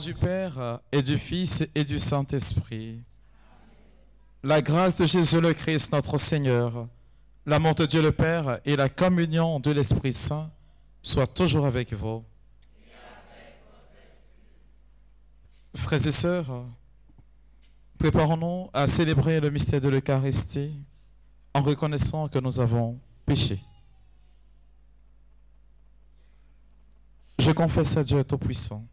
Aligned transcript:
du 0.00 0.14
Père 0.14 0.80
et 0.92 1.02
du 1.02 1.16
Fils 1.16 1.64
et 1.74 1.84
du 1.84 1.98
Saint-Esprit. 1.98 3.02
La 4.42 4.60
grâce 4.60 4.96
de 4.96 5.06
Jésus 5.06 5.40
le 5.40 5.54
Christ, 5.54 5.92
notre 5.92 6.18
Seigneur, 6.18 6.88
l'amour 7.46 7.74
de 7.74 7.86
Dieu 7.86 8.02
le 8.02 8.12
Père 8.12 8.60
et 8.64 8.76
la 8.76 8.88
communion 8.88 9.60
de 9.60 9.70
l'Esprit 9.70 10.12
Saint 10.12 10.50
soient 11.02 11.26
toujours 11.26 11.66
avec 11.66 11.92
vous. 11.92 12.24
Frères 15.74 16.06
et 16.06 16.12
sœurs, 16.12 16.64
préparons-nous 17.98 18.70
à 18.72 18.86
célébrer 18.86 19.40
le 19.40 19.50
mystère 19.50 19.80
de 19.80 19.88
l'Eucharistie 19.88 20.74
en 21.54 21.62
reconnaissant 21.62 22.28
que 22.28 22.38
nous 22.38 22.60
avons 22.60 22.98
péché. 23.24 23.60
Je 27.38 27.52
confesse 27.52 27.96
à 27.96 28.02
Dieu 28.02 28.24
Tout-Puissant. 28.24 28.84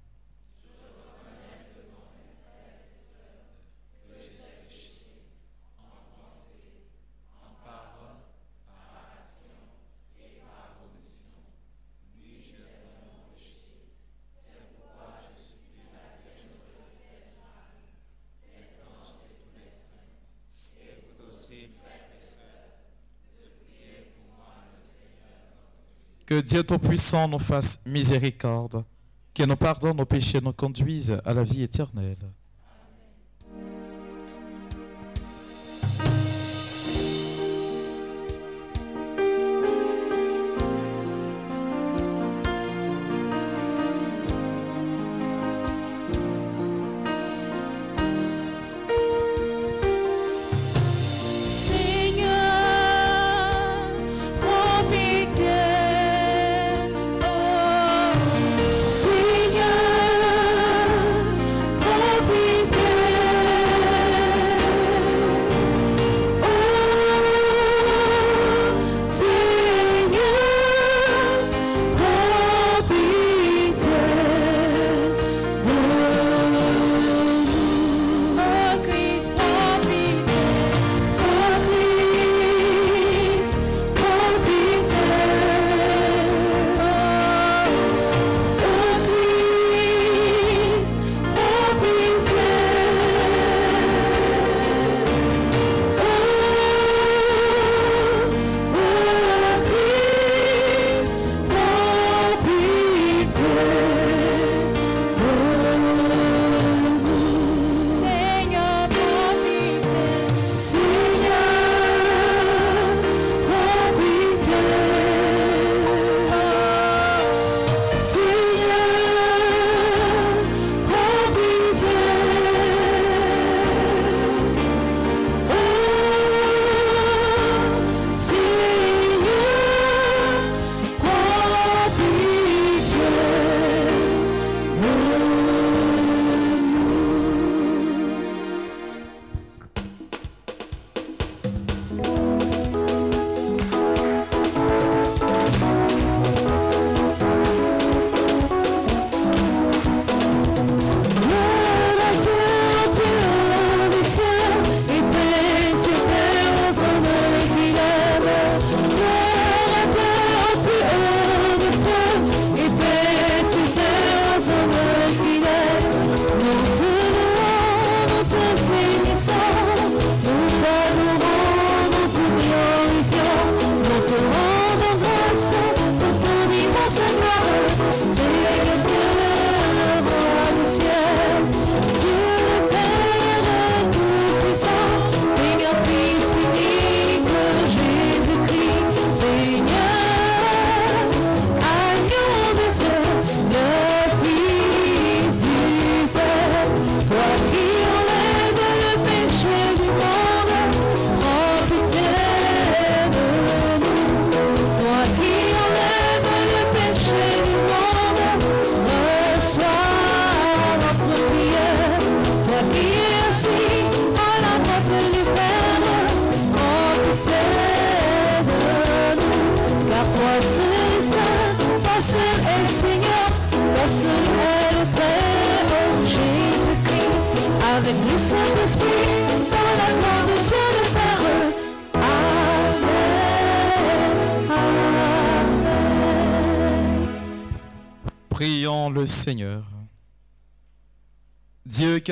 Que 26.26 26.40
Dieu 26.40 26.64
Tout-Puissant 26.64 27.28
nous 27.28 27.40
fasse 27.40 27.82
miséricorde, 27.86 28.86
qu'il 29.34 29.46
nous 29.46 29.58
pardonne 29.58 29.98
nos 29.98 30.06
péchés 30.06 30.38
et 30.38 30.42
nous 30.42 30.54
conduise 30.54 31.20
à 31.26 31.34
la 31.34 31.44
vie 31.44 31.64
éternelle. 31.64 32.32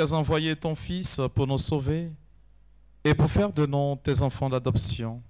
As 0.01 0.13
envoyé 0.13 0.55
ton 0.55 0.75
Fils 0.75 1.21
pour 1.35 1.47
nous 1.47 1.57
sauver 1.57 2.11
et 3.03 3.13
pour 3.13 3.29
faire 3.29 3.53
de 3.53 3.65
nous 3.65 3.95
tes 4.03 4.21
enfants 4.21 4.49
d'adoption, 4.49 5.21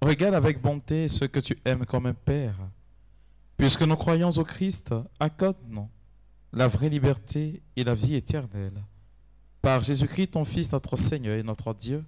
regarde 0.00 0.34
avec 0.34 0.60
bonté 0.60 1.08
ce 1.08 1.24
que 1.24 1.40
tu 1.40 1.56
aimes 1.64 1.84
comme 1.84 2.06
un 2.06 2.14
Père. 2.14 2.56
Puisque 3.56 3.82
nous 3.82 3.96
croyons 3.96 4.30
au 4.30 4.44
Christ, 4.44 4.94
accorde-nous 5.18 5.88
la 6.52 6.66
vraie 6.66 6.88
liberté 6.88 7.62
et 7.76 7.84
la 7.84 7.94
vie 7.94 8.14
éternelle. 8.14 8.82
Par 9.60 9.82
Jésus-Christ, 9.82 10.28
ton 10.28 10.44
Fils, 10.44 10.72
notre 10.72 10.96
Seigneur 10.96 11.36
et 11.36 11.42
notre 11.42 11.74
Dieu, 11.74 12.04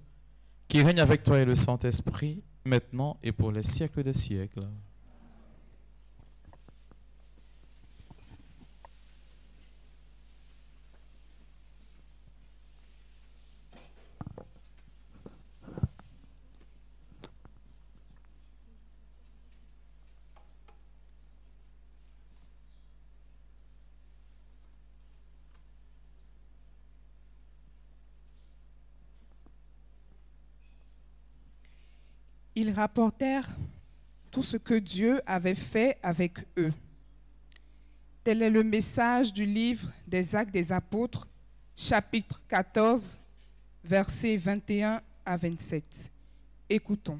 qui 0.67 0.81
règne 0.81 0.99
avec 0.99 1.21
toi 1.21 1.39
et 1.39 1.45
le 1.45 1.55
Saint-Esprit, 1.55 2.41
maintenant 2.65 3.17
et 3.21 3.31
pour 3.31 3.51
les 3.51 3.63
siècles 3.63 4.01
des 4.03 4.13
siècles. 4.13 4.67
Ils 32.63 32.71
rapportèrent 32.71 33.57
tout 34.31 34.41
ce 34.41 34.55
que 34.55 34.75
Dieu 34.75 35.21
avait 35.25 35.53
fait 35.53 35.97
avec 36.01 36.39
eux. 36.57 36.71
Tel 38.23 38.41
est 38.41 38.49
le 38.49 38.63
message 38.63 39.33
du 39.33 39.45
livre 39.45 39.89
des 40.07 40.33
Actes 40.33 40.53
des 40.53 40.71
Apôtres, 40.71 41.27
chapitre 41.75 42.41
14, 42.47 43.19
versets 43.83 44.37
21 44.37 45.01
à 45.25 45.35
27. 45.35 46.09
Écoutons. 46.69 47.19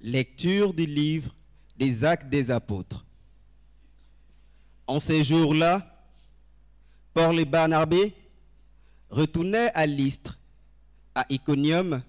Lecture 0.00 0.72
du 0.72 0.86
livre 0.86 1.34
des 1.80 2.04
Actes 2.04 2.28
des 2.28 2.50
Apôtres. 2.50 3.06
En 4.86 5.00
ces 5.00 5.24
jours-là, 5.24 6.04
Paul 7.14 7.40
et 7.40 7.46
Barnabé 7.46 8.14
retournaient 9.08 9.72
à 9.72 9.86
Lystre, 9.86 10.38
à 11.14 11.24
Iconium 11.30 12.02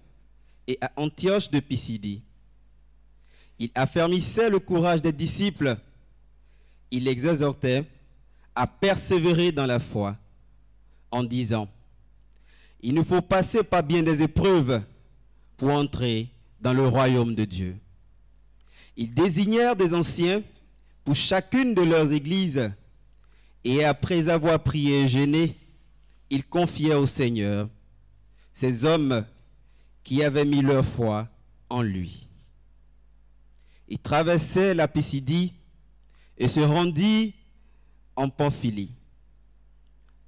et 0.68 0.78
à 0.82 0.92
Antioche 0.98 1.50
de 1.50 1.62
Pisidie. 1.62 2.22
Ils 3.60 3.72
affermissaient 3.74 4.50
le 4.50 4.60
courage 4.60 5.02
des 5.02 5.14
disciples. 5.14 5.78
Ils 6.92 7.06
les 7.06 7.12
exhortaient 7.12 7.86
à 8.54 8.68
persévérer 8.68 9.54
dans 9.54 9.66
la 9.66 9.80
foi 9.80 10.18
en 11.12 11.24
disant, 11.24 11.70
il 12.82 12.94
nous 12.94 13.06
faut 13.06 13.22
passer 13.22 13.64
par 13.64 13.84
bien 13.84 14.04
des 14.04 14.22
épreuves 14.22 14.82
pour 15.56 15.70
entrer 15.70 16.28
dans 16.60 16.74
le 16.74 16.86
royaume 16.86 17.36
de 17.36 17.46
Dieu. 17.46 17.78
Ils 19.02 19.16
désignèrent 19.16 19.76
des 19.76 19.96
anciens 19.96 20.44
pour 21.04 21.16
chacune 21.16 21.74
de 21.74 21.82
leurs 21.82 22.14
églises 22.14 22.72
et 23.64 23.84
après 23.84 24.30
avoir 24.30 24.62
prié 24.62 25.02
et 25.02 25.08
gêné, 25.08 25.58
ils 26.30 26.46
confiaient 26.46 26.94
au 26.94 27.08
Seigneur 27.08 27.68
ces 28.54 28.86
hommes 28.86 29.26
qui 30.04 30.24
avaient 30.24 30.46
mis 30.46 30.62
leur 30.62 30.86
foi 30.86 31.28
en 31.68 31.82
lui. 31.82 32.28
Ils 33.88 33.98
traversaient 33.98 34.76
la 34.76 34.88
Pisidie 34.88 35.56
et 36.38 36.48
se 36.48 36.60
rendit 36.60 37.34
en 38.16 38.30
Pamphylie. 38.30 38.92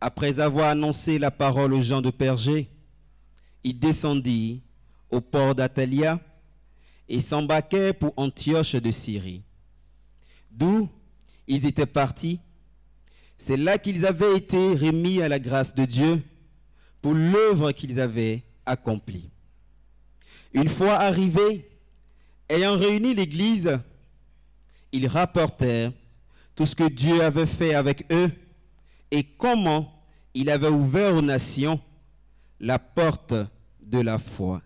Après 0.01 0.39
avoir 0.39 0.70
annoncé 0.70 1.20
la 1.20 1.30
parole 1.30 1.75
aux 1.75 1.82
gens 1.84 2.01
de 2.01 2.10
Pergé, 2.10 2.72
il 3.63 3.77
descendit 3.77 4.63
au 5.12 5.22
port 5.22 5.53
d'Atalia 5.53 6.20
et 7.10 7.22
s'embarquait 7.22 7.93
pour 7.93 8.13
Antioche 8.17 8.75
de 8.75 8.91
Syrie. 8.91 9.43
D'où 10.51 10.89
ils 11.48 11.65
étaient 11.65 11.86
partis. 11.86 12.39
C'est 13.38 13.57
là 13.57 13.77
qu'ils 13.77 14.05
avaient 14.05 14.38
été 14.38 14.74
remis 14.74 15.22
à 15.22 15.27
la 15.27 15.39
grâce 15.39 15.75
de 15.75 15.86
Dieu 15.86 16.24
pour 17.01 17.13
l'œuvre 17.13 17.72
qu'ils 17.72 18.00
avaient 18.00 18.43
accomplie. 18.65 19.29
Une 20.53 20.69
fois 20.69 20.93
arrivés, 20.93 21.69
ayant 22.48 22.77
réuni 22.77 23.13
l'Église, 23.13 23.79
ils 24.91 25.07
rapportèrent 25.07 25.91
tout 26.55 26.65
ce 26.65 26.75
que 26.75 26.88
Dieu 26.88 27.22
avait 27.22 27.48
fait 27.48 27.74
avec 27.74 28.05
eux 28.12 28.31
et 29.12 29.24
comment 29.24 29.91
il 30.33 30.50
avait 30.50 30.67
ouvert 30.67 31.15
aux 31.15 31.22
nations 31.22 31.79
la 32.60 32.79
porte 32.79 33.33
de 33.86 34.00
la 34.00 34.19
foi. 34.19 34.62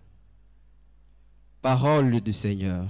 Parole 1.68 2.22
du 2.22 2.32
Seigneur. 2.32 2.86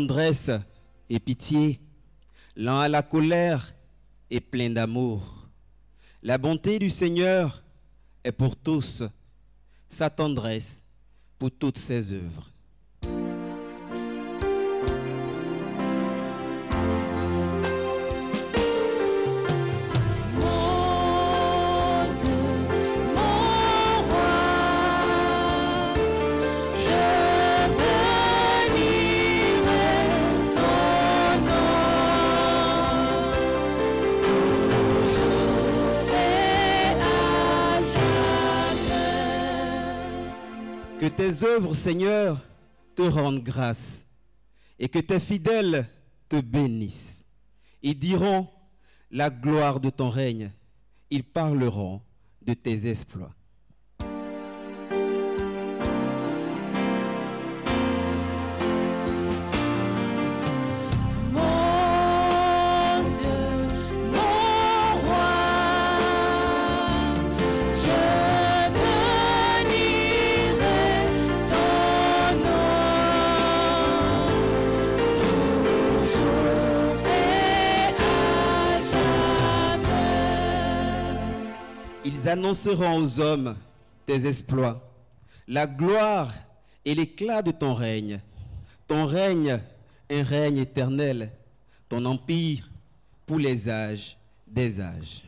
Tendresse 0.00 0.50
et 1.10 1.20
pitié, 1.20 1.78
lent 2.56 2.78
à 2.78 2.88
la 2.88 3.02
colère 3.02 3.74
et 4.30 4.40
plein 4.40 4.70
d'amour. 4.70 5.20
La 6.22 6.38
bonté 6.38 6.78
du 6.78 6.88
Seigneur 6.88 7.62
est 8.24 8.32
pour 8.32 8.56
tous, 8.56 9.02
sa 9.88 10.08
tendresse 10.08 10.82
pour 11.38 11.50
toutes 11.50 11.76
ses 11.76 12.14
œuvres. 12.14 12.50
Tes 41.10 41.44
œuvres, 41.44 41.74
Seigneur, 41.74 42.40
te 42.94 43.02
rendent 43.02 43.42
grâce 43.42 44.06
et 44.78 44.88
que 44.88 44.98
tes 44.98 45.20
fidèles 45.20 45.88
te 46.28 46.40
bénissent. 46.40 47.26
Ils 47.82 47.98
diront 47.98 48.48
la 49.10 49.30
gloire 49.30 49.80
de 49.80 49.90
ton 49.90 50.10
règne. 50.10 50.50
Ils 51.10 51.24
parleront 51.24 52.00
de 52.42 52.54
tes 52.54 52.88
exploits. 52.88 53.34
Annonceront 82.30 82.96
aux 82.96 83.20
hommes 83.20 83.56
tes 84.06 84.26
exploits, 84.26 84.80
la 85.46 85.66
gloire 85.66 86.32
et 86.84 86.94
l'éclat 86.94 87.42
de 87.42 87.50
ton 87.50 87.74
règne. 87.74 88.20
Ton 88.88 89.06
règne, 89.06 89.60
un 90.10 90.22
règne 90.22 90.58
éternel, 90.58 91.30
ton 91.88 92.04
empire 92.04 92.70
pour 93.26 93.38
les 93.38 93.68
âges 93.68 94.16
des 94.46 94.80
âges. 94.80 95.22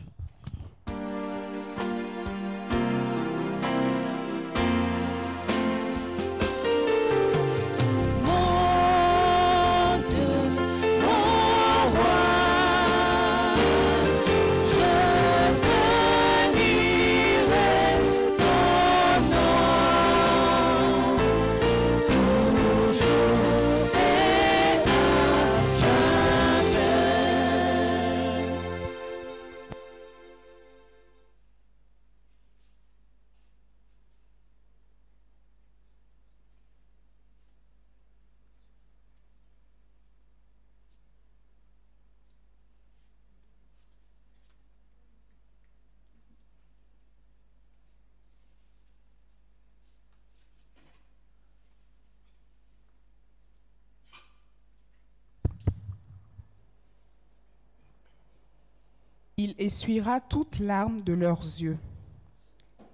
Essuiera 59.64 60.21
toute 60.21 60.59
larme 60.59 61.02
de 61.02 61.12
leurs 61.12 61.42
yeux. 61.42 61.78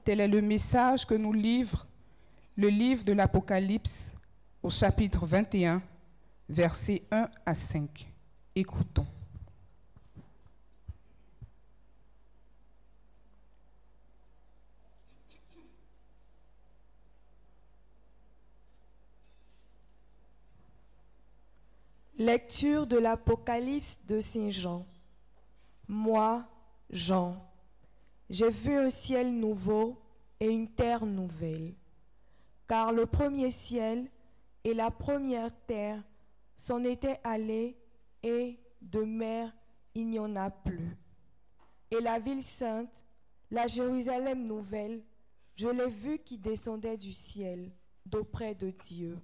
Tel 0.04 0.20
est 0.20 0.28
le 0.28 0.42
message 0.42 1.06
que 1.06 1.14
nous 1.14 1.32
livre 1.32 1.88
le 2.58 2.68
livre 2.70 3.04
de 3.04 3.12
l'Apocalypse 3.12 4.12
au 4.64 4.68
chapitre 4.68 5.24
21, 5.24 5.80
versets 6.48 7.04
1 7.12 7.28
à 7.46 7.54
5. 7.54 8.12
Écoutons. 8.56 9.06
Lecture 22.18 22.88
de 22.88 22.96
l'Apocalypse 22.96 24.00
de 24.08 24.18
Saint 24.18 24.50
Jean. 24.50 24.84
Moi, 25.86 26.44
Jean, 26.90 27.36
j'ai 28.30 28.50
vu 28.50 28.76
un 28.76 28.90
ciel 28.90 29.32
nouveau 29.34 30.00
et 30.40 30.48
une 30.48 30.68
terre 30.68 31.04
nouvelle, 31.04 31.74
car 32.66 32.92
le 32.92 33.04
premier 33.06 33.50
ciel 33.50 34.10
et 34.64 34.72
la 34.72 34.90
première 34.90 35.50
terre 35.66 36.02
s'en 36.56 36.82
étaient 36.84 37.20
allés 37.24 37.76
et 38.22 38.58
de 38.80 39.02
mer 39.02 39.52
il 39.94 40.08
n'y 40.08 40.18
en 40.18 40.34
a 40.36 40.50
plus. 40.50 40.96
Et 41.90 42.00
la 42.00 42.18
ville 42.18 42.42
sainte, 42.42 42.90
la 43.50 43.66
Jérusalem 43.66 44.46
nouvelle, 44.46 45.02
je 45.56 45.68
l'ai 45.68 45.90
vue 45.90 46.18
qui 46.18 46.38
descendait 46.38 46.96
du 46.96 47.12
ciel, 47.12 47.72
d'auprès 48.06 48.54
de 48.54 48.70
Dieu, 48.70 49.18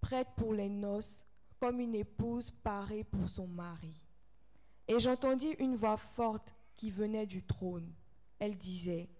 prête 0.00 0.28
pour 0.36 0.52
les 0.52 0.68
noces, 0.68 1.24
comme 1.60 1.80
une 1.80 1.94
épouse 1.94 2.50
parée 2.62 3.04
pour 3.04 3.28
son 3.28 3.46
mari. 3.46 4.00
Et 4.86 4.98
j'entendis 4.98 5.54
une 5.58 5.76
voix 5.76 5.96
forte 5.96 6.54
qui 6.78 6.90
venait 6.90 7.26
du 7.26 7.42
trône. 7.42 7.92
Elle 8.38 8.56
disait, 8.56 9.10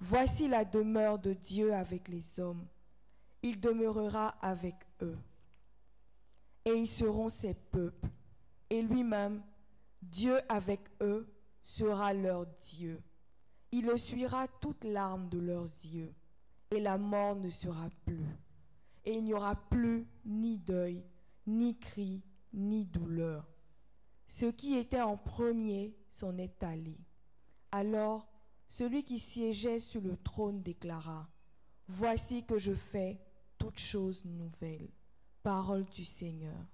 Voici 0.00 0.48
la 0.48 0.64
demeure 0.64 1.18
de 1.18 1.32
Dieu 1.32 1.72
avec 1.72 2.08
les 2.08 2.40
hommes. 2.40 2.66
Il 3.42 3.60
demeurera 3.60 4.28
avec 4.40 4.74
eux. 5.02 5.16
Et 6.64 6.72
ils 6.72 6.88
seront 6.88 7.28
ses 7.28 7.54
peuples. 7.54 8.08
Et 8.68 8.82
lui-même, 8.82 9.42
Dieu 10.02 10.38
avec 10.48 10.80
eux, 11.00 11.32
sera 11.62 12.12
leur 12.12 12.46
Dieu. 12.62 13.00
Il 13.70 13.88
essuiera 13.88 14.48
toute 14.48 14.84
larme 14.84 15.28
de 15.28 15.38
leurs 15.38 15.64
yeux. 15.64 16.12
Et 16.70 16.80
la 16.80 16.98
mort 16.98 17.36
ne 17.36 17.50
sera 17.50 17.88
plus. 18.04 18.26
Et 19.04 19.14
il 19.14 19.24
n'y 19.24 19.34
aura 19.34 19.54
plus 19.54 20.06
ni 20.24 20.58
deuil, 20.58 21.04
ni 21.46 21.78
cri, 21.78 22.22
ni 22.52 22.84
douleur. 22.84 23.46
Ce 24.26 24.46
qui 24.46 24.74
était 24.74 25.00
en 25.00 25.16
premier 25.16 25.94
s'en 26.16 26.36
est 26.38 26.62
allé. 26.62 26.96
Alors 27.70 28.26
celui 28.68 29.04
qui 29.04 29.18
siégeait 29.18 29.78
sur 29.78 30.00
le 30.00 30.16
trône 30.16 30.62
déclara, 30.62 31.28
Voici 31.88 32.44
que 32.44 32.58
je 32.58 32.72
fais 32.72 33.20
toutes 33.58 33.78
choses 33.78 34.24
nouvelles. 34.24 34.90
Parole 35.42 35.84
du 35.84 36.04
Seigneur. 36.04 36.66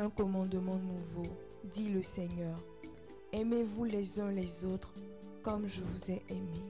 Un 0.00 0.08
commandement 0.08 0.78
nouveau, 0.78 1.28
dit 1.74 1.90
le 1.90 2.02
Seigneur. 2.02 2.56
Aimez-vous 3.32 3.84
les 3.84 4.18
uns 4.18 4.30
les 4.30 4.64
autres 4.64 4.94
comme 5.42 5.68
je 5.68 5.82
vous 5.82 6.10
ai 6.10 6.22
aimé. 6.30 6.64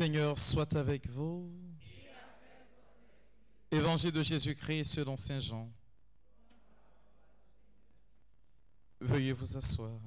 Seigneur 0.00 0.38
soit 0.38 0.76
avec 0.76 1.06
vous. 1.08 1.46
Évangile 3.70 4.10
de 4.10 4.22
Jésus-Christ 4.22 4.84
selon 4.94 5.14
Saint 5.18 5.40
Jean. 5.40 5.70
Veuillez 8.98 9.34
vous 9.34 9.58
asseoir. 9.58 10.00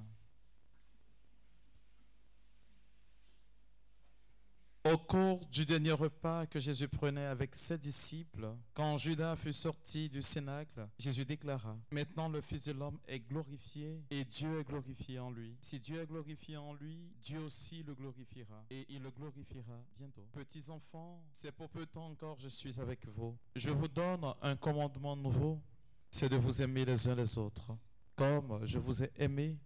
Au 4.84 4.98
cours 5.14 5.40
du 5.52 5.64
dernier 5.64 5.92
repas 5.92 6.48
que 6.48 6.60
Jésus 6.60 6.88
prenait 6.88 7.26
avec 7.26 7.54
ses 7.54 7.78
disciples, 7.78 8.48
quand 8.74 8.98
Judas 8.98 9.36
fut 9.36 9.54
sorti 9.54 10.10
du 10.10 10.24
cénacle, 10.24 10.88
Jésus 10.98 11.24
déclara, 11.24 11.78
Maintenant 11.92 12.30
le 12.30 12.42
Fils 12.42 12.66
de 12.66 12.72
l'homme 12.72 12.98
est 13.08 13.20
glorifié 13.20 14.04
et 14.10 14.26
Dieu 14.26 14.60
est 14.60 14.64
glorifié 14.64 15.20
en 15.20 15.30
lui. 15.30 15.56
Si 15.62 15.80
Dieu 15.80 16.02
est 16.02 16.08
glorifié 16.08 16.58
en 16.58 16.74
lui, 16.74 17.12
Dieu 17.22 17.40
aussi 17.42 17.84
le 17.84 17.94
glorifiera 17.94 18.66
et 18.72 18.88
il 18.90 19.04
le 19.04 19.12
glorifiera 19.12 19.84
bientôt. 19.96 20.28
Petits 20.32 20.72
enfants, 20.72 21.22
c'est 21.32 21.52
pour 21.52 21.70
peu 21.70 21.82
de 21.82 21.92
temps 21.92 22.08
encore 22.08 22.40
je 22.40 22.48
suis 22.48 22.80
avec 22.80 23.06
vous. 23.08 23.38
Je 23.56 23.70
vous 23.70 23.88
donne 23.88 24.26
un 24.42 24.56
commandement 24.56 25.16
nouveau, 25.16 25.62
c'est 26.10 26.30
de 26.30 26.38
vous 26.38 26.60
aimer 26.64 26.86
les 26.86 27.08
uns 27.08 27.16
les 27.16 27.38
autres. 27.38 27.72
Comme 28.16 28.66
je 28.66 28.80
vous 28.80 29.04
ai 29.04 29.12
aimé, 29.18 29.60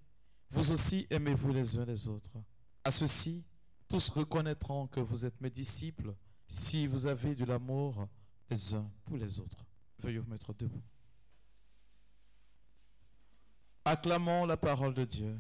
vous 0.50 0.72
aussi 0.72 1.08
aimez-vous 1.10 1.54
les 1.54 1.78
uns 1.78 1.86
les 1.86 2.10
autres. 2.10 2.38
À 2.84 2.92
ceci, 2.92 3.46
tous 3.88 4.10
reconnaîtront 4.10 4.88
que 4.88 5.00
vous 5.00 5.26
êtes 5.26 5.40
mes 5.42 5.50
disciples 5.50 6.14
si 6.48 6.88
vous 6.88 7.08
avez 7.08 7.36
de 7.36 7.46
l'amour 7.46 8.08
les 8.50 8.74
uns 8.74 8.90
pour 9.06 9.18
les 9.18 9.40
autres. 9.40 9.66
Veuillez 10.00 10.20
vous 10.20 10.30
mettre 10.30 10.54
debout. 10.54 10.82
Acclamons 13.86 14.46
la 14.46 14.58
parole 14.58 14.94
de 14.94 15.06
Dieu. 15.06 15.40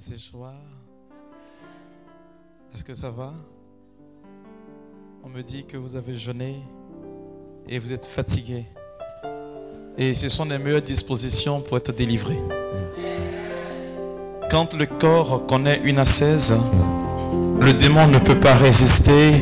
Père 0.00 0.18
Séchoir, 0.18 0.54
est-ce 2.72 2.82
que 2.82 2.94
ça 2.94 3.10
va? 3.10 3.32
On 5.22 5.28
me 5.28 5.42
dit 5.42 5.66
que 5.66 5.76
vous 5.76 5.94
avez 5.94 6.14
jeûné 6.14 6.56
et 7.68 7.78
vous 7.78 7.92
êtes 7.92 8.06
fatigué. 8.06 8.64
Et 9.98 10.14
ce 10.14 10.30
sont 10.30 10.46
les 10.46 10.56
meilleures 10.56 10.80
dispositions 10.80 11.60
pour 11.60 11.76
être 11.76 11.92
délivré. 11.94 12.38
Quand 14.50 14.72
le 14.72 14.86
corps 14.86 15.44
connaît 15.46 15.82
une 15.84 15.98
ascèse, 15.98 16.56
le 17.60 17.72
démon 17.74 18.06
ne 18.06 18.20
peut 18.20 18.40
pas 18.40 18.54
résister, 18.54 19.32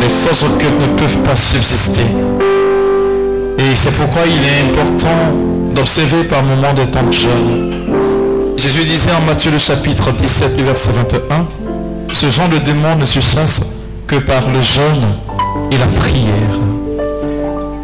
les 0.00 0.08
forces 0.08 0.42
occultes 0.42 0.80
ne 0.80 0.96
peuvent 0.98 1.22
pas 1.22 1.36
subsister. 1.36 2.06
Et 3.58 3.76
c'est 3.76 3.96
pourquoi 3.96 4.22
il 4.26 4.42
est 4.42 4.68
important 4.68 5.72
d'observer 5.76 6.24
par 6.24 6.42
moments 6.42 6.74
des 6.74 6.90
temps 6.90 7.06
de 7.06 7.12
jeûne. 7.12 7.81
Jésus 8.62 8.84
disait 8.84 9.10
en 9.10 9.20
Matthieu 9.22 9.50
le 9.50 9.58
chapitre 9.58 10.12
17, 10.12 10.56
le 10.56 10.62
verset 10.62 10.92
21, 10.92 11.48
ce 12.12 12.30
genre 12.30 12.48
de 12.48 12.58
démon 12.58 12.94
ne 12.94 13.06
se 13.06 13.18
chasse 13.18 13.62
que 14.06 14.14
par 14.14 14.48
le 14.50 14.62
jeûne 14.62 15.02
et 15.72 15.78
la 15.78 15.88
prière. 15.88 16.60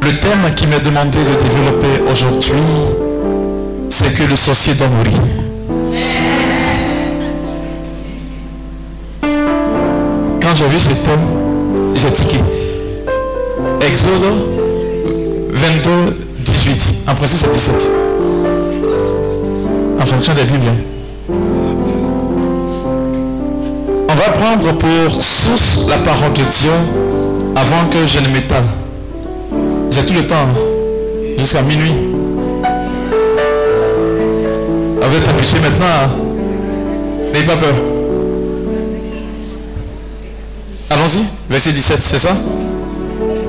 Le 0.00 0.20
thème 0.20 0.54
qui 0.54 0.68
m'est 0.68 0.78
demandé 0.78 1.18
de 1.18 1.34
développer 1.42 2.00
aujourd'hui, 2.08 2.62
c'est 3.88 4.14
que 4.14 4.22
le 4.22 4.36
sorcier 4.36 4.74
doit 4.74 4.86
mourir. 4.86 5.18
Quand 10.40 10.54
j'ai 10.54 10.68
vu 10.68 10.78
ce 10.78 10.90
thème, 10.90 11.96
j'ai 11.96 12.12
tiqué. 12.12 12.38
Exode 13.84 14.32
22, 15.50 15.90
18. 16.38 16.94
En 17.08 17.16
principe, 17.16 17.40
c'est 17.40 17.52
17. 17.52 18.07
En 20.00 20.06
fonction 20.06 20.34
des 20.34 20.44
Bibles. 20.44 20.70
On 24.10 24.14
va 24.14 24.30
prendre 24.30 24.72
pour 24.78 25.10
source 25.10 25.86
la 25.88 25.98
parole 25.98 26.32
de 26.32 26.42
Dieu 26.42 26.70
avant 27.56 27.88
que 27.90 28.06
je 28.06 28.20
ne 28.20 28.28
m'étale. 28.28 28.64
J'ai 29.90 30.04
tout 30.06 30.14
le 30.14 30.26
temps, 30.26 30.46
jusqu'à 31.38 31.62
minuit. 31.62 31.94
On 35.00 35.08
va 35.10 35.20
t'habituer 35.24 35.60
maintenant. 35.60 35.86
hein. 35.86 36.10
N'ayez 37.32 37.46
pas 37.46 37.56
peur. 37.56 37.74
Allons-y, 40.90 41.24
verset 41.50 41.72
17, 41.72 41.98
c'est 41.98 42.18
ça? 42.18 42.30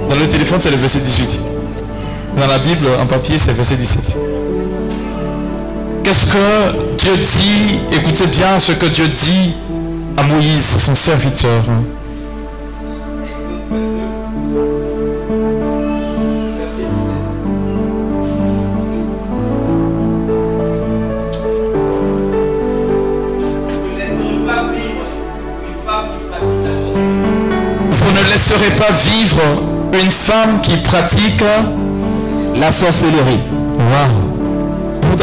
Dans 0.09 0.15
le 0.15 0.27
téléphone, 0.27 0.59
c'est 0.59 0.71
le 0.71 0.77
verset 0.77 0.99
18. 0.99 1.41
Dans 2.37 2.47
la 2.47 2.57
Bible, 2.59 2.87
en 2.99 3.05
papier, 3.05 3.37
c'est 3.37 3.53
verset 3.53 3.75
17. 3.75 4.17
Qu'est-ce 6.09 6.25
que 6.25 6.95
Dieu 6.97 7.17
dit 7.17 7.81
Écoutez 7.91 8.25
bien 8.25 8.59
ce 8.59 8.71
que 8.71 8.87
Dieu 8.87 9.07
dit 9.09 9.53
à 10.17 10.23
Moïse, 10.23 10.65
son 10.65 10.95
serviteur. 10.95 11.61
Vous 27.91 28.11
ne 28.11 28.31
laisserez 28.31 28.71
pas 28.77 28.91
vivre 28.93 29.41
une 29.93 30.09
femme 30.09 30.59
qui 30.63 30.75
pratique 30.77 31.43
La 32.55 32.71
sorcellerie. 32.71 33.41
Waouh. 33.77 34.29
Vous 35.03 35.15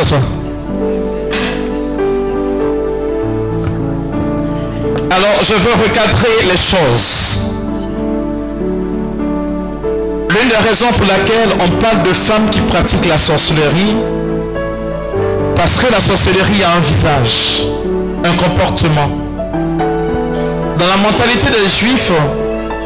je 5.42 5.54
veux 5.54 5.82
recadrer 5.82 6.42
les 6.42 6.56
choses. 6.56 7.52
L'une 10.30 10.48
des 10.48 10.68
raisons 10.68 10.92
pour 10.96 11.06
laquelle 11.06 11.50
on 11.64 11.70
parle 11.78 12.02
de 12.02 12.12
femmes 12.12 12.48
qui 12.50 12.60
pratiquent 12.62 13.06
la 13.06 13.18
sorcellerie, 13.18 13.96
parce 15.54 15.80
que 15.80 15.92
la 15.92 16.00
sorcellerie 16.00 16.62
a 16.62 16.76
un 16.76 16.80
visage, 16.80 17.66
un 18.24 18.36
comportement. 18.36 19.10
Dans 20.78 20.86
la 20.86 20.96
mentalité 20.98 21.48
des 21.50 21.68
juifs, 21.68 22.12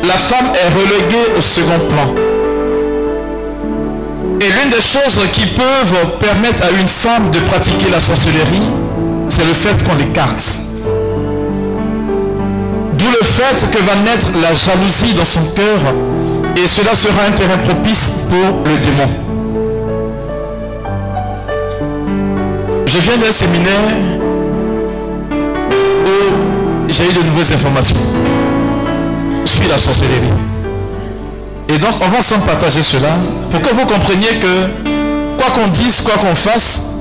la 0.04 0.14
femme 0.14 0.52
est 0.54 0.68
reléguée 0.78 1.32
au 1.36 1.40
second 1.40 1.78
plan. 1.88 2.14
Et 4.40 4.50
l'une 4.52 4.70
des 4.70 4.80
choses 4.80 5.20
qui 5.32 5.46
peuvent 5.46 6.18
permettre 6.18 6.62
à 6.64 6.70
une 6.70 6.88
femme 6.88 7.30
de 7.30 7.40
pratiquer 7.40 7.90
la 7.90 8.00
sorcellerie, 8.00 8.70
c'est 9.28 9.44
le 9.44 9.52
fait 9.52 9.82
qu'on 9.84 9.96
l'écarte. 9.96 10.69
Fait 13.22 13.70
que 13.70 13.78
va 13.78 13.96
naître 13.96 14.30
la 14.40 14.52
jalousie 14.54 15.14
dans 15.14 15.24
son 15.24 15.40
cœur 15.54 15.78
et 16.56 16.66
cela 16.66 16.94
sera 16.94 17.24
un 17.28 17.32
terrain 17.32 17.58
propice 17.58 18.26
pour 18.28 18.64
le 18.64 18.78
démon. 18.78 19.08
Je 22.86 22.98
viens 22.98 23.18
d'un 23.18 23.32
séminaire 23.32 23.80
où 26.06 26.88
j'ai 26.88 27.04
eu 27.04 27.12
de 27.12 27.22
nouvelles 27.22 27.54
informations 27.54 27.96
sur 29.44 29.68
la 29.68 29.78
sorcellerie. 29.78 30.34
Et 31.68 31.78
donc, 31.78 31.94
on 32.00 32.08
va 32.08 32.18
ensemble 32.18 32.44
partager 32.44 32.82
cela 32.82 33.10
pour 33.50 33.62
que 33.62 33.72
vous 33.72 33.86
compreniez 33.86 34.38
que, 34.40 34.66
quoi 35.38 35.50
qu'on 35.54 35.68
dise, 35.68 36.00
quoi 36.00 36.14
qu'on 36.14 36.34
fasse, 36.34 36.96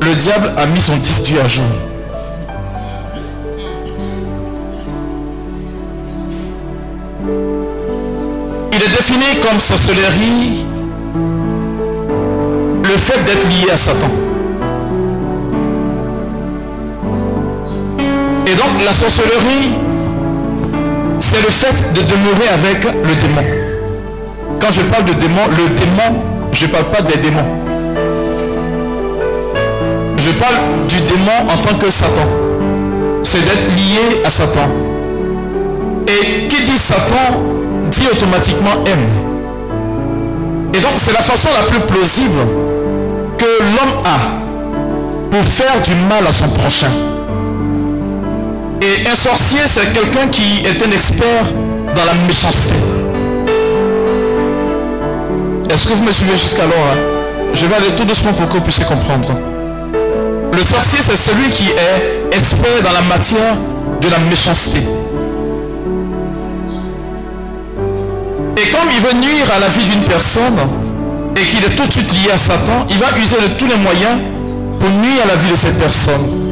le 0.00 0.14
diable 0.14 0.52
a 0.56 0.66
mis 0.66 0.80
son 0.80 0.96
tissu 0.98 1.34
à 1.44 1.48
jour. 1.48 1.64
Comme 9.42 9.58
sorcellerie 9.58 10.66
le 12.84 12.96
fait 12.96 13.24
d'être 13.24 13.48
lié 13.48 13.70
à 13.72 13.76
Satan. 13.76 14.06
Et 18.46 18.54
donc, 18.54 18.84
la 18.84 18.92
sorcellerie, 18.92 19.72
c'est 21.18 21.40
le 21.40 21.50
fait 21.50 21.92
de 21.94 22.02
demeurer 22.02 22.48
avec 22.52 22.84
le 22.84 23.14
démon. 23.14 23.42
Quand 24.60 24.70
je 24.72 24.82
parle 24.82 25.04
de 25.06 25.14
démon, 25.14 25.42
le 25.50 25.68
démon, 25.74 26.22
je 26.52 26.66
ne 26.66 26.70
parle 26.70 26.90
pas 26.90 27.02
des 27.02 27.16
démons. 27.16 27.48
Je 30.18 30.30
parle 30.32 30.56
du 30.86 31.00
démon 31.00 31.48
en 31.48 31.56
tant 31.62 31.76
que 31.76 31.90
Satan. 31.90 32.28
C'est 33.22 33.42
d'être 33.42 33.74
lié 33.76 34.22
à 34.24 34.30
Satan. 34.30 34.68
Et 36.06 36.46
qui 36.48 36.62
dit 36.62 36.78
Satan 36.78 37.59
automatiquement 38.06 38.84
aime. 38.86 39.08
Et 40.74 40.80
donc 40.80 40.92
c'est 40.96 41.12
la 41.12 41.22
façon 41.22 41.48
la 41.52 41.66
plus 41.66 41.80
plausible 41.80 42.40
que 43.38 43.44
l'homme 43.44 44.02
a 44.04 44.40
pour 45.30 45.44
faire 45.44 45.80
du 45.82 45.94
mal 45.94 46.26
à 46.26 46.32
son 46.32 46.48
prochain. 46.48 46.90
Et 48.82 49.06
un 49.06 49.14
sorcier, 49.14 49.60
c'est 49.66 49.92
quelqu'un 49.92 50.28
qui 50.28 50.62
est 50.64 50.82
un 50.82 50.90
expert 50.90 51.44
dans 51.94 52.04
la 52.04 52.14
méchanceté. 52.26 52.74
Est-ce 55.70 55.86
que 55.86 55.92
vous 55.92 56.04
me 56.04 56.12
suivez 56.12 56.32
jusqu'alors 56.32 56.72
hein? 56.92 56.98
Je 57.54 57.66
vais 57.66 57.74
aller 57.74 57.94
tout 57.96 58.04
doucement 58.04 58.32
pour 58.32 58.48
que 58.48 58.54
vous 58.54 58.60
puissiez 58.60 58.84
comprendre. 58.84 59.28
Le 60.52 60.62
sorcier, 60.62 61.00
c'est 61.02 61.16
celui 61.16 61.50
qui 61.50 61.70
est 61.70 62.36
expert 62.36 62.82
dans 62.82 62.92
la 62.92 63.02
matière 63.02 63.56
de 64.00 64.08
la 64.08 64.18
méchanceté. 64.18 64.78
Il 68.92 69.00
veut 69.00 69.14
nuire 69.14 69.46
à 69.54 69.58
la 69.58 69.68
vie 69.68 69.84
d'une 69.84 70.04
personne 70.04 70.58
et 71.36 71.40
qu'il 71.46 71.64
est 71.64 71.76
tout 71.76 71.86
de 71.86 71.92
suite 71.92 72.10
lié 72.12 72.30
à 72.34 72.38
Satan, 72.38 72.86
il 72.90 72.98
va 72.98 73.06
user 73.16 73.36
de 73.36 73.54
tous 73.54 73.66
les 73.66 73.76
moyens 73.76 74.18
pour 74.78 74.90
nuire 74.90 75.22
à 75.24 75.28
la 75.28 75.36
vie 75.36 75.50
de 75.50 75.56
cette 75.56 75.78
personne. 75.78 76.50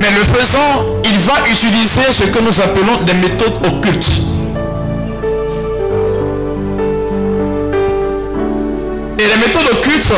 Mais 0.00 0.08
le 0.10 0.24
faisant, 0.24 0.84
il 1.04 1.18
va 1.18 1.34
utiliser 1.50 2.00
ce 2.10 2.24
que 2.24 2.38
nous 2.40 2.60
appelons 2.60 3.02
des 3.04 3.14
méthodes 3.14 3.58
occultes. 3.66 4.22
Et 9.18 9.22
les 9.22 9.46
méthodes 9.46 9.68
occultes, 9.72 10.12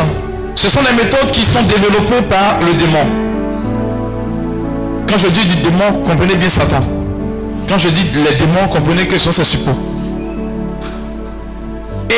ce 0.54 0.68
sont 0.68 0.80
des 0.82 0.92
méthodes 0.92 1.30
qui 1.32 1.44
sont 1.44 1.62
développées 1.62 2.22
par 2.28 2.58
le 2.66 2.74
démon. 2.74 3.06
Quand 5.08 5.18
je 5.18 5.28
dis 5.28 5.46
du 5.46 5.56
démon, 5.56 6.02
comprenez 6.04 6.34
bien 6.34 6.48
Satan. 6.48 6.80
Quand 7.68 7.78
je 7.78 7.88
dis 7.88 8.04
les 8.14 8.34
démons, 8.36 8.68
comprenez 8.70 9.06
que 9.06 9.16
ce 9.16 9.24
sont 9.24 9.32
ses 9.32 9.44
suppôts. 9.44 9.87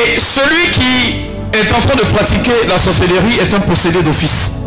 Et 0.01 0.19
celui 0.19 0.71
qui 0.71 1.15
est 1.53 1.73
en 1.73 1.81
train 1.81 1.95
de 1.95 2.03
pratiquer 2.11 2.67
la 2.67 2.77
sorcellerie 2.79 3.39
est 3.39 3.53
un 3.53 3.59
possédé 3.59 4.01
d'office. 4.01 4.63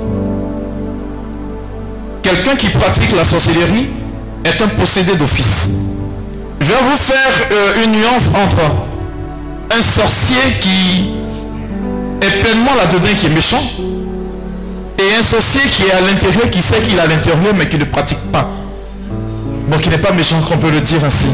Quelqu'un 2.22 2.56
qui 2.56 2.70
pratique 2.70 3.10
la 3.16 3.24
sorcellerie 3.24 3.88
est 4.44 4.62
un 4.62 4.68
possédé 4.68 5.14
d'office. 5.16 5.70
Je 6.60 6.66
vais 6.66 6.80
vous 6.88 6.96
faire 6.96 7.48
euh, 7.52 7.84
une 7.84 7.92
nuance 7.92 8.28
entre 8.44 8.62
un 9.76 9.82
sorcier 9.82 10.58
qui 10.60 11.10
est 12.20 12.42
pleinement 12.42 12.74
là-dedans, 12.76 13.08
qui 13.18 13.26
est 13.26 13.30
méchant, 13.30 13.62
et 14.98 15.18
un 15.18 15.22
sorcier 15.22 15.62
qui 15.62 15.82
est 15.84 15.92
à 15.92 16.00
l'intérieur, 16.00 16.48
qui 16.50 16.62
sait 16.62 16.80
qu'il 16.80 16.96
est 16.96 17.00
à 17.00 17.06
l'intérieur, 17.06 17.52
mais 17.56 17.68
qui 17.68 17.76
ne 17.76 17.84
pratique 17.84 18.22
pas. 18.32 18.48
Bon, 19.68 19.78
qui 19.78 19.88
n'est 19.88 19.98
pas 19.98 20.12
méchant, 20.12 20.40
qu'on 20.42 20.58
peut 20.58 20.70
le 20.70 20.80
dire 20.80 21.04
ainsi. 21.04 21.26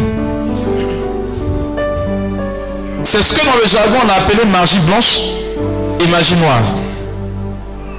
C'est 3.13 3.25
ce 3.25 3.35
que 3.35 3.45
dans 3.45 3.57
le 3.61 3.69
jargon 3.69 3.99
on 4.07 4.09
a 4.09 4.23
appelé 4.23 4.45
magie 4.45 4.79
blanche 4.79 5.19
et 5.99 6.07
magie 6.07 6.37
noire. 6.37 6.63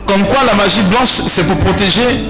Comme 0.07 0.23
quoi 0.23 0.45
la 0.47 0.53
magie 0.53 0.83
blanche, 0.83 1.23
c'est 1.27 1.45
pour 1.45 1.57
protéger 1.57 2.23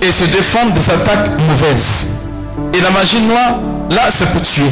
et 0.00 0.10
se 0.10 0.24
défendre 0.24 0.72
des 0.72 0.90
attaques 0.90 1.28
mauvaises. 1.46 2.30
Et 2.72 2.80
la 2.80 2.90
magie 2.92 3.20
noire, 3.20 3.58
là, 3.90 4.04
c'est 4.08 4.24
pour 4.32 4.40
tuer. 4.40 4.70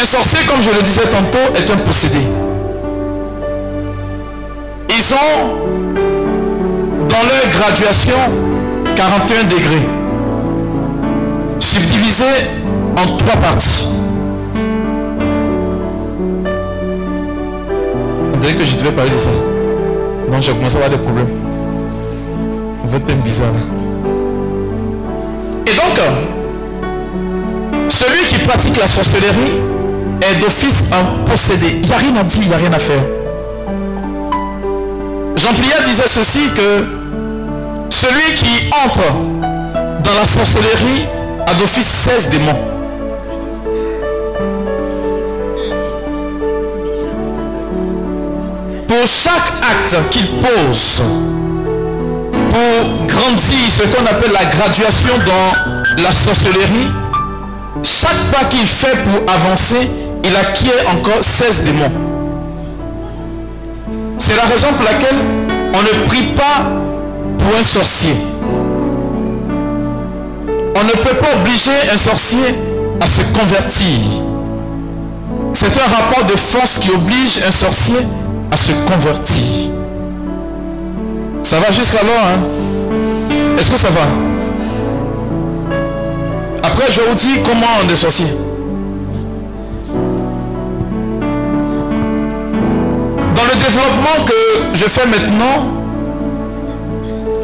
Un 0.00 0.06
sorcier, 0.06 0.38
comme 0.46 0.62
je 0.62 0.70
le 0.70 0.82
disais 0.84 1.08
tantôt, 1.10 1.52
est 1.56 1.68
un 1.68 1.76
possédé. 1.78 2.20
Ils 4.88 5.14
ont, 5.14 5.58
dans 7.08 7.22
leur 7.24 7.50
graduation, 7.50 8.14
41 8.94 9.44
degrés, 9.48 9.88
subdivisés 11.58 12.24
en 12.96 13.16
trois 13.16 13.36
parties. 13.36 13.88
On 18.34 18.38
dirait 18.38 18.54
que 18.54 18.64
je 18.64 18.76
devais 18.76 18.92
parler 18.92 19.10
de 19.10 19.18
ça. 19.18 19.30
Non, 20.30 20.40
j'ai 20.40 20.52
commencé 20.52 20.76
à 20.76 20.84
avoir 20.84 20.90
des 20.98 21.02
problèmes. 21.02 21.28
Votre 22.84 23.04
thème 23.04 23.20
bizarre. 23.20 23.48
Et 25.66 25.70
donc, 25.70 26.00
celui 27.88 28.24
qui 28.24 28.38
pratique 28.38 28.76
la 28.78 28.86
sorcellerie 28.86 29.60
est 30.22 30.40
d'office 30.40 30.90
un 30.92 31.24
possédé. 31.24 31.66
Il 31.82 31.88
n'y 31.88 31.92
a 31.92 31.96
rien 31.98 32.16
à 32.16 32.24
dire, 32.24 32.42
il 32.42 32.48
n'y 32.48 32.54
a 32.54 32.56
rien 32.56 32.72
à 32.72 32.78
faire. 32.78 33.02
Jean 35.36 35.54
Pliat 35.54 35.82
disait 35.84 36.08
ceci 36.08 36.40
que 36.56 36.84
celui 37.90 38.34
qui 38.34 38.70
entre 38.84 39.12
dans 40.02 40.14
la 40.14 40.24
sorcellerie 40.24 41.06
a 41.46 41.54
d'office 41.54 41.86
16 41.86 42.30
démons. 42.30 42.69
Pour 48.90 49.06
chaque 49.06 49.52
acte 49.62 49.96
qu'il 50.10 50.26
pose, 50.40 51.04
pour 52.50 53.06
grandir 53.06 53.70
ce 53.70 53.84
qu'on 53.84 54.04
appelle 54.04 54.32
la 54.32 54.46
graduation 54.46 55.12
dans 55.24 56.02
la 56.02 56.10
sorcellerie, 56.10 56.90
chaque 57.84 58.32
pas 58.32 58.46
qu'il 58.46 58.66
fait 58.66 58.96
pour 59.04 59.32
avancer, 59.32 59.88
il 60.24 60.34
acquiert 60.34 60.92
encore 60.92 61.22
16 61.22 61.62
démons. 61.66 61.92
C'est 64.18 64.34
la 64.34 64.42
raison 64.42 64.72
pour 64.74 64.84
laquelle 64.84 65.18
on 65.72 65.82
ne 65.82 66.04
prie 66.06 66.34
pas 66.34 66.72
pour 67.38 67.56
un 67.56 67.62
sorcier. 67.62 68.16
On 70.74 70.82
ne 70.82 71.00
peut 71.00 71.14
pas 71.14 71.36
obliger 71.40 71.90
un 71.94 71.96
sorcier 71.96 72.58
à 73.00 73.06
se 73.06 73.20
convertir. 73.38 73.98
C'est 75.54 75.78
un 75.78 75.96
rapport 75.96 76.24
de 76.24 76.36
force 76.36 76.80
qui 76.80 76.90
oblige 76.90 77.40
un 77.46 77.52
sorcier 77.52 77.94
à 78.50 78.56
se 78.56 78.72
convertir. 78.86 79.70
Ça 81.42 81.58
va 81.60 81.70
jusqu'alors, 81.70 82.24
hein? 82.24 82.40
Est-ce 83.58 83.70
que 83.70 83.76
ça 83.76 83.88
va? 83.90 84.00
Après, 86.62 86.90
je 86.90 87.00
vous 87.00 87.14
dis 87.14 87.40
comment 87.44 87.66
on 87.84 87.88
est 87.88 87.96
sorcier. 87.96 88.26
Dans 93.34 93.44
le 93.44 93.54
développement 93.54 94.24
que 94.26 94.74
je 94.74 94.84
fais 94.84 95.06
maintenant, 95.06 95.74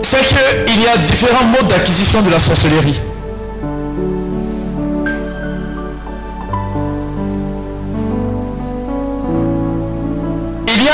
c'est 0.02 0.24
qu'il 0.24 0.82
y 0.82 0.86
a 0.86 0.96
différents 0.98 1.44
modes 1.44 1.68
d'acquisition 1.68 2.22
de 2.22 2.30
la 2.30 2.38
sorcellerie. 2.38 3.00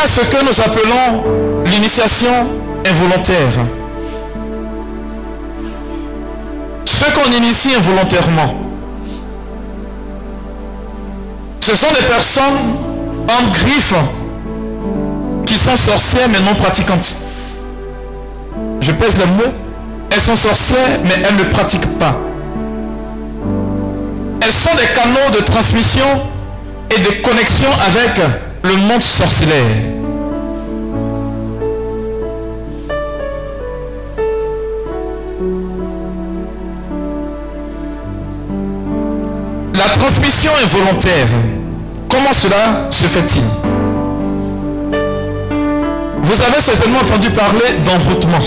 Ce 0.04 0.20
que 0.20 0.44
nous 0.44 0.60
appelons 0.60 1.64
l'initiation 1.64 2.32
involontaire. 2.84 3.52
Ce 6.84 7.04
qu'on 7.12 7.30
initie 7.30 7.74
involontairement. 7.74 8.54
Ce 11.60 11.76
sont 11.76 11.86
des 11.94 12.06
personnes 12.08 12.42
en 13.28 13.50
griffe 13.52 13.94
qui 15.46 15.56
sont 15.56 15.76
sorcières 15.76 16.28
mais 16.28 16.40
non 16.40 16.56
pratiquantes. 16.56 17.18
Je 18.80 18.90
pèse 18.92 19.16
le 19.18 19.26
mot. 19.26 19.52
Elles 20.10 20.20
sont 20.20 20.36
sorcières 20.36 20.98
mais 21.04 21.22
elles 21.26 21.36
ne 21.36 21.44
pratiquent 21.44 21.98
pas. 21.98 22.18
Elles 24.40 24.52
sont 24.52 24.74
des 24.74 24.92
canaux 24.94 25.30
de 25.38 25.44
transmission 25.44 26.06
et 26.90 26.98
de 26.98 27.22
connexion 27.22 27.68
avec 27.86 28.20
le 28.64 28.76
monde 28.76 29.02
sorcellaire. 29.02 29.58
La 39.74 39.88
transmission 39.98 40.52
involontaire, 40.62 41.28
comment 42.08 42.32
cela 42.32 42.88
se 42.90 43.06
fait-il? 43.06 43.42
Vous 46.22 46.40
avez 46.40 46.60
certainement 46.60 47.00
entendu 47.00 47.30
parler 47.30 47.78
d'envoûtement. 47.84 48.38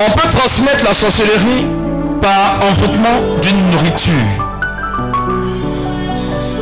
On 0.00 0.10
peut 0.10 0.28
transmettre 0.30 0.84
la 0.84 0.94
sorcellerie 0.94 1.66
par 2.20 2.60
envoûtement 2.68 3.40
d'une 3.42 3.70
nourriture. 3.70 4.47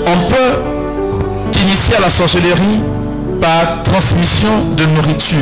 On 0.06 0.28
peut 0.28 1.60
initier 1.62 1.96
à 1.96 2.00
la 2.00 2.10
sorcellerie 2.10 2.82
par 3.40 3.82
transmission 3.82 4.48
de 4.76 4.84
nourriture. 4.86 5.38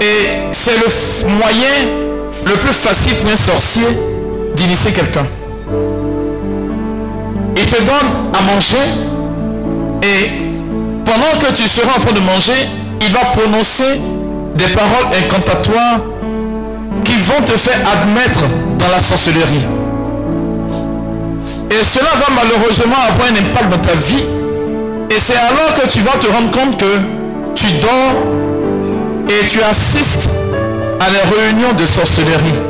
Et 0.00 0.52
c'est 0.52 0.76
le 0.76 1.28
moyen 1.38 2.06
le 2.44 2.54
plus 2.54 2.72
facile 2.72 3.14
pour 3.14 3.30
un 3.30 3.36
sorcier 3.36 3.86
d'initier 4.56 4.92
quelqu'un. 4.92 5.26
Il 7.56 7.66
te 7.66 7.76
donne 7.76 8.10
à 8.34 8.42
manger 8.42 8.76
et 10.02 10.30
pendant 11.04 11.38
que 11.38 11.52
tu 11.52 11.68
seras 11.68 11.96
en 11.96 12.00
train 12.00 12.12
de 12.12 12.20
manger, 12.20 12.68
il 13.00 13.12
va 13.12 13.26
prononcer 13.26 14.00
des 14.56 14.68
paroles 14.68 15.14
incantatoires 15.16 16.00
qui 17.04 17.16
vont 17.18 17.42
te 17.44 17.52
faire 17.52 17.78
admettre 17.92 18.44
dans 18.78 18.88
la 18.88 19.00
sorcellerie. 19.00 19.66
Et 21.70 21.84
cela 21.84 22.10
va 22.14 22.26
malheureusement 22.34 22.96
avoir 23.08 23.28
un 23.28 23.36
impact 23.36 23.70
dans 23.70 23.78
ta 23.78 23.94
vie. 23.94 24.24
Et 25.10 25.18
c'est 25.18 25.36
alors 25.36 25.74
que 25.74 25.86
tu 25.88 26.00
vas 26.00 26.12
te 26.12 26.26
rendre 26.26 26.50
compte 26.50 26.78
que 26.78 26.98
tu 27.54 27.72
dors 27.74 28.14
et 29.28 29.46
tu 29.46 29.62
assistes 29.62 30.30
à 31.00 31.06
les 31.10 31.36
réunions 31.36 31.72
de 31.72 31.84
sorcellerie. 31.84 32.60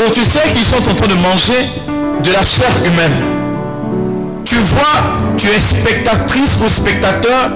Où 0.00 0.10
tu 0.10 0.24
sais 0.24 0.40
qu'ils 0.54 0.64
sont 0.64 0.76
en 0.76 0.94
train 0.94 1.08
de 1.08 1.14
manger 1.14 1.68
de 2.24 2.32
la 2.32 2.42
chair 2.42 2.70
humaine. 2.84 3.12
Tu 4.44 4.56
vois, 4.56 5.02
tu 5.36 5.48
es 5.48 5.60
spectatrice 5.60 6.58
ou 6.64 6.68
spectateur. 6.68 7.50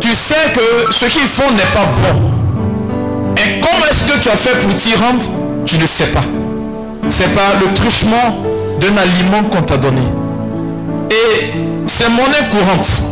Tu 0.00 0.14
sais 0.14 0.52
que 0.54 0.92
ce 0.92 1.06
qu'ils 1.06 1.28
font 1.28 1.50
n'est 1.52 1.72
pas 1.72 1.86
bon. 1.96 2.30
Et 3.36 3.60
comment 3.60 3.86
est-ce 3.90 4.04
que 4.04 4.22
tu 4.22 4.28
as 4.28 4.36
fait 4.36 4.58
pour 4.58 4.74
t'y 4.74 4.94
rendre? 4.96 5.24
Tu 5.64 5.78
ne 5.78 5.86
sais 5.86 6.06
pas. 6.06 6.24
C'est 7.08 7.32
par 7.32 7.54
le 7.60 7.72
truchement 7.74 8.38
aliment 8.88 9.44
qu'on 9.50 9.62
t'a 9.62 9.76
donné. 9.76 10.02
Et 11.10 11.52
c'est 11.86 12.08
monnaie 12.08 12.48
courante. 12.50 13.04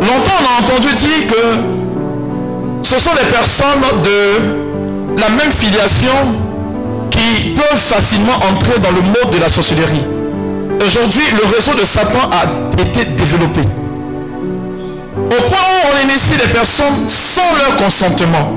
Longtemps 0.00 0.32
on 0.40 0.44
a 0.44 0.62
entendu 0.62 0.94
dire 0.94 1.26
que 1.28 2.84
ce 2.88 2.98
sont 2.98 3.12
des 3.12 3.26
personnes 3.30 4.02
de 4.02 5.20
la 5.20 5.28
même 5.28 5.52
filiation 5.52 6.12
qui 7.10 7.50
peuvent 7.50 7.78
facilement 7.78 8.36
entrer 8.50 8.78
dans 8.80 8.90
le 8.90 9.02
mode 9.02 9.30
de 9.32 9.38
la 9.38 9.48
sorcellerie. 9.48 10.06
Aujourd'hui, 10.84 11.24
le 11.32 11.54
réseau 11.54 11.74
de 11.78 11.84
Satan 11.84 12.30
a 12.32 12.80
été 12.80 13.04
développé. 13.04 13.60
Au 15.16 15.42
point 15.42 15.58
où 15.58 15.94
on 15.94 16.08
initie 16.08 16.36
des 16.36 16.48
personnes 16.52 17.08
sans 17.08 17.54
leur 17.58 17.76
consentement. 17.76 18.52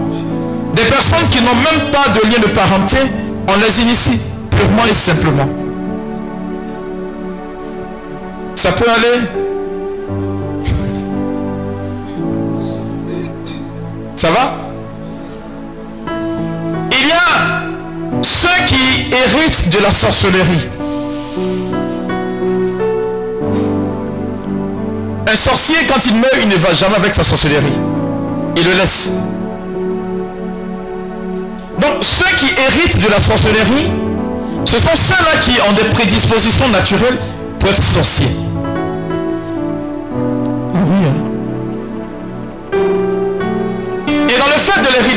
Des 0.73 0.83
personnes 0.83 1.27
qui 1.29 1.39
n'ont 1.41 1.55
même 1.55 1.91
pas 1.91 2.09
de 2.09 2.27
lien 2.27 2.39
de 2.39 2.47
parenté, 2.47 2.97
on 3.47 3.57
les 3.57 3.81
initie 3.81 4.19
purement 4.49 4.86
et 4.89 4.93
simplement. 4.93 5.62
Ça 8.56 8.72
peut 8.72 8.89
aller 8.89 9.44
Ça 14.16 14.30
va? 14.32 14.56
Il 16.92 17.08
y 17.08 17.12
a 17.12 18.24
ceux 18.24 18.48
qui 18.68 19.08
héritent 19.12 19.70
de 19.70 19.80
la 19.80 19.92
sorcellerie. 19.92 20.70
Un 25.28 25.36
sorcier, 25.36 25.76
quand 25.89 26.06
il 26.06 26.16
meurt, 26.16 26.38
il 26.42 26.48
ne 26.48 26.56
va 26.56 26.74
jamais 26.74 26.96
avec 26.96 27.13
sa 27.13 27.24
sorcellerie. 27.24 27.82
Il 28.56 28.63
le 28.63 28.74
laisse. 28.76 29.13
Donc 31.82 32.02
ceux 32.02 32.34
qui 32.38 32.54
héritent 32.62 33.04
de 33.04 33.10
la 33.10 33.20
sorcellerie, 33.20 33.92
ce 34.63 34.80
sont 34.80 34.96
ceux-là 34.96 35.38
qui 35.42 35.60
ont 35.68 35.74
des 35.74 35.89
prédispositions 35.89 36.70
naturelles 36.70 37.18
pour 37.63 37.71
être 37.71 37.82
sorciers. 37.82 38.28
Ah 40.76 40.80
oui, 40.86 40.97
hein. 41.08 41.23
Et 44.28 44.38
dans 44.38 44.47
le 44.47 44.60
fait 44.60 44.82
de 44.82 44.88
les 44.88 45.13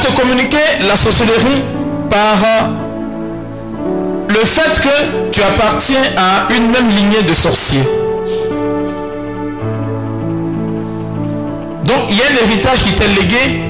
te 0.00 0.12
communiquer 0.12 0.56
la 0.86 0.94
sorcellerie 0.94 1.64
par 2.08 2.38
euh, 2.44 2.68
le 4.28 4.44
fait 4.44 4.80
que 4.80 5.32
tu 5.32 5.42
appartiens 5.42 6.02
à 6.16 6.54
une 6.54 6.70
même 6.70 6.88
lignée 6.90 7.22
de 7.22 7.34
sorciers. 7.34 7.82
Donc 11.84 12.04
il 12.08 12.18
y 12.18 12.22
a 12.22 12.26
un 12.26 12.46
héritage 12.46 12.84
qui 12.84 12.94
t'est 12.94 13.08
légué, 13.08 13.64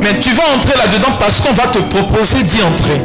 mais 0.00 0.18
tu 0.20 0.30
vas 0.32 0.44
entrer 0.56 0.74
là-dedans 0.78 1.16
parce 1.20 1.40
qu'on 1.40 1.52
va 1.52 1.66
te 1.66 1.80
proposer 1.80 2.42
d'y 2.44 2.62
entrer. 2.62 3.02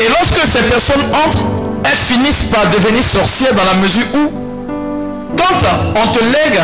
Et 0.00 0.08
lorsque 0.08 0.46
ces 0.46 0.62
personnes 0.62 1.02
entrent, 1.26 1.55
elles 1.90 1.96
finissent 1.96 2.44
par 2.44 2.68
devenir 2.70 3.02
sorcières 3.02 3.54
dans 3.54 3.64
la 3.64 3.74
mesure 3.74 4.04
où, 4.14 4.30
quand 5.36 5.66
on 5.94 6.12
te 6.12 6.20
lègue, 6.20 6.60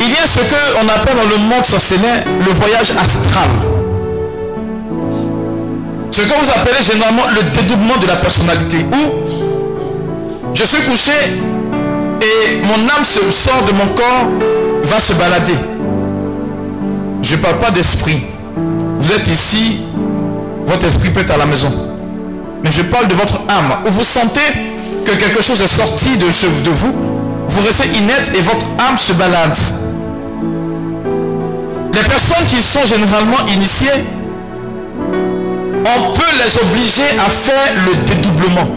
il 0.00 0.10
y 0.10 0.16
a 0.16 0.26
ce 0.26 0.40
qu'on 0.40 0.88
appelle 0.88 1.16
dans 1.16 1.28
le 1.28 1.38
monde 1.38 1.64
sorcellaire 1.64 2.24
le 2.46 2.52
voyage 2.52 2.92
astral. 2.92 3.48
Ce 6.10 6.22
que 6.22 6.28
vous 6.28 6.50
appelez 6.50 6.82
généralement 6.82 7.26
le 7.28 7.42
dédoublement 7.50 7.96
de 7.98 8.06
la 8.06 8.16
personnalité. 8.16 8.78
Où 8.92 10.54
je 10.54 10.64
suis 10.64 10.82
couché 10.82 11.12
et 12.20 12.56
mon 12.62 12.88
âme 12.88 13.04
se 13.04 13.20
sort 13.30 13.62
de 13.66 13.72
mon 13.72 13.86
corps, 13.94 14.30
va 14.84 14.98
se 14.98 15.12
balader. 15.12 15.54
Je 17.22 17.36
parle 17.36 17.58
pas 17.58 17.70
d'esprit. 17.70 18.24
Vous 18.98 19.12
êtes 19.12 19.28
ici, 19.28 19.82
votre 20.66 20.86
esprit 20.86 21.10
peut 21.10 21.20
être 21.20 21.34
à 21.34 21.36
la 21.36 21.46
maison. 21.46 21.87
Mais 22.62 22.70
je 22.70 22.82
parle 22.82 23.08
de 23.08 23.14
votre 23.14 23.40
âme, 23.48 23.78
où 23.86 23.90
vous 23.90 24.04
sentez 24.04 24.40
que 25.04 25.12
quelque 25.12 25.42
chose 25.42 25.60
est 25.62 25.68
sorti 25.68 26.16
de, 26.16 26.26
de 26.26 26.70
vous, 26.70 26.94
vous 27.48 27.60
restez 27.62 27.88
inerte 27.96 28.32
et 28.34 28.40
votre 28.40 28.66
âme 28.78 28.98
se 28.98 29.12
balade. 29.12 29.56
Les 31.94 32.04
personnes 32.04 32.46
qui 32.48 32.60
sont 32.62 32.84
généralement 32.84 33.46
initiées, 33.46 33.88
on 35.00 36.12
peut 36.12 36.22
les 36.44 36.58
obliger 36.58 37.18
à 37.18 37.30
faire 37.30 37.74
le 37.86 37.94
dédoublement. 38.04 38.68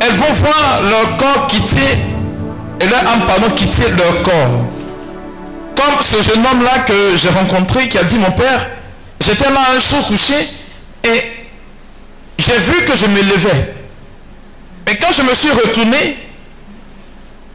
Elles 0.00 0.14
vont 0.14 0.32
voir 0.32 0.80
leur 0.82 1.16
corps 1.16 1.46
quitter, 1.46 1.98
et 2.80 2.86
leur 2.86 2.98
âme, 3.00 3.26
pardon, 3.26 3.54
quitter 3.54 3.84
leur 3.90 4.22
corps. 4.22 4.66
Comme 5.76 6.02
ce 6.02 6.22
jeune 6.22 6.44
homme-là 6.44 6.80
que 6.80 7.16
j'ai 7.16 7.28
rencontré 7.28 7.88
qui 7.88 7.98
a 7.98 8.04
dit, 8.04 8.18
mon 8.18 8.30
père, 8.32 8.68
j'étais 9.20 9.50
là 9.50 9.60
un 9.74 9.78
jour 9.78 10.06
couché 10.08 10.34
et 11.04 11.39
j'ai 12.40 12.58
vu 12.58 12.84
que 12.84 12.96
je 12.96 13.06
me 13.06 13.20
levais. 13.20 13.74
Mais 14.86 14.96
quand 14.96 15.12
je 15.12 15.22
me 15.22 15.34
suis 15.34 15.50
retourné, 15.50 16.18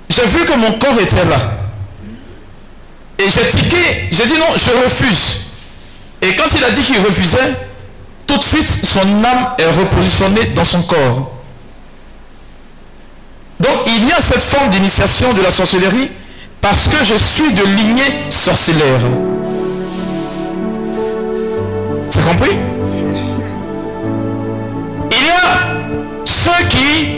j'ai 0.09 0.25
vu 0.25 0.45
que 0.45 0.53
mon 0.53 0.73
corps 0.73 0.99
était 0.99 1.25
là. 1.25 1.51
Et 3.17 3.23
j'ai 3.29 3.47
tiqué, 3.49 4.09
j'ai 4.11 4.25
dit 4.25 4.37
non, 4.37 4.55
je 4.55 4.83
refuse. 4.83 5.41
Et 6.21 6.35
quand 6.35 6.53
il 6.55 6.63
a 6.63 6.71
dit 6.71 6.81
qu'il 6.81 6.99
refusait, 6.99 7.55
tout 8.27 8.37
de 8.37 8.43
suite, 8.43 8.85
son 8.85 9.23
âme 9.23 9.49
est 9.57 9.79
repositionnée 9.79 10.45
dans 10.55 10.63
son 10.63 10.81
corps. 10.83 11.31
Donc 13.59 13.79
il 13.87 14.07
y 14.07 14.11
a 14.11 14.21
cette 14.21 14.43
forme 14.43 14.69
d'initiation 14.69 15.33
de 15.33 15.41
la 15.41 15.51
sorcellerie 15.51 16.11
parce 16.61 16.87
que 16.87 16.97
je 17.03 17.15
suis 17.15 17.53
de 17.53 17.63
lignée 17.63 18.29
sorcellaire. 18.29 19.01
C'est 22.09 22.23
compris? 22.23 22.74
Ceux 26.57 26.67
qui 26.67 27.17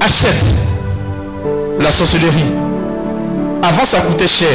achètent 0.00 0.56
la 1.80 1.90
sorcellerie. 1.90 2.52
Avant 3.62 3.84
ça 3.84 4.00
coûtait 4.00 4.26
cher. 4.26 4.48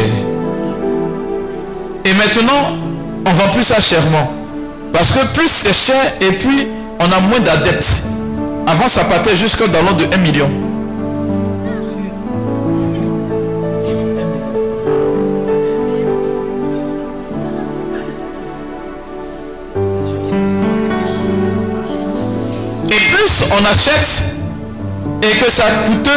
Et 2.05 2.13
maintenant, 2.13 2.77
on 3.25 3.31
vend 3.31 3.49
plus 3.51 3.63
ça 3.63 3.79
chèrement. 3.79 4.31
Parce 4.93 5.11
que 5.11 5.25
plus 5.33 5.47
c'est 5.47 5.73
cher 5.73 6.13
et 6.21 6.31
puis 6.33 6.67
on 6.99 7.05
a 7.05 7.19
moins 7.19 7.39
d'adeptes. 7.39 8.03
Avant 8.67 8.87
ça 8.87 9.03
partait 9.05 9.35
jusque 9.35 9.65
dans 9.69 9.81
l'ordre 9.81 10.05
de 10.07 10.15
1 10.15 10.17
million. 10.17 10.49
Achète 23.63 24.35
et 25.21 25.37
que 25.37 25.49
ça 25.49 25.65
coûte, 25.85 26.09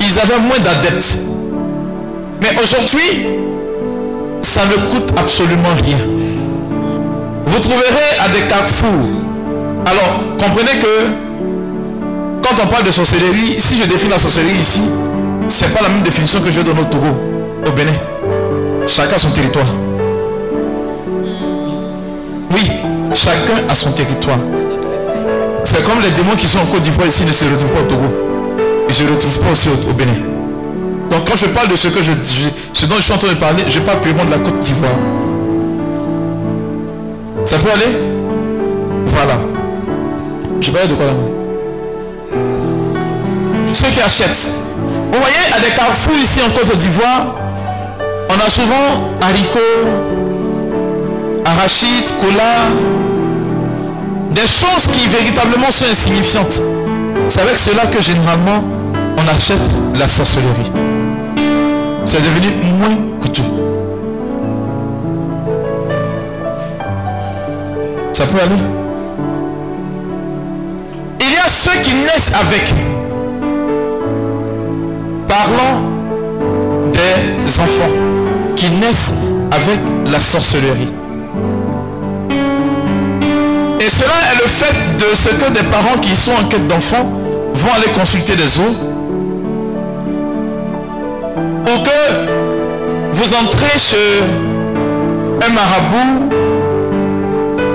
ils 0.00 0.18
avaient 0.18 0.38
moins 0.38 0.58
d'adeptes. 0.58 1.20
Mais 2.40 2.50
aujourd'hui, 2.62 3.26
ça 4.42 4.62
ne 4.66 4.90
coûte 4.90 5.12
absolument 5.18 5.74
rien. 5.84 5.98
Vous 7.46 7.58
trouverez 7.58 8.18
à 8.20 8.28
des 8.28 8.46
carrefours. 8.46 9.06
Alors, 9.86 10.22
comprenez 10.38 10.78
que 10.78 11.06
quand 12.42 12.62
on 12.62 12.66
parle 12.66 12.84
de 12.84 12.90
sorcellerie, 12.90 13.56
si 13.58 13.78
je 13.78 13.84
définis 13.88 14.12
la 14.12 14.18
sorcellerie 14.18 14.58
ici, 14.60 14.82
c'est 15.48 15.72
pas 15.72 15.82
la 15.82 15.88
même 15.88 16.02
définition 16.02 16.40
que 16.40 16.50
je 16.50 16.60
donne 16.60 16.78
au 16.78 16.84
Togo, 16.84 17.06
au 17.66 17.70
Bénin. 17.72 17.92
Chacun 18.86 19.18
son 19.18 19.30
territoire. 19.30 19.66
Oui, 22.52 22.70
chacun 23.14 23.62
a 23.68 23.74
son 23.74 23.92
territoire. 23.92 24.38
C'est 25.66 25.82
comme 25.82 26.00
les 26.00 26.12
démons 26.12 26.36
qui 26.36 26.46
sont 26.46 26.60
en 26.60 26.66
Côte 26.66 26.82
d'Ivoire 26.82 27.08
ici 27.08 27.24
ne 27.24 27.32
se 27.32 27.44
retrouvent 27.44 27.72
pas 27.72 27.80
au 27.80 27.86
Togo. 27.86 28.04
Ils 28.88 28.88
ne 28.88 28.92
se 28.92 29.02
retrouvent 29.12 29.40
pas 29.40 29.50
aussi 29.50 29.68
au, 29.68 29.92
Bénin. 29.94 30.12
Donc 31.10 31.28
quand 31.28 31.34
je 31.34 31.46
parle 31.46 31.66
de 31.66 31.74
ce, 31.74 31.88
que 31.88 32.00
je, 32.00 32.12
ce 32.72 32.86
dont 32.86 32.94
je 32.98 33.02
suis 33.02 33.12
en 33.12 33.18
train 33.18 33.30
de 33.30 33.34
parler, 33.34 33.64
je 33.68 33.80
parle 33.80 34.00
purement 34.00 34.24
de 34.24 34.30
la 34.30 34.38
Côte 34.38 34.60
d'Ivoire. 34.60 34.92
Ça 37.44 37.58
peut 37.58 37.68
aller? 37.68 37.98
Voilà. 39.06 39.40
Je 40.60 40.70
parle 40.70 40.86
de 40.86 40.94
quoi 40.94 41.06
là 41.06 41.12
Ceux 43.72 43.88
qui 43.88 44.00
achètent. 44.00 44.52
Vous 45.10 45.18
voyez, 45.20 45.52
à 45.52 45.58
des 45.58 45.74
carrefours 45.74 46.14
ici 46.22 46.40
en 46.42 46.50
Côte 46.56 46.76
d'Ivoire, 46.76 47.34
on 48.30 48.46
a 48.46 48.48
souvent 48.48 49.10
haricots, 49.20 49.58
arachides, 51.44 52.12
cola, 52.20 52.68
des 54.36 54.46
choses 54.46 54.86
qui 54.92 55.08
véritablement 55.08 55.70
sont 55.70 55.86
insignifiantes. 55.90 56.62
C'est 57.28 57.40
avec 57.40 57.56
cela 57.56 57.86
que 57.86 58.02
généralement 58.02 58.62
on 59.16 59.28
achète 59.34 59.74
la 59.98 60.06
sorcellerie. 60.06 60.70
C'est 62.04 62.20
devenu 62.20 62.54
moins 62.78 62.96
coûteux. 63.18 63.42
Ça 68.12 68.26
peut 68.26 68.38
aller. 68.42 68.60
Il 71.20 71.32
y 71.32 71.38
a 71.38 71.48
ceux 71.48 71.80
qui 71.82 71.94
naissent 71.94 72.34
avec. 72.34 72.74
Parlons 75.26 75.80
des 76.92 77.60
enfants 77.60 77.92
qui 78.54 78.70
naissent 78.70 79.28
avec 79.50 79.80
la 80.12 80.20
sorcellerie. 80.20 80.92
Et 83.86 83.90
cela 83.90 84.14
est 84.32 84.42
le 84.42 84.48
fait 84.48 84.96
de 84.98 85.14
ce 85.14 85.28
que 85.28 85.52
des 85.52 85.62
parents 85.62 85.96
qui 86.02 86.16
sont 86.16 86.32
en 86.32 86.48
quête 86.48 86.66
d'enfants 86.66 87.08
vont 87.54 87.72
aller 87.76 87.92
consulter 87.92 88.34
des 88.34 88.58
eaux. 88.58 88.74
Ou 91.66 91.82
que 91.84 93.12
vous 93.12 93.34
entrez 93.34 93.78
chez 93.78 94.24
un 95.40 95.50
marabout, 95.52 96.32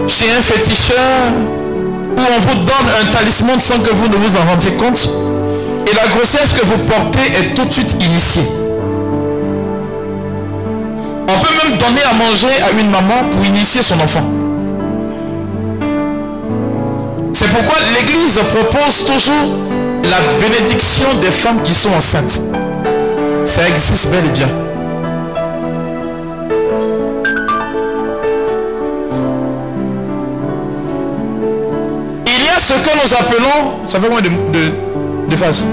chez 0.05 0.25
un 0.37 0.41
féticheur, 0.41 0.97
où 2.17 2.19
on 2.19 2.39
vous 2.41 2.55
donne 2.55 2.87
un 3.01 3.11
talisman 3.13 3.61
sans 3.61 3.79
que 3.79 3.91
vous 3.91 4.09
ne 4.09 4.15
vous 4.17 4.35
en 4.35 4.41
rendiez 4.49 4.73
compte. 4.73 5.09
Et 5.89 5.95
la 5.95 6.07
grossesse 6.13 6.51
que 6.51 6.65
vous 6.65 6.79
portez 6.79 7.31
est 7.39 7.55
tout 7.55 7.63
de 7.63 7.71
suite 7.71 7.95
initiée. 8.03 8.43
On 11.23 11.39
peut 11.39 11.69
même 11.69 11.77
donner 11.77 12.03
à 12.03 12.13
manger 12.13 12.61
à 12.61 12.71
une 12.77 12.89
maman 12.91 13.29
pour 13.31 13.45
initier 13.45 13.81
son 13.81 13.95
enfant. 14.01 14.25
C'est 17.33 17.47
pourquoi 17.49 17.75
l'Église 17.95 18.39
propose 18.53 19.05
toujours 19.05 19.57
la 20.03 20.17
bénédiction 20.47 21.05
des 21.21 21.31
femmes 21.31 21.61
qui 21.63 21.73
sont 21.73 21.91
enceintes. 21.91 22.41
Ça 23.45 23.67
existe 23.67 24.11
bel 24.11 24.25
et 24.25 24.29
bien. 24.29 24.47
Il 32.27 32.45
y 32.45 32.49
a 32.49 32.59
ce 32.59 32.73
que 32.73 32.95
nous 32.95 33.13
appelons, 33.13 33.87
ça 33.87 33.99
fait 33.99 34.07
combien 34.07 34.21
de, 34.21 34.29
de, 34.29 35.29
de 35.29 35.35
phases 35.35 35.67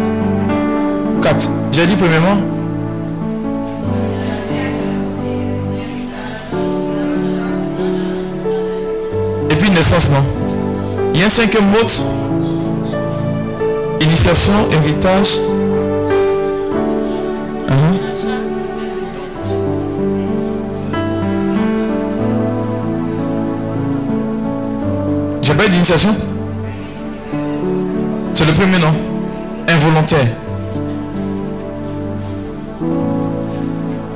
4. 1.22 1.50
J'ai 1.72 1.86
dit 1.86 1.96
premièrement. 1.96 2.38
Et 9.50 9.54
puis 9.54 9.70
naissance, 9.70 10.10
non? 10.10 10.37
Il 11.14 11.20
y 11.20 11.22
a 11.22 11.26
un 11.26 11.28
cinquième 11.28 11.66
mot. 11.66 11.78
Initiation, 14.00 14.52
héritage. 14.70 15.38
Hein? 17.68 18.08
pas 25.58 25.66
eu 25.66 25.70
d'initiation 25.70 26.14
C'est 28.32 28.44
le 28.44 28.52
premier 28.52 28.78
nom. 28.78 28.94
Involontaire. 29.68 30.28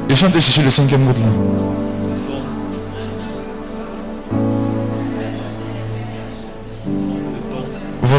Je 0.09 0.15
chante 0.15 0.33
chercher 0.35 0.63
le 0.63 0.71
cinquième 0.71 1.03
mot 1.03 1.13
là. 1.13 1.62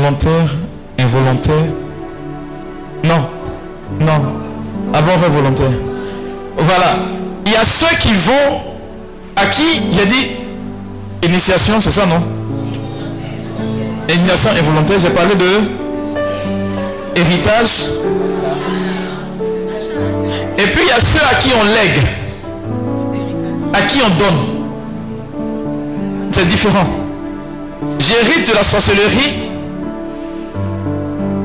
Volontaire, 0.04 0.50
involontaire? 1.00 1.64
Non, 3.06 3.30
non. 4.02 4.36
Avant, 4.94 5.18
fait 5.18 5.30
volontaire. 5.30 5.72
Voilà. 6.58 6.96
Il 7.46 7.54
y 7.54 7.56
a 7.56 7.64
ceux 7.64 7.96
qui 8.02 8.14
vont, 8.14 8.64
à 9.38 9.46
qui 9.46 9.64
il 9.94 9.98
a 10.02 10.06
dit 10.06 10.32
initiation, 11.26 11.80
c'est 11.80 11.92
ça, 11.92 12.06
non? 12.06 12.22
Initiation 14.14 14.50
involontaire, 14.60 15.00
j'ai 15.00 15.10
parlé 15.12 15.36
de 15.36 15.46
héritage. 17.16 17.86
Et 20.58 20.64
puis 20.64 20.82
il 20.82 20.90
y 20.90 20.92
a 20.92 21.00
ceux 21.00 21.24
à 21.32 21.36
qui 21.36 21.50
on 21.58 21.64
lègue, 21.64 22.04
à 23.72 23.82
qui 23.84 24.00
on 24.02 24.10
donne. 24.18 24.36
C'est 26.34 26.46
différent. 26.46 26.88
J'hérite 28.00 28.50
de 28.50 28.54
la 28.54 28.64
sorcellerie 28.64 29.43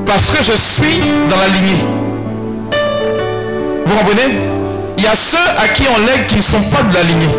parce 0.08 0.30
que 0.30 0.42
je 0.42 0.56
suis 0.56 1.00
dans 1.28 1.36
la 1.36 1.48
lignée. 1.48 1.84
Vous 3.86 3.94
comprenez? 3.94 4.38
Il 4.96 5.04
y 5.04 5.06
a 5.06 5.14
ceux 5.14 5.36
à 5.62 5.68
qui 5.68 5.84
on 5.94 6.06
lègue 6.06 6.26
qui 6.26 6.36
ne 6.36 6.42
sont 6.42 6.62
pas 6.70 6.82
de 6.82 6.94
la 6.94 7.02
lignée. 7.02 7.36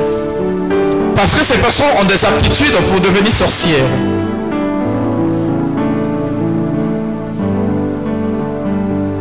Parce 1.15 1.33
que 1.33 1.43
ces 1.43 1.57
personnes 1.57 1.87
ont 1.99 2.05
des 2.05 2.23
aptitudes 2.23 2.75
pour 2.89 3.01
devenir 3.01 3.31
sorcières. 3.33 3.83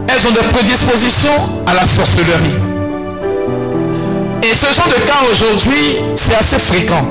Elles 0.09 0.29
ont 0.29 0.33
des 0.33 0.49
prédispositions 0.53 1.31
à 1.67 1.75
la 1.75 1.87
sorcellerie. 1.87 2.59
Et 4.43 4.55
ce 4.55 4.67
genre 4.75 4.89
de 4.89 5.01
cas 5.07 5.21
aujourd'hui, 5.33 5.97
c'est 6.17 6.35
assez 6.35 6.59
fréquent. 6.59 7.05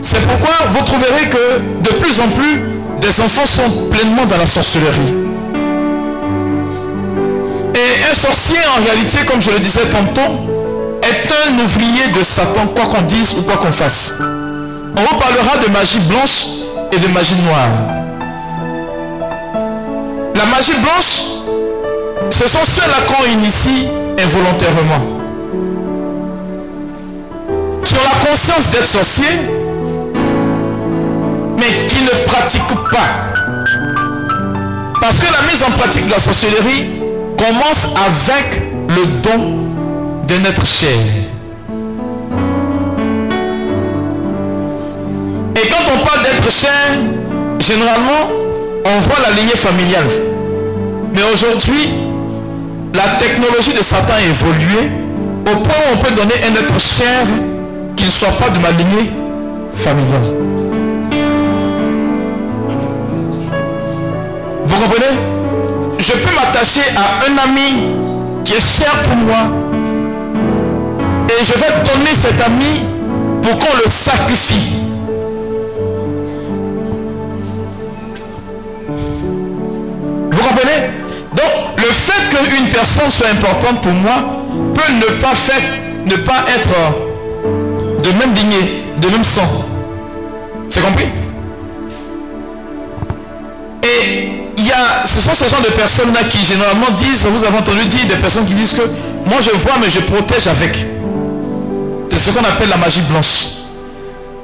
C'est 0.00 0.20
pourquoi 0.26 0.54
vous 0.70 0.82
trouverez 0.84 1.28
que 1.28 1.60
de 1.82 1.94
plus 1.98 2.18
en 2.18 2.28
plus, 2.28 2.62
des 3.00 3.20
enfants 3.20 3.46
sont 3.46 3.88
pleinement 3.90 4.24
dans 4.24 4.38
la 4.38 4.46
sorcellerie. 4.46 5.25
Un 8.08 8.14
sorcier, 8.14 8.58
en 8.78 8.84
réalité, 8.84 9.18
comme 9.26 9.42
je 9.42 9.50
le 9.50 9.58
disais 9.58 9.86
tantôt, 9.90 10.46
est 11.02 11.28
un 11.44 11.58
ouvrier 11.64 12.08
de 12.16 12.22
Satan, 12.22 12.66
quoi 12.74 12.84
qu'on 12.86 13.02
dise 13.02 13.34
ou 13.38 13.42
quoi 13.42 13.56
qu'on 13.56 13.72
fasse. 13.72 14.20
On 14.20 15.00
vous 15.00 15.18
parlera 15.18 15.56
de 15.66 15.70
magie 15.72 15.98
blanche 16.00 16.46
et 16.92 16.98
de 16.98 17.08
magie 17.08 17.36
noire. 17.36 17.68
La 20.34 20.46
magie 20.46 20.74
blanche, 20.74 21.24
ce 22.30 22.48
sont 22.48 22.64
ceux-là 22.64 23.06
qu'on 23.08 23.24
initie 23.32 23.88
involontairement. 24.22 25.18
Qui 27.84 27.94
ont 27.94 27.98
la 28.04 28.30
conscience 28.30 28.70
d'être 28.70 28.86
sorciers, 28.86 29.24
mais 31.58 31.88
qui 31.88 32.02
ne 32.02 32.24
pratiquent 32.24 32.90
pas. 32.90 33.32
Parce 35.00 35.18
que 35.18 35.32
la 35.32 35.42
mise 35.50 35.62
en 35.64 35.72
pratique 35.72 36.06
de 36.06 36.12
la 36.12 36.18
sorcellerie 36.20 36.95
commence 37.36 37.94
avec 38.06 38.62
le 38.88 39.06
don 39.22 39.66
de 40.26 40.34
notre 40.38 40.66
chair. 40.66 40.98
Et 45.54 45.68
quand 45.68 45.84
on 45.94 46.04
parle 46.06 46.22
d'être 46.22 46.50
chair, 46.50 46.70
généralement, 47.58 48.30
on 48.84 49.00
voit 49.00 49.20
la 49.28 49.34
lignée 49.34 49.56
familiale. 49.56 50.08
Mais 51.14 51.22
aujourd'hui, 51.32 51.90
la 52.94 53.08
technologie 53.18 53.72
de 53.72 53.82
Satan 53.82 54.14
a 54.14 54.20
évolué 54.22 54.90
au 55.46 55.56
point 55.60 55.74
où 55.74 55.94
on 55.94 55.96
peut 55.98 56.14
donner 56.14 56.34
un 56.48 56.54
être 56.54 56.80
chair 56.80 57.26
qui 57.96 58.04
ne 58.04 58.10
soit 58.10 58.32
pas 58.32 58.50
de 58.50 58.58
ma 58.58 58.70
lignée 58.70 59.10
familiale. 59.72 60.34
Vous 64.66 64.76
comprenez? 64.76 65.25
Je 65.98 66.12
peux 66.12 66.34
m'attacher 66.34 66.82
à 66.96 67.24
un 67.26 67.36
ami 67.38 67.84
qui 68.44 68.54
est 68.54 68.60
cher 68.60 68.92
pour 69.02 69.16
moi 69.16 69.52
et 71.28 71.44
je 71.44 71.52
vais 71.54 71.72
donner 71.84 72.14
cet 72.14 72.40
ami 72.40 72.86
pour 73.42 73.58
qu'on 73.58 73.76
le 73.84 73.90
sacrifie. 73.90 74.70
Vous 80.30 80.38
comprenez? 80.38 80.90
Donc, 81.34 81.78
le 81.78 81.92
fait 81.92 82.28
qu'une 82.28 82.68
personne 82.68 83.10
soit 83.10 83.28
importante 83.28 83.80
pour 83.82 83.92
moi 83.92 84.14
peut 84.74 84.92
ne 84.92 85.20
pas, 85.20 85.32
ne 86.04 86.16
pas 86.16 86.44
être 86.54 86.74
de 88.02 88.10
même 88.18 88.32
lignée, 88.34 88.84
de 88.98 89.08
même 89.08 89.24
sang. 89.24 89.66
C'est 90.68 90.82
compris? 90.82 91.10
Et 93.82 94.35
ce 95.04 95.20
sont 95.20 95.34
ces 95.34 95.48
gens 95.48 95.60
de 95.60 95.68
personnes-là 95.70 96.24
qui 96.24 96.44
généralement 96.44 96.90
disent, 96.96 97.26
vous 97.26 97.44
avez 97.44 97.58
entendu 97.58 97.86
dire 97.86 98.06
des 98.06 98.16
personnes 98.16 98.46
qui 98.46 98.54
disent 98.54 98.74
que 98.74 98.82
moi 99.26 99.38
je 99.40 99.50
vois 99.50 99.74
mais 99.80 99.88
je 99.88 100.00
protège 100.00 100.46
avec. 100.48 100.86
C'est 102.10 102.18
ce 102.18 102.30
qu'on 102.30 102.44
appelle 102.44 102.68
la 102.68 102.76
magie 102.76 103.02
blanche. 103.02 103.48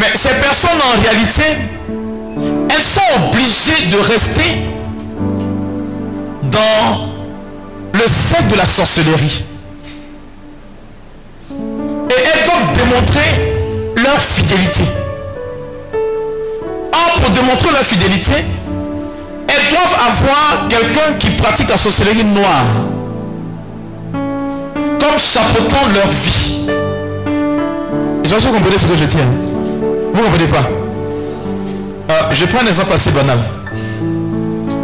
Mais 0.00 0.10
ces 0.14 0.34
personnes 0.40 0.80
en 0.94 1.00
réalité, 1.00 1.42
elles 2.68 2.82
sont 2.82 3.00
obligées 3.28 3.86
de 3.90 3.98
rester 3.98 4.62
dans 6.50 7.08
le 7.94 8.08
cercle 8.08 8.52
de 8.52 8.56
la 8.56 8.64
sorcellerie. 8.64 9.44
Et 11.50 12.14
elles 12.14 12.44
doivent 12.44 12.72
démontrer 12.76 13.62
leur 13.96 14.20
fidélité. 14.20 14.84
Or, 16.92 17.20
pour 17.22 17.30
démontrer 17.30 17.70
leur 17.72 17.84
fidélité, 17.84 18.32
avoir 19.78 20.68
quelqu'un 20.68 21.14
qui 21.18 21.30
pratique 21.32 21.68
la 21.68 21.76
sorcellerie 21.76 22.24
noire 22.24 22.64
comme 24.12 25.18
chapeautant 25.18 25.86
leur 25.94 26.08
vie. 26.08 26.66
Je 28.22 28.28
sais 28.28 28.34
pas 28.34 28.40
si 28.40 28.46
vous 28.46 28.52
comprenez 28.54 28.78
ce 28.78 28.86
que 28.86 28.96
je 28.96 29.04
dis. 29.04 29.16
hein? 29.18 29.26
Vous 30.14 30.20
ne 30.20 30.26
comprenez 30.26 30.46
pas? 30.46 30.68
Euh, 32.10 32.22
Je 32.32 32.44
prends 32.46 32.62
un 32.62 32.66
exemple 32.66 32.92
assez 32.92 33.10
banal. 33.10 33.38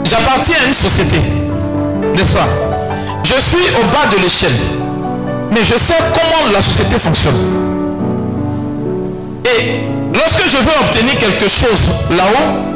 J'appartiens 0.04 0.56
à 0.64 0.68
une 0.68 0.74
société, 0.74 1.18
n'est-ce 2.16 2.32
pas? 2.32 2.48
Je 3.24 3.40
suis 3.40 3.56
au 3.80 3.84
bas 3.92 4.06
de 4.10 4.22
l'échelle, 4.22 4.56
mais 5.52 5.60
je 5.62 5.76
sais 5.78 5.94
comment 6.14 6.50
la 6.52 6.62
société 6.62 6.98
fonctionne. 6.98 7.34
Et 9.44 9.80
lorsque 10.14 10.42
je 10.50 10.56
veux 10.56 10.78
obtenir 10.80 11.18
quelque 11.18 11.48
chose 11.48 11.90
là-haut, 12.10 12.67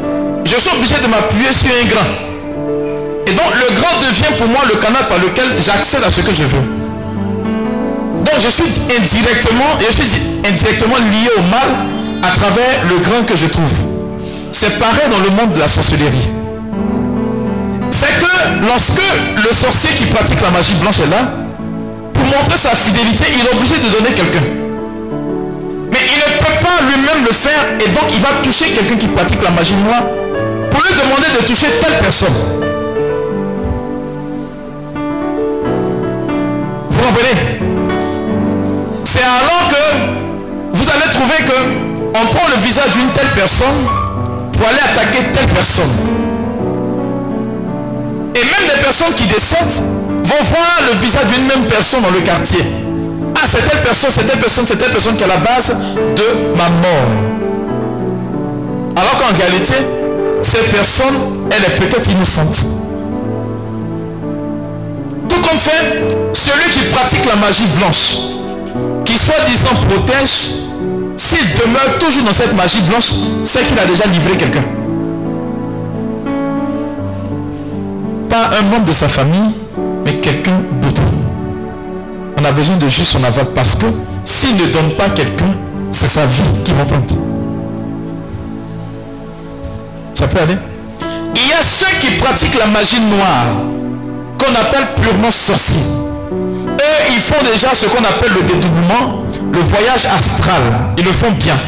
je 0.53 0.61
suis 0.61 0.71
obligé 0.77 0.95
de 1.03 1.07
m'appuyer 1.09 1.53
sur 1.53 1.71
un 1.71 1.87
grand. 1.89 2.11
Et 3.27 3.33
donc 3.33 3.51
le 3.55 3.75
grand 3.75 3.97
devient 4.01 4.37
pour 4.37 4.49
moi 4.49 4.63
le 4.69 4.79
canal 4.79 5.07
par 5.09 5.19
lequel 5.19 5.47
j'accède 5.61 6.05
à 6.05 6.11
ce 6.11 6.21
que 6.21 6.33
je 6.33 6.45
veux. 6.45 6.65
Donc 8.25 8.37
je 8.39 8.49
suis 8.51 8.69
indirectement, 8.99 9.79
je 9.81 9.93
suis 9.93 10.21
indirectement 10.47 10.97
lié 10.97 11.31
au 11.39 11.43
mal 11.49 11.69
à 12.23 12.37
travers 12.37 12.85
le 12.89 12.99
grand 12.99 13.25
que 13.25 13.37
je 13.37 13.47
trouve. 13.47 13.73
C'est 14.53 14.79
pareil 14.79 15.09
dans 15.11 15.21
le 15.21 15.31
monde 15.31 15.55
de 15.55 15.59
la 15.59 15.69
sorcellerie. 15.69 16.31
C'est 17.91 18.21
que 18.21 18.67
lorsque 18.67 19.03
le 19.37 19.55
sorcier 19.55 19.91
qui 19.97 20.05
pratique 20.07 20.41
la 20.43 20.51
magie 20.51 20.75
blanche 20.75 21.01
est 21.01 21.11
là, 21.11 21.33
pour 22.13 22.25
montrer 22.25 22.59
sa 22.59 22.71
fidélité, 22.71 23.25
il 23.33 23.47
est 23.47 23.55
obligé 23.55 23.79
de 23.79 23.89
donner 23.89 24.13
quelqu'un. 24.13 24.45
Mais 25.93 26.01
il 26.13 26.19
ne 26.19 26.39
peut 26.39 26.61
pas 26.61 26.83
lui-même 26.85 27.25
le 27.25 27.33
faire 27.33 27.65
et 27.81 27.89
donc 27.89 28.05
il 28.13 28.21
va 28.21 28.29
toucher 28.43 28.67
quelqu'un 28.67 28.97
qui 28.97 29.07
pratique 29.09 29.43
la 29.43 29.51
magie 29.51 29.77
noire 29.77 30.05
pour 30.73 30.83
lui 30.83 30.95
demander 30.95 31.29
de 31.39 31.45
toucher 31.47 31.69
telle 31.81 31.99
personne. 32.01 32.35
Vous 36.91 36.99
comprenez? 36.99 37.61
C'est 39.05 39.23
alors 39.23 39.69
que 39.69 39.83
vous 40.73 40.91
allez 40.91 41.11
trouver 41.13 41.45
que 41.45 41.59
on 42.15 42.27
prend 42.27 42.49
le 42.49 42.61
visage 42.63 42.91
d'une 42.93 43.13
telle 43.13 43.31
personne 43.35 43.87
pour 44.53 44.67
aller 44.67 44.81
attaquer 44.81 45.25
telle 45.33 45.47
personne. 45.49 45.91
Et 48.35 48.45
même 48.45 48.75
des 48.75 48.81
personnes 48.83 49.13
qui 49.15 49.27
décèdent 49.27 49.85
vont 50.25 50.43
voir 50.43 50.81
le 50.91 50.99
visage 50.99 51.27
d'une 51.27 51.47
même 51.47 51.67
personne 51.67 52.03
dans 52.03 52.11
le 52.11 52.21
quartier. 52.21 52.65
Ah, 53.35 53.41
c'est 53.47 53.69
telle 53.69 53.83
personne, 53.83 54.11
c'est 54.11 54.27
telle 54.27 54.39
personne, 54.39 54.65
c'est 54.67 54.77
telle 54.77 54.91
personne 54.91 55.17
qui 55.17 55.23
est 55.23 55.27
à 55.27 55.29
la 55.29 55.37
base 55.39 55.75
de 56.17 56.57
ma 56.57 56.69
mort. 56.69 57.11
Alors 58.97 59.17
qu'en 59.17 59.37
réalité, 59.37 59.75
cette 60.43 60.71
personne, 60.73 61.15
elle 61.51 61.65
est 61.65 61.77
peut-être 61.77 62.11
innocente. 62.11 62.67
Tout 65.29 65.41
compte 65.41 65.61
fait, 65.61 66.03
celui 66.33 66.71
qui 66.71 66.85
pratique 66.87 67.25
la 67.27 67.37
magie 67.37 67.67
blanche, 67.79 68.19
qui 69.05 69.19
soi-disant 69.19 69.75
protège, 69.89 70.51
s'il 71.17 71.55
demeure 71.55 71.99
toujours 71.99 72.25
dans 72.25 72.33
cette 72.33 72.55
magie 72.57 72.83
blanche, 72.83 73.13
c'est 73.45 73.63
qu'il 73.63 73.79
a 73.79 73.87
déjà 73.87 74.07
livré 74.07 74.37
quelqu'un. 74.37 74.65
Pas 78.29 78.51
un 78.59 78.63
membre 78.63 78.87
de 78.87 78.93
sa 78.93 79.09
famille, 79.09 79.55
mais 80.05 80.15
quelqu'un 80.17 80.61
d'autre. 80.81 81.03
On 82.39 82.45
a 82.45 82.51
besoin 82.51 82.77
de 82.77 82.89
juste 82.89 83.13
son 83.13 83.23
aval 83.23 83.47
parce 83.55 83.75
que 83.75 83.87
s'il 84.25 84.57
ne 84.57 84.67
donne 84.67 84.97
pas 84.97 85.11
quelqu'un, 85.11 85.55
c'est 85.91 86.09
sa 86.09 86.27
vie 86.27 86.43
qui 86.65 86.73
va 86.73 86.85
prendre. 86.85 87.22
Il 91.35 91.49
y 91.49 91.53
a 91.53 91.63
ceux 91.63 91.87
qui 92.01 92.13
pratiquent 92.13 92.59
la 92.59 92.67
magie 92.67 93.01
noire, 93.01 93.47
qu'on 94.39 94.55
appelle 94.55 94.95
purement 95.03 95.33
sorcier. 95.33 95.83
Eux, 96.31 97.13
ils 97.13 97.21
font 97.21 97.43
déjà 97.53 97.75
ce 97.75 97.87
qu'on 97.87 98.05
appelle 98.05 98.33
le 98.35 98.43
dédoublement, 98.43 99.25
le 99.53 99.59
voyage 99.61 100.07
astral. 100.07 100.63
Ils 100.97 101.05
le 101.05 101.13
font 101.13 101.33
bien. 101.33 101.59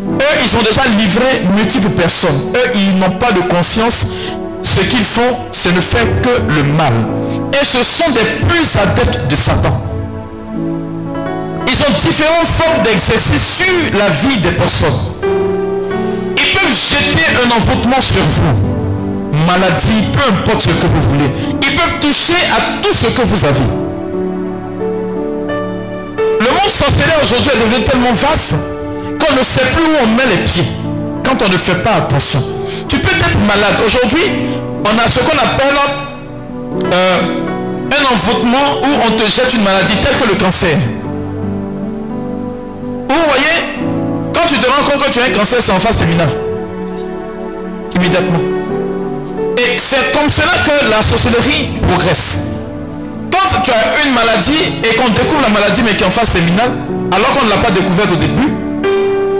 Eux, 0.00 0.38
ils 0.44 0.56
ont 0.56 0.62
déjà 0.62 0.82
livré 0.98 1.42
multiples 1.56 1.90
personnes. 1.90 2.52
Eux, 2.56 2.70
ils 2.74 2.98
n'ont 2.98 3.16
pas 3.16 3.30
de 3.30 3.40
conscience. 3.42 4.08
Ce 4.62 4.80
qu'ils 4.80 5.04
font, 5.04 5.36
c'est 5.52 5.72
ne 5.72 5.80
faire 5.80 6.06
que 6.22 6.30
le 6.52 6.64
mal. 6.64 6.92
Et 7.60 7.64
ce 7.64 7.84
sont 7.84 8.10
des 8.10 8.46
plus 8.46 8.76
adeptes 8.76 9.28
de 9.28 9.36
Satan. 9.36 9.80
Ils 11.66 11.82
ont 11.82 11.98
différentes 12.00 12.46
formes 12.46 12.82
d'exercice 12.82 13.56
sur 13.58 13.98
la 13.98 14.08
vie 14.08 14.38
des 14.40 14.52
personnes. 14.52 15.37
Jeter 16.66 17.28
un 17.44 17.50
envoûtement 17.56 18.00
sur 18.00 18.22
vous. 18.22 18.52
Maladie, 19.46 20.02
peu 20.12 20.20
importe 20.28 20.62
ce 20.62 20.70
que 20.70 20.86
vous 20.86 21.00
voulez. 21.10 21.30
Ils 21.62 21.76
peuvent 21.76 21.98
toucher 22.00 22.34
à 22.52 22.82
tout 22.82 22.92
ce 22.92 23.06
que 23.06 23.22
vous 23.22 23.44
avez. 23.44 23.64
Le 26.40 26.46
monde 26.46 26.70
sorcellaire 26.70 27.18
aujourd'hui 27.22 27.50
est 27.54 27.58
devenu 27.64 27.84
tellement 27.84 28.12
vaste 28.12 28.54
qu'on 29.18 29.34
ne 29.34 29.42
sait 29.42 29.64
plus 29.74 29.84
où 29.84 29.96
on 30.02 30.06
met 30.16 30.26
les 30.36 30.42
pieds 30.44 30.64
quand 31.24 31.42
on 31.44 31.48
ne 31.52 31.56
fait 31.56 31.82
pas 31.82 31.94
attention. 31.98 32.42
Tu 32.88 32.98
peux 32.98 33.10
être 33.16 33.38
malade. 33.40 33.80
Aujourd'hui, 33.86 34.22
on 34.84 34.98
a 34.98 35.08
ce 35.08 35.20
qu'on 35.20 35.38
appelle 35.38 35.76
euh, 36.92 37.18
un 37.90 38.14
envoûtement 38.14 38.80
où 38.82 38.88
on 39.06 39.16
te 39.16 39.24
jette 39.30 39.54
une 39.54 39.62
maladie 39.62 39.96
telle 40.02 40.16
que 40.16 40.28
le 40.28 40.34
cancer. 40.38 40.76
Vous 43.08 43.24
voyez, 43.28 43.56
quand 44.34 44.46
tu 44.48 44.58
te 44.58 44.66
rends 44.66 44.84
compte 44.90 45.06
que 45.06 45.10
tu 45.10 45.20
as 45.20 45.24
un 45.24 45.30
cancer, 45.30 45.58
c'est 45.60 45.72
en 45.72 45.80
phase 45.80 45.96
terminale. 45.98 46.47
Immédiatement. 47.98 48.38
Et 49.56 49.76
c'est 49.76 50.12
comme 50.12 50.30
cela 50.30 50.52
que 50.64 50.90
la 50.90 51.02
sorcellerie 51.02 51.70
progresse. 51.82 52.54
Quand 53.32 53.60
tu 53.62 53.70
as 53.72 54.04
une 54.04 54.14
maladie 54.14 54.78
et 54.84 54.94
qu'on 54.94 55.08
découvre 55.08 55.42
la 55.42 55.48
maladie 55.48 55.82
mais 55.84 55.96
qui 55.96 56.04
est 56.04 56.06
en 56.06 56.10
phase 56.10 56.30
terminale, 56.30 56.72
alors 57.10 57.30
qu'on 57.32 57.44
ne 57.44 57.50
l'a 57.50 57.56
pas 57.56 57.70
découverte 57.70 58.12
au 58.12 58.16
début, 58.16 58.54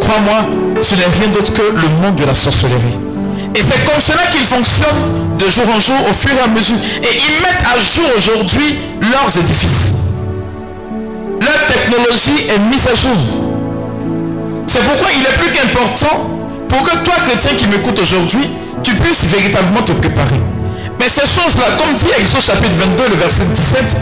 crois-moi, 0.01 0.49
ce 0.81 0.95
n'est 0.97 1.07
rien 1.21 1.29
d'autre 1.29 1.53
que 1.53 1.63
le 1.63 1.89
monde 2.03 2.17
de 2.17 2.25
la 2.25 2.35
sorcellerie. 2.35 2.99
Et 3.55 3.61
c'est 3.63 3.85
comme 3.85 4.01
cela 4.01 4.27
qu'ils 4.31 4.45
fonctionnent 4.45 5.37
de 5.39 5.49
jour 5.49 5.65
en 5.75 5.81
jour 5.81 5.97
au 6.11 6.13
fur 6.13 6.31
et 6.31 6.45
à 6.45 6.49
mesure. 6.49 6.77
Et 7.03 7.09
ils 7.15 7.43
mettent 7.43 7.65
à 7.65 7.79
jour 7.79 8.05
aujourd'hui 8.17 8.79
leurs 9.01 9.39
édifices. 9.39 9.95
Leur 11.41 11.67
technologie 11.67 12.49
est 12.51 12.59
mise 12.59 12.87
à 12.89 12.95
jour. 12.95 13.43
C'est 14.67 14.81
pourquoi 14.81 15.09
il 15.17 15.23
est 15.23 15.39
plus 15.39 15.53
qu'important 15.53 16.38
pour 16.69 16.83
que 16.83 16.97
toi, 16.99 17.15
chrétien 17.27 17.55
qui 17.57 17.67
m'écoute 17.67 17.99
aujourd'hui, 17.99 18.49
tu 18.83 18.95
puisses 18.95 19.25
véritablement 19.25 19.83
te 19.83 19.93
préparer. 19.93 20.41
Mais 20.99 21.09
ces 21.09 21.27
choses-là, 21.27 21.65
comme 21.79 21.95
dit 21.95 22.07
Exode 22.19 22.43
chapitre 22.43 22.77
22, 22.77 23.09
le 23.11 23.17
verset 23.17 23.45
17, 23.45 23.97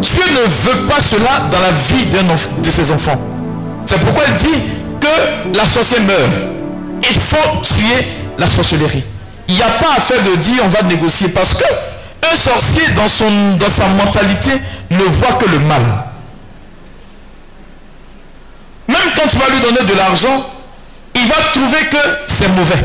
Dieu 0.00 0.22
ne 0.32 0.40
veut 0.40 0.86
pas 0.86 1.00
cela 1.00 1.48
dans 1.50 1.60
la 1.60 1.70
vie 1.70 2.06
de 2.62 2.70
ses 2.70 2.90
enfants. 2.90 3.20
C'est 3.86 4.00
pourquoi 4.00 4.24
il 4.28 4.34
dit 4.34 4.60
que 5.00 5.56
la 5.56 5.66
sorcière 5.66 6.02
meurt. 6.02 6.30
Il 7.02 7.18
faut 7.18 7.60
tuer 7.62 8.06
la 8.38 8.46
sorcellerie. 8.46 9.04
Il 9.48 9.54
n'y 9.54 9.62
a 9.62 9.70
pas 9.70 9.94
à 9.96 10.00
faire 10.00 10.22
de 10.22 10.36
dire 10.36 10.62
on 10.64 10.68
va 10.68 10.82
négocier 10.82 11.28
parce 11.28 11.54
que 11.54 11.64
un 12.32 12.36
sorcier 12.36 12.82
dans, 12.94 13.08
son, 13.08 13.56
dans 13.58 13.68
sa 13.68 13.86
mentalité 13.86 14.50
ne 14.90 15.02
voit 15.04 15.32
que 15.32 15.50
le 15.50 15.58
mal. 15.60 15.82
Même 18.88 19.08
quand 19.16 19.28
tu 19.28 19.38
vas 19.38 19.48
lui 19.48 19.60
donner 19.60 19.82
de 19.90 19.94
l'argent, 19.96 20.46
il 21.20 21.28
va 21.28 21.34
trouver 21.52 21.84
que 21.90 21.96
c'est 22.26 22.48
mauvais. 22.48 22.82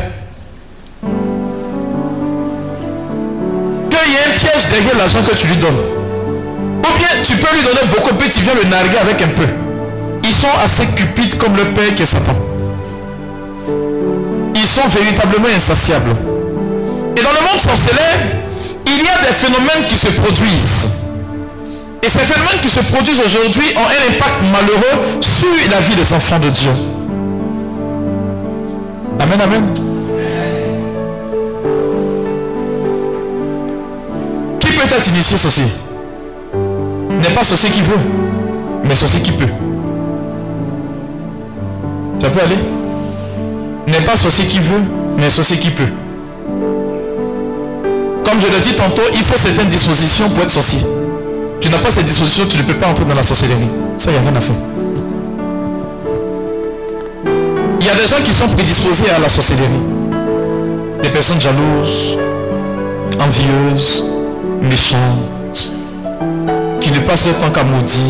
Qu'il 3.90 4.12
y 4.12 4.16
a 4.16 4.28
un 4.28 4.36
piège 4.36 4.68
derrière 4.68 4.98
l'argent 4.98 5.22
que 5.28 5.34
tu 5.34 5.46
lui 5.46 5.56
donnes. 5.56 5.78
Ou 6.80 6.98
bien 6.98 7.08
tu 7.22 7.36
peux 7.36 7.54
lui 7.54 7.62
donner 7.62 7.86
beaucoup, 7.94 8.14
puis 8.14 8.28
tu 8.28 8.40
viens 8.40 8.54
le 8.54 8.68
narguer 8.68 8.98
avec 8.98 9.22
un 9.22 9.28
peu. 9.28 9.46
Ils 10.22 10.34
sont 10.34 10.48
assez 10.62 10.84
cupides 10.86 11.38
comme 11.38 11.56
le 11.56 11.72
père 11.72 11.94
qui 11.94 12.02
est 12.02 12.06
Satan. 12.06 12.34
Ils 14.54 14.66
sont 14.66 14.86
véritablement 14.88 15.48
insatiables. 15.54 16.14
Et 17.16 17.22
dans 17.22 17.32
le 17.32 17.40
monde 17.48 17.60
sorcellaire, 17.60 18.18
il 18.84 18.98
y 18.98 19.08
a 19.08 19.26
des 19.26 19.32
phénomènes 19.32 19.86
qui 19.88 19.96
se 19.96 20.08
produisent. 20.08 20.90
Et 22.02 22.08
ces 22.08 22.18
phénomènes 22.18 22.60
qui 22.60 22.68
se 22.68 22.80
produisent 22.80 23.20
aujourd'hui 23.24 23.72
ont 23.76 23.80
un 23.80 24.14
impact 24.14 24.42
malheureux 24.52 25.20
sur 25.20 25.48
la 25.70 25.80
vie 25.80 25.96
des 25.96 26.12
enfants 26.12 26.38
de 26.38 26.50
Dieu. 26.50 26.70
Amen, 29.18 29.40
amen. 29.40 29.64
Qui 34.60 34.72
peut 34.72 34.84
être 34.84 35.08
initié 35.08 35.36
ceci? 35.36 35.62
N'est 37.20 37.34
pas 37.34 37.44
ceci 37.44 37.70
qui 37.70 37.82
veut, 37.82 37.98
mais 38.84 38.94
ceci 38.94 39.20
qui 39.20 39.32
peut. 39.32 39.48
Ça 42.20 42.30
peut 42.30 42.40
aller? 42.42 42.58
N'est 43.86 44.04
pas 44.04 44.16
ceci 44.16 44.46
qui 44.46 44.58
veut, 44.58 44.82
mais 45.18 45.30
ceci 45.30 45.58
qui 45.58 45.70
peut. 45.70 45.88
Comme 48.24 48.40
je 48.40 48.52
l'ai 48.52 48.60
dit 48.60 48.74
tantôt, 48.74 49.02
il 49.14 49.22
faut 49.22 49.36
certaines 49.36 49.68
dispositions 49.68 50.28
pour 50.28 50.42
être 50.42 50.50
sorcier. 50.50 50.80
Tu 51.60 51.70
n'as 51.70 51.78
pas 51.78 51.90
ces 51.90 52.02
dispositions, 52.02 52.44
tu 52.48 52.58
ne 52.58 52.62
peux 52.62 52.74
pas 52.74 52.88
entrer 52.88 53.04
dans 53.04 53.14
la 53.14 53.22
sorcellerie. 53.22 53.70
Ça, 53.96 54.10
il 54.10 54.14
n'y 54.14 54.18
a 54.18 54.30
rien 54.30 54.36
à 54.36 54.40
faire. 54.40 54.56
Il 57.86 57.90
y 57.90 57.92
a 57.92 58.02
des 58.02 58.08
gens 58.08 58.20
qui 58.20 58.32
sont 58.32 58.48
prédisposés 58.48 59.08
à 59.16 59.20
la 59.20 59.28
sorcellerie. 59.28 59.62
Des 61.04 61.08
personnes 61.08 61.40
jalouses, 61.40 62.18
envieuses, 63.20 64.04
méchantes, 64.60 65.72
qui 66.80 66.90
ne 66.90 66.98
passent 66.98 67.26
leur 67.26 67.38
temps 67.38 67.50
qu'à 67.50 67.62
maudire. 67.62 68.00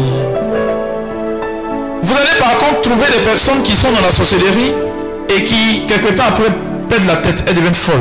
Vous 2.02 2.14
allez 2.14 2.38
par 2.38 2.56
contre 2.56 2.80
trouver 2.80 3.04
des 3.18 3.22
personnes 3.26 3.62
qui 3.64 3.76
sont 3.76 3.92
dans 3.92 4.00
la 4.00 4.10
sorcellerie 4.10 4.72
et 5.28 5.42
qui, 5.42 5.84
quelque 5.86 6.14
temps 6.14 6.24
après, 6.28 6.50
perdent 6.88 7.06
la 7.06 7.16
tête, 7.16 7.44
elles 7.46 7.54
deviennent 7.56 7.74
folles. 7.74 7.96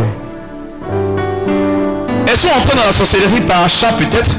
Elles 2.26 2.38
sont 2.38 2.58
entrées 2.58 2.78
dans 2.78 2.86
la 2.86 2.94
sorcellerie 2.94 3.42
par 3.42 3.66
achat 3.66 3.92
peut-être, 4.00 4.32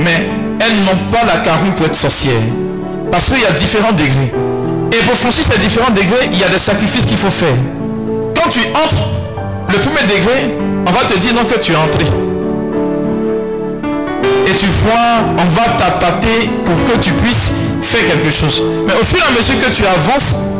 mais 0.00 0.28
elles 0.58 0.80
n'ont 0.80 1.12
pas 1.12 1.24
la 1.24 1.36
carrure 1.44 1.76
pour 1.76 1.86
être 1.86 1.94
sorcières. 1.94 2.42
Parce 3.12 3.28
qu'il 3.28 3.40
y 3.40 3.46
a 3.46 3.52
différents 3.52 3.92
degrés. 3.92 4.32
Et 4.92 5.02
pour 5.04 5.16
franchir 5.16 5.44
ces 5.44 5.58
différents 5.58 5.90
degrés, 5.90 6.28
il 6.32 6.38
y 6.38 6.44
a 6.44 6.48
des 6.48 6.58
sacrifices 6.58 7.06
qu'il 7.06 7.16
faut 7.16 7.30
faire. 7.30 7.54
Quand 8.34 8.48
tu 8.50 8.60
entres, 8.84 9.04
le 9.68 9.78
premier 9.78 10.02
degré, 10.02 10.56
on 10.86 10.90
va 10.90 11.04
te 11.04 11.18
dire 11.18 11.34
non 11.34 11.44
que 11.44 11.58
tu 11.58 11.72
es 11.72 11.76
entré. 11.76 12.04
Et 14.46 14.54
tu 14.54 14.66
vois, 14.66 15.22
on 15.38 15.44
va 15.44 15.76
t'appâter 15.78 16.50
pour 16.64 16.74
que 16.84 16.98
tu 16.98 17.12
puisses 17.12 17.52
faire 17.82 18.04
quelque 18.06 18.32
chose. 18.32 18.62
Mais 18.86 18.94
au 19.00 19.04
fur 19.04 19.18
et 19.18 19.28
à 19.28 19.30
mesure 19.30 19.58
que 19.60 19.70
tu 19.70 19.84
avances, 19.86 20.54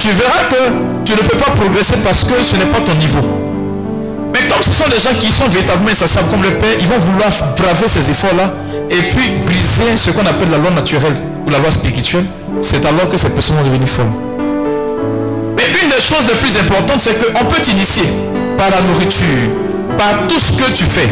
tu 0.00 0.08
verras 0.08 0.44
que 0.50 0.72
tu 1.04 1.12
ne 1.12 1.18
peux 1.18 1.36
pas 1.36 1.50
progresser 1.52 1.94
parce 2.04 2.24
que 2.24 2.42
ce 2.42 2.56
n'est 2.56 2.66
pas 2.66 2.80
ton 2.80 2.94
niveau. 2.94 3.22
Mais 4.32 4.48
comme 4.48 4.62
ce 4.62 4.72
sont 4.72 4.88
des 4.88 4.98
gens 4.98 5.16
qui 5.20 5.30
sont 5.30 5.46
véritablement 5.48 5.90
insatiables 5.90 6.28
comme 6.28 6.42
le 6.42 6.58
Père, 6.58 6.74
ils 6.78 6.86
vont 6.86 6.98
vouloir 6.98 7.30
braver 7.56 7.86
ces 7.86 8.10
efforts-là 8.10 8.52
et 8.90 9.02
puis 9.10 9.30
briser 9.46 9.96
ce 9.96 10.10
qu'on 10.10 10.26
appelle 10.26 10.50
la 10.50 10.58
loi 10.58 10.70
naturelle 10.70 11.14
ou 11.46 11.50
la 11.50 11.58
loi 11.58 11.70
spirituelle. 11.70 12.26
C'est 12.60 12.84
alors 12.84 13.08
que 13.08 13.16
ces 13.16 13.30
personnes 13.30 13.56
vont 13.56 13.64
devenir 13.64 13.88
folles. 13.88 14.06
Mais 15.56 15.64
une 15.82 15.88
des 15.88 16.00
choses 16.00 16.26
les 16.28 16.34
plus 16.36 16.56
importantes, 16.58 17.00
c'est 17.00 17.16
qu'on 17.18 17.44
peut 17.44 17.60
t'initier 17.60 18.04
par 18.56 18.70
la 18.70 18.82
nourriture, 18.82 19.50
par 19.96 20.26
tout 20.28 20.38
ce 20.38 20.52
que 20.52 20.70
tu 20.72 20.84
fais. 20.84 21.08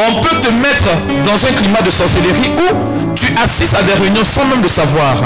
On 0.00 0.20
peut 0.20 0.36
te 0.40 0.48
mettre 0.48 0.86
dans 1.24 1.46
un 1.46 1.52
climat 1.52 1.82
de 1.82 1.90
sorcellerie 1.90 2.52
où 2.56 3.14
tu 3.14 3.26
assistes 3.42 3.74
à 3.74 3.82
des 3.82 3.94
réunions 3.94 4.24
sans 4.24 4.44
même 4.44 4.62
le 4.62 4.68
savoir. 4.68 5.16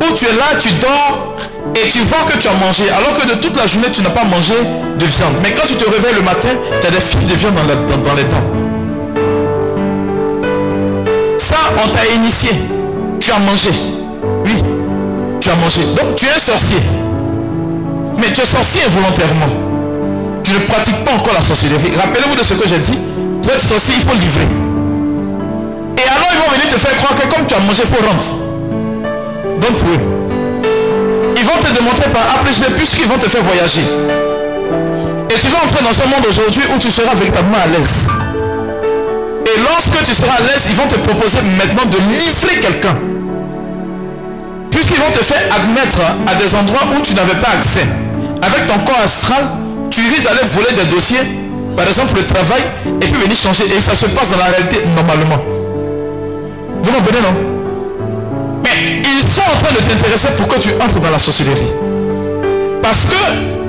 Où 0.00 0.14
tu 0.14 0.26
es 0.26 0.32
là, 0.32 0.56
tu 0.58 0.72
dors 0.74 1.34
et 1.74 1.88
tu 1.88 2.00
vois 2.00 2.18
que 2.30 2.36
tu 2.38 2.46
as 2.48 2.52
mangé 2.52 2.84
alors 2.90 3.18
que 3.18 3.26
de 3.26 3.34
toute 3.34 3.56
la 3.56 3.66
journée 3.66 3.88
tu 3.90 4.02
n'as 4.02 4.10
pas 4.10 4.24
mangé 4.24 4.54
de 4.98 5.06
viande. 5.06 5.34
Mais 5.42 5.54
quand 5.54 5.66
tu 5.66 5.74
te 5.74 5.88
réveilles 5.90 6.14
le 6.14 6.22
matin, 6.22 6.50
tu 6.80 6.86
as 6.86 6.90
des 6.90 7.00
fils 7.00 7.20
de 7.20 7.34
viande 7.34 7.54
dans, 8.04 8.14
les 8.14 8.24
dents. 8.24 8.36
Ça, 11.38 11.56
on 11.82 11.88
t'a 11.88 12.06
initié. 12.14 12.50
Tu 13.20 13.32
as 13.32 13.38
mangé. 13.38 13.93
Tu 15.44 15.50
mangé. 15.60 15.82
Donc 15.94 16.16
tu 16.16 16.24
es 16.24 16.40
sorcier. 16.40 16.78
Mais 18.18 18.32
tu 18.32 18.40
es 18.40 18.46
sorcier 18.46 18.80
involontairement. 18.86 19.52
Tu 20.42 20.52
ne 20.52 20.60
pratiques 20.60 21.04
pas 21.04 21.12
encore 21.12 21.34
la 21.34 21.42
sorcellerie. 21.42 21.92
Rappelez-vous 21.94 22.34
de 22.34 22.42
ce 22.42 22.54
que 22.54 22.66
j'ai 22.66 22.78
dit. 22.78 22.98
Pour 23.42 23.52
être 23.52 23.60
sorcier, 23.60 23.96
il 23.96 24.00
faut 24.00 24.14
livrer. 24.14 24.48
Et 25.98 26.08
alors 26.08 26.30
ils 26.32 26.38
vont 26.38 26.50
venir 26.50 26.68
te 26.70 26.80
faire 26.80 26.96
croire 26.96 27.14
que 27.14 27.28
comme 27.28 27.44
tu 27.44 27.52
as 27.52 27.60
mangé, 27.60 27.82
il 27.84 27.90
faut 27.90 28.02
rentrer. 28.08 28.36
Donc 29.60 29.76
pour 29.76 29.90
eux. 29.90 30.00
Ils 31.36 31.44
vont 31.44 31.60
te 31.60 31.74
démontrer 31.74 32.08
par 32.08 32.22
A 32.22 32.38
plus 32.42 32.60
B 32.60 32.64
puisqu'ils 32.74 33.06
vont 33.06 33.18
te 33.18 33.28
faire 33.28 33.42
voyager. 33.42 33.84
Et 35.28 35.34
tu 35.38 35.48
vas 35.48 35.58
entrer 35.62 35.84
dans 35.84 35.92
ce 35.92 36.08
monde 36.08 36.24
aujourd'hui 36.26 36.62
où 36.74 36.78
tu 36.78 36.90
seras 36.90 37.14
véritablement 37.14 37.58
à 37.62 37.66
l'aise. 37.66 38.08
Et 39.44 39.60
lorsque 39.60 40.02
tu 40.04 40.14
seras 40.14 40.36
à 40.38 40.40
l'aise, 40.40 40.68
ils 40.70 40.74
vont 40.74 40.88
te 40.88 40.96
proposer 40.96 41.40
maintenant 41.58 41.84
de 41.84 41.98
livrer 42.18 42.60
quelqu'un. 42.60 42.96
Puisqu'ils 44.74 44.98
vont 44.98 45.12
te 45.12 45.22
faire 45.24 45.40
admettre 45.54 46.00
à 46.26 46.34
des 46.34 46.54
endroits 46.54 46.82
où 46.96 47.00
tu 47.00 47.14
n'avais 47.14 47.36
pas 47.36 47.50
accès. 47.54 47.86
Avec 48.42 48.66
ton 48.66 48.78
corps 48.80 49.00
astral, 49.02 49.44
tu 49.90 50.00
risques 50.10 50.24
d'aller 50.24 50.46
voler 50.52 50.74
des 50.74 50.90
dossiers, 50.90 51.22
par 51.76 51.86
exemple 51.86 52.16
le 52.16 52.26
travail, 52.26 52.62
et 53.00 53.06
puis 53.06 53.22
venir 53.22 53.36
changer. 53.36 53.64
Et 53.74 53.80
ça 53.80 53.94
se 53.94 54.06
passe 54.06 54.30
dans 54.32 54.38
la 54.38 54.46
réalité 54.46 54.82
normalement. 54.96 55.40
Vous 56.82 56.92
comprenez, 56.92 57.20
non? 57.20 57.34
Mais 58.64 59.02
ils 59.04 59.22
sont 59.22 59.46
en 59.46 59.58
train 59.62 59.72
de 59.72 59.80
t'intéresser 59.80 60.28
pour 60.36 60.48
que 60.48 60.58
tu 60.58 60.70
entres 60.82 61.00
dans 61.00 61.10
la 61.10 61.18
sorcellerie. 61.18 61.72
Parce 62.82 63.04
que 63.06 63.14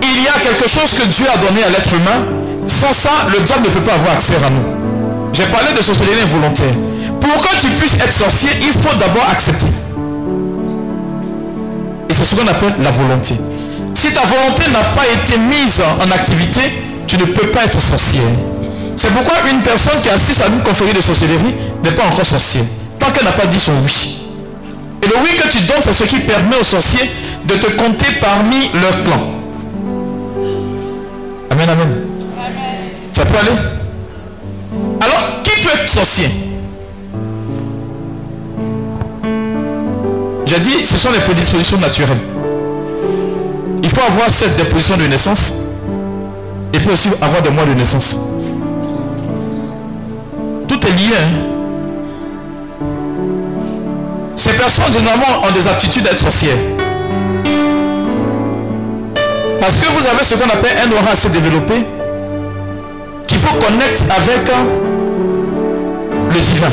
il 0.02 0.24
y 0.24 0.28
a 0.28 0.40
quelque 0.42 0.68
chose 0.68 0.94
que 0.98 1.06
Dieu 1.08 1.26
a 1.32 1.38
donné 1.38 1.64
à 1.64 1.70
l'être 1.70 1.94
humain. 1.94 2.26
Sans 2.68 2.94
ça, 2.94 3.12
le 3.32 3.42
diable 3.42 3.68
ne 3.68 3.70
peut 3.70 3.84
pas 3.84 3.94
avoir 3.94 4.14
accès 4.14 4.34
à 4.36 4.50
nous. 4.50 4.66
J'ai 5.34 5.46
parlé 5.46 5.72
de 5.72 5.82
sorcellerie 5.84 6.24
involontaire. 6.24 6.74
Pour 7.22 7.42
que 7.42 7.62
tu 7.62 7.68
puisses 7.72 7.94
être 7.94 8.12
sorcier, 8.12 8.50
il 8.62 8.74
faut 8.74 8.96
d'abord 8.98 9.28
accepter. 9.32 9.68
Et 12.10 12.14
c'est 12.14 12.24
ce 12.24 12.36
qu'on 12.36 12.48
appelle 12.48 12.76
la 12.82 12.92
volonté. 12.92 13.36
Si 13.94 14.14
ta 14.14 14.22
volonté 14.22 14.70
n'a 14.72 14.84
pas 14.84 15.08
été 15.08 15.38
mise 15.38 15.82
en 15.82 16.12
activité, 16.12 16.62
tu 17.08 17.18
ne 17.18 17.26
peux 17.26 17.48
pas 17.48 17.66
être 17.66 17.82
sorcier. 17.82 18.22
C'est 18.96 19.12
pourquoi 19.12 19.36
une 19.52 19.62
personne 19.62 20.00
qui 20.02 20.10
assiste 20.10 20.42
à 20.42 20.48
une 20.48 20.62
conférence 20.62 20.94
de 20.94 21.02
sorcellerie 21.02 21.56
n'est 21.84 21.92
pas 21.92 22.06
encore 22.06 22.26
sorcier. 22.26 22.62
Tant 23.00 23.12
qu'elle 23.12 23.26
n'a 23.26 23.32
pas 23.32 23.46
dit 23.46 23.60
son 23.60 23.74
oui. 23.84 24.22
Et 25.04 25.08
le 25.08 25.14
oui 25.24 25.36
que 25.36 25.48
tu 25.50 25.64
donnes, 25.64 25.82
c'est 25.82 25.94
ce 25.94 26.04
qui 26.06 26.20
permet 26.20 26.58
aux 26.60 26.64
sorciers 26.64 27.10
de 27.46 27.56
te 27.56 27.72
compter 27.72 28.08
parmi 28.22 28.72
leur 28.74 29.04
clan. 29.04 29.28
Amen, 31.52 31.70
amen. 31.70 32.02
Ça 33.12 33.26
peut 33.26 33.38
aller? 33.38 33.58
Alors, 35.02 35.44
qui 35.44 35.62
peut 35.62 35.70
être 35.74 35.90
sorcier? 35.90 36.30
J'ai 40.56 40.62
dit, 40.62 40.86
ce 40.86 40.96
sont 40.96 41.12
les 41.12 41.20
prédispositions 41.20 41.78
naturelles. 41.80 42.18
Il 43.84 43.90
faut 43.90 44.02
avoir 44.10 44.30
cette 44.30 44.56
déposition 44.56 44.96
de 44.96 45.04
naissance 45.06 45.64
et 46.74 46.80
puis 46.80 46.92
aussi 46.92 47.10
avoir 47.22 47.42
des 47.42 47.50
mois 47.50 47.66
de 47.66 47.74
naissance. 47.74 48.22
Tout 50.66 50.80
est 50.88 50.92
lié. 50.92 51.14
hein. 51.20 52.86
Ces 54.38 54.54
personnes 54.54 54.94
généralement 54.94 55.46
ont 55.46 55.52
des 55.52 55.68
aptitudes 55.68 56.08
à 56.08 56.12
être 56.12 56.20
sorcières. 56.20 56.56
Parce 59.60 59.76
que 59.78 59.88
vous 59.88 60.08
avez 60.08 60.24
ce 60.24 60.36
qu'on 60.36 60.50
appelle 60.50 60.78
un 60.88 60.92
aura 60.94 61.12
assez 61.12 61.30
développé 61.30 61.86
qu'il 63.28 63.40
faut 63.40 63.56
connecter 63.56 64.04
avec 64.10 64.50
le 66.34 66.40
divin. 66.40 66.72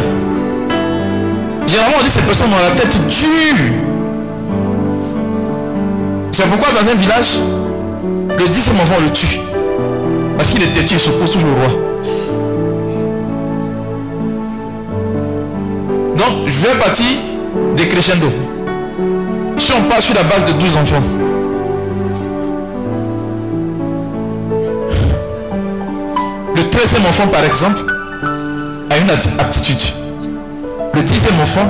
Généralement, 1.73 1.97
on 2.01 2.05
dit 2.05 2.11
ces 2.11 2.21
personnes 2.21 2.51
ont 2.53 2.69
la 2.69 2.77
tête 2.79 2.99
dure. 3.09 3.83
C'est 6.31 6.47
pourquoi 6.47 6.69
dans 6.79 6.91
un 6.91 6.95
village, 6.95 7.41
le 8.39 8.47
dixième 8.49 8.77
enfant 8.77 8.97
le 9.03 9.11
tue. 9.11 9.41
Parce 10.37 10.51
qu'il 10.51 10.63
est 10.63 10.75
têtu, 10.75 10.93
il 10.95 11.01
s'oppose 11.01 11.31
toujours 11.31 11.49
au 11.49 11.55
roi. 11.55 11.71
Donc, 16.19 16.47
je 16.47 16.67
vais 16.67 16.75
partir 16.75 17.07
des 17.75 17.89
crescendo. 17.89 18.29
Si 19.57 19.73
on 19.73 19.89
part 19.89 20.03
sur 20.03 20.15
la 20.15 20.25
base 20.25 20.45
de 20.45 20.53
12 20.53 20.77
enfants, 20.77 21.03
le 26.55 26.63
13e 26.65 27.09
enfant, 27.09 27.29
par 27.29 27.45
exemple, 27.47 27.81
a 28.91 28.99
une 28.99 29.11
aptitude. 29.41 30.02
Le 31.03 31.09
dixième 31.09 31.41
enfant 31.41 31.67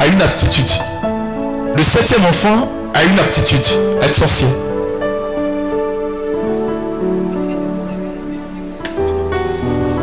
a 0.00 0.06
une 0.06 0.22
aptitude. 0.22 0.70
Le 1.76 1.84
septième 1.84 2.24
enfant 2.24 2.66
a 2.94 3.04
une 3.04 3.18
aptitude 3.18 3.60
être 4.00 4.14
sorcier. 4.14 4.46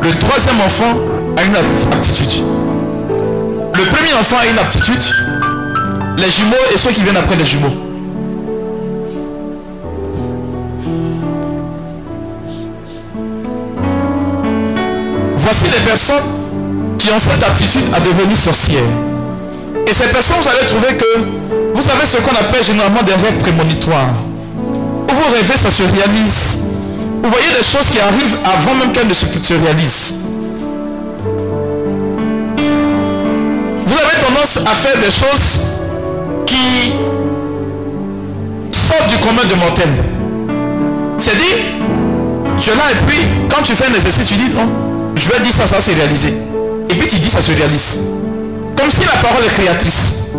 Le 0.04 0.20
troisième 0.20 0.62
enfant 0.64 0.93
a 1.38 1.43
une 1.43 1.56
apt- 1.56 1.88
aptitude. 1.91 2.43
Le 3.10 3.84
premier 3.89 4.14
enfant 4.14 4.36
a 4.39 4.46
une 4.46 4.60
aptitude. 4.60 5.04
Les 6.20 6.30
jumeaux 6.30 6.56
et 6.72 6.78
ceux 6.78 6.91
qui 6.91 7.02
viennent 7.02 7.18
après 7.18 7.38
les 7.38 7.46
jumeaux. 7.46 7.74
Voici 15.38 15.66
les 15.66 15.84
personnes 15.86 16.24
qui 16.98 17.10
ont 17.10 17.20
cette 17.20 17.43
aptitude 17.43 17.84
à 17.93 18.00
devenir 18.00 18.38
sorcières. 18.38 18.82
Et 19.88 19.93
ces 19.93 20.08
personnes, 20.08 20.38
vous 20.41 20.50
allez 20.50 20.68
trouver 20.68 20.96
que 20.96 21.06
vous 21.76 21.89
avez 21.89 22.06
ce 22.06 22.18
qu'on 22.18 22.36
appelle 22.36 22.64
généralement 22.64 23.04
des 23.04 23.14
rêves 23.14 23.38
prémonitoires. 23.38 24.16
Où 24.58 25.14
vous 25.14 25.36
rêvez, 25.36 25.58
ça 25.58 25.70
se 25.70 25.84
réalise. 25.84 26.70
Vous 27.22 27.30
voyez 27.30 27.50
des 27.50 27.64
choses 27.64 27.89
qui 27.89 28.00
arrivent 28.00 28.38
avant 28.43 28.76
même 28.76 28.91
qu'elles 28.91 29.08
ne 29.08 29.14
se, 29.14 29.26
se 29.26 29.54
réalisent. 29.54 30.22
Vous 33.86 33.93
avez 33.93 34.26
tendance 34.26 34.58
à 34.58 34.74
faire 34.74 34.98
des 34.98 35.12
choses 35.12 35.62
qui 36.46 36.93
sortent 38.72 39.10
du 39.10 39.18
commun 39.18 39.46
de 39.46 39.56
mortel. 39.56 39.89
C'est 41.18 41.36
dit, 41.38 41.76
tu 42.58 42.70
es 42.70 42.76
là 42.76 42.84
et 42.91 43.06
puis 43.06 43.20
quand 43.50 43.64
tu 43.64 43.74
fais 43.74 43.86
un 43.91 43.93
exercice, 43.93 44.28
tu 44.28 44.36
dis 44.36 44.50
non, 44.50 44.68
je 45.16 45.30
vais 45.30 45.39
dire 45.41 45.54
ça, 45.54 45.68
ça 45.68 45.80
s'est 45.80 45.93
réalisé. 45.93 46.34
Et 46.96 46.98
puis 46.98 47.10
tu 47.10 47.20
dis 47.20 47.30
ça 47.30 47.41
se 47.41 47.52
réalise. 47.52 48.00
Comme 48.78 48.89
si 48.89 49.02
la 49.02 49.22
parole 49.22 49.43
est 49.43 49.54
créatrice. 49.54 50.32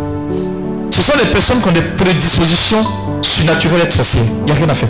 Ce 0.91 1.03
sont 1.03 1.13
des 1.19 1.27
personnes 1.27 1.61
qui 1.61 1.69
ont 1.69 1.73
des 1.73 1.83
prédispositions 1.83 2.83
surnaturelles 3.21 3.83
être 3.83 3.93
sorcières. 3.93 4.25
Il 4.39 4.45
n'y 4.47 4.53
a 4.53 4.55
rien 4.55 4.69
à 4.71 4.75
faire. 4.75 4.89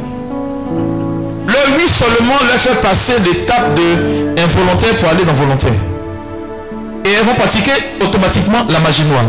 Le 1.49 1.77
oui 1.77 1.89
seulement 1.89 2.35
leur 2.47 2.57
fait 2.57 2.81
passer 2.81 3.15
l'étape 3.25 3.75
de 3.75 4.41
involontaire 4.41 4.97
pour 4.97 5.09
aller 5.09 5.25
dans 5.25 5.33
volontaire. 5.33 5.73
Et 7.05 7.11
elles 7.11 7.25
vont 7.27 7.35
pratiquer 7.35 7.73
automatiquement 8.01 8.65
la 8.71 8.79
magie 8.79 9.03
noire. 9.03 9.25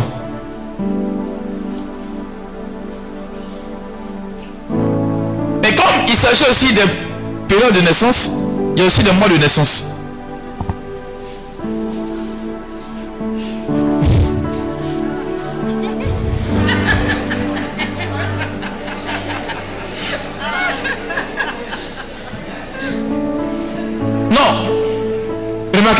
Et 5.63 5.73
comme 5.73 5.85
il 6.07 6.15
s'agit 6.15 6.45
aussi 6.47 6.71
des 6.71 6.85
périodes 7.47 7.73
de 7.73 7.81
naissance, 7.81 8.31
il 8.75 8.81
y 8.81 8.83
a 8.83 8.85
aussi 8.85 9.01
des 9.01 9.11
mois 9.13 9.27
de 9.27 9.37
naissance. 9.37 9.96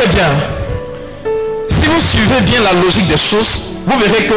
Bien. 0.05 0.29
Si 1.67 1.87
vous 1.87 1.99
suivez 1.99 2.41
bien 2.41 2.61
la 2.61 2.73
logique 2.79 3.07
des 3.07 3.17
choses, 3.17 3.79
vous 3.85 3.97
verrez 3.99 4.25
que 4.27 4.35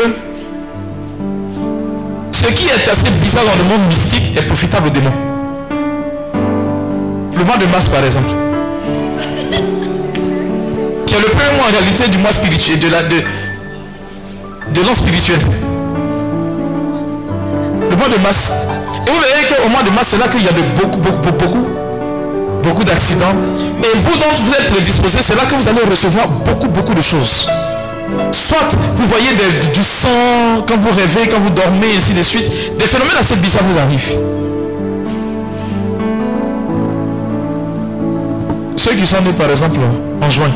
ce 2.33 2.47
qui 2.53 2.67
est 2.69 2.89
assez 2.91 3.11
bizarre 3.11 3.45
dans 3.45 3.63
le 3.63 3.69
monde 3.69 3.87
mystique 3.89 4.37
est 4.37 4.43
profitable 4.43 4.89
aux 4.89 4.91
démons. 4.91 5.13
Le 7.39 7.45
mois 7.45 7.59
de 7.59 7.67
mars, 7.67 7.89
par 7.91 8.03
exemple. 8.03 8.31
Qui 11.07 11.15
est 11.15 11.21
le 11.21 11.29
premier 11.29 11.57
mois 11.57 11.67
en 11.69 11.73
réalité 11.73 12.09
du 12.09 12.19
mois 12.19 12.33
spirituel, 12.33 12.79
de 12.79 12.89
la, 12.89 13.03
de, 13.03 13.17
de 14.73 14.95
spirituel. 14.95 15.41
Le 17.91 17.97
mois 17.97 18.09
de 18.09 18.17
mars. 18.23 18.55
Et 19.07 19.11
vous 19.11 19.19
verrez 19.21 19.47
qu'au 19.47 19.69
mois 19.69 19.83
de 19.83 19.91
mars, 19.91 20.09
c'est 20.11 20.19
là 20.19 20.27
qu'il 20.29 20.43
y 20.43 20.49
a 20.49 20.53
de 20.53 20.63
beaucoup, 20.81 20.99
beaucoup, 20.99 21.19
beaucoup, 21.19 21.45
beaucoup 21.45 21.80
beaucoup 22.63 22.85
d'accidents. 22.85 23.35
Et 23.83 23.99
vous 23.99 24.17
dont 24.17 24.45
vous 24.45 24.53
êtes 24.53 24.71
prédisposé, 24.71 25.19
c'est 25.21 25.37
là 25.37 25.43
que 25.49 25.55
vous 25.55 25.69
allez 25.69 25.83
recevoir 25.89 26.29
beaucoup, 26.29 26.69
beaucoup 26.69 26.95
de 26.95 27.03
choses. 27.03 27.49
Soit 28.33 28.69
vous 28.97 29.07
voyez 29.07 29.29
du 29.73 29.85
sang 29.85 30.09
quand 30.67 30.77
vous 30.77 30.91
rêvez, 30.91 31.29
quand 31.29 31.39
vous 31.39 31.51
dormez, 31.51 31.97
ainsi 31.97 32.13
de 32.13 32.23
suite. 32.23 32.77
Des 32.79 32.87
phénomènes 32.87 33.17
assez 33.19 33.37
bizarres 33.37 33.65
vous 33.65 33.79
arrivent. 33.79 34.19
Ceux 38.77 38.95
qui 38.95 39.07
sont 39.07 39.21
nés 39.23 39.33
par 39.33 39.51
exemple 39.51 39.79
en 40.23 40.31
juin. 40.31 40.51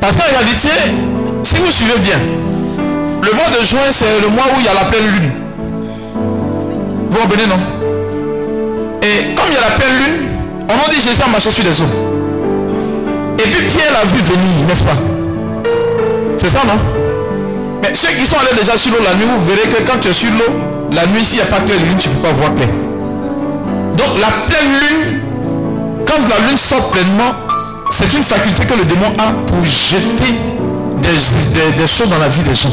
Parce 0.00 0.16
qu'en 0.16 0.36
réalité, 0.36 0.68
si 1.42 1.56
vous 1.56 1.70
suivez 1.70 1.98
bien, 1.98 2.18
le 3.22 3.32
mois 3.32 3.48
de 3.48 3.64
juin, 3.64 3.90
c'est 3.90 4.20
le 4.20 4.28
mois 4.28 4.44
où 4.54 4.60
il 4.60 4.64
y 4.64 4.68
a 4.68 4.74
la 4.74 4.84
pleine 4.84 5.06
lune. 5.06 5.30
Vous 7.10 7.18
comprenez, 7.18 7.46
non? 7.46 7.73
Et 9.04 9.34
comme 9.34 9.46
il 9.50 9.54
y 9.54 9.58
a 9.58 9.60
la 9.68 9.76
pleine 9.76 9.96
lune, 9.98 10.28
on 10.70 10.76
m'a 10.76 10.88
dit 10.88 11.00
Jésus 11.00 11.20
a 11.22 11.28
marché 11.28 11.50
sur 11.50 11.64
les 11.64 11.80
eaux. 11.82 11.92
Et 13.38 13.42
puis 13.42 13.66
Pierre 13.66 13.92
l'a 13.92 14.04
vu 14.04 14.20
venir, 14.22 14.66
n'est-ce 14.66 14.82
pas? 14.84 14.96
C'est 16.36 16.48
ça, 16.48 16.60
non? 16.66 16.78
Mais 17.82 17.94
ceux 17.94 18.08
qui 18.16 18.26
sont 18.26 18.36
allés 18.38 18.56
déjà 18.58 18.76
sur 18.76 18.92
l'eau 18.92 19.02
la 19.04 19.14
nuit, 19.14 19.26
vous 19.36 19.44
verrez 19.44 19.68
que 19.68 19.82
quand 19.82 19.98
tu 20.00 20.08
es 20.08 20.12
sur 20.12 20.30
l'eau, 20.30 20.54
la 20.92 21.06
nuit, 21.06 21.24
s'il 21.24 21.36
n'y 21.36 21.42
a 21.42 21.46
pas 21.46 21.60
clair 21.60 21.78
de 21.78 21.84
lune, 21.84 21.96
tu 21.98 22.08
ne 22.08 22.14
peux 22.14 22.20
pas 22.28 22.32
voir 22.32 22.54
clair. 22.54 22.68
Donc 23.98 24.18
la 24.20 24.30
pleine 24.48 24.72
lune 24.72 25.20
Quand 26.06 26.20
la 26.28 26.46
lune 26.48 26.56
sort 26.58 26.90
pleinement, 26.90 27.32
c'est 27.90 28.12
une 28.14 28.22
faculté 28.22 28.64
que 28.64 28.74
le 28.74 28.84
démon 28.84 29.12
a 29.18 29.32
pour 29.46 29.62
jeter 29.64 30.32
des, 31.02 31.08
des- 31.08 31.72
des 31.76 31.86
choses 31.86 32.08
dans 32.08 32.18
la 32.18 32.28
vie 32.28 32.42
des 32.42 32.54
gens. 32.54 32.72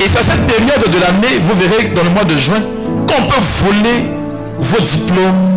Et 0.00 0.04
c'est 0.06 0.18
à 0.18 0.22
cette 0.22 0.46
période 0.46 0.84
de 0.90 0.98
l'année, 1.00 1.40
vous 1.42 1.54
verrez 1.54 1.88
dans 1.94 2.02
le 2.02 2.10
mois 2.10 2.24
de 2.24 2.36
juin, 2.36 2.60
qu'on 3.08 3.22
peut 3.26 3.40
voler 3.64 4.10
vos 4.58 4.80
diplômes, 4.80 5.55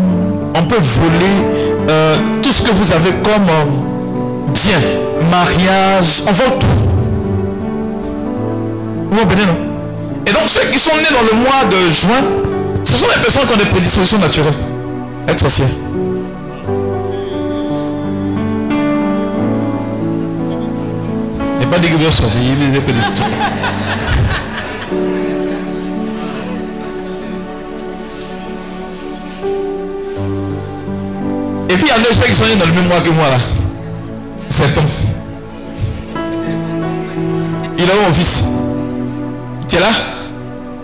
on 0.56 0.64
peut 0.64 0.80
voler 0.80 1.36
euh, 1.90 2.16
tout 2.42 2.52
ce 2.52 2.62
que 2.62 2.72
vous 2.72 2.92
avez 2.92 3.12
comme 3.24 3.50
euh, 3.50 4.52
bien, 4.54 4.80
mariage, 5.30 6.24
on 6.28 6.32
vole 6.32 6.60
tout. 6.60 6.68
Vous 9.12 9.20
comprenez, 9.20 9.46
non? 9.46 9.58
Et 10.26 10.32
donc 10.32 10.48
ceux 10.48 10.68
qui 10.72 10.80
sont 10.80 10.96
nés 10.96 11.12
dans 11.12 11.24
le 11.24 11.42
mois 11.42 11.66
de 11.70 11.92
juin, 11.92 12.24
ce 12.84 12.96
sont 12.96 13.08
les 13.16 13.22
personnes 13.22 13.48
qui 13.48 13.54
ont 13.54 13.58
des 13.58 13.70
prédispositions 13.70 14.20
naturelles. 14.20 14.54
Être 15.28 15.40
sorcière. 15.40 15.68
Il 21.54 21.60
n'y 21.60 21.66
a 21.66 21.68
pas 21.68 21.80
dit 21.80 21.90
que 21.90 21.96
vous 21.96 22.06
êtes 22.06 22.14
sorcier, 22.14 22.42
il 22.44 22.76
est 22.76 22.82
pas 22.82 22.92
puis 31.80 31.88
il 31.88 31.90
y 31.90 31.92
en 31.94 32.04
a 32.04 32.14
ceux 32.14 32.24
qui 32.28 32.36
sont 32.36 32.44
dans 32.60 32.66
le 32.66 32.74
même 32.74 32.88
mois 32.88 33.00
que 33.02 33.10
moi 33.10 33.30
là. 33.30 33.38
Septembre. 34.50 34.90
Il 37.78 37.86
a 37.86 37.94
mon 38.08 38.14
fils 38.14 38.46
Tu 39.68 39.76
es 39.78 39.80
là? 39.80 39.88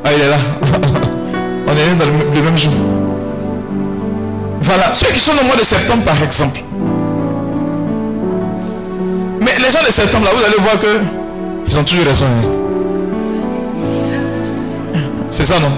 Ah 0.03 0.09
il 0.15 0.21
est 0.21 0.29
là. 0.29 0.37
On 1.67 1.71
est 1.71 1.95
dans 1.97 2.05
le 2.05 2.11
même- 2.11 2.33
le 2.33 2.41
même 2.41 2.57
jour. 2.57 2.71
Voilà. 4.61 4.93
Ceux 4.95 5.07
qui 5.11 5.19
sont 5.19 5.33
au 5.41 5.45
mois 5.45 5.55
de 5.57 5.63
septembre 5.63 6.03
par 6.03 6.21
exemple. 6.23 6.61
Mais 9.41 9.55
les 9.57 9.69
gens 9.71 9.83
de 9.85 9.91
septembre 9.91 10.25
là, 10.25 10.31
vous 10.35 10.43
allez 10.45 10.59
voir 10.61 10.79
que 10.79 10.99
ils 11.67 11.77
ont 11.79 11.83
toujours 11.83 12.05
raison. 12.05 12.25
hein. 12.25 12.47
C'est 15.31 15.45
ça 15.45 15.59
non? 15.59 15.71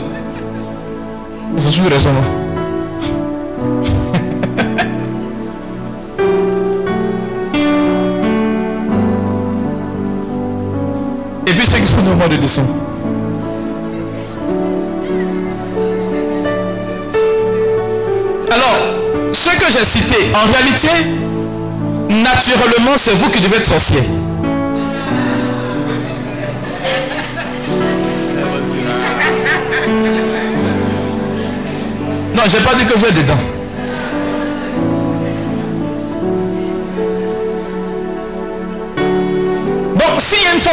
Ils 1.57 1.67
ont 1.67 1.71
toujours 1.71 1.89
raison 1.89 2.09
non? 2.13 2.36
De 12.29 12.35
décembre. 12.37 12.73
Alors, 18.51 18.77
ce 19.33 19.49
que 19.49 19.71
j'ai 19.71 19.85
cité, 19.85 20.15
en 20.33 20.51
réalité, 20.51 20.89
naturellement, 22.09 22.97
c'est 22.97 23.11
vous 23.11 23.29
qui 23.29 23.41
devez 23.41 23.57
être 23.57 23.65
sorcier. 23.65 24.01
Non, 32.35 32.43
j'ai 32.47 32.59
pas 32.59 32.75
dit 32.75 32.85
que 32.85 32.97
vous 32.97 33.05
êtes 33.05 33.17
dedans. 33.17 33.56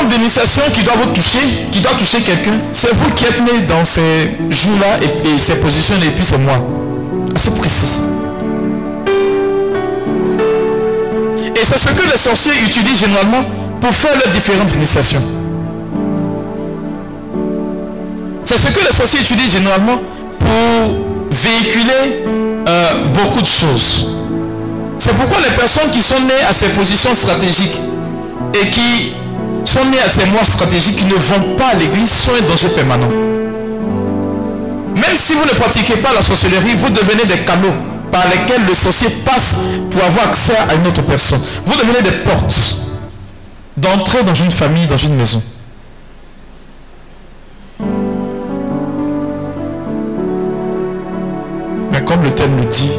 D'initiation 0.08 0.62
qui 0.72 0.82
doit 0.82 0.94
vous 0.94 1.10
toucher, 1.12 1.38
qui 1.70 1.80
doit 1.80 1.94
toucher 1.94 2.20
quelqu'un, 2.20 2.58
c'est 2.72 2.92
vous 2.94 3.10
qui 3.12 3.24
êtes 3.24 3.40
né 3.40 3.60
dans 3.68 3.84
ces 3.84 4.30
jours-là 4.50 4.98
et, 5.02 5.28
et 5.28 5.38
ces 5.38 5.56
positions 5.56 5.96
et 5.96 6.10
puis 6.10 6.24
c'est 6.24 6.38
moi. 6.38 6.56
Assez 7.34 7.50
précis. 7.56 8.02
Et 11.56 11.64
c'est 11.64 11.78
ce 11.78 11.88
que 11.88 12.10
les 12.10 12.18
sorciers 12.18 12.52
utilisent 12.66 13.00
généralement 13.00 13.44
pour 13.80 13.90
faire 13.94 14.16
leurs 14.18 14.32
différentes 14.32 14.74
initiations. 14.74 15.22
C'est 18.44 18.58
ce 18.58 18.66
que 18.68 18.84
les 18.84 18.92
sorciers 18.92 19.20
utilisent 19.20 19.52
généralement 19.52 20.00
pour 20.38 20.98
véhiculer 21.30 22.22
euh, 22.68 23.04
beaucoup 23.14 23.40
de 23.40 23.46
choses. 23.46 24.06
C'est 24.98 25.14
pourquoi 25.14 25.38
les 25.40 25.54
personnes 25.56 25.90
qui 25.90 26.02
sont 26.02 26.20
nées 26.20 26.44
à 26.48 26.52
ces 26.52 26.68
positions 26.68 27.14
stratégiques 27.14 27.80
et 28.54 28.70
qui 28.70 29.13
sont 29.64 29.84
nées 29.86 30.00
à 30.00 30.10
ces 30.10 30.26
mois 30.26 30.44
stratégiques, 30.44 30.96
qui 30.96 31.06
ne 31.06 31.14
vont 31.14 31.56
pas 31.56 31.68
à 31.68 31.74
l'église, 31.74 32.10
sont 32.10 32.32
un 32.38 32.46
danger 32.46 32.68
permanent. 32.68 33.08
Même 34.94 35.16
si 35.16 35.34
vous 35.34 35.44
ne 35.44 35.54
pratiquez 35.58 35.96
pas 35.96 36.12
la 36.14 36.22
sorcellerie, 36.22 36.74
vous 36.76 36.90
devenez 36.90 37.24
des 37.24 37.44
canaux 37.44 37.72
par 38.12 38.24
lesquels 38.28 38.64
le 38.68 38.74
sorcier 38.74 39.08
passe 39.24 39.56
pour 39.90 40.02
avoir 40.04 40.28
accès 40.28 40.56
à 40.56 40.74
une 40.74 40.86
autre 40.86 41.02
personne. 41.02 41.40
Vous 41.66 41.76
devenez 41.76 42.02
des 42.02 42.12
portes 42.18 42.76
d'entrer 43.76 44.22
dans 44.22 44.34
une 44.34 44.52
famille, 44.52 44.86
dans 44.86 44.96
une 44.96 45.16
maison. 45.16 45.42
Mais 51.90 52.04
comme 52.04 52.22
le 52.22 52.30
thème 52.34 52.56
le 52.56 52.66
dit, 52.66 52.90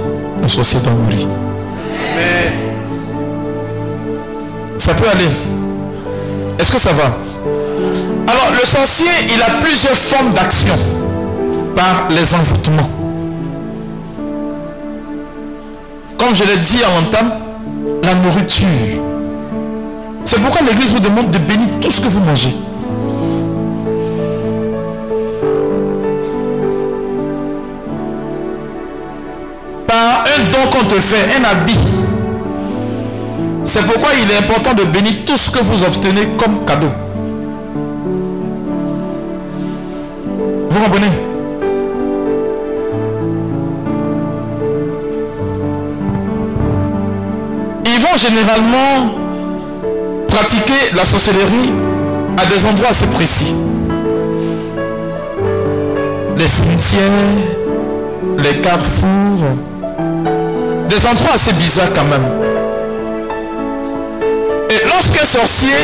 le 0.41 0.47
sorcier 0.49 0.79
doit 0.81 0.93
mourir. 0.93 1.27
Ça 4.77 4.93
peut 4.93 5.07
aller. 5.07 5.54
Est-ce 6.65 6.73
que 6.73 6.79
ça 6.79 6.93
va? 6.93 7.03
Alors, 8.27 8.51
le 8.59 8.65
sorcier, 8.65 9.05
il 9.31 9.39
a 9.39 9.61
plusieurs 9.61 9.93
formes 9.95 10.33
d'action 10.33 10.73
par 11.75 12.07
les 12.09 12.33
envoûtements. 12.33 12.89
Comme 16.17 16.35
je 16.35 16.43
l'ai 16.43 16.57
dit 16.57 16.79
à 16.83 16.87
l'entame, 16.89 17.33
la 18.01 18.15
nourriture. 18.15 18.67
C'est 20.25 20.39
pourquoi 20.39 20.61
l'Église 20.61 20.91
vous 20.91 20.99
demande 20.99 21.29
de 21.29 21.37
bénir 21.37 21.67
tout 21.81 21.91
ce 21.91 22.01
que 22.01 22.07
vous 22.07 22.21
mangez. 22.21 22.57
Par 29.85 30.23
un 30.23 30.43
don 30.51 30.71
qu'on 30.71 30.85
te 30.85 30.99
fait, 30.99 31.27
un 31.39 31.43
habit. 31.43 31.77
C'est 33.65 33.83
pourquoi 33.83 34.09
il 34.13 34.31
est 34.31 34.37
important 34.37 34.73
de 34.75 34.83
bénir 34.83 35.25
tout 35.25 35.37
ce 35.37 35.49
que 35.49 35.61
vous 35.63 35.83
obtenez 35.83 36.27
comme 36.37 36.63
cadeau. 36.65 36.87
Vous 40.69 40.79
comprenez? 40.79 41.07
Ils 47.85 47.99
vont 47.99 48.15
généralement 48.17 49.15
pratiquer 50.27 50.93
la 50.95 51.03
sorcellerie 51.03 51.73
à 52.37 52.45
des 52.45 52.65
endroits 52.67 52.89
assez 52.89 53.07
précis. 53.07 53.55
Les 56.37 56.47
cimetières, 56.47 57.01
les 58.37 58.61
carrefours, 58.61 59.45
des 60.87 61.07
endroits 61.07 61.33
assez 61.33 61.53
bizarres 61.53 61.91
quand 61.93 62.05
même. 62.05 62.54
Lorsqu'un 64.95 65.25
sorcier 65.25 65.75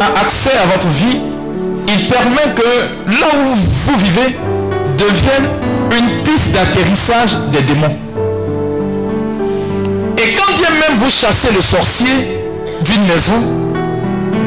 a 0.00 0.20
accès 0.20 0.50
à 0.50 0.66
votre 0.66 0.88
vie, 0.88 1.18
il 1.88 2.08
permet 2.08 2.54
que 2.54 3.10
là 3.18 3.28
où 3.34 3.54
vous 3.54 3.96
vivez 3.96 4.36
devienne 4.98 5.48
une 5.98 6.22
piste 6.24 6.52
d'atterrissage 6.52 7.38
des 7.52 7.62
démons. 7.62 7.96
Et 10.18 10.34
quand 10.34 10.52
bien 10.56 10.68
même 10.72 10.98
vous 10.98 11.08
chassez 11.08 11.48
le 11.54 11.62
sorcier 11.62 12.38
d'une 12.84 13.06
maison, 13.06 13.32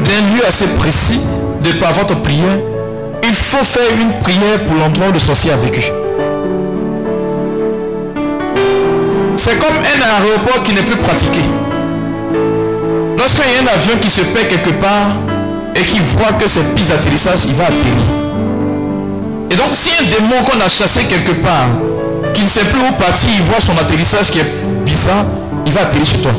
d'un 0.04 0.36
lieu 0.36 0.46
assez 0.46 0.68
précis, 0.78 1.18
de 1.64 1.72
par 1.72 1.92
votre 1.94 2.14
prière, 2.22 2.60
il 3.24 3.34
faut 3.34 3.64
faire 3.64 3.90
une 4.00 4.20
prière 4.20 4.64
pour 4.64 4.76
l'endroit 4.76 5.08
où 5.08 5.12
le 5.12 5.18
sorcier 5.18 5.50
a 5.50 5.56
vécu. 5.56 5.90
C'est 9.36 9.58
comme 9.58 9.74
un 9.74 10.24
aéroport 10.24 10.62
qui 10.62 10.72
n'est 10.72 10.84
plus 10.84 10.98
pratiqué. 10.98 11.40
Lorsqu'il 13.36 13.52
y 13.52 13.58
a 13.58 13.62
un 13.62 13.74
avion 13.74 13.98
qui 14.00 14.10
se 14.10 14.20
perd 14.20 14.46
quelque 14.46 14.70
part 14.70 15.08
et 15.74 15.82
qui 15.82 15.98
voit 15.98 16.32
que 16.34 16.46
c'est 16.46 16.62
piste 16.76 16.90
d'atterrissage, 16.90 17.46
il 17.46 17.54
va 17.54 17.64
atterrir. 17.64 17.82
Et 19.50 19.56
donc, 19.56 19.70
si 19.72 19.90
un 19.90 20.04
démon 20.04 20.40
qu'on 20.44 20.60
a 20.60 20.68
chassé 20.68 21.02
quelque 21.04 21.32
part, 21.32 21.66
qui 22.32 22.42
ne 22.42 22.46
sait 22.46 22.64
plus 22.64 22.78
où 22.78 22.92
partir, 22.92 23.28
il 23.36 23.42
voit 23.42 23.58
son 23.58 23.72
atterrissage 23.72 24.30
qui 24.30 24.38
est 24.38 24.54
bizarre, 24.84 25.24
il 25.66 25.72
va 25.72 25.80
atterrir 25.80 26.06
chez 26.06 26.18
toi. 26.18 26.30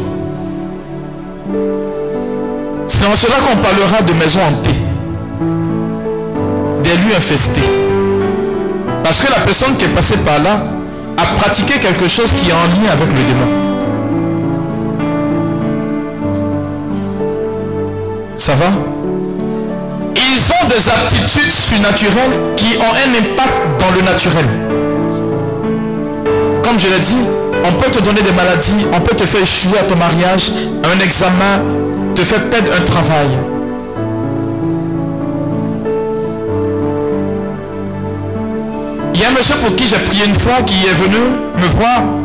C'est 2.87 3.05
en 3.05 3.15
cela 3.15 3.35
qu'on 3.45 3.57
parlera 3.57 4.01
de 4.01 4.13
maisons 4.13 4.39
hantées, 4.47 4.79
des 6.83 6.97
lieux 7.03 7.15
infestés. 7.17 7.69
Parce 9.03 9.21
que 9.21 9.29
la 9.31 9.39
personne 9.39 9.75
qui 9.75 9.83
est 9.83 9.89
passée 9.89 10.17
par 10.25 10.39
là 10.39 10.63
a 11.17 11.25
pratiqué 11.37 11.77
quelque 11.77 12.07
chose 12.07 12.31
qui 12.31 12.49
est 12.49 12.53
en 12.53 12.67
lien 12.67 12.91
avec 12.93 13.07
le 13.07 13.23
démon. 13.23 13.64
Ça 18.45 18.53
va? 18.53 18.65
Ils 20.15 20.51
ont 20.51 20.67
des 20.67 20.87
aptitudes 20.87 21.51
surnaturelles 21.51 22.53
qui 22.55 22.77
ont 22.77 22.93
un 22.93 23.09
impact 23.17 23.59
dans 23.79 23.89
le 23.95 24.03
naturel. 24.03 24.45
Comme 26.63 26.77
je 26.77 26.87
l'ai 26.87 26.99
dit, 26.99 27.25
On 27.67 27.73
peut 27.73 27.89
te 27.89 27.99
donner 28.03 28.21
des 28.21 28.33
maladies, 28.33 28.85
on 28.93 29.01
peut 29.01 29.15
te 29.15 29.25
faire 29.25 29.41
échouer 29.41 29.79
à 29.79 29.83
ton 29.85 29.95
mariage, 29.95 30.51
un 30.83 31.03
examen, 31.03 31.63
te 32.13 32.21
faire 32.21 32.47
perdre 32.51 32.69
un 32.79 32.81
travail. 32.81 33.29
Il 39.15 39.21
y 39.21 39.23
a 39.23 39.29
un 39.29 39.31
monsieur 39.31 39.55
pour 39.55 39.75
qui 39.75 39.87
j'ai 39.87 39.97
prié 39.97 40.25
une 40.27 40.35
fois 40.35 40.61
qui 40.67 40.85
est 40.85 40.93
venu 40.93 41.17
me 41.57 41.67
voir. 41.69 42.24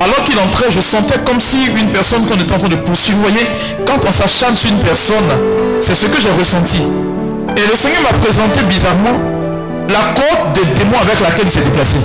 Alors 0.00 0.24
qu'il 0.24 0.38
entrait, 0.38 0.70
je 0.70 0.80
sentais 0.80 1.18
comme 1.26 1.40
si 1.40 1.58
une 1.78 1.90
personne 1.90 2.24
qu'on 2.24 2.36
était 2.36 2.54
en 2.54 2.58
train 2.58 2.68
de 2.68 2.76
poursuivre. 2.76 3.18
Vous 3.18 3.28
voyez, 3.28 3.46
quand 3.86 4.00
on 4.06 4.10
s'acharne 4.10 4.56
sur 4.56 4.70
une 4.70 4.78
personne, 4.78 5.16
c'est 5.80 5.94
ce 5.94 6.06
que 6.06 6.20
j'ai 6.20 6.30
ressenti. 6.30 6.78
Et 7.56 7.60
le 7.68 7.76
Seigneur 7.76 8.02
m'a 8.02 8.16
présenté 8.18 8.62
bizarrement 8.62 9.20
la 9.88 10.14
côte 10.14 10.54
des 10.54 10.64
démons 10.80 10.98
avec 11.02 11.20
laquelle 11.20 11.44
il 11.46 11.50
s'est 11.50 11.60
déplacé. 11.60 11.98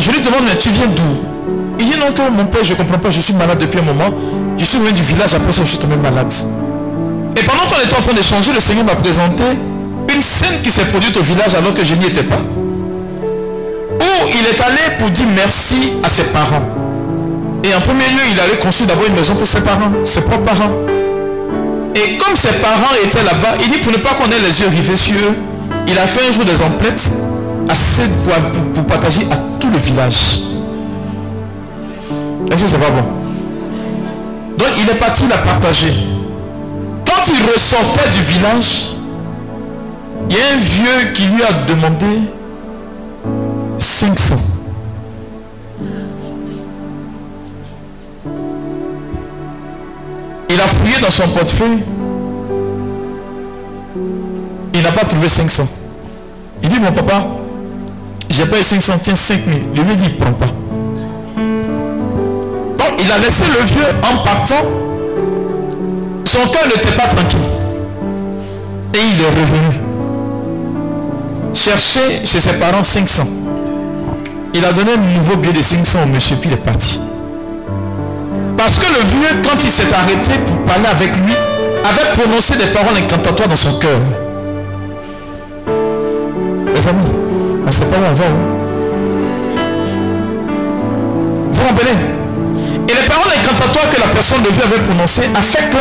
Je 0.00 0.10
lui 0.10 0.20
demande, 0.20 0.42
mais 0.48 0.58
tu 0.58 0.70
viens 0.70 0.86
d'où? 0.86 1.26
Il 1.78 1.86
dit 1.86 1.96
non 1.98 2.12
que 2.12 2.22
mon 2.30 2.46
père, 2.46 2.64
je 2.64 2.72
ne 2.72 2.78
comprends 2.78 2.98
pas, 2.98 3.10
je 3.10 3.20
suis 3.20 3.34
malade 3.34 3.58
depuis 3.58 3.78
un 3.78 3.82
moment. 3.82 4.10
Je 4.58 4.64
suis 4.64 4.78
venu 4.78 4.92
du 4.92 5.02
village, 5.02 5.34
après 5.34 5.52
ça 5.52 5.62
je 5.64 5.68
suis 5.70 5.78
tombé 5.78 5.96
malade. 5.96 6.32
Et 7.36 7.42
pendant 7.42 7.62
qu'on 7.62 7.80
était 7.84 7.96
en 7.96 8.02
train 8.02 8.14
d'échanger, 8.14 8.52
le 8.52 8.60
Seigneur 8.60 8.84
m'a 8.84 8.96
présenté 8.96 9.44
une 10.12 10.22
scène 10.22 10.60
qui 10.62 10.70
s'est 10.70 10.86
produite 10.86 11.16
au 11.16 11.22
village 11.22 11.54
alors 11.54 11.72
que 11.72 11.84
je 11.84 11.94
n'y 11.94 12.06
étais 12.06 12.24
pas. 12.24 12.42
Est 14.50 14.60
allé 14.62 14.96
pour 14.98 15.10
dire 15.10 15.26
merci 15.36 15.92
à 16.02 16.08
ses 16.08 16.24
parents. 16.24 16.62
Et 17.62 17.72
en 17.72 17.80
premier 17.80 18.08
lieu, 18.08 18.22
il 18.32 18.40
allait 18.40 18.58
construire 18.58 18.88
d'abord 18.88 19.06
une 19.06 19.14
maison 19.14 19.36
pour 19.36 19.46
ses 19.46 19.60
parents, 19.60 19.92
ses 20.02 20.22
propres 20.22 20.42
parents. 20.42 20.72
Et 21.94 22.18
comme 22.18 22.34
ses 22.34 22.54
parents 22.54 22.94
étaient 23.04 23.22
là-bas, 23.22 23.58
il 23.62 23.70
dit 23.70 23.78
pour 23.78 23.92
ne 23.92 23.98
pas 23.98 24.14
qu'on 24.14 24.30
ait 24.32 24.40
les 24.40 24.60
yeux 24.60 24.68
rivés 24.68 24.96
sur 24.96 25.14
eux, 25.14 25.36
il 25.86 25.96
a 25.96 26.06
fait 26.06 26.28
un 26.28 26.32
jour 26.32 26.44
des 26.44 26.60
emplettes 26.62 27.12
assez 27.68 28.08
pour, 28.24 28.34
pour, 28.50 28.72
pour 28.72 28.84
partager 28.86 29.22
à 29.30 29.36
tout 29.60 29.70
le 29.70 29.78
village. 29.78 30.40
Est-ce 32.50 32.64
que 32.64 32.68
c'est 32.68 32.78
pas 32.78 32.90
bon? 32.90 33.04
Donc 34.58 34.68
il 34.78 34.90
est 34.90 34.98
parti 34.98 35.24
la 35.28 35.38
partager. 35.38 35.94
Quand 37.06 37.22
il 37.28 37.52
ressortait 37.52 38.10
du 38.10 38.20
village, 38.20 38.96
il 40.28 40.36
y 40.36 40.40
a 40.40 40.54
un 40.54 40.58
vieux 40.58 41.12
qui 41.12 41.26
lui 41.26 41.42
a 41.44 41.52
demandé 41.68 42.06
500. 43.80 44.36
Il 50.50 50.60
a 50.60 50.66
fouillé 50.66 51.00
dans 51.00 51.10
son 51.10 51.28
portefeuille. 51.28 51.82
Il 54.74 54.82
n'a 54.82 54.92
pas 54.92 55.04
trouvé 55.04 55.28
500. 55.28 55.66
Il 56.62 56.68
dit, 56.68 56.78
mon 56.78 56.92
papa, 56.92 57.26
j'ai 58.28 58.46
pas 58.46 58.58
eu 58.58 58.62
500, 58.62 58.94
tiens 59.02 59.16
5000. 59.16 59.62
Le 59.74 59.82
vieux 59.82 59.96
dit, 59.96 60.06
il 60.06 60.16
prend 60.18 60.32
pas. 60.32 60.46
Donc 62.76 63.00
il 63.02 63.10
a 63.10 63.18
laissé 63.18 63.44
le 63.46 63.64
vieux 63.64 63.88
en 64.02 64.22
partant. 64.24 64.62
Son 66.24 66.48
cœur 66.50 66.66
n'était 66.66 66.92
pas 66.96 67.08
tranquille. 67.08 67.40
Et 68.94 68.98
il 68.98 69.20
est 69.20 69.30
revenu. 69.30 69.80
Chercher 71.52 72.26
chez 72.26 72.40
ses 72.40 72.52
parents 72.54 72.84
500. 72.84 73.49
Il 74.52 74.64
a 74.64 74.72
donné 74.72 74.92
un 74.92 75.16
nouveau 75.18 75.36
billet 75.36 75.52
de 75.52 75.62
500 75.62 76.00
au 76.04 76.06
monsieur, 76.08 76.36
puis 76.36 76.50
il 76.50 76.54
est 76.54 76.56
parti. 76.64 77.00
Parce 78.56 78.78
que 78.78 78.86
le 78.92 78.98
vieux, 79.00 79.40
quand 79.44 79.62
il 79.62 79.70
s'est 79.70 79.92
arrêté 79.94 80.32
pour 80.46 80.56
parler 80.64 80.86
avec 80.90 81.10
lui, 81.16 81.32
avait 81.84 82.20
prononcé 82.20 82.56
des 82.56 82.66
paroles 82.66 82.96
incantatoires 82.96 83.48
dans 83.48 83.56
son 83.56 83.78
cœur. 83.78 83.98
Mes 85.66 86.88
amis, 86.88 87.10
on 87.62 87.66
ne 87.66 87.70
sait 87.70 87.84
pas 87.86 87.96
où 87.96 88.10
on 88.10 88.12
va. 88.12 88.24
hein. 88.24 88.28
Vous 91.52 91.60
vous 91.60 91.66
rappelez 91.66 91.96
Et 92.88 92.92
les 93.02 93.08
paroles 93.08 93.32
incantatoires 93.38 93.88
que 93.90 94.00
la 94.00 94.08
personne 94.08 94.42
de 94.42 94.48
vieux 94.48 94.64
avait 94.64 94.82
prononcées 94.82 95.28
a 95.34 95.40
fait 95.42 95.70
que 95.70 95.78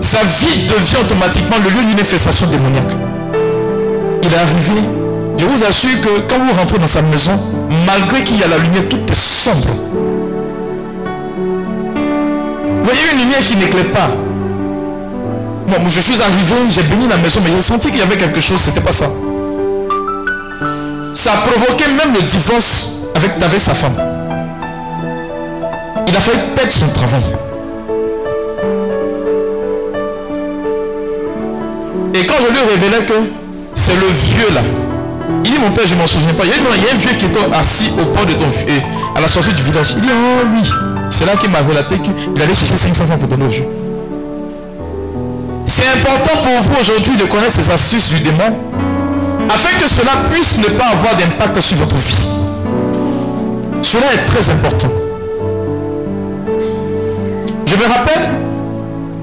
sa 0.00 0.18
vie 0.24 0.66
devient 0.66 0.96
automatiquement 1.00 1.56
le 1.64 1.70
lieu 1.70 1.80
d'une 1.80 1.90
manifestation 1.94 2.46
démoniaque. 2.48 2.92
Il 4.22 4.32
est 4.32 4.36
arrivé, 4.36 4.82
je 5.38 5.44
vous 5.46 5.64
assure 5.64 6.00
que 6.00 6.20
quand 6.28 6.38
vous 6.38 6.52
rentrez 6.58 6.78
dans 6.78 6.86
sa 6.86 7.02
maison, 7.02 7.32
malgré 7.86 8.24
qu'il 8.24 8.38
y 8.38 8.44
a 8.44 8.48
la 8.48 8.58
lumière, 8.58 8.88
tout 8.88 9.00
est 9.10 9.14
sombre. 9.14 9.68
Vous 11.36 12.84
voyez 12.84 13.00
une 13.12 13.20
lumière 13.20 13.40
qui 13.40 13.56
n'éclaire 13.56 13.90
pas. 13.92 14.10
Bon, 15.68 15.88
je 15.88 16.00
suis 16.00 16.20
arrivé, 16.20 16.54
j'ai 16.68 16.82
béni 16.82 17.08
la 17.08 17.16
maison, 17.16 17.40
mais 17.44 17.50
j'ai 17.52 17.62
senti 17.62 17.90
qu'il 17.90 18.00
y 18.00 18.02
avait 18.02 18.16
quelque 18.16 18.40
chose, 18.40 18.60
c'était 18.60 18.80
pas 18.80 18.92
ça. 18.92 19.06
Ça 21.14 21.32
a 21.32 21.36
provoqué 21.38 21.84
même 21.88 22.14
le 22.14 22.22
divorce 22.22 23.06
avec, 23.14 23.42
avec 23.42 23.60
sa 23.60 23.74
femme. 23.74 23.94
Il 26.08 26.16
a 26.16 26.20
failli 26.20 26.38
perdre 26.54 26.72
son 26.72 26.88
travail. 26.88 27.22
Et 32.14 32.26
quand 32.26 32.34
je 32.46 32.52
lui 32.52 32.60
révélais 32.70 33.04
que 33.06 33.14
c'est 33.74 33.94
le 33.94 34.06
vieux 34.06 34.54
là, 34.54 34.60
il 35.44 35.50
dit 35.50 35.58
mon 35.58 35.70
père, 35.70 35.86
je 35.86 35.94
m'en 35.94 36.06
souviens 36.06 36.34
pas. 36.34 36.44
Il 36.44 36.50
y, 36.50 36.52
a, 36.52 36.92
un 36.92 36.96
vieux 36.96 37.14
qui 37.18 37.26
était 37.26 37.52
assis 37.52 37.90
au 38.00 38.04
port 38.06 38.26
de 38.26 38.32
ton 38.32 38.46
vieux, 38.46 38.82
à 39.16 39.20
la 39.20 39.28
sortie 39.28 39.52
du 39.52 39.62
village. 39.62 39.94
Il 39.96 40.02
dit, 40.02 40.08
oh 40.10 40.46
oui, 40.54 40.68
c'est 41.10 41.26
là 41.26 41.36
qu'il 41.36 41.50
m'a 41.50 41.60
relaté 41.60 41.98
qu'il 41.98 42.14
allait 42.42 42.54
chercher 42.54 42.76
500 42.76 43.06
francs 43.06 43.18
pour 43.18 43.28
donner 43.28 43.44
au 43.46 43.48
vieux. 43.48 43.66
C'est 45.66 45.88
important 45.88 46.42
pour 46.42 46.62
vous 46.62 46.80
aujourd'hui 46.80 47.16
de 47.16 47.24
connaître 47.24 47.54
ces 47.54 47.70
astuces 47.70 48.08
du 48.10 48.20
démon 48.20 48.58
afin 49.48 49.76
que 49.78 49.88
cela 49.88 50.12
puisse 50.30 50.58
ne 50.58 50.64
pas 50.64 50.86
avoir 50.92 51.16
d'impact 51.16 51.60
sur 51.60 51.76
votre 51.78 51.96
vie. 51.96 52.28
Cela 53.82 54.14
est 54.14 54.24
très 54.24 54.50
important. 54.50 54.88
Je 57.66 57.74
me 57.76 57.82
rappelle, 57.84 58.30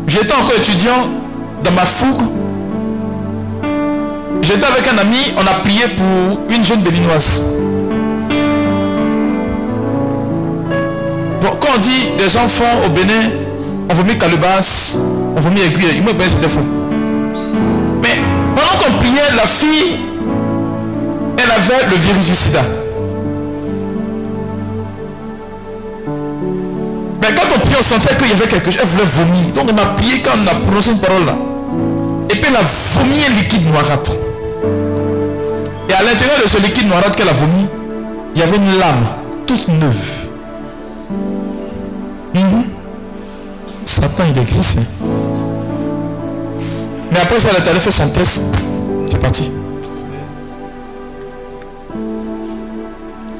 j'étais 0.08 0.34
encore 0.34 0.56
étudiant 0.58 1.10
dans 1.64 1.72
ma 1.72 1.86
fougue. 1.86 2.39
J'étais 4.50 4.66
avec 4.66 4.88
un 4.88 4.98
ami, 4.98 5.32
on 5.38 5.46
a 5.46 5.60
prié 5.60 5.90
pour 5.90 6.42
une 6.50 6.64
jeune 6.64 6.82
béninoise. 6.82 7.46
Quand 11.42 11.68
on 11.76 11.78
dit 11.78 12.10
des 12.18 12.36
enfants 12.36 12.82
au 12.84 12.90
Bénin, 12.90 13.30
on 13.92 13.94
vomit 13.94 14.18
calebasse, 14.18 14.98
on 15.36 15.40
vomit 15.40 15.62
aiguille, 15.62 15.98
il 15.98 16.02
me 16.02 16.14
dit 16.14 16.28
c'était 16.28 16.48
faux. 16.48 16.62
Mais 18.02 18.18
pendant 18.56 18.84
qu'on 18.84 18.98
priait, 18.98 19.36
la 19.36 19.46
fille, 19.46 20.00
elle 21.38 21.52
avait 21.52 21.86
le 21.88 21.96
virus 21.98 22.26
du 22.26 22.34
sida. 22.34 22.62
Mais 27.22 27.28
quand 27.36 27.56
on 27.56 27.60
priait, 27.60 27.78
on 27.80 27.84
sentait 27.84 28.16
qu'il 28.16 28.30
y 28.30 28.32
avait 28.32 28.48
quelque 28.48 28.72
chose. 28.72 28.80
Elle 28.82 28.88
voulait 28.88 29.04
vomir. 29.06 29.54
Donc 29.54 29.70
on 29.72 29.78
a 29.78 29.86
prié 29.94 30.24
quand 30.24 30.32
on 30.44 30.48
a 30.48 30.56
prononcé 30.62 30.90
une 30.90 31.00
parole 31.00 31.26
là. 31.28 31.38
Et 32.32 32.36
puis 32.36 32.46
elle 32.50 32.56
a 32.56 32.64
vomi 32.64 33.26
un 33.28 33.36
liquide 33.36 33.70
noirâtre. 33.70 34.14
À 36.00 36.04
l'intérieur 36.04 36.38
de 36.42 36.48
ce 36.48 36.58
liquide 36.62 36.88
noirâtre 36.88 37.12
qu'elle 37.16 37.28
a 37.28 37.34
vomi, 37.34 37.68
il 38.34 38.40
y 38.40 38.44
avait 38.44 38.56
une 38.56 38.80
lame 38.80 39.06
toute 39.46 39.68
neuve. 39.68 40.30
Mhm. 42.34 42.64
Satan, 43.86 44.24
il 44.34 44.42
existe. 44.42 44.80
hein. 44.80 45.06
Mais 47.12 47.20
après 47.20 47.38
ça, 47.42 47.50
elle 47.54 47.76
faire 47.82 47.92
son 47.92 48.10
test. 48.12 48.58
C'est 49.10 49.20
parti. 49.20 49.52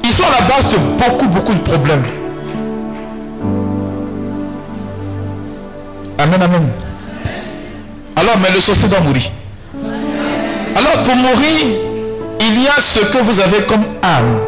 Ils 0.04 0.10
sont 0.12 0.24
à 0.24 0.40
la 0.42 0.46
base 0.46 0.68
de 0.70 0.76
beaucoup, 0.76 1.28
beaucoup 1.28 1.54
de 1.54 1.60
problèmes. 1.60 2.04
Amen, 6.18 6.42
amen. 6.42 6.68
Alors, 8.16 8.34
mais 8.42 8.50
le 8.54 8.60
sorcier 8.60 8.86
doit 8.86 9.00
mourir. 9.00 9.22
Alors, 10.76 11.02
pour 11.04 11.16
mourir, 11.16 11.89
il 12.40 12.62
y 12.62 12.68
a 12.68 12.80
ce 12.80 13.00
que 13.00 13.18
vous 13.18 13.38
avez 13.40 13.62
comme 13.66 13.84
âme, 14.02 14.40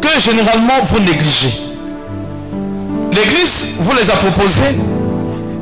que 0.00 0.20
généralement 0.20 0.82
vous 0.84 1.00
négligez. 1.00 1.52
L'église 3.12 3.76
vous 3.78 3.92
les 3.94 4.10
a 4.10 4.16
proposés, 4.16 4.76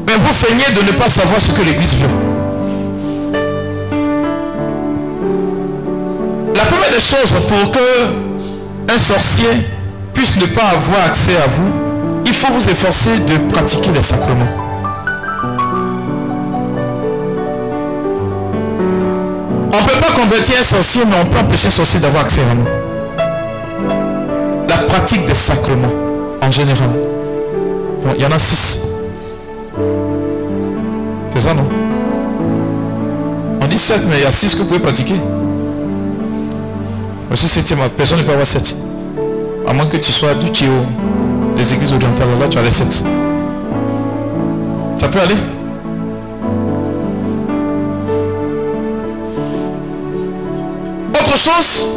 mais 0.07 0.15
vous 0.15 0.33
feignez 0.33 0.71
de 0.75 0.83
ne 0.83 0.93
pas 0.93 1.09
savoir 1.09 1.41
ce 1.41 1.53
que 1.53 1.63
l'église 1.63 1.95
veut. 1.95 2.09
La 6.57 6.65
première 6.65 6.91
des 6.91 7.01
choses 7.01 7.33
pour 7.49 7.71
que 7.71 8.93
un 8.93 8.99
sorcier 8.99 9.49
puisse 10.13 10.37
ne 10.37 10.47
pas 10.47 10.65
avoir 10.73 11.07
accès 11.07 11.37
à 11.37 11.47
vous, 11.47 11.71
il 12.27 12.33
faut 12.33 12.53
vous 12.53 12.69
efforcer 12.69 13.19
de 13.21 13.37
pratiquer 13.53 13.91
les 13.95 14.03
sacrements. 14.03 14.62
Peut 19.93 20.01
pas 20.01 20.13
convertir 20.13 20.57
un 20.59 20.63
sorcier, 20.63 21.03
mais 21.05 21.17
on 21.21 21.27
peut 21.27 21.39
empêcher 21.39 21.69
un 21.69 21.71
sorcier 21.71 22.01
d'avoir 22.01 22.25
accès 22.25 22.41
à 22.51 22.55
nous. 22.55 22.67
La 24.69 24.79
pratique 24.79 25.27
des 25.27 25.35
sacrements, 25.35 25.93
en 26.41 26.51
général. 26.51 26.91
Il 28.17 28.23
y 28.23 28.27
en 28.27 28.33
a 28.33 28.39
six. 28.39 28.89
C'est 31.35 31.41
ça, 31.41 31.55
non? 31.55 31.69
On 33.61 33.67
dit 33.67 33.79
sept, 33.79 34.03
mais 34.09 34.17
il 34.19 34.23
y 34.23 34.27
a 34.27 34.31
six 34.31 34.55
que 34.55 34.61
vous 34.61 34.67
pouvez 34.69 34.81
pratiquer. 34.81 35.15
Voici 37.29 37.49
septième, 37.49 37.79
personne 37.97 38.19
ne 38.19 38.23
peut 38.25 38.33
avoir 38.33 38.47
sept. 38.47 38.77
À 39.67 39.73
moins 39.73 39.87
que 39.87 39.97
tu 39.97 40.13
sois 40.13 40.35
du 40.35 40.51
Théo, 40.51 40.73
les 41.57 41.73
églises 41.73 41.93
orientales, 41.93 42.29
là 42.41 42.49
tu 42.49 42.59
as 42.59 42.63
les 42.63 42.71
sept. 42.71 43.07
Ça 44.97 45.09
peut 45.09 45.21
aller? 45.21 45.37
Autre 51.33 51.41
chose, 51.41 51.89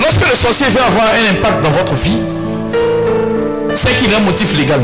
lorsque 0.00 0.30
le 0.30 0.36
sorcier 0.36 0.68
veut 0.68 0.80
avoir 0.80 1.06
un 1.06 1.36
impact 1.36 1.64
dans 1.64 1.70
votre 1.70 1.94
vie, 1.94 2.20
c'est 3.74 3.92
qu'il 3.96 4.14
a 4.14 4.18
un 4.18 4.20
motif 4.20 4.56
légal. 4.56 4.80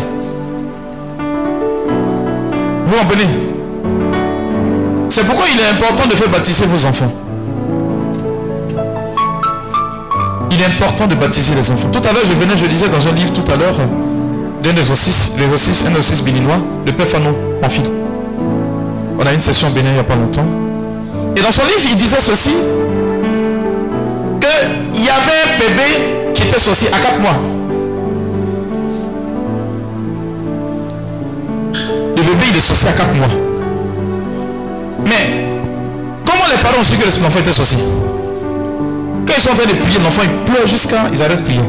Vous 2.87 2.97
comprenez? 2.97 3.29
C'est 5.09 5.25
pourquoi 5.25 5.45
il 5.55 5.61
est 5.61 5.69
important 5.69 6.09
de 6.09 6.17
faire 6.17 6.29
baptiser 6.29 6.65
vos 6.67 6.85
enfants. 6.85 7.13
Il 10.51 10.61
est 10.61 10.65
important 10.65 11.07
de 11.07 11.15
baptiser 11.15 11.55
les 11.55 11.71
enfants. 11.71 11.91
Tout 11.93 12.03
à 12.09 12.13
l'heure, 12.13 12.25
je 12.27 12.33
venais, 12.33 12.57
je 12.57 12.67
lisais 12.67 12.89
dans 12.89 13.07
un 13.07 13.13
livre 13.13 13.33
tout 13.33 13.49
à 13.53 13.55
l'heure 13.55 13.77
d'un 14.61 14.71
exorcisme, 14.71 15.35
l'exorcisme, 15.39 15.87
un 15.87 15.91
exorcisme 15.91 16.25
béninois, 16.25 16.59
le 16.85 16.93
père 16.93 17.07
Fano, 17.07 17.31
en 17.63 17.69
fil. 17.69 17.85
On 19.21 19.25
a 19.25 19.33
une 19.33 19.41
session 19.41 19.71
Bénin 19.71 19.91
il 19.91 19.95
n'y 19.95 20.01
a 20.01 20.05
pas 20.05 20.17
longtemps. 20.17 20.47
Et 21.37 21.41
dans 21.41 21.53
son 21.53 21.63
livre, 21.63 21.91
il 21.93 21.97
disait 21.97 22.19
ceci 22.19 22.51
y 25.11 25.13
avait 25.13 25.43
un 25.45 25.59
bébé 25.59 26.33
qui 26.35 26.43
était 26.45 26.59
sorcier 26.59 26.89
à 26.93 26.99
4 26.99 27.19
mois. 27.19 27.39
Le 32.17 32.23
bébé, 32.23 32.45
il 32.51 32.57
est 32.57 32.61
sorcier 32.61 32.89
à 32.89 32.93
4 32.93 33.15
mois. 33.15 33.27
Mais, 35.05 35.45
comment 36.25 36.45
les 36.51 36.63
parents 36.63 36.81
ont 36.81 36.85
su 36.85 36.97
que 36.97 37.23
l'enfant 37.23 37.41
était 37.41 37.53
sorcier 37.53 37.79
Quand 39.27 39.35
ils 39.37 39.43
sont 39.43 39.51
en 39.51 39.55
train 39.55 39.67
de 39.67 39.75
prier, 39.75 39.99
l'enfant 39.99 40.23
il 40.25 40.53
pleure 40.53 40.67
jusqu'à 40.67 41.09
ils 41.13 41.23
arrêtent 41.23 41.41
de 41.41 41.45
prier. 41.45 41.61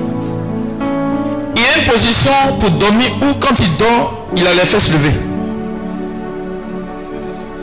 Il 1.56 1.62
y 1.62 1.66
a 1.66 1.78
une 1.80 1.92
position 1.92 2.32
pour 2.60 2.70
dormir 2.72 3.12
où 3.22 3.34
quand 3.40 3.60
il 3.60 3.78
dort, 3.78 4.28
il 4.36 4.46
a 4.46 4.54
les 4.54 4.66
fesses 4.66 4.92
levées. 4.92 5.16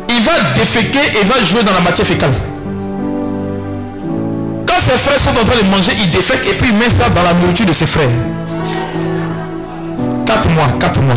Il 0.08 0.22
va 0.22 0.32
déféquer 0.56 1.20
et 1.20 1.24
va 1.24 1.42
jouer 1.44 1.62
dans 1.62 1.72
la 1.72 1.80
matière 1.80 2.06
fécale. 2.06 2.47
Ses 4.88 4.96
frères 4.96 5.18
sont 5.18 5.30
en 5.30 5.44
train 5.44 5.62
de 5.62 5.68
manger, 5.70 5.92
il 5.98 6.10
défèque 6.10 6.46
et 6.50 6.54
puis 6.54 6.70
il 6.70 6.76
met 6.76 6.88
ça 6.88 7.08
dans 7.10 7.22
la 7.22 7.34
nourriture 7.34 7.66
de 7.66 7.72
ses 7.74 7.86
frères. 7.86 8.08
4 10.26 10.50
mois, 10.54 10.68
4 10.80 11.00
mois. 11.02 11.14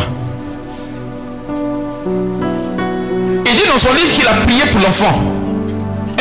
Il 3.45 3.55
dit 3.55 3.67
dans 3.72 3.78
son 3.78 3.93
livre 3.93 4.11
qu'il 4.13 4.28
a 4.28 4.34
prié 4.43 4.65
pour 4.72 4.82
l'enfant, 4.82 5.22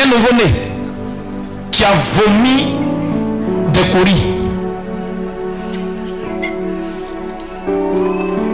un 0.01 0.05
nouveau-né, 0.07 0.71
qui 1.71 1.83
a 1.83 1.89
vomi 2.15 2.75
des 3.73 3.89
coris. 3.89 4.25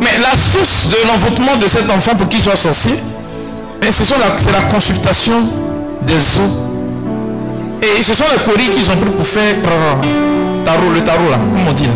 Mais 0.01 0.17
la 0.21 0.35
source 0.35 0.87
de 0.89 1.07
l'envoûtement 1.07 1.55
de 1.57 1.67
cet 1.67 1.89
enfant 1.89 2.15
pour 2.15 2.27
qu'il 2.29 2.41
soit 2.41 2.55
sorcier, 2.55 2.95
mais 3.81 3.91
ce 3.91 4.03
sont 4.03 4.15
la- 4.19 4.37
c'est 4.37 4.51
la 4.51 4.61
consultation 4.61 5.33
des 6.01 6.15
os. 6.15 6.66
Et 7.81 8.01
ce 8.01 8.13
sont 8.13 8.25
les 8.35 8.43
coris 8.43 8.69
qu'ils 8.69 8.89
ont 8.91 8.95
pris 8.95 9.09
pour 9.09 9.27
faire 9.27 9.55
tarot, 10.65 10.91
le 10.93 11.01
tarot 11.03 11.29
là, 11.29 11.37
comme 11.37 11.67
on 11.69 11.73
dit 11.73 11.85
là. 11.85 11.93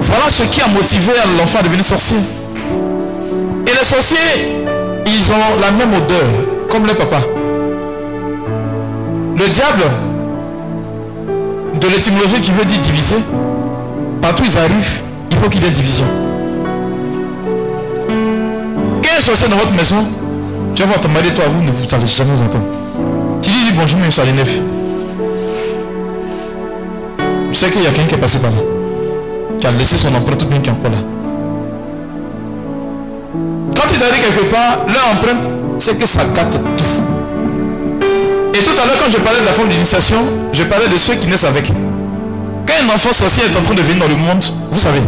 Voilà 0.00 0.28
ce 0.28 0.42
qui 0.44 0.60
a 0.60 0.68
motivé 0.68 1.12
l'enfant 1.38 1.58
à 1.58 1.62
devenir 1.62 1.84
sorcier. 1.84 2.16
Et 3.66 3.70
les 3.70 3.84
sorciers, 3.84 4.56
ils 5.06 5.30
ont 5.30 5.60
la 5.60 5.70
même 5.70 5.92
odeur, 5.94 6.26
comme 6.70 6.86
le 6.86 6.94
papa. 6.94 7.20
Le 9.36 9.48
diable, 9.48 9.84
de 11.80 11.88
l'étymologie 11.88 12.40
qui 12.40 12.52
veut 12.52 12.64
dire 12.64 12.78
diviser, 12.78 13.16
partout 14.20 14.42
ils 14.44 14.58
arrivent, 14.58 15.02
il 15.30 15.36
faut 15.36 15.48
qu'il 15.48 15.62
y 15.62 15.66
ait 15.66 15.70
division. 15.70 16.06
Un 19.20 19.22
sorcier 19.22 19.48
dans 19.48 19.56
votre 19.56 19.74
maison, 19.74 19.96
tu 20.74 20.82
vas 20.82 20.88
voir 20.88 21.00
ton 21.02 21.10
mari, 21.10 21.30
toi, 21.34 21.44
vous 21.50 21.60
ne 21.60 21.70
vous 21.70 21.94
allez 21.94 22.06
jamais 22.06 22.32
vous 22.32 22.42
entendre. 22.42 22.79
Bonjour, 23.80 23.98
même 23.98 24.10
ça 24.10 24.24
l'énerve. 24.26 24.50
Je 27.50 27.58
sais 27.58 27.70
qu'il 27.70 27.82
y 27.82 27.86
a 27.86 27.90
quelqu'un 27.90 28.08
qui 28.08 28.14
est 28.14 28.18
passé 28.18 28.38
par 28.38 28.50
là, 28.50 28.58
qui 29.58 29.66
a 29.66 29.70
laissé 29.72 29.96
son 29.96 30.14
empreinte 30.14 30.38
tout 30.38 30.44
bien 30.44 30.60
qui 30.60 30.68
est 30.68 30.72
encore 30.72 30.90
là. 30.90 30.98
Quand 33.74 33.84
ils 33.90 34.02
arrivent 34.02 34.22
quelque 34.22 34.50
part, 34.50 34.84
leur 34.86 35.16
empreinte, 35.16 35.50
c'est 35.78 35.98
que 35.98 36.04
ça 36.04 36.20
gâte 36.36 36.60
tout. 36.60 36.62
Et 38.52 38.62
tout 38.62 38.72
à 38.72 38.84
l'heure, 38.84 38.98
quand 39.02 39.10
je 39.10 39.16
parlais 39.16 39.40
de 39.40 39.46
la 39.46 39.52
forme 39.54 39.68
d'initiation, 39.70 40.18
je 40.52 40.62
parlais 40.64 40.88
de 40.88 40.98
ceux 40.98 41.14
qui 41.14 41.26
naissent 41.28 41.44
avec. 41.44 41.68
Quand 41.68 42.74
un 42.84 42.94
enfant 42.94 43.14
sorcier 43.14 43.44
est 43.44 43.58
en 43.58 43.62
train 43.62 43.74
de 43.74 43.80
venir 43.80 44.00
dans 44.06 44.08
le 44.08 44.16
monde, 44.16 44.44
vous 44.72 44.78
savez. 44.78 45.00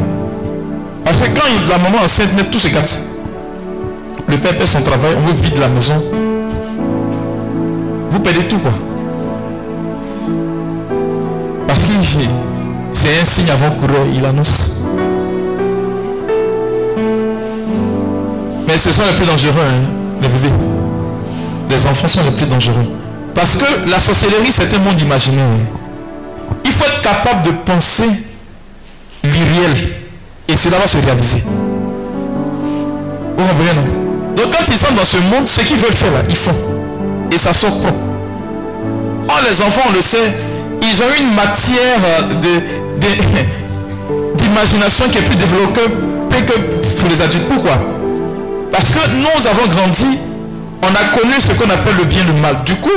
Parce 1.05 1.19
que 1.19 1.27
quand 1.27 1.69
la 1.69 1.77
maman 1.77 1.99
enceinte 2.03 2.31
tout 2.51 2.59
se 2.59 2.69
gâte. 2.69 3.03
Le 4.29 4.39
père 4.39 4.53
fait 4.53 4.67
son 4.67 4.81
travail, 4.81 5.15
on 5.23 5.27
veut 5.27 5.35
vide 5.35 5.59
la 5.59 5.69
maison. 5.69 6.03
Vous 8.13 8.21
perdez 8.21 8.47
tout 8.47 8.59
quoi. 8.59 8.73
Parce 11.67 11.85
que 11.85 11.93
c'est 12.93 13.21
un 13.21 13.25
signe 13.25 13.51
avant-coureur, 13.51 14.05
il 14.15 14.23
annonce. 14.27 14.83
Mais 18.67 18.77
ce 18.77 18.93
sont 18.93 19.03
les 19.11 19.17
plus 19.17 19.25
dangereux, 19.25 19.55
hein, 19.59 19.89
les 20.21 20.29
bébés. 20.29 20.53
Les 21.71 21.87
enfants 21.87 22.07
sont 22.07 22.23
les 22.23 22.33
plus 22.33 22.45
dangereux. 22.45 22.87
Parce 23.35 23.57
que 23.57 23.65
la 23.89 23.99
sorcellerie, 23.99 24.53
c'est 24.53 24.75
un 24.75 24.79
monde 24.81 25.01
imaginaire. 25.01 25.47
Il 26.67 26.73
faut 26.73 26.85
être 26.85 27.01
capable 27.01 27.47
de 27.47 27.53
penser 27.65 28.11
l'irréel. 29.25 29.75
Et 30.49 30.57
cela 30.57 30.77
va 30.79 30.87
se 30.87 30.99
réaliser. 30.99 31.43
Vous 33.39 33.45
comprenez, 33.47 33.73
non? 33.75 34.35
Donc 34.37 34.55
quand 34.55 34.69
ils 34.69 34.77
sont 34.77 34.95
dans 34.95 35.05
ce 35.05 35.17
monde, 35.17 35.49
ce 35.49 35.63
qu'ils 35.63 35.79
veulent 35.79 35.93
faire 35.93 36.13
là, 36.13 36.21
ils 36.29 36.37
font. 36.37 36.82
Et 37.33 37.39
ça 37.39 37.53
sort 37.53 37.79
propre. 37.81 37.95
Oh, 39.29 39.33
les 39.49 39.63
enfants, 39.63 39.83
on 39.89 39.93
le 39.95 40.03
sait, 40.03 40.19
ils 40.83 41.03
ont 41.03 41.13
une 41.19 41.35
matière 41.35 41.99
euh, 42.05 42.23
de- 42.35 42.61
de- 43.01 44.37
d'imagination 44.37 45.07
qui 45.11 45.19
est 45.19 45.23
plus 45.23 45.37
développée 45.37 45.81
que 46.47 46.53
pour 47.01 47.09
les 47.09 47.21
adultes. 47.23 47.47
Pourquoi? 47.49 47.73
Parce 48.71 48.91
que 48.91 48.99
nous 49.17 49.47
avons 49.47 49.67
grandi, 49.75 50.19
on 50.83 50.89
a 50.95 51.19
connu 51.19 51.33
ce 51.39 51.53
qu'on 51.53 51.71
appelle 51.71 51.97
le 51.99 52.05
bien 52.05 52.21
le 52.27 52.39
mal. 52.41 52.57
Du 52.67 52.75
coup, 52.77 52.91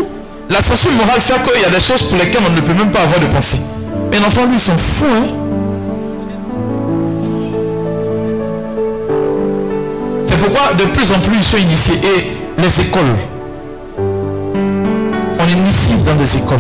la 0.50 0.60
censure 0.62 0.92
morale 0.94 1.22
fait 1.22 1.42
qu'il 1.42 1.62
y 1.62 1.66
a 1.66 1.70
des 1.70 1.80
choses 1.80 2.04
pour 2.04 2.18
lesquelles 2.18 2.44
on 2.46 2.52
ne 2.54 2.62
peut 2.62 2.74
même 2.74 2.92
pas 2.92 3.02
avoir 3.02 3.20
de 3.20 3.28
pensée. 3.28 3.60
Mais 4.12 4.20
l'enfant, 4.20 4.46
lui, 4.52 4.60
s'en 4.60 4.76
fout. 4.78 5.08
Hein? 5.10 5.36
C'est 10.28 10.38
pourquoi 10.40 10.74
de 10.74 10.84
plus 10.86 11.12
en 11.12 11.20
plus 11.20 11.38
ils 11.38 11.44
sont 11.44 11.58
initiés. 11.58 11.96
Et 12.04 12.62
les 12.62 12.82
écoles, 12.82 13.02
on 15.54 16.06
dans 16.06 16.16
des 16.16 16.38
écoles. 16.38 16.60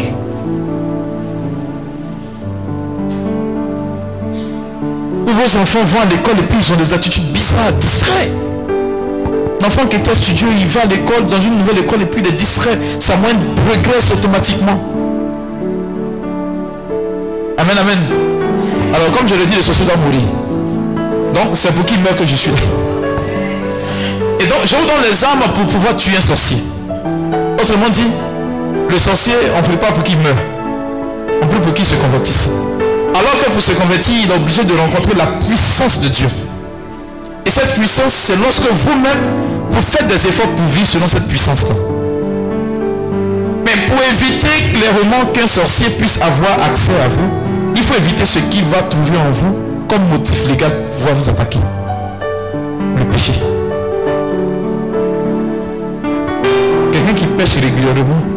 Où 5.25 5.29
vos 5.29 5.57
enfants 5.59 5.83
vont 5.85 6.01
à 6.01 6.05
l'école 6.05 6.39
et 6.39 6.43
puis 6.43 6.57
ils 6.59 6.73
ont 6.73 6.75
des 6.75 6.93
attitudes 6.93 7.31
bizarres, 7.31 7.73
distraits. 7.79 8.31
L'enfant 9.61 9.87
qui 9.87 9.95
était 9.97 10.13
studieux, 10.13 10.47
il 10.59 10.67
va 10.67 10.81
à 10.81 10.85
l'école, 10.85 11.25
dans 11.25 11.41
une 11.41 11.57
nouvelle 11.57 11.79
école 11.79 12.03
et 12.03 12.05
puis 12.05 12.21
il 12.21 12.27
est 12.27 12.37
distrait. 12.37 12.77
Sa 12.99 13.15
moyenne 13.15 13.39
régresse 13.71 14.11
automatiquement. 14.11 14.79
Amen, 17.57 17.77
amen. 17.77 17.99
Alors 18.93 19.11
comme 19.11 19.27
je 19.27 19.35
le 19.35 19.45
dis, 19.45 19.55
le 19.55 19.61
sorcier 19.61 19.85
doit 19.85 19.95
mourir. 19.95 20.21
Donc 21.33 21.55
c'est 21.55 21.73
pour 21.73 21.85
qu'il 21.85 21.99
meurt 22.01 22.17
que 22.17 22.25
je 22.25 22.35
suis. 22.35 22.51
Et 24.39 24.45
donc 24.45 24.59
je 24.65 24.75
vous 24.75 24.85
donne 24.85 25.09
les 25.09 25.23
armes 25.23 25.51
pour 25.53 25.65
pouvoir 25.65 25.97
tuer 25.97 26.17
un 26.17 26.21
sorcier. 26.21 26.57
Autrement 27.59 27.89
dit, 27.89 28.03
le 28.89 28.97
sorcier, 28.97 29.33
on 29.55 29.57
ne 29.57 29.63
prie 29.63 29.77
pas 29.77 29.91
pour 29.91 30.03
qu'il 30.03 30.17
meure. 30.19 30.35
On 31.41 31.47
prie 31.47 31.59
pour 31.59 31.73
qu'il 31.73 31.85
se 31.85 31.95
convertisse. 31.95 32.51
Alors 33.17 33.43
que 33.43 33.49
pour 33.51 33.61
se 33.61 33.71
convertir, 33.73 34.13
il 34.23 34.31
est 34.31 34.35
obligé 34.35 34.63
de 34.63 34.73
rencontrer 34.73 35.15
la 35.17 35.25
puissance 35.25 36.01
de 36.01 36.09
Dieu. 36.09 36.27
Et 37.45 37.49
cette 37.49 37.73
puissance, 37.73 38.13
c'est 38.13 38.35
lorsque 38.37 38.69
vous-même, 38.69 39.19
vous 39.69 39.81
faites 39.81 40.07
des 40.07 40.27
efforts 40.27 40.49
pour 40.49 40.65
vivre 40.65 40.87
selon 40.87 41.07
cette 41.07 41.27
puissance-là. 41.27 41.75
Mais 43.65 43.87
pour 43.87 43.97
éviter 44.11 44.73
clairement 44.73 45.25
qu'un 45.33 45.47
sorcier 45.47 45.89
puisse 45.91 46.21
avoir 46.21 46.61
accès 46.63 46.93
à 47.03 47.07
vous, 47.07 47.29
il 47.75 47.83
faut 47.83 47.95
éviter 47.95 48.25
ce 48.25 48.39
qu'il 48.39 48.65
va 48.65 48.81
trouver 48.83 49.17
en 49.17 49.31
vous 49.31 49.55
comme 49.87 50.07
motif 50.09 50.47
légal 50.47 50.71
pour 50.71 50.89
pouvoir 50.95 51.15
vous 51.15 51.29
attaquer. 51.29 51.59
Le 52.97 53.05
péché. 53.05 53.33
Quelqu'un 56.91 57.13
qui 57.13 57.27
pêche 57.27 57.55
régulièrement, 57.55 58.34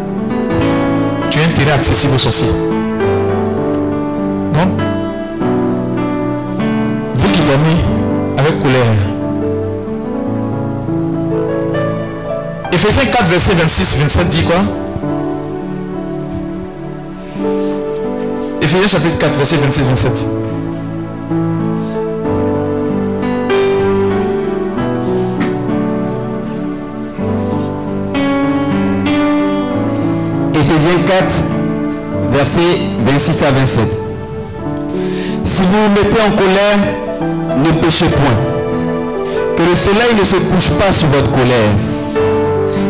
intérêt 1.58 1.72
accessible 1.72 2.14
aux 2.14 2.18
sorciers. 2.18 2.46
Donc, 4.52 4.70
vous 7.16 7.28
qui 7.28 7.40
dormez 7.40 7.76
avec 8.38 8.60
colère. 8.60 8.84
Ephésiens 12.72 13.06
4, 13.06 13.28
verset 13.28 13.54
26, 13.54 13.98
27 13.98 14.28
dit 14.28 14.44
quoi? 14.44 14.56
Éphésiens 18.62 18.88
chapitre 18.88 19.18
4, 19.18 19.36
verset 19.36 19.56
26-27. 19.56 20.26
Éphésiens 30.54 31.02
4, 31.06 31.47
versets 32.38 32.78
26 33.04 33.42
à 33.42 33.50
27. 33.50 34.00
Si 35.44 35.62
vous 35.62 35.68
vous 35.68 35.88
mettez 35.90 36.20
en 36.20 36.30
colère, 36.36 36.78
ne 37.64 37.70
péchez 37.80 38.06
point. 38.06 38.36
Que 39.56 39.62
le 39.64 39.74
soleil 39.74 40.14
ne 40.16 40.24
se 40.24 40.36
couche 40.36 40.70
pas 40.78 40.92
sur 40.92 41.08
votre 41.08 41.32
colère. 41.32 41.72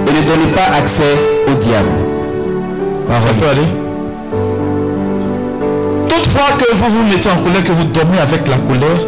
Et 0.06 0.10
ne 0.10 0.28
donnez 0.28 0.52
pas 0.54 0.76
accès 0.76 1.16
au 1.50 1.54
diable. 1.54 1.88
Ça 3.20 3.28
peut 3.40 3.48
aller. 3.48 3.68
Toutefois 6.10 6.56
que 6.58 6.74
vous 6.74 6.88
vous 6.90 7.04
mettez 7.04 7.30
en 7.30 7.42
colère, 7.42 7.64
que 7.64 7.72
vous 7.72 7.84
dormez 7.84 8.18
avec 8.18 8.46
la 8.48 8.56
colère, 8.58 9.06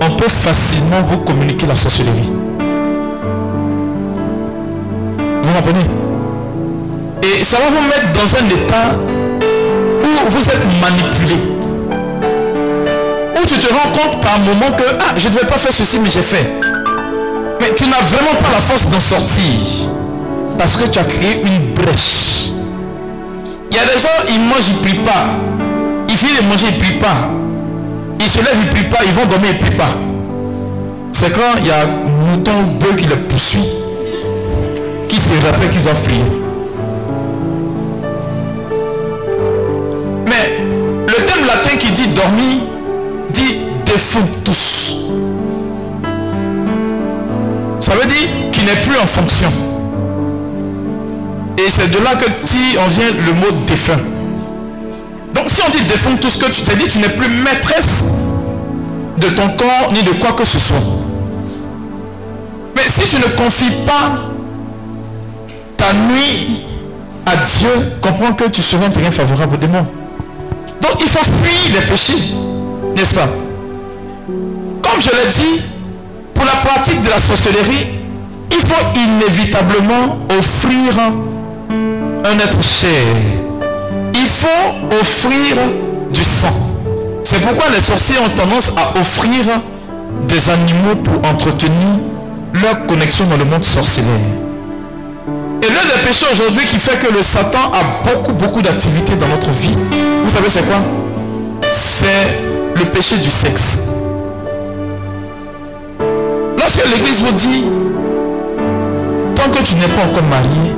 on 0.00 0.16
peut 0.16 0.30
facilement 0.30 1.02
vous 1.04 1.18
communiquer 1.18 1.66
la 1.66 1.74
sorcellerie. 1.76 2.32
Vous 5.42 5.52
comprenez 5.52 6.05
Ça 7.42 7.58
va 7.58 7.66
vous 7.66 7.86
mettre 7.86 8.12
dans 8.12 8.36
un 8.36 8.46
état 8.48 8.96
où 10.02 10.30
vous 10.30 10.48
êtes 10.48 10.66
manipulé. 10.80 11.36
Où 13.36 13.46
tu 13.46 13.58
te 13.58 13.72
rends 13.72 13.92
compte 13.92 14.20
par 14.20 14.38
moment 14.40 14.72
que 14.76 14.84
ah, 14.98 15.14
je 15.16 15.28
ne 15.28 15.34
devais 15.34 15.46
pas 15.46 15.58
faire 15.58 15.72
ceci, 15.72 15.98
mais 16.00 16.10
j'ai 16.10 16.22
fait. 16.22 16.50
Mais 17.60 17.74
tu 17.74 17.84
n'as 17.88 18.00
vraiment 18.00 18.34
pas 18.40 18.50
la 18.52 18.60
force 18.60 18.86
d'en 18.90 19.00
sortir. 19.00 19.90
Parce 20.58 20.76
que 20.76 20.88
tu 20.88 20.98
as 20.98 21.04
créé 21.04 21.42
une 21.42 21.74
brèche. 21.74 22.50
Il 23.70 23.76
y 23.76 23.80
a 23.80 23.84
des 23.84 24.00
gens, 24.00 24.08
ils 24.28 24.40
mangent, 24.40 24.68
ils 24.68 24.76
ne 24.76 24.82
prient 24.82 25.04
pas. 25.04 25.26
Ils 26.08 26.16
finissent 26.16 26.42
de 26.42 26.46
manger, 26.46 26.66
ils 26.70 26.74
ne 26.74 26.80
prient 26.80 26.98
pas. 26.98 27.30
Ils 28.18 28.28
se 28.28 28.38
lèvent, 28.38 28.56
ils 28.62 28.66
ne 28.66 28.72
prient 28.72 28.90
pas. 28.90 28.98
Ils 29.04 29.12
vont 29.12 29.26
dormir, 29.26 29.50
ils 29.50 29.56
ne 29.56 29.60
prient 29.60 29.76
pas. 29.76 29.94
C'est 31.12 31.32
quand 31.32 31.60
il 31.60 31.66
y 31.66 31.70
a 31.70 31.82
un 31.82 32.30
mouton 32.30 32.52
ou 32.62 32.66
bœuf 32.78 32.96
qui 32.96 33.06
le 33.06 33.16
poursuit, 33.16 33.64
qui 35.08 35.20
se 35.20 35.32
rappelle 35.44 35.68
qu'ils 35.70 35.82
doivent 35.82 36.02
prier. 36.02 36.45
Qui 42.16 42.62
dit 43.32 43.56
dit 43.84 44.30
tous. 44.44 44.96
Ça 47.80 47.94
veut 47.94 48.06
dire 48.06 48.50
qu'il 48.50 48.64
n'est 48.64 48.80
plus 48.82 48.98
en 48.98 49.06
fonction. 49.06 49.52
Et 51.58 51.70
c'est 51.70 51.90
de 51.90 51.98
là 52.02 52.16
que 52.16 52.26
tu 52.46 52.78
en 52.78 52.88
vient 52.88 53.10
le 53.10 53.32
mot 53.32 53.50
défunt. 53.66 53.98
Donc 55.34 55.44
si 55.48 55.62
on 55.66 55.70
dit 55.70 55.84
défunt, 55.84 56.16
tout 56.16 56.30
ce 56.30 56.38
que 56.38 56.50
tu 56.50 56.62
t'es 56.62 56.76
dit, 56.76 56.88
tu 56.88 56.98
n'es 56.98 57.08
plus 57.08 57.28
maîtresse 57.28 58.12
de 59.18 59.28
ton 59.28 59.48
corps 59.50 59.92
ni 59.92 60.02
de 60.02 60.12
quoi 60.12 60.32
que 60.32 60.44
ce 60.44 60.58
soit. 60.58 60.76
Mais 62.74 62.82
si 62.86 63.02
tu 63.02 63.16
ne 63.16 63.28
confies 63.36 63.72
pas 63.86 64.30
ta 65.76 65.92
nuit 65.92 66.64
à 67.24 67.36
Dieu, 67.36 67.68
comprends 68.00 68.32
que 68.32 68.48
tu 68.48 68.62
seras 68.62 68.86
un 68.86 68.90
terrain 68.90 69.10
favorable 69.10 69.54
au 69.54 69.58
démon. 69.58 69.86
Il 71.00 71.08
faut 71.08 71.24
fuir 71.24 71.80
les 71.80 71.86
péchés, 71.86 72.34
n'est-ce 72.96 73.14
pas? 73.14 73.28
Comme 74.82 75.00
je 75.00 75.10
l'ai 75.10 75.30
dit, 75.30 75.62
pour 76.34 76.44
la 76.44 76.56
pratique 76.56 77.02
de 77.02 77.08
la 77.08 77.18
sorcellerie, 77.18 77.86
il 78.50 78.60
faut 78.60 78.84
inévitablement 78.94 80.18
offrir 80.38 80.98
un 82.24 82.38
être 82.38 82.62
cher. 82.62 83.06
Il 84.14 84.26
faut 84.26 84.98
offrir 85.00 85.56
du 86.12 86.24
sang. 86.24 86.52
C'est 87.24 87.40
pourquoi 87.40 87.70
les 87.70 87.80
sorciers 87.80 88.16
ont 88.18 88.36
tendance 88.36 88.72
à 88.76 88.98
offrir 88.98 89.44
des 90.28 90.50
animaux 90.50 90.96
pour 91.02 91.28
entretenir 91.28 92.00
leur 92.54 92.86
connexion 92.86 93.26
dans 93.26 93.36
le 93.36 93.44
monde 93.44 93.64
sorcellaire. 93.64 94.45
Et 95.62 95.68
l'un 95.68 95.84
des 95.84 96.06
péchés 96.06 96.26
aujourd'hui 96.32 96.64
qui 96.66 96.78
fait 96.78 96.98
que 96.98 97.12
le 97.12 97.22
Satan 97.22 97.72
a 97.72 98.08
beaucoup, 98.08 98.32
beaucoup 98.32 98.62
d'activités 98.62 99.16
dans 99.16 99.28
notre 99.28 99.50
vie, 99.50 99.76
vous 100.24 100.30
savez 100.30 100.48
c'est 100.48 100.64
quoi? 100.66 100.78
C'est 101.72 102.38
le 102.76 102.84
péché 102.86 103.16
du 103.18 103.30
sexe. 103.30 103.90
Lorsque 106.58 106.84
l'église 106.86 107.22
vous 107.22 107.32
dit, 107.32 107.64
tant 109.34 109.50
que 109.50 109.62
tu 109.62 109.74
n'es 109.76 109.88
pas 109.88 110.02
encore 110.02 110.22
marié, 110.24 110.74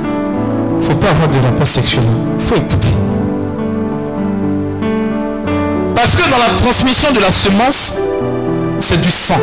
il 0.73 0.77
ne 0.77 0.81
faut 0.81 0.95
pas 0.95 1.09
avoir 1.09 1.27
de 1.27 1.37
rapport 1.39 1.67
sexuel. 1.67 2.03
Il 2.37 2.43
faut 2.43 2.55
écouter. 2.55 2.93
Parce 5.95 6.15
que 6.15 6.29
dans 6.31 6.37
la 6.37 6.57
transmission 6.57 7.11
de 7.11 7.19
la 7.19 7.31
semence, 7.31 7.99
c'est 8.79 9.01
du 9.01 9.11
sang. 9.11 9.39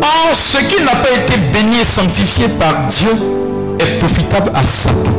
Or, 0.00 0.34
ce 0.34 0.58
qui 0.58 0.82
n'a 0.82 0.96
pas 0.96 1.10
été 1.10 1.36
béni 1.52 1.80
et 1.80 1.84
sanctifié 1.84 2.48
par 2.58 2.86
Dieu 2.86 3.10
est 3.80 3.98
profitable 3.98 4.50
à 4.54 4.64
Satan. 4.64 5.12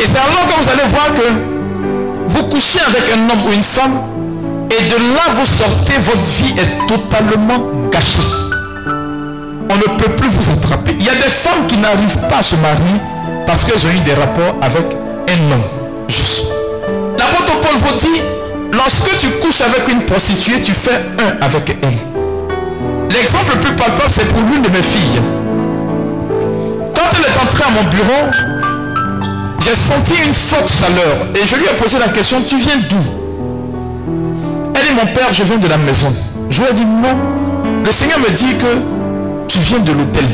Et 0.00 0.04
c'est 0.04 0.18
alors 0.18 0.46
que 0.46 0.62
vous 0.62 0.70
allez 0.70 0.88
voir 0.88 1.12
que 1.14 2.28
vous 2.28 2.44
couchez 2.44 2.80
avec 2.80 3.02
un 3.14 3.30
homme 3.30 3.46
ou 3.48 3.52
une 3.52 3.62
femme 3.62 4.00
et 4.70 4.88
de 4.88 4.96
là 5.14 5.22
vous 5.32 5.44
sortez, 5.44 5.94
votre 5.98 6.30
vie 6.30 6.54
est 6.56 6.86
totalement 6.86 7.70
gâchée. 7.90 8.22
On 8.86 9.76
ne 9.76 9.98
peut 9.98 10.10
plus 10.16 10.28
vous 10.28 10.50
attraper. 10.52 10.96
Il 10.98 11.04
y 11.04 11.08
a 11.08 11.14
des 11.14 11.30
femmes 11.30 11.66
qui 11.66 11.76
n'arrivent 11.76 12.20
pas 12.28 12.38
à 12.38 12.42
se 12.42 12.54
marier 12.56 13.00
parce 13.46 13.64
qu'elles 13.64 13.84
ont 13.84 13.90
eu 13.90 14.00
des 14.00 14.14
rapports 14.14 14.54
avec 14.62 14.86
un 15.28 15.52
homme. 15.52 15.62
Juste. 16.08 16.46
L'apôtre 17.18 17.58
Paul 17.60 17.76
vous 17.78 17.96
dit, 17.96 18.22
lorsque 18.72 19.18
tu 19.18 19.28
couches 19.40 19.62
avec 19.62 19.88
une 19.92 20.02
prostituée, 20.06 20.62
tu 20.62 20.72
fais 20.72 21.00
un 21.18 21.44
avec 21.44 21.76
elle. 21.82 23.10
L'exemple 23.10 23.52
le 23.54 23.60
plus 23.60 23.74
palpable, 23.74 24.10
c'est 24.10 24.28
pour 24.28 24.40
l'une 24.40 24.62
de 24.62 24.68
mes 24.68 24.82
filles. 24.82 25.20
À 27.62 27.72
mon 27.72 27.88
bureau, 27.90 28.30
j'ai 29.60 29.74
senti 29.74 30.14
une 30.26 30.32
forte 30.32 30.68
chaleur 30.68 31.28
et 31.34 31.46
je 31.46 31.56
lui 31.56 31.64
ai 31.64 31.76
posé 31.80 31.98
la 31.98 32.08
question, 32.08 32.38
tu 32.44 32.56
viens 32.56 32.78
d'où? 32.88 32.96
Elle 34.74 34.86
dit, 34.88 34.94
mon 34.94 35.12
père, 35.12 35.32
je 35.32 35.44
viens 35.44 35.58
de 35.58 35.68
la 35.68 35.76
maison. 35.76 36.12
Je 36.48 36.62
lui 36.62 36.68
ai 36.70 36.72
dit, 36.72 36.84
non. 36.84 37.14
Le 37.84 37.92
Seigneur 37.92 38.18
me 38.18 38.30
dit 38.30 38.56
que 38.56 39.46
tu 39.46 39.60
viens 39.60 39.78
de 39.78 39.92
l'hôtel. 39.92 40.24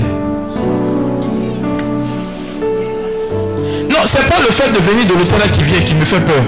Non, 3.91 3.99
c'est 4.07 4.27
pas 4.29 4.39
le 4.41 4.53
fait 4.53 4.71
de 4.73 4.79
venir 4.79 5.07
de 5.07 5.15
l'hôtel 5.15 5.51
qui 5.53 5.63
vient 5.63 5.81
qui 5.81 5.95
me 5.95 6.05
fait 6.05 6.21
peur. 6.21 6.43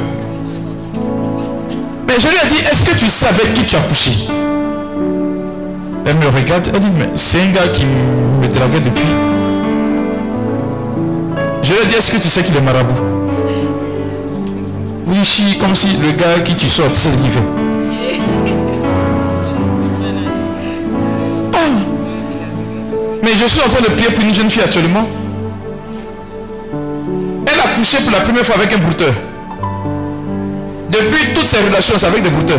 Mais 2.06 2.14
je 2.18 2.28
lui 2.28 2.36
ai 2.42 2.46
dit, 2.46 2.60
est-ce 2.70 2.84
que 2.84 2.96
tu 2.96 3.08
savais 3.08 3.50
qui 3.52 3.64
tu 3.66 3.76
as 3.76 3.80
couché? 3.80 4.12
Elle 6.06 6.16
me 6.16 6.28
regarde, 6.34 6.70
elle 6.72 6.80
dit, 6.80 6.90
mais 6.96 7.10
c'est 7.16 7.42
un 7.42 7.48
gars 7.48 7.68
qui 7.68 7.84
me 7.84 8.46
draguait 8.48 8.80
depuis. 8.80 9.27
Je 11.62 11.72
lui 11.74 11.80
ai 11.82 11.86
dit, 11.86 11.94
est-ce 11.96 12.10
que 12.10 12.16
tu 12.16 12.28
sais 12.28 12.42
qu'il 12.42 12.56
est 12.56 12.60
marabout? 12.60 13.02
Oui, 15.06 15.16
chi, 15.24 15.58
comme 15.58 15.74
si 15.74 15.96
le 15.96 16.12
gars 16.12 16.38
qui 16.44 16.54
tu 16.54 16.68
sors, 16.68 16.90
tu 16.92 17.00
sais 17.00 17.10
ce 17.10 17.16
qu'il 17.18 17.30
fait. 17.30 17.40
Ah. 21.54 21.58
Mais 23.22 23.30
je 23.40 23.46
suis 23.46 23.60
en 23.60 23.68
train 23.68 23.80
de 23.82 23.88
prier 23.94 24.10
pour 24.10 24.24
une 24.24 24.34
jeune 24.34 24.50
fille 24.50 24.62
actuellement. 24.62 25.06
Elle 27.46 27.60
a 27.60 27.68
couché 27.76 27.98
pour 28.02 28.12
la 28.12 28.20
première 28.20 28.44
fois 28.44 28.56
avec 28.56 28.72
un 28.72 28.78
brouteur. 28.78 29.12
Depuis 30.90 31.32
toutes 31.34 31.46
ses 31.48 31.58
relations, 31.58 31.94
c'est 31.96 32.06
avec 32.06 32.22
des 32.22 32.30
brouteurs. 32.30 32.58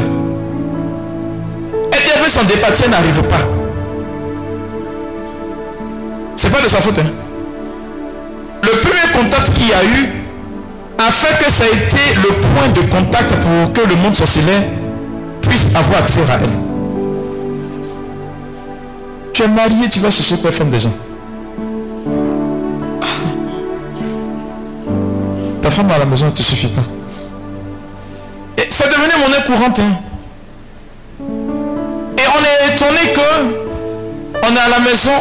Elle 1.91 2.23
veut 2.23 2.29
s'en 2.29 2.43
départir, 2.43 2.85
elle 2.85 2.91
n'arrive 2.91 3.21
pas. 3.23 3.37
C'est 6.35 6.51
pas 6.51 6.61
de 6.61 6.67
sa 6.67 6.81
faute. 6.81 6.97
hein. 6.99 7.28
Contact 9.19 9.53
qu'il 9.53 9.67
y 9.67 9.73
a 9.73 9.83
eu 9.83 10.09
a 10.97 11.11
fait 11.11 11.43
que 11.43 11.51
ça 11.51 11.65
a 11.65 11.67
été 11.67 12.15
le 12.23 12.35
point 12.39 12.69
de 12.69 12.81
contact 12.89 13.35
pour 13.35 13.73
que 13.73 13.81
le 13.87 13.95
monde 13.95 14.15
sorcellaire 14.15 14.63
puisse 15.41 15.75
avoir 15.75 15.99
accès 15.99 16.21
à 16.21 16.35
elle. 16.35 16.49
Tu 19.33 19.43
es 19.43 19.47
marié, 19.49 19.89
tu 19.89 19.99
vas 19.99 20.09
chercher 20.11 20.37
quoi 20.37 20.51
femme 20.51 20.69
des 20.69 20.79
gens? 20.79 20.93
Ta 25.61 25.69
femme 25.69 25.91
à 25.91 25.97
la 25.97 26.05
maison 26.05 26.27
ne 26.27 26.31
te 26.31 26.41
suffit 26.41 26.67
pas. 26.67 26.83
Et 28.57 28.67
c'est 28.69 28.87
devenu 28.87 29.11
monnaie 29.21 29.43
courante. 29.45 29.79
hein. 29.79 29.99
Et 32.17 32.23
on 32.37 32.41
est 32.41 32.73
étonné 32.73 33.13
que 33.13 34.49
on 34.49 34.55
est 34.55 34.59
à 34.59 34.69
la 34.69 34.79
maison 34.79 35.11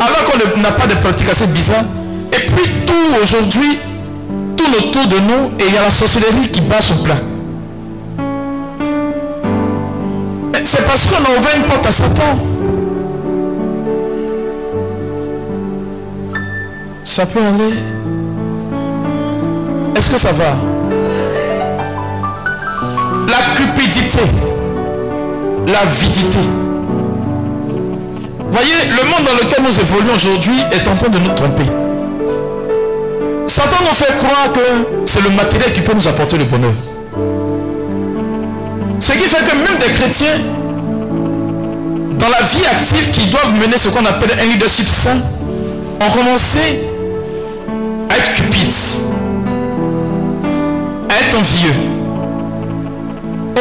alors 0.00 0.24
qu'on 0.24 0.60
n'a 0.60 0.72
pas 0.72 0.86
de 0.88 0.94
pratique 0.96 1.28
assez 1.28 1.46
bizarre. 1.46 1.84
Et 2.32 2.46
puis 2.46 2.73
aujourd'hui, 3.22 3.78
tout 4.56 4.70
autour 4.78 5.06
de 5.06 5.18
nous, 5.18 5.50
et 5.58 5.64
il 5.68 5.74
y 5.74 5.78
a 5.78 5.82
la 5.82 5.90
sorcellerie 5.90 6.48
qui 6.50 6.60
bat 6.62 6.80
son 6.80 6.96
plein. 6.96 7.20
Eh, 10.54 10.58
c'est 10.64 10.86
parce 10.86 11.06
qu'on 11.06 11.16
a 11.16 11.38
ouvert 11.38 11.56
une 11.56 11.64
porte 11.64 11.86
à 11.86 11.92
Satan. 11.92 12.38
Ça 17.02 17.26
peut 17.26 17.40
aller. 17.40 17.74
Est-ce 19.96 20.10
que 20.10 20.18
ça 20.18 20.32
va? 20.32 20.56
La 23.28 23.54
cupidité. 23.56 24.20
L'avidité. 25.66 26.38
Voyez, 28.50 28.74
le 28.88 29.10
monde 29.10 29.26
dans 29.26 29.44
lequel 29.44 29.62
nous 29.64 29.80
évoluons 29.80 30.14
aujourd'hui 30.14 30.60
est 30.72 30.88
en 30.88 30.94
train 30.94 31.08
de 31.08 31.18
nous 31.18 31.34
tromper. 31.34 31.83
Satan 33.54 33.84
nous 33.88 33.94
fait 33.94 34.16
croire 34.16 34.50
que 34.52 35.04
c'est 35.04 35.22
le 35.22 35.30
matériel 35.30 35.72
qui 35.72 35.80
peut 35.80 35.92
nous 35.94 36.08
apporter 36.08 36.36
le 36.36 36.44
bonheur. 36.44 36.72
Ce 38.98 39.12
qui 39.12 39.28
fait 39.28 39.44
que 39.44 39.54
même 39.54 39.78
des 39.78 39.92
chrétiens, 39.92 40.40
dans 42.18 42.28
la 42.30 42.42
vie 42.42 42.66
active, 42.66 43.10
qui 43.12 43.28
doivent 43.28 43.54
mener 43.54 43.78
ce 43.78 43.90
qu'on 43.90 44.04
appelle 44.06 44.36
un 44.40 44.46
leadership 44.46 44.88
sain, 44.88 45.16
ont 46.00 46.10
commencé 46.10 46.88
à 48.10 48.16
être 48.16 48.32
cupides, 48.32 48.74
à 51.08 51.20
être 51.20 51.38
envieux. 51.38 51.74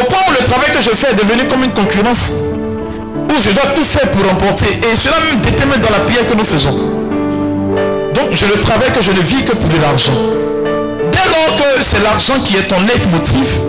Au 0.02 0.06
point 0.06 0.20
où 0.28 0.32
le 0.32 0.44
travail 0.44 0.72
que 0.72 0.82
je 0.82 0.90
fais 0.90 1.12
est 1.12 1.24
devenu 1.24 1.48
comme 1.48 1.64
une 1.64 1.74
concurrence, 1.74 2.46
où 3.30 3.34
je 3.40 3.52
dois 3.52 3.68
tout 3.76 3.84
faire 3.84 4.10
pour 4.10 4.28
remporter. 4.28 4.80
Et 4.92 4.96
cela 4.96 5.18
me 5.20 5.40
détermine 5.40 5.82
dans 5.82 5.92
la 5.92 6.00
prière 6.00 6.26
que 6.26 6.34
nous 6.34 6.46
faisons. 6.46 6.93
Donc 8.14 8.30
je 8.32 8.46
ne 8.46 8.62
travaille 8.62 8.92
que 8.92 9.02
je 9.02 9.12
ne 9.12 9.20
vis 9.22 9.44
que 9.44 9.54
pour 9.54 9.70
de 9.70 9.78
l'argent. 9.82 10.14
Dès 11.12 11.26
lors 11.30 11.56
que 11.58 11.84
c'est 11.84 12.02
l'argent 12.04 12.36
qui 12.44 12.58
est 12.58 12.68
ton 12.68 12.80
leitmotiv, 12.82 13.62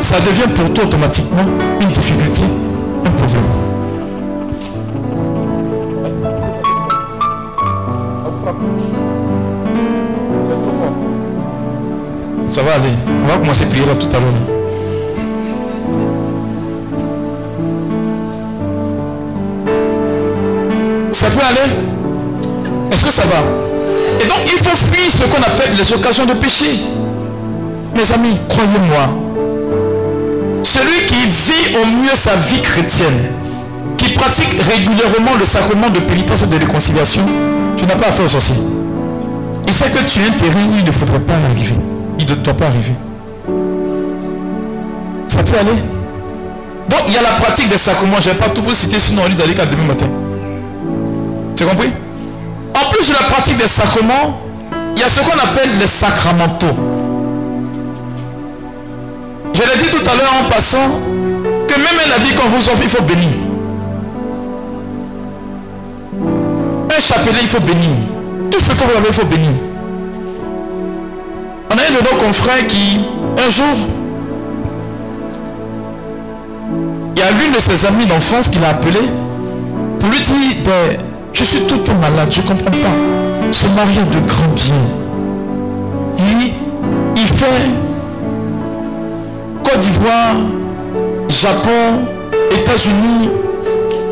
ça 0.00 0.16
devient 0.20 0.52
pour 0.54 0.72
toi 0.72 0.84
automatiquement 0.84 1.44
une 1.80 1.88
difficulté, 1.88 2.42
un 3.06 3.10
problème. 3.10 3.42
Ça 12.50 12.62
va 12.62 12.74
aller. 12.74 12.88
On 13.24 13.26
va 13.28 13.38
commencer 13.38 13.62
à 13.62 13.66
prier 13.66 13.86
là 13.86 13.94
tout 13.94 14.08
à 14.08 14.20
l'heure. 14.20 14.30
Ça 21.12 21.26
peut 21.28 21.44
aller? 21.48 21.70
Est-ce 22.90 23.04
que 23.04 23.12
ça 23.12 23.22
va? 23.22 23.69
Et 24.20 24.26
donc 24.26 24.40
il 24.46 24.58
faut 24.58 24.76
fuir 24.76 25.10
ce 25.10 25.24
qu'on 25.24 25.42
appelle 25.42 25.74
les 25.76 25.92
occasions 25.92 26.26
de 26.26 26.34
péché. 26.34 26.66
Mes 27.94 28.12
amis, 28.12 28.38
croyez-moi, 28.48 29.08
celui 30.62 31.06
qui 31.06 31.26
vit 31.26 31.76
au 31.76 31.86
mieux 31.86 32.14
sa 32.14 32.36
vie 32.36 32.60
chrétienne, 32.60 33.32
qui 33.96 34.10
pratique 34.12 34.60
régulièrement 34.62 35.36
le 35.38 35.44
sacrement 35.44 35.90
de 35.90 36.00
pénitence 36.00 36.42
et 36.42 36.46
de 36.46 36.56
réconciliation, 36.56 37.24
tu 37.76 37.86
n'as 37.86 37.96
pas 37.96 38.08
affaire 38.08 38.26
au 38.26 38.28
sorcier. 38.28 38.56
Il 39.66 39.72
sait 39.72 39.90
que 39.90 39.98
tu 40.04 40.20
es 40.20 40.26
un 40.26 40.32
terrain 40.32 40.66
où 40.70 40.78
il 40.78 40.84
ne 40.84 40.92
faudrait 40.92 41.20
pas 41.20 41.34
arriver. 41.50 41.74
Il 42.18 42.26
ne 42.26 42.34
doit 42.34 42.54
pas 42.54 42.66
arriver. 42.66 42.94
Ça 45.28 45.42
peut 45.42 45.56
aller. 45.58 45.78
Donc 46.88 47.00
il 47.08 47.14
y 47.14 47.18
a 47.18 47.22
la 47.22 47.32
pratique 47.40 47.68
des 47.68 47.78
sacrements. 47.78 48.20
Je 48.20 48.28
ne 48.28 48.34
vais 48.34 48.38
pas 48.40 48.48
tout 48.50 48.62
vous 48.62 48.74
citer, 48.74 48.98
sinon 48.98 49.22
on 49.24 49.28
lit 49.28 49.34
d'aller 49.34 49.54
demain 49.54 49.84
matin. 49.84 50.06
Tu 51.56 51.64
as 51.64 51.66
compris? 51.66 51.92
Plus 53.00 53.08
de 53.08 53.14
la 53.14 53.24
pratique 53.24 53.56
des 53.56 53.68
sacrements, 53.68 54.40
il 54.94 55.00
y 55.00 55.04
a 55.04 55.08
ce 55.08 55.20
qu'on 55.20 55.38
appelle 55.38 55.70
les 55.78 55.86
sacramentaux. 55.86 56.76
Je 59.54 59.62
l'ai 59.62 59.82
dit 59.82 59.90
tout 59.90 60.10
à 60.10 60.14
l'heure 60.14 60.34
en 60.44 60.50
passant 60.50 61.00
que 61.66 61.74
même 61.76 61.98
un 62.06 62.16
habit 62.16 62.34
qu'on 62.34 62.48
vous 62.48 62.68
offre, 62.68 62.80
il 62.82 62.88
faut 62.90 63.02
bénir. 63.02 63.32
Un 66.94 67.00
chapelet, 67.00 67.38
il 67.40 67.48
faut 67.48 67.60
bénir. 67.60 67.96
Tout 68.50 68.60
ce 68.60 68.70
que 68.70 68.84
vous 68.84 68.96
avez, 68.96 69.08
il 69.08 69.14
faut 69.14 69.26
bénir. 69.26 69.52
On 71.70 71.78
a 71.78 71.80
un 71.80 71.90
de 71.90 72.04
nos 72.04 72.18
confrères 72.22 72.66
qui, 72.66 73.00
un 73.38 73.50
jour, 73.50 73.88
il 77.16 77.18
y 77.18 77.22
a 77.22 77.30
l'une 77.30 77.52
de 77.52 77.60
ses 77.60 77.86
amies 77.86 78.06
d'enfance 78.06 78.48
qui 78.48 78.58
l'a 78.58 78.70
appelé 78.70 79.00
pour 79.98 80.10
lui 80.10 80.20
dire, 80.20 80.34
ben, 80.64 81.09
je 81.32 81.44
suis 81.44 81.60
tout 81.60 81.80
le 81.86 81.94
malade, 82.00 82.30
je 82.30 82.40
ne 82.40 82.46
comprends 82.46 82.70
pas. 82.70 82.96
Ce 83.52 83.66
mari 83.68 83.98
a 83.98 84.04
de 84.04 84.26
grands 84.26 84.54
biens. 84.54 84.74
Il, 86.18 86.52
il 87.16 87.28
fait 87.28 87.46
Côte 89.64 89.78
d'Ivoire, 89.78 90.36
Japon, 91.28 92.04
États-Unis, 92.50 93.30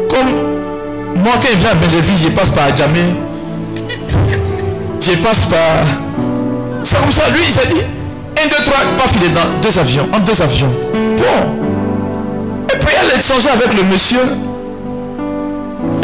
comme 0.09 1.23
moi 1.23 1.33
quand 1.35 1.49
il 1.53 1.59
vient 1.59 1.71
à 1.71 1.75
Benjevi, 1.75 2.17
je 2.23 2.29
passe 2.29 2.51
par 2.51 2.77
Djamé, 2.77 3.01
je 5.01 5.13
passe 5.19 5.47
par... 5.47 5.59
C'est 6.83 6.99
comme 6.99 7.11
ça, 7.11 7.29
lui 7.31 7.41
il 7.47 7.53
s'est 7.53 7.69
dit, 7.69 7.83
un, 8.41 8.49
deux, 8.49 8.65
trois, 8.65 8.85
pas 8.97 9.09
filer 9.09 9.29
dans 9.31 9.61
deux 9.61 9.79
avions, 9.79 10.09
en 10.15 10.21
deux 10.21 10.41
avions. 10.41 10.73
Bon. 10.95 12.65
Et 12.73 12.79
puis 12.79 12.95
elle 12.99 13.19
est 13.19 13.23
changée 13.23 13.51
avec 13.51 13.75
le 13.75 13.83
monsieur. 13.85 14.21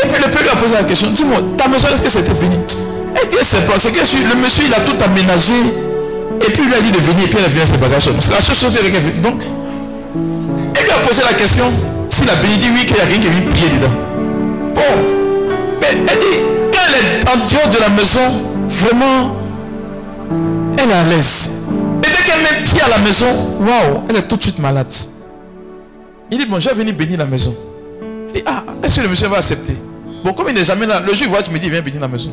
Et 0.05 0.07
puis 0.07 0.23
le 0.23 0.31
père 0.31 0.43
lui 0.43 0.51
a 0.51 0.57
posé 0.57 0.75
la 0.75 0.85
question, 0.85 1.11
dis-moi, 1.11 1.39
ta 1.57 1.67
maison, 1.67 1.89
est-ce 1.93 2.03
que 2.03 2.11
c'était 2.11 2.35
béni? 2.35 2.59
Elle 3.17 3.31
dit, 3.31 3.37
c'est 3.43 3.65
pas, 3.67 3.79
c'est 3.79 3.91
que 3.91 3.99
le 4.01 4.43
monsieur, 4.43 4.65
il 4.67 4.75
a 4.75 4.81
tout 4.81 4.97
aménagé. 5.03 5.55
Et 6.47 6.51
puis 6.51 6.63
il 6.63 6.69
lui 6.69 6.75
a 6.75 6.81
dit 6.81 6.93
de 6.93 6.99
venir, 6.99 7.25
et 7.25 7.29
puis 7.29 7.39
elle 7.39 7.47
a 7.47 7.49
venu 7.49 7.65
ses 7.65 7.79
bagages. 7.79 8.11
C'est 8.21 8.33
la 8.33 8.41
chose 8.41 8.73
qu'elle 8.75 8.95
a 8.95 9.01
fait. 9.01 9.21
Donc, 9.23 9.43
elle 10.75 10.85
lui 10.85 10.91
a 10.91 10.99
posé 10.99 11.23
la 11.23 11.33
question, 11.33 11.65
s'il 12.11 12.29
a 12.29 12.35
béni, 12.35 12.59
dit 12.59 12.71
oui, 12.75 12.85
qu'il 12.85 12.97
y 12.97 13.01
a 13.01 13.05
rien 13.05 13.19
qui 13.19 13.29
vient 13.29 13.49
prier 13.49 13.69
dedans. 13.71 13.95
Bon. 14.75 14.83
Mais 15.81 15.89
elle 16.07 16.19
dit, 16.19 16.39
quand 16.71 16.81
elle 16.89 16.95
est 17.01 17.29
en 17.31 17.47
dehors 17.47 17.69
de 17.71 17.79
la 17.81 17.89
maison, 17.89 18.21
vraiment, 18.69 19.37
elle 20.77 20.91
est 20.91 20.93
à 20.93 21.05
l'aise. 21.05 21.67
Et 22.03 22.09
dès 22.09 22.31
qu'elle 22.31 22.43
met 22.43 22.63
pied 22.63 22.83
à 22.83 22.89
la 22.89 22.99
maison, 22.99 23.27
waouh, 23.61 24.03
elle 24.11 24.17
est 24.17 24.29
tout 24.29 24.37
de 24.37 24.43
suite 24.43 24.59
malade. 24.59 24.93
Il 26.31 26.39
dit, 26.39 26.47
bon, 26.47 26.61
je 26.61 26.69
vais 26.69 26.75
venir 26.75 26.95
bénir 26.95 27.19
la 27.19 27.27
maison. 27.27 27.55
Il 28.29 28.35
dit, 28.35 28.43
ah, 28.45 28.65
est-ce 28.83 28.97
que 28.97 29.01
le 29.01 29.09
monsieur 29.09 29.29
va 29.29 29.39
accepter? 29.39 29.77
Bon, 30.25 30.33
comme 30.33 30.49
il 30.49 30.55
n'est 30.55 30.65
jamais 30.65 30.87
là, 30.87 31.01
le 31.01 31.09
jour, 31.13 31.25
il 31.25 31.29
voit, 31.29 31.43
tu 31.43 31.51
me 31.51 31.59
dis, 31.59 31.69
viens 31.69 31.83
bénir 31.83 32.01
la 32.01 32.09
maison. 32.09 32.33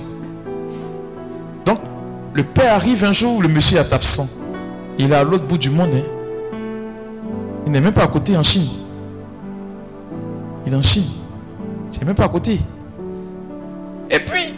Donc, 1.65 1.79
le 2.33 2.43
père 2.43 2.75
arrive 2.75 3.03
un 3.03 3.11
jour 3.11 3.41
le 3.41 3.49
monsieur 3.49 3.79
est 3.79 3.91
absent. 3.93 4.29
Il 4.97 5.11
est 5.11 5.15
à 5.15 5.23
l'autre 5.23 5.43
bout 5.43 5.57
du 5.57 5.69
monde. 5.69 5.91
hein. 5.93 6.03
Il 7.65 7.73
n'est 7.73 7.81
même 7.81 7.93
pas 7.93 8.03
à 8.03 8.07
côté 8.07 8.37
en 8.37 8.43
Chine. 8.43 8.69
Il 10.65 10.71
est 10.71 10.75
en 10.75 10.81
Chine. 10.81 11.03
C'est 11.89 12.05
même 12.05 12.15
pas 12.15 12.25
à 12.25 12.29
côté. 12.29 12.61
Et 14.09 14.19
puis, 14.19 14.53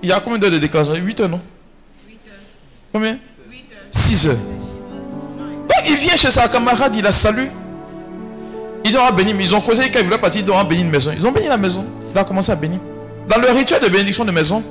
il 0.00 0.08
y 0.08 0.12
a 0.12 0.20
combien 0.20 0.38
d'heures 0.38 0.52
de 0.52 0.58
déclaration 0.58 0.94
8 0.94 1.20
heures, 1.20 1.28
non? 1.28 1.40
8 2.08 2.12
heures. 2.28 2.34
Combien? 2.92 3.18
6 3.90 4.28
heures. 4.28 4.36
Donc, 4.36 5.88
il 5.90 5.96
vient 5.96 6.14
chez 6.14 6.30
sa 6.30 6.46
camarade, 6.46 6.94
il 6.94 7.02
la 7.02 7.10
salue. 7.10 7.48
Ils 8.84 8.96
ont 8.96 9.12
béni, 9.12 9.34
mais 9.34 9.42
ils 9.42 9.54
ont 9.56 9.60
causé 9.60 9.90
quand 9.90 9.98
ils 9.98 10.04
voulaient 10.04 10.18
partir, 10.18 10.44
ils 10.46 10.50
ont 10.52 10.62
béni 10.62 10.82
une 10.82 10.90
maison. 10.90 11.10
Ils 11.16 11.26
ont 11.26 11.32
béni 11.32 11.48
la 11.48 11.56
maison. 11.56 11.84
Il 12.16 12.18
a 12.18 12.24
commencé 12.24 12.50
à 12.50 12.56
bénir. 12.56 12.80
Dans 13.28 13.38
le 13.38 13.50
rituel 13.50 13.78
de 13.82 13.88
bénédiction 13.88 14.24
de 14.24 14.30
maison, 14.30 14.64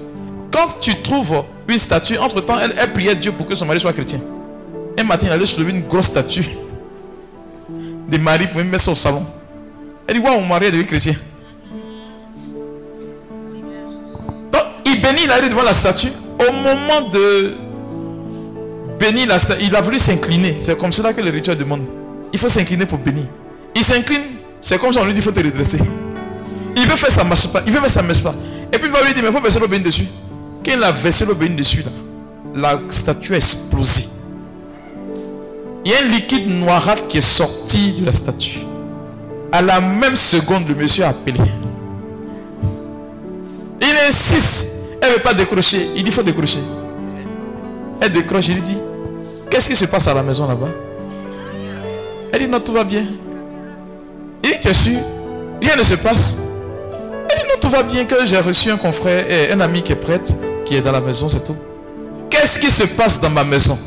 quand 0.51 0.79
tu 0.79 0.99
trouves 1.03 1.43
une 1.67 1.77
statue, 1.77 2.17
entre-temps, 2.17 2.59
elle, 2.59 2.73
elle 2.75 2.91
priait 2.91 3.13
Dieu 3.15 3.31
pour 3.33 3.45
que 3.45 3.53
son 3.53 3.67
mari 3.67 3.79
soit 3.79 3.93
chrétien. 3.93 4.19
Un 4.97 5.03
matin, 5.03 5.27
il 5.27 5.33
allait 5.33 5.45
soulever 5.45 5.73
une 5.73 5.85
grosse 5.85 6.07
statue 6.07 6.43
de 8.09 8.17
Marie 8.17 8.47
pour 8.47 8.57
me 8.57 8.63
mettre 8.63 8.89
au 8.89 8.95
salon. 8.95 9.23
Elle 10.07 10.15
dit, 10.15 10.21
waouh, 10.21 10.39
mon 10.39 10.47
mari 10.47 10.65
est 10.65 10.71
devenu 10.71 10.87
chrétien. 10.87 11.13
Donc, 14.51 14.63
il 14.83 14.99
bénit, 14.99 15.25
il 15.25 15.31
arrive 15.31 15.51
devant 15.51 15.61
la 15.61 15.73
statue. 15.73 16.09
Au 16.39 16.51
moment 16.51 17.07
de 17.09 17.57
bénir 18.97 19.27
la 19.27 19.37
statue, 19.37 19.65
il 19.65 19.75
a 19.75 19.81
voulu 19.81 19.99
s'incliner. 19.99 20.55
C'est 20.57 20.75
comme 20.75 20.91
cela 20.91 21.13
que 21.13 21.21
le 21.21 21.29
rituel 21.29 21.59
demande. 21.59 21.83
Il 22.33 22.39
faut 22.39 22.49
s'incliner 22.49 22.87
pour 22.87 22.97
bénir. 22.97 23.25
Il 23.75 23.83
s'incline, 23.83 24.23
c'est 24.59 24.79
comme 24.79 24.91
ça 24.91 25.01
on 25.01 25.05
lui 25.05 25.13
dit, 25.13 25.19
il 25.19 25.23
faut 25.23 25.31
te 25.31 25.45
redresser. 25.45 25.77
Il 26.75 26.87
veut 26.87 26.95
faire 26.95 27.11
ça, 27.11 27.23
marche 27.23 27.47
pas. 27.51 27.61
Il 27.65 27.71
veut 27.71 27.79
faire 27.79 27.89
ça, 27.89 28.01
marche 28.01 28.21
pas. 28.21 28.33
Et 28.71 28.77
puis 28.77 28.87
il 28.87 28.91
va 28.91 29.01
lui 29.01 29.13
dire, 29.13 29.23
mais 29.23 29.29
il 29.29 29.33
faut 29.33 29.41
verser 29.41 29.59
l'eau 29.59 29.67
bénie 29.67 29.83
dessus. 29.83 30.07
Quand 30.63 30.71
il 30.73 30.83
a 30.83 30.91
versé 30.91 31.25
l'eau 31.25 31.35
bénie 31.35 31.55
dessus, 31.55 31.83
là, 31.83 31.91
la 32.53 32.79
statue 32.89 33.33
a 33.33 33.37
explosé. 33.37 34.05
Il 35.85 35.91
y 35.91 35.95
a 35.95 35.99
un 35.99 36.07
liquide 36.07 36.49
noirâtre 36.49 37.07
qui 37.07 37.19
est 37.19 37.21
sorti 37.21 37.93
de 37.93 38.05
la 38.05 38.13
statue. 38.13 38.59
À 39.51 39.61
la 39.61 39.79
même 39.79 40.15
seconde, 40.15 40.67
le 40.67 40.75
monsieur 40.75 41.05
a 41.05 41.09
appelé. 41.09 41.39
Il 43.81 43.95
insiste. 44.07 44.71
Elle 45.01 45.11
ne 45.11 45.15
veut 45.15 45.21
pas 45.21 45.33
décrocher. 45.33 45.89
Il 45.95 46.03
dit, 46.03 46.09
il 46.09 46.11
faut 46.11 46.23
décrocher. 46.23 46.59
Elle 48.01 48.11
décroche. 48.11 48.47
Il 48.47 48.55
lui 48.55 48.61
dit, 48.61 48.77
qu'est-ce 49.49 49.69
qui 49.69 49.75
se 49.75 49.85
passe 49.85 50.07
à 50.07 50.13
la 50.13 50.23
maison 50.23 50.47
là-bas? 50.47 50.69
Elle 52.33 52.39
dit, 52.39 52.47
non, 52.47 52.59
tout 52.59 52.73
va 52.73 52.83
bien. 52.83 53.05
Il 54.43 54.49
dit, 54.49 54.59
tu 54.59 54.67
es 54.67 54.73
sûr? 54.73 54.99
Rien 55.61 55.75
ne 55.75 55.83
se 55.83 55.95
passe. 55.95 56.37
Tout 57.61 57.69
va 57.69 57.83
bien, 57.83 58.05
que 58.05 58.25
j'ai 58.25 58.39
reçu 58.39 58.69
un 58.69 58.77
confrère, 58.77 59.29
et 59.29 59.51
un 59.51 59.59
ami 59.59 59.81
qui 59.81 59.91
est 59.91 59.95
prêtre, 59.95 60.33
qui 60.65 60.75
est 60.75 60.81
dans 60.81 60.91
la 60.91 61.01
maison, 61.01 61.27
c'est 61.27 61.43
tout. 61.43 61.55
Qu'est-ce 62.29 62.59
qui 62.59 62.69
se 62.69 62.83
passe 62.83 63.19
dans 63.19 63.29
ma 63.29 63.43
maison? 63.43 63.77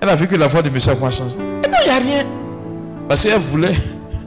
Elle 0.00 0.08
a 0.08 0.14
vu 0.14 0.26
que 0.26 0.36
la 0.36 0.46
voix 0.46 0.62
de 0.62 0.70
monsieur 0.70 0.92
a 0.92 1.10
changé. 1.10 1.34
Et 1.64 1.68
non, 1.68 1.76
il 1.84 1.90
n'y 1.90 1.96
a 1.96 1.98
rien. 1.98 2.24
Parce 3.08 3.22
qu'elle 3.22 3.38
voulait, 3.38 3.74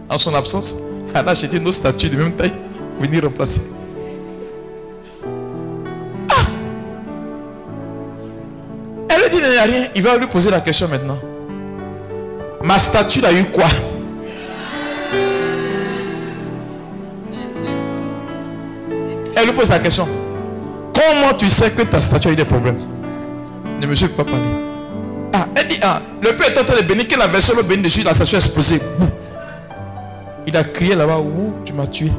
en 0.10 0.18
son 0.18 0.34
absence, 0.36 0.78
elle 1.14 1.28
a 1.28 1.32
acheté 1.32 1.60
nos 1.60 1.72
statues 1.72 2.10
de 2.10 2.18
même 2.18 2.34
taille 2.34 2.54
venir 3.00 3.24
remplacer. 3.24 3.62
Ah 6.30 6.36
Elle 9.10 9.22
lui 9.22 9.30
dit, 9.30 9.38
il 9.44 9.50
n'y 9.50 9.58
a 9.58 9.64
rien. 9.64 9.88
Il 9.96 10.02
va 10.02 10.18
lui 10.18 10.28
poser 10.28 10.50
la 10.50 10.62
question 10.62 10.88
maintenant. 10.88 11.20
Ma 12.64 12.80
statue 12.80 13.26
a 13.26 13.34
eu 13.34 13.46
quoi? 13.46 13.66
Elle 19.42 19.48
lui 19.48 19.56
pose 19.56 19.70
la 19.70 19.80
question. 19.80 20.08
Comment 20.94 21.34
tu 21.36 21.50
sais 21.50 21.72
que 21.72 21.82
ta 21.82 22.00
statue 22.00 22.28
a 22.28 22.32
eu 22.32 22.36
des 22.36 22.46
problèmes? 22.46 22.78
Ne 23.80 23.88
me 23.88 23.96
suis 23.96 24.08
pas 24.08 24.24
parlé. 24.24 24.40
Ah, 25.34 25.48
elle 25.56 25.68
dit, 25.68 25.80
ah, 25.82 26.00
le 26.22 26.36
père 26.36 26.52
est 26.52 26.60
en 26.60 26.64
train 26.64 26.76
de 26.80 26.84
bénir, 26.84 27.08
qu'il 27.08 27.20
avait 27.20 27.40
le 27.56 27.64
béni 27.64 27.82
dessus, 27.82 28.04
la 28.04 28.14
statue 28.14 28.36
a 28.36 28.38
explosé. 28.38 28.80
Il 30.46 30.56
a 30.56 30.64
crié 30.64 30.94
là-bas, 30.94 31.18
où 31.18 31.56
tu 31.66 31.74
m'as 31.74 31.88
tué? 31.88 32.12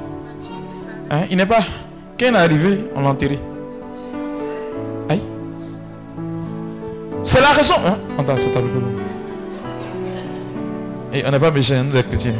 Hein, 1.10 1.20
Il 1.30 1.36
n'est 1.36 1.46
pas. 1.46 1.60
Quand 2.18 2.26
il 2.26 2.34
est 2.34 2.38
arrivé, 2.38 2.86
on 2.96 3.02
l'a 3.02 3.10
enterré. 3.10 3.38
Aïe. 5.08 5.22
C'est 7.22 7.40
la 7.40 7.50
raison. 7.50 7.74
Hein? 7.86 7.98
Attends, 8.18 8.34
c'est 8.36 8.52
le 8.54 8.62
Et 11.14 11.22
on 11.24 11.30
n'est 11.30 11.38
pas 11.38 11.50
méchants, 11.52 11.84
nous 11.84 11.94
les 11.94 12.02
chrétiens. 12.02 12.34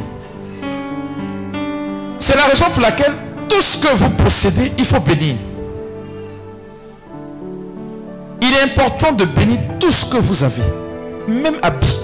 C'est 2.19 2.35
la 2.35 2.45
raison 2.45 2.65
pour 2.73 2.81
laquelle 2.81 3.13
tout 3.53 3.61
ce 3.61 3.77
que 3.77 3.95
vous 3.95 4.09
possédez, 4.09 4.71
il 4.79 4.85
faut 4.85 4.99
bénir. 4.99 5.35
Il 8.41 8.51
est 8.51 8.63
important 8.63 9.11
de 9.13 9.25
bénir 9.25 9.59
tout 9.79 9.91
ce 9.91 10.07
que 10.07 10.17
vous 10.17 10.43
avez, 10.43 10.63
même 11.27 11.57
habits. 11.61 12.01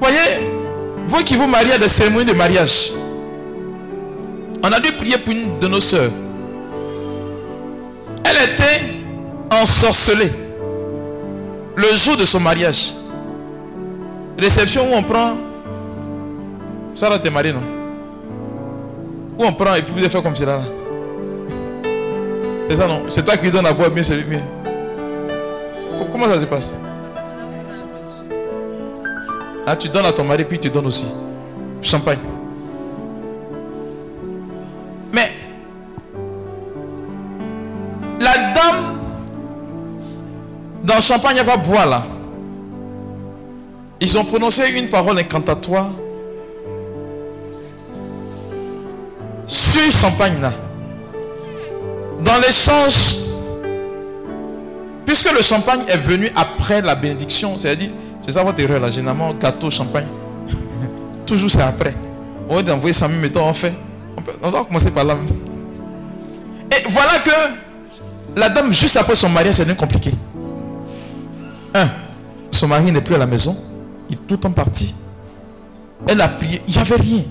Voyez, 0.00 0.46
vous 1.08 1.24
qui 1.24 1.34
vous 1.36 1.48
mariez 1.48 1.72
à 1.72 1.78
des 1.78 1.88
cérémonies 1.88 2.24
de 2.24 2.34
mariage, 2.34 2.92
on 4.62 4.68
a 4.68 4.78
dû 4.78 4.92
prier 4.92 5.18
pour 5.18 5.32
une 5.32 5.58
de 5.58 5.66
nos 5.66 5.80
sœurs. 5.80 6.12
Elle 8.24 8.52
était 8.52 8.84
ensorcelée 9.50 10.30
le 11.74 11.96
jour 11.96 12.16
de 12.16 12.24
son 12.24 12.38
mariage. 12.38 12.94
Réception 14.38 14.84
où 14.92 14.94
on 14.94 15.02
prend. 15.02 15.36
Là, 17.02 17.18
t'es 17.18 17.30
marié, 17.30 17.52
non? 17.52 17.75
Où 19.38 19.44
on 19.44 19.52
prend 19.52 19.74
et 19.74 19.82
puis 19.82 19.92
vous 19.92 20.08
faire 20.08 20.22
comme 20.22 20.36
cela. 20.36 20.60
C'est 22.68 22.76
ça, 22.76 22.88
non? 22.88 23.04
C'est 23.08 23.24
toi 23.24 23.36
qui 23.36 23.50
donnes 23.50 23.66
à 23.66 23.72
boire, 23.72 23.90
bien 23.90 24.02
c'est 24.02 24.16
lui. 24.16 24.38
Comment 26.12 26.26
ça 26.26 26.40
se 26.40 26.46
passe? 26.46 26.74
Ah, 29.66 29.76
tu 29.76 29.88
donnes 29.88 30.06
à 30.06 30.12
ton 30.12 30.24
mari, 30.24 30.44
puis 30.44 30.58
tu 30.58 30.70
donnes 30.70 30.86
aussi. 30.86 31.06
Champagne. 31.82 32.18
Mais 35.12 35.32
la 38.20 38.52
dame 38.52 38.98
dans 40.84 40.94
le 40.94 41.00
champagne, 41.00 41.36
elle 41.38 41.46
va 41.46 41.56
boire 41.56 41.86
là. 41.86 42.02
Ils 44.00 44.16
ont 44.18 44.24
prononcé 44.24 44.70
une 44.70 44.88
parole 44.88 45.18
incantatoire 45.18 45.90
champagne 49.90 50.40
là. 50.40 50.52
Dans 52.24 52.38
l'échange, 52.38 53.18
puisque 55.04 55.30
le 55.32 55.42
champagne 55.42 55.82
est 55.88 55.98
venu 55.98 56.30
après 56.34 56.80
la 56.82 56.94
bénédiction, 56.94 57.56
c'est-à-dire, 57.58 57.90
c'est 58.20 58.32
ça 58.32 58.42
votre 58.42 58.58
erreur 58.60 58.80
là, 58.80 58.90
généralement, 58.90 59.34
gâteau, 59.34 59.70
champagne, 59.70 60.06
toujours 61.26 61.50
c'est 61.50 61.62
après. 61.62 61.94
On 62.48 62.60
va 62.60 62.74
envoyer 62.74 62.92
ça, 62.92 63.08
mettons, 63.08 63.44
on 63.44 63.54
fait. 63.54 63.74
On 64.42 64.50
doit 64.50 64.64
commencer 64.64 64.90
par 64.90 65.04
là. 65.04 65.16
Et 66.70 66.88
voilà 66.88 67.18
que 67.18 67.30
la 68.36 68.48
dame, 68.48 68.72
juste 68.72 68.96
après 68.96 69.14
son 69.14 69.28
mariage, 69.28 69.54
c'est 69.56 69.64
devenu 69.64 69.76
compliqué. 69.76 70.12
Un, 71.74 71.88
son 72.50 72.68
mari 72.68 72.92
n'est 72.92 73.00
plus 73.00 73.14
à 73.14 73.18
la 73.18 73.26
maison. 73.26 73.56
Il 74.08 74.16
est 74.16 74.26
tout 74.26 74.46
en 74.46 74.52
parti. 74.52 74.94
Elle 76.06 76.20
a 76.20 76.28
prié. 76.28 76.62
Il 76.66 76.74
n'y 76.74 76.80
avait 76.80 76.96
rien. 76.96 77.22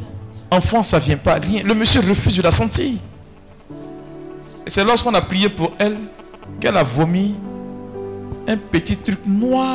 Enfant, 0.52 0.84
ça 0.84 0.98
ne 0.98 1.04
vient 1.04 1.18
pas. 1.18 1.36
Rien. 1.36 1.64
Le 1.64 1.74
monsieur 1.74 2.02
refuse 2.02 2.38
de 2.38 2.42
la 2.42 2.52
sentir. 2.52 2.94
Et 4.66 4.70
c'est 4.70 4.84
lorsqu'on 4.84 5.14
a 5.14 5.22
prié 5.22 5.50
pour 5.50 5.72
elle 5.78 5.98
qu'elle 6.60 6.78
a 6.78 6.84
vomi 6.84 7.36
un 8.48 8.58
petit 8.58 8.98
truc 8.98 9.26
noir. 9.28 9.68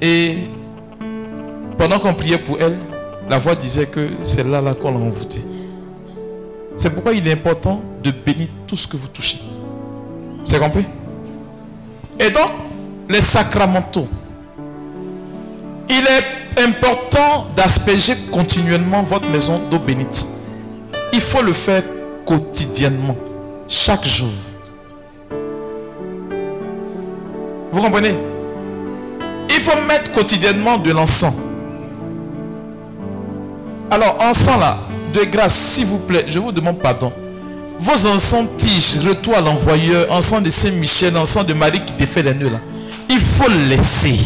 Et 0.00 0.36
pendant 1.78 1.98
qu'on 1.98 2.14
priait 2.14 2.38
pour 2.38 2.60
elle, 2.60 2.76
la 3.28 3.38
voix 3.38 3.54
disait 3.54 3.86
que 3.86 4.08
c'est 4.22 4.46
là, 4.46 4.60
là 4.60 4.74
qu'on 4.74 4.90
l'a 4.90 4.98
envoûté. 4.98 5.42
C'est 6.76 6.90
pourquoi 6.90 7.12
il 7.12 7.26
est 7.28 7.32
important 7.32 7.82
de 8.02 8.10
bénir 8.10 8.48
tout 8.66 8.76
ce 8.76 8.86
que 8.86 8.96
vous 8.96 9.08
touchez. 9.08 9.38
C'est 10.42 10.58
compris? 10.58 10.86
Et 12.18 12.30
donc, 12.30 12.50
les 13.08 13.20
sacramentaux. 13.20 14.08
Il 15.88 16.04
est 16.06 16.62
important 16.62 17.46
d'asperger 17.54 18.14
continuellement 18.32 19.02
votre 19.02 19.28
maison 19.28 19.60
d'eau 19.70 19.78
bénite. 19.78 20.30
Il 21.12 21.20
faut 21.20 21.42
le 21.42 21.52
faire 21.52 21.82
quotidiennement, 22.24 23.16
chaque 23.68 24.04
jour. 24.04 24.30
Vous 27.72 27.82
comprenez? 27.82 28.14
Il 29.50 29.60
faut 29.60 29.80
mettre 29.86 30.12
quotidiennement 30.12 30.78
de 30.78 30.90
l'encens. 30.90 31.34
Alors, 33.90 34.16
encens 34.20 34.58
là, 34.58 34.78
de 35.12 35.24
grâce, 35.24 35.54
s'il 35.54 35.86
vous 35.86 35.98
plaît, 35.98 36.24
je 36.26 36.38
vous 36.38 36.52
demande 36.52 36.78
pardon. 36.78 37.12
Vos 37.78 38.06
encens 38.06 38.46
tiges, 38.56 39.06
retour 39.06 39.36
à 39.36 39.40
l'envoyeur, 39.40 40.10
encens 40.10 40.42
de 40.42 40.50
Saint-Michel, 40.50 41.16
encens 41.16 41.46
de 41.46 41.54
Marie 41.54 41.84
qui 41.84 41.92
défait 41.92 42.22
les 42.22 42.34
nœuds 42.34 42.50
là. 42.50 42.58
Il 43.10 43.20
faut 43.20 43.50
laisser. 43.68 44.18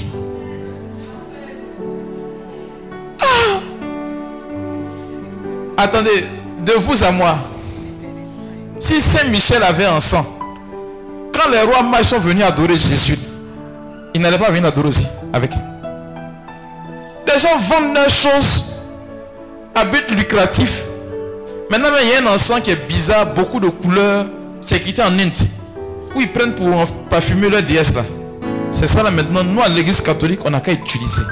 Attendez, 5.81 6.25
de 6.67 6.73
vous 6.73 7.05
à 7.05 7.13
moi. 7.13 7.37
Si 8.81 9.01
Saint-Michel 9.01 9.63
avait 9.63 9.85
un 9.85 10.01
sang, 10.01 10.27
quand 11.33 11.49
les 11.49 11.61
rois 11.61 11.85
mages 11.85 12.07
sont 12.07 12.19
venus 12.19 12.43
adorer 12.43 12.77
Jésus, 12.77 13.17
ils 14.13 14.21
n'allaient 14.21 14.39
pas 14.39 14.51
venir 14.51 14.67
adorer 14.67 14.89
aussi 14.89 15.07
avec. 15.33 15.53
Les 17.29 17.39
gens 17.39 17.57
vendent 17.59 17.95
leurs 17.95 18.11
choses 18.11 18.83
à 19.73 19.85
but 19.85 20.11
lucratif. 20.11 20.85
Maintenant, 21.71 21.91
il 22.03 22.09
y 22.09 22.15
a 22.15 22.29
un 22.29 22.35
encens 22.35 22.61
qui 22.61 22.73
est 22.73 22.89
bizarre, 22.89 23.33
beaucoup 23.33 23.61
de 23.61 23.69
couleurs. 23.69 24.27
C'est 24.61 24.79
écrit 24.79 24.95
en 25.01 25.17
Inde. 25.17 25.37
Où 26.17 26.21
ils 26.21 26.33
prennent 26.33 26.57
pour 26.57 26.69
parfumer 27.09 27.49
leur 27.49 27.63
déesse 27.63 27.95
là. 27.95 28.03
C'est 28.73 28.89
ça 28.89 29.05
là 29.05 29.13
maintenant. 29.13 29.45
Nous, 29.45 29.63
à 29.63 29.69
l'église 29.69 30.01
catholique, 30.01 30.41
on 30.45 30.51
n'a 30.51 30.61
qu'à 30.61 30.73
utiliser. 30.73 31.23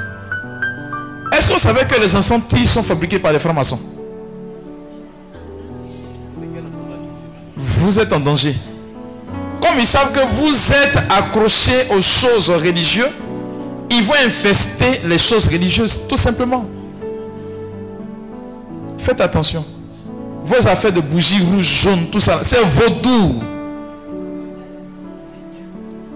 Est-ce 1.37 1.51
vous 1.51 1.59
savez 1.59 1.83
que 1.85 1.99
les 1.99 2.15
encens 2.15 2.41
sont 2.65 2.83
fabriqués 2.83 3.19
par 3.19 3.33
les 3.33 3.39
francs-maçons? 3.39 3.96
Vous 7.79 7.99
êtes 7.99 8.11
en 8.11 8.19
danger. 8.19 8.55
Comme 9.61 9.79
ils 9.79 9.85
savent 9.87 10.11
que 10.11 10.25
vous 10.27 10.71
êtes 10.73 10.97
accrochés 11.09 11.87
aux 11.95 12.01
choses 12.01 12.49
religieuses, 12.49 13.13
ils 13.89 14.03
vont 14.03 14.15
infester 14.25 15.01
les 15.05 15.17
choses 15.17 15.47
religieuses, 15.47 16.01
tout 16.07 16.17
simplement. 16.17 16.65
Faites 18.97 19.21
attention. 19.21 19.63
Vos 20.43 20.67
affaires 20.67 20.91
de 20.91 21.01
bougies 21.01 21.43
rouges, 21.43 21.81
jaunes, 21.83 22.07
tout 22.11 22.19
ça, 22.19 22.39
c'est 22.41 22.63
vaudou. 22.63 23.43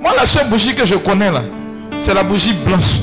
Moi, 0.01 0.11
la 0.17 0.25
seule 0.25 0.49
bougie 0.49 0.73
que 0.73 0.85
je 0.85 0.95
connais 0.95 1.31
là, 1.31 1.43
c'est 1.97 2.13
la 2.13 2.23
bougie 2.23 2.53
blanche. 2.53 3.01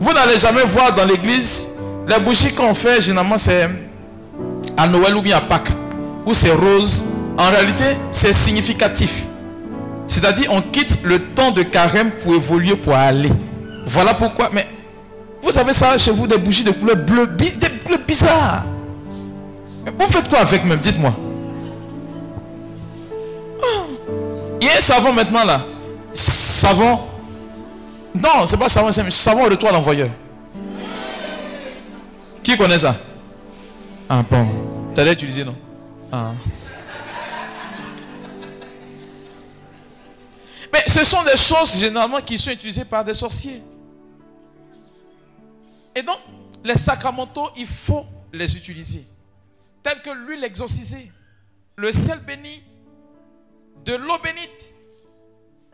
Vous 0.00 0.12
n'allez 0.12 0.38
jamais 0.38 0.64
voir 0.64 0.94
dans 0.94 1.04
l'église, 1.04 1.68
les 2.08 2.18
bougies 2.20 2.52
qu'on 2.52 2.74
fait, 2.74 3.00
généralement, 3.00 3.38
c'est 3.38 3.68
à 4.76 4.86
Noël 4.86 5.16
ou 5.16 5.22
bien 5.22 5.36
à 5.36 5.40
Pâques, 5.42 5.70
où 6.26 6.32
c'est 6.34 6.52
rose. 6.52 7.04
En 7.36 7.50
réalité, 7.50 7.96
c'est 8.10 8.32
significatif. 8.32 9.26
C'est-à-dire, 10.06 10.50
on 10.52 10.60
quitte 10.60 11.00
le 11.02 11.18
temps 11.18 11.50
de 11.50 11.62
carême 11.62 12.10
pour 12.12 12.34
évoluer, 12.34 12.76
pour 12.76 12.94
aller. 12.94 13.30
Voilà 13.86 14.14
pourquoi. 14.14 14.50
Mais 14.52 14.66
vous 15.42 15.58
avez 15.58 15.72
ça 15.72 15.98
chez 15.98 16.10
vous, 16.10 16.26
des 16.26 16.38
bougies 16.38 16.64
de 16.64 16.70
couleur 16.70 16.96
bleue, 16.96 17.26
des 17.26 17.50
bizarres. 18.06 18.64
Vous 19.98 20.06
faites 20.08 20.28
quoi 20.28 20.40
avec 20.40 20.64
même? 20.64 20.78
Dites-moi. 20.78 21.12
Ah. 23.62 23.84
Il 24.60 24.66
y 24.66 24.70
a 24.70 24.76
un 24.76 24.80
savon 24.80 25.12
maintenant 25.12 25.44
là. 25.44 25.64
Savon. 26.12 27.00
Non, 28.14 28.46
c'est 28.46 28.56
pas 28.56 28.68
savon, 28.68 28.92
c'est 28.92 29.10
savon 29.10 29.48
de 29.48 29.56
toi 29.56 29.72
l'envoyeur. 29.72 30.08
Qui 32.42 32.56
connaît 32.56 32.78
ça? 32.78 32.94
Ah 34.08 34.22
bon. 34.28 34.46
Tu 34.94 35.00
as 35.00 35.12
utilisé, 35.12 35.44
non? 35.44 35.56
Ah. 36.12 36.32
Mais 40.74 40.82
ce 40.88 41.04
sont 41.04 41.22
des 41.22 41.36
choses 41.36 41.78
généralement 41.78 42.20
qui 42.20 42.36
sont 42.36 42.50
utilisées 42.50 42.84
par 42.84 43.04
des 43.04 43.14
sorciers. 43.14 43.62
Et 45.94 46.02
donc, 46.02 46.18
les 46.64 46.74
sacramentaux, 46.74 47.48
il 47.56 47.66
faut 47.68 48.04
les 48.32 48.56
utiliser. 48.56 49.06
Tels 49.84 50.02
que 50.02 50.10
l'huile 50.10 50.42
exorcisée, 50.42 51.12
le 51.76 51.92
sel 51.92 52.18
béni, 52.18 52.64
de 53.84 53.94
l'eau 53.94 54.18
bénite. 54.20 54.74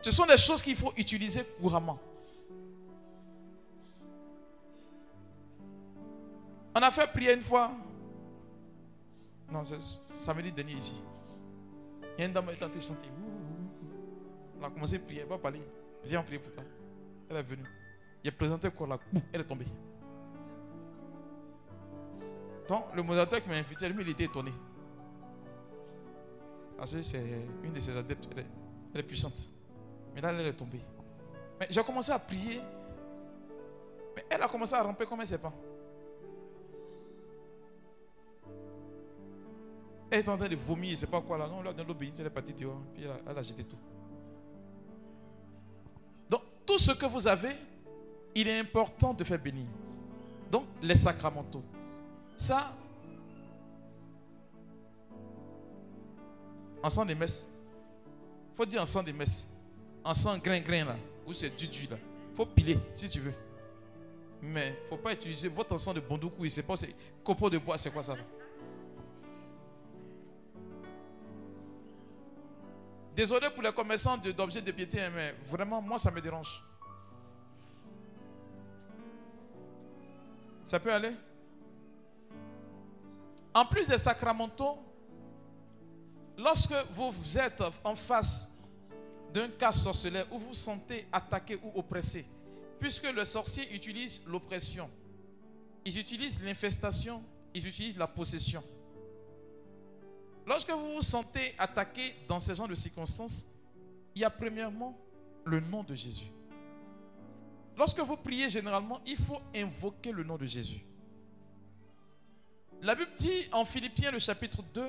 Ce 0.03 0.11
sont 0.11 0.27
des 0.27 0.37
choses 0.37 0.61
qu'il 0.61 0.75
faut 0.75 0.93
utiliser 0.95 1.45
couramment. 1.59 1.97
On 6.75 6.79
a 6.79 6.91
fait 6.91 7.07
prier 7.07 7.33
une 7.33 7.41
fois. 7.41 7.71
Non, 9.51 9.63
c'est 9.65 9.79
samedi 10.19 10.51
dernier 10.51 10.73
ici. 10.73 10.93
Il 12.19 12.21
y 12.21 12.23
a 12.23 12.27
une 12.27 12.33
dame 12.33 12.51
qui 12.51 12.59
de 12.59 12.79
chanter. 12.79 13.09
On 14.61 14.65
a 14.65 14.69
commencé 14.69 14.95
à 14.95 14.99
prier. 14.99 15.21
Elle 15.21 15.27
va 15.27 15.37
parler. 15.37 15.61
Viens 16.03 16.21
prier 16.21 16.39
pour 16.39 16.53
toi. 16.53 16.63
Elle 17.29 17.37
est 17.37 17.43
venue. 17.43 17.65
Il 18.23 18.29
a 18.29 18.31
présenté 18.31 18.69
quoi 18.69 18.87
là 18.87 18.99
Elle 19.33 19.41
est 19.41 19.45
tombée. 19.45 19.65
Donc, 22.67 22.95
le 22.95 23.01
modérateur 23.01 23.41
qui 23.41 23.49
m'a 23.49 23.55
invité, 23.55 23.89
lui, 23.89 24.03
il 24.03 24.09
était 24.09 24.25
étonné. 24.25 24.51
Parce 26.77 26.95
que 26.95 27.01
c'est 27.01 27.23
une 27.63 27.73
de 27.73 27.79
ses 27.79 27.97
adeptes. 27.97 28.27
Elle 28.93 28.99
est, 28.99 29.03
puissante. 29.03 29.49
Mais 30.13 30.21
là, 30.21 30.31
elle 30.31 30.45
est 30.45 30.53
tombée. 30.53 30.81
Mais 31.59 31.67
j'ai 31.69 31.83
commencé 31.83 32.11
à 32.11 32.19
prier. 32.19 32.61
Mais 34.15 34.25
elle 34.29 34.41
a 34.41 34.47
commencé 34.47 34.75
à 34.75 34.83
ramper 34.83 35.05
comme 35.05 35.19
elle 35.19 35.25
ne 35.25 35.29
sait 35.29 35.37
pas. 35.37 35.53
Elle 40.11 40.19
est 40.19 40.29
en 40.29 40.35
train 40.35 40.49
de 40.49 40.55
vomir, 40.55 40.89
je 40.89 40.91
ne 40.91 40.97
sais 40.97 41.07
pas 41.07 41.21
quoi 41.21 41.37
là. 41.37 41.47
Non, 41.47 41.61
a 41.61 41.73
donné 41.73 41.87
l'eau 41.87 41.95
bénite, 41.95 42.19
elle 42.19 42.27
est 42.27 42.29
partie 42.29 42.53
dehors. 42.53 42.81
Puis 42.93 43.03
elle 43.03 43.11
a, 43.11 43.17
elle 43.27 43.37
a 43.37 43.41
jeté 43.41 43.63
tout. 43.63 43.77
Tout 46.71 46.77
ce 46.77 46.93
que 46.93 47.05
vous 47.05 47.27
avez, 47.27 47.53
il 48.33 48.47
est 48.47 48.57
important 48.57 49.13
de 49.13 49.25
faire 49.25 49.37
bénir. 49.37 49.65
Donc, 50.49 50.63
les 50.81 50.95
sacramentaux. 50.95 51.61
Ça, 52.33 52.73
en 56.81 57.05
des 57.05 57.13
messes, 57.13 57.45
faut 58.55 58.65
dire 58.65 58.81
en 58.81 59.03
des 59.03 59.11
messes. 59.11 59.49
En 60.01 60.13
sang 60.13 60.37
grain-grain 60.37 60.85
là, 60.85 60.95
ou 61.27 61.33
c'est 61.33 61.49
du 61.49 61.87
là. 61.87 61.97
Il 62.31 62.37
faut 62.37 62.45
piler 62.45 62.79
si 62.95 63.09
tu 63.09 63.19
veux. 63.19 63.33
Mais 64.41 64.81
faut 64.87 64.95
pas 64.95 65.11
utiliser 65.11 65.49
votre 65.49 65.75
encens 65.75 65.93
de 65.93 65.99
bondoukou. 65.99 66.47
C'est 66.47 66.63
pas, 66.63 66.77
c'est 66.77 66.95
copeaux 67.21 67.49
de 67.49 67.57
bois, 67.57 67.77
c'est 67.77 67.91
quoi 67.91 68.01
ça 68.01 68.15
là? 68.15 68.23
Désolé 73.15 73.49
pour 73.49 73.61
les 73.61 73.73
commerçants 73.73 74.17
d'objets 74.17 74.61
de 74.61 74.71
piété, 74.71 75.01
hein, 75.01 75.11
mais 75.13 75.35
vraiment, 75.43 75.81
moi, 75.81 75.99
ça 75.99 76.09
me 76.11 76.21
dérange. 76.21 76.63
Ça 80.63 80.79
peut 80.79 80.93
aller? 80.93 81.11
En 83.53 83.65
plus 83.65 83.87
des 83.87 83.97
sacramentaux, 83.97 84.77
lorsque 86.37 86.73
vous 86.91 87.37
êtes 87.37 87.61
en 87.83 87.95
face 87.95 88.57
d'un 89.33 89.49
cas 89.49 89.73
sorcellaire 89.73 90.25
où 90.31 90.39
vous 90.39 90.47
vous 90.47 90.53
sentez 90.53 91.05
attaqué 91.11 91.59
ou 91.61 91.71
oppressé, 91.77 92.25
puisque 92.79 93.11
le 93.11 93.25
sorcier 93.25 93.73
utilise 93.75 94.23
l'oppression, 94.25 94.89
ils 95.83 95.99
utilisent 95.99 96.41
l'infestation, 96.41 97.23
ils 97.53 97.67
utilisent 97.67 97.97
la 97.97 98.07
possession. 98.07 98.63
Lorsque 100.45 100.71
vous 100.71 100.93
vous 100.95 101.01
sentez 101.01 101.55
attaqué 101.57 102.15
dans 102.27 102.39
ce 102.39 102.53
genre 102.53 102.67
de 102.67 102.75
circonstances, 102.75 103.45
il 104.15 104.21
y 104.21 104.25
a 104.25 104.29
premièrement 104.29 104.97
le 105.45 105.59
nom 105.59 105.83
de 105.83 105.93
Jésus. 105.93 106.31
Lorsque 107.77 107.99
vous 107.99 108.17
priez 108.17 108.49
généralement, 108.49 108.99
il 109.05 109.17
faut 109.17 109.39
invoquer 109.55 110.11
le 110.11 110.23
nom 110.23 110.37
de 110.37 110.45
Jésus. 110.45 110.83
La 112.81 112.95
Bible 112.95 113.11
dit 113.15 113.47
en 113.51 113.63
Philippiens 113.63 114.11
le 114.11 114.19
chapitre 114.19 114.63
2, 114.73 114.81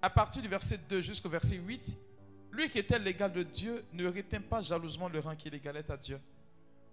à 0.00 0.10
partir 0.10 0.40
du 0.40 0.48
verset 0.48 0.78
2 0.88 1.00
jusqu'au 1.00 1.28
verset 1.28 1.56
8, 1.56 1.96
lui 2.52 2.68
qui 2.68 2.78
était 2.78 2.98
l'égal 2.98 3.32
de 3.32 3.42
Dieu 3.42 3.84
ne 3.92 4.06
retint 4.06 4.40
pas 4.40 4.60
jalousement 4.60 5.08
le 5.08 5.18
rang 5.20 5.34
qui 5.34 5.50
l'égalait 5.50 5.90
à 5.90 5.96
Dieu. 5.96 6.20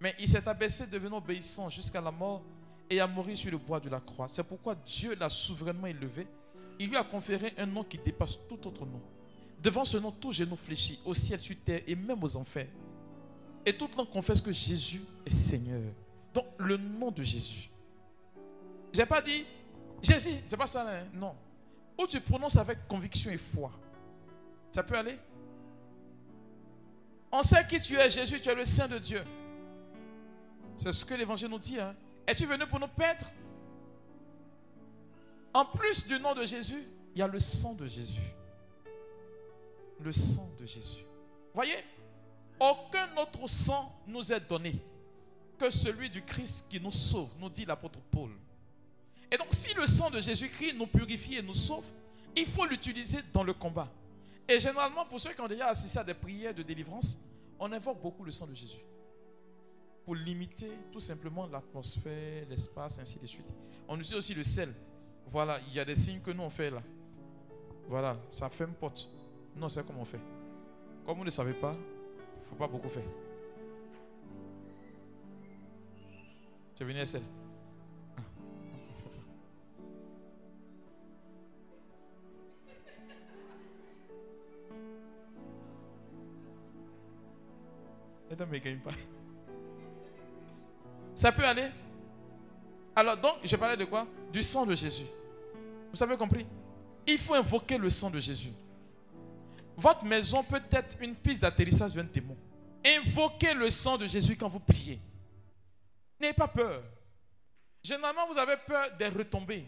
Mais 0.00 0.14
il 0.18 0.26
s'est 0.26 0.46
abaissé, 0.48 0.86
devenant 0.86 1.18
obéissant 1.18 1.68
jusqu'à 1.68 2.00
la 2.00 2.10
mort 2.10 2.42
et 2.88 3.00
a 3.00 3.06
mouru 3.06 3.36
sur 3.36 3.50
le 3.50 3.58
bois 3.58 3.78
de 3.78 3.88
la 3.88 4.00
croix. 4.00 4.26
C'est 4.26 4.42
pourquoi 4.42 4.74
Dieu 4.74 5.14
l'a 5.14 5.28
souverainement 5.28 5.86
élevé. 5.86 6.26
Il 6.80 6.88
lui 6.88 6.96
a 6.96 7.04
conféré 7.04 7.52
un 7.58 7.66
nom 7.66 7.84
qui 7.84 7.98
dépasse 7.98 8.38
tout 8.48 8.66
autre 8.66 8.86
nom. 8.86 9.02
Devant 9.62 9.84
ce 9.84 9.98
nom, 9.98 10.10
tout 10.10 10.32
genou 10.32 10.56
fléchit, 10.56 10.98
au 11.04 11.12
ciel, 11.12 11.38
sur 11.38 11.54
terre 11.62 11.82
et 11.86 11.94
même 11.94 12.24
aux 12.24 12.36
enfers. 12.38 12.68
Et 13.66 13.76
toute 13.76 13.94
langue 13.94 14.08
confesse 14.08 14.40
que 14.40 14.50
Jésus 14.50 15.02
est 15.26 15.30
Seigneur. 15.30 15.82
Donc, 16.32 16.46
le 16.56 16.78
nom 16.78 17.10
de 17.10 17.22
Jésus. 17.22 17.68
J'ai 18.94 19.04
pas 19.04 19.20
dit 19.20 19.44
Jésus, 20.02 20.32
c'est 20.46 20.56
pas 20.56 20.66
ça, 20.66 20.86
hein, 20.88 21.04
non. 21.12 21.36
Ou 22.00 22.06
tu 22.06 22.18
prononces 22.22 22.56
avec 22.56 22.88
conviction 22.88 23.30
et 23.30 23.36
foi. 23.36 23.70
Ça 24.72 24.82
peut 24.82 24.96
aller? 24.96 25.18
On 27.30 27.42
sait 27.42 27.66
qui 27.68 27.78
tu 27.78 27.94
es, 27.96 28.08
Jésus, 28.08 28.40
tu 28.40 28.48
es 28.48 28.54
le 28.54 28.64
Saint 28.64 28.88
de 28.88 28.98
Dieu. 28.98 29.22
C'est 30.78 30.92
ce 30.92 31.04
que 31.04 31.12
l'évangile 31.12 31.48
nous 31.48 31.58
dit. 31.58 31.78
Hein. 31.78 31.94
Es-tu 32.26 32.46
venu 32.46 32.66
pour 32.66 32.80
nous 32.80 32.88
perdre 32.88 33.26
En 35.52 35.64
plus 35.64 36.06
du 36.06 36.18
nom 36.20 36.34
de 36.34 36.44
Jésus, 36.44 36.82
il 37.14 37.18
y 37.18 37.22
a 37.22 37.26
le 37.26 37.38
sang 37.38 37.74
de 37.74 37.86
Jésus. 37.86 38.20
Le 40.00 40.12
sang 40.12 40.48
de 40.60 40.66
Jésus. 40.66 41.02
Voyez, 41.54 41.84
aucun 42.58 43.08
autre 43.16 43.46
sang 43.48 44.00
nous 44.06 44.32
est 44.32 44.40
donné 44.40 44.74
que 45.58 45.70
celui 45.70 46.08
du 46.08 46.22
Christ 46.22 46.66
qui 46.70 46.80
nous 46.80 46.90
sauve, 46.90 47.30
nous 47.38 47.50
dit 47.50 47.64
l'apôtre 47.64 47.98
Paul. 48.10 48.30
Et 49.30 49.36
donc, 49.36 49.48
si 49.50 49.74
le 49.74 49.86
sang 49.86 50.10
de 50.10 50.20
Jésus-Christ 50.20 50.74
nous 50.74 50.86
purifie 50.86 51.36
et 51.36 51.42
nous 51.42 51.52
sauve, 51.52 51.84
il 52.36 52.46
faut 52.46 52.64
l'utiliser 52.64 53.18
dans 53.32 53.44
le 53.44 53.52
combat. 53.52 53.88
Et 54.48 54.58
généralement, 54.58 55.04
pour 55.04 55.20
ceux 55.20 55.32
qui 55.32 55.40
ont 55.40 55.48
déjà 55.48 55.68
assisté 55.68 55.98
à 55.98 56.04
des 56.04 56.14
prières 56.14 56.54
de 56.54 56.62
délivrance, 56.62 57.18
on 57.58 57.70
invoque 57.72 58.00
beaucoup 58.00 58.24
le 58.24 58.30
sang 58.30 58.46
de 58.46 58.54
Jésus. 58.54 58.80
Pour 60.04 60.14
limiter 60.14 60.70
tout 60.90 61.00
simplement 61.00 61.46
l'atmosphère, 61.46 62.46
l'espace, 62.48 62.98
ainsi 62.98 63.18
de 63.18 63.26
suite. 63.26 63.52
On 63.86 63.98
utilise 63.98 64.16
aussi 64.16 64.34
le 64.34 64.42
sel. 64.42 64.72
Voilà, 65.30 65.60
il 65.68 65.74
y 65.76 65.78
a 65.78 65.84
des 65.84 65.94
signes 65.94 66.20
que 66.20 66.32
nous 66.32 66.42
on 66.42 66.50
fait 66.50 66.70
là. 66.70 66.82
Voilà, 67.86 68.16
ça 68.28 68.50
une 68.58 68.74
porte. 68.74 69.08
Non, 69.54 69.68
c'est 69.68 69.86
comment 69.86 70.00
on 70.00 70.04
fait. 70.04 70.20
Comme 71.06 71.18
vous 71.18 71.24
ne 71.24 71.30
savez 71.30 71.54
pas, 71.54 71.72
il 71.72 72.40
ne 72.40 72.44
faut 72.44 72.56
pas 72.56 72.66
beaucoup 72.66 72.88
faire. 72.88 73.04
Tu 76.74 76.82
es 76.82 76.86
venu 76.86 76.98
à 76.98 77.06
sel. 77.06 77.22
Et 88.32 88.36
mais 88.50 88.58
gagne 88.58 88.78
pas. 88.78 88.90
Ça 91.14 91.30
peut 91.30 91.44
aller. 91.44 91.68
Alors, 92.96 93.16
donc, 93.16 93.36
je 93.44 93.54
parlais 93.54 93.76
de 93.76 93.84
quoi? 93.84 94.08
Du 94.32 94.42
sang 94.42 94.66
de 94.66 94.74
Jésus. 94.74 95.06
Vous 95.92 96.02
avez 96.02 96.16
compris? 96.16 96.46
Il 97.06 97.18
faut 97.18 97.34
invoquer 97.34 97.78
le 97.78 97.90
sang 97.90 98.10
de 98.10 98.20
Jésus. 98.20 98.52
Votre 99.76 100.04
maison 100.04 100.42
peut 100.42 100.62
être 100.70 100.96
une 101.00 101.14
piste 101.14 101.42
d'atterrissage 101.42 101.94
d'un 101.94 102.04
démon. 102.04 102.36
Invoquez 102.84 103.54
le 103.54 103.70
sang 103.70 103.96
de 103.96 104.06
Jésus 104.06 104.36
quand 104.36 104.48
vous 104.48 104.60
priez. 104.60 105.00
N'ayez 106.20 106.32
pas 106.32 106.48
peur. 106.48 106.82
Généralement, 107.82 108.26
vous 108.30 108.38
avez 108.38 108.56
peur 108.66 108.86
des 108.98 109.08
retombées. 109.08 109.66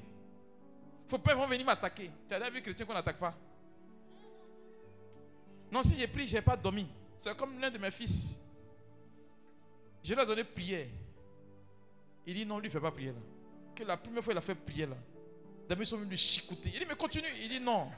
Faut 1.06 1.18
pas 1.18 1.32
ils 1.32 1.38
vont 1.38 1.46
venir 1.46 1.64
m'attaquer. 1.64 2.10
Tu 2.28 2.34
as 2.34 2.38
déjà 2.38 2.50
vu 2.50 2.62
chrétien 2.62 2.86
qu'on 2.86 2.94
n'attaque 2.94 3.18
pas? 3.18 3.34
Non, 5.70 5.82
si 5.82 5.96
j'ai 5.96 6.06
prié, 6.06 6.26
je 6.26 6.36
n'ai 6.36 6.42
pas 6.42 6.56
dormi. 6.56 6.86
C'est 7.18 7.36
comme 7.36 7.58
l'un 7.58 7.70
de 7.70 7.78
mes 7.78 7.90
fils. 7.90 8.38
Je 10.02 10.14
lui 10.14 10.20
ai 10.20 10.26
donné 10.26 10.44
prière. 10.44 10.86
Il 12.26 12.34
dit 12.34 12.46
non, 12.46 12.58
lui 12.58 12.68
ne 12.68 12.72
fait 12.72 12.80
pas 12.80 12.90
prière 12.90 13.14
là. 13.14 13.20
Que 13.74 13.84
la 13.84 13.96
première 13.96 14.22
fois 14.22 14.34
il 14.34 14.38
a 14.38 14.42
fait 14.42 14.54
prière 14.54 14.90
là. 14.90 14.96
D'abord 15.72 15.84
ils 15.84 15.86
sont 15.86 15.96
venus 15.96 16.20
chicoter. 16.20 16.70
Il 16.74 16.80
dit 16.80 16.86
mais 16.86 16.96
continue. 16.96 17.26
Il 17.40 17.48
dit 17.48 17.58
non. 17.58 17.90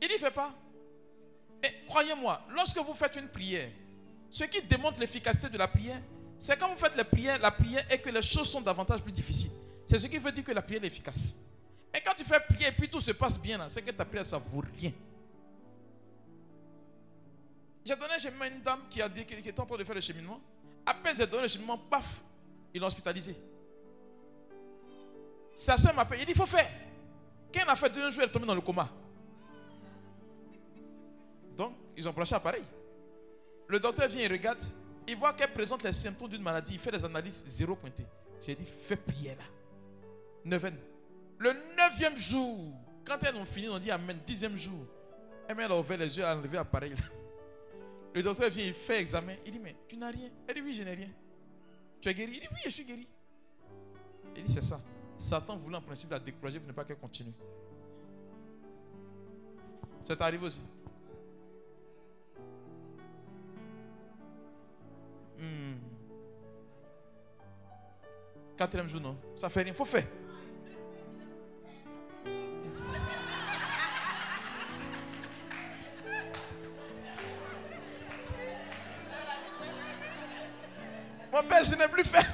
Il 0.00 0.06
dit 0.06 0.18
fait 0.18 0.30
pas. 0.30 0.54
Mais 1.60 1.82
croyez-moi, 1.84 2.46
lorsque 2.50 2.78
vous 2.78 2.94
faites 2.94 3.16
une 3.16 3.26
prière, 3.26 3.68
ce 4.30 4.44
qui 4.44 4.62
démontre 4.62 5.00
l'efficacité 5.00 5.48
de 5.48 5.58
la 5.58 5.66
prière, 5.66 6.00
c'est 6.38 6.56
quand 6.60 6.68
vous 6.68 6.76
faites 6.76 6.94
la 6.94 7.04
prière, 7.04 7.40
la 7.40 7.50
prière 7.50 7.84
et 7.92 8.00
que 8.00 8.10
les 8.10 8.22
choses 8.22 8.48
sont 8.48 8.60
davantage 8.60 9.02
plus 9.02 9.10
difficiles. 9.10 9.50
C'est 9.84 9.98
ce 9.98 10.06
qui 10.06 10.18
veut 10.18 10.30
dire 10.30 10.44
que 10.44 10.52
la 10.52 10.62
prière 10.62 10.84
est 10.84 10.86
efficace. 10.86 11.38
Et 11.92 12.00
quand 12.02 12.14
tu 12.16 12.22
fais 12.22 12.38
prier 12.38 12.68
et 12.68 12.72
puis 12.72 12.88
tout 12.88 13.00
se 13.00 13.10
passe 13.10 13.40
bien, 13.40 13.68
c'est 13.68 13.82
que 13.82 13.90
ta 13.90 14.04
prière, 14.04 14.24
ça 14.24 14.38
vaut 14.38 14.62
rien. 14.78 14.92
J'ai 17.84 17.96
donné 17.96 18.14
un 18.14 18.18
cheminement 18.18 18.44
à 18.44 18.46
une 18.46 18.62
dame 18.62 18.82
qui, 18.88 19.02
a 19.02 19.08
dit, 19.08 19.26
qui 19.26 19.34
était 19.34 19.58
en 19.58 19.66
train 19.66 19.76
de 19.76 19.82
faire 19.82 19.96
le 19.96 20.00
cheminement. 20.00 20.40
À 20.86 20.94
peine 20.94 21.16
j'ai 21.16 21.26
donné 21.26 21.42
le 21.42 21.48
cheminement, 21.48 21.76
paf, 21.76 22.22
il 22.74 22.80
l'a 22.80 22.86
hospitalisé. 22.86 23.36
Sa 25.54 25.76
soeur 25.76 25.94
m'appelle, 25.94 26.20
il 26.20 26.26
dit, 26.26 26.32
il 26.32 26.38
faut 26.38 26.46
faire. 26.46 26.70
Quand 27.52 27.60
elle 27.62 27.68
a 27.68 27.76
fait 27.76 27.90
deux 27.90 28.10
jours, 28.10 28.22
elle 28.22 28.28
est 28.28 28.32
tombée 28.32 28.46
dans 28.46 28.54
le 28.54 28.60
coma. 28.60 28.88
Donc, 31.56 31.74
ils 31.96 32.08
ont 32.08 32.12
branché 32.12 32.34
l'appareil. 32.34 32.62
Le 33.68 33.78
docteur 33.78 34.08
vient, 34.08 34.22
il 34.22 34.32
regarde, 34.32 34.60
il 35.06 35.16
voit 35.16 35.32
qu'elle 35.32 35.52
présente 35.52 35.82
les 35.82 35.92
symptômes 35.92 36.28
d'une 36.28 36.42
maladie, 36.42 36.74
il 36.74 36.78
fait 36.78 36.92
des 36.92 37.04
analyses, 37.04 37.42
zéro 37.46 37.74
pointé. 37.74 38.06
J'ai 38.40 38.54
dit, 38.54 38.64
fais 38.64 38.96
prier 38.96 39.30
là. 39.30 39.44
Neuvaine. 40.44 40.78
Le 41.38 41.52
neuvième 41.76 42.18
jour, 42.18 42.72
quand 43.04 43.18
elles 43.22 43.36
ont 43.36 43.44
fini, 43.44 43.68
on 43.68 43.78
dit 43.78 43.90
Amen. 43.90 44.18
Dixième 44.24 44.56
jour, 44.56 44.86
elle 45.48 45.60
a 45.60 45.76
ouvert 45.76 45.98
les 45.98 46.16
yeux, 46.16 46.22
elle 46.22 46.30
a 46.30 46.36
enlevé 46.36 46.56
l'appareil. 46.56 46.94
Le 48.14 48.22
docteur 48.22 48.50
vient, 48.50 48.64
il 48.64 48.74
fait 48.74 49.00
examen. 49.00 49.34
Il 49.44 49.52
dit 49.52 49.58
Mais 49.58 49.76
tu 49.88 49.96
n'as 49.96 50.10
rien 50.10 50.28
Elle 50.46 50.54
dit 50.56 50.60
Oui, 50.60 50.74
je 50.74 50.82
n'ai 50.82 50.94
rien. 50.94 51.08
Tu 52.00 52.08
es 52.08 52.14
guéri? 52.14 52.32
Il 52.34 52.40
dit 52.40 52.48
Oui, 52.50 52.58
je 52.64 52.70
suis 52.70 52.84
guéri. 52.84 53.06
Il 54.36 54.44
dit 54.44 54.52
C'est 54.52 54.62
ça. 54.62 54.80
Satan 55.18 55.56
voulait 55.56 55.76
en 55.76 55.82
principe 55.82 56.10
la 56.10 56.18
décourager 56.18 56.58
pour 56.58 56.68
ne 56.68 56.72
pas 56.72 56.84
qu'elle 56.84 56.96
continue. 56.96 57.32
C'est 60.02 60.20
arrivé 60.20 60.46
aussi. 60.46 60.62
Hmm. 65.38 65.74
Quatrième 68.56 68.88
jour, 68.88 69.00
non? 69.00 69.16
Ça 69.34 69.48
fait 69.48 69.62
rien. 69.62 69.74
faut 69.74 69.84
faire. 69.84 70.06
Mon 81.32 81.42
père, 81.42 81.64
je 81.64 81.74
n'ai 81.76 81.88
plus 81.88 82.04
fait. 82.04 82.26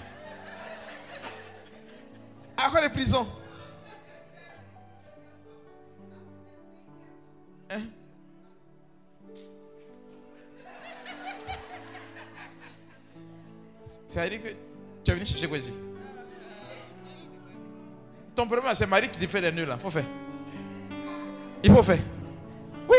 À 2.56 2.70
quoi 2.70 2.80
les 2.80 2.88
prisons 2.88 3.26
Hein? 7.70 7.80
Ça 14.08 14.22
veut 14.24 14.30
dire 14.30 14.42
que 14.42 14.48
tu 15.04 15.10
es 15.10 15.14
venu 15.14 15.26
chercher 15.26 15.48
quoi 15.48 15.58
ici 15.58 15.72
Ton 18.34 18.46
problème, 18.46 18.74
c'est 18.74 18.86
Marie 18.86 19.10
qui 19.10 19.18
te 19.18 19.26
fait 19.26 19.40
les 19.40 19.52
nœuds 19.52 19.66
là. 19.66 19.78
faut 19.78 19.90
faire. 19.90 20.04
Il 21.62 21.72
faut 21.72 21.82
faire. 21.82 21.98
Oui. 22.88 22.96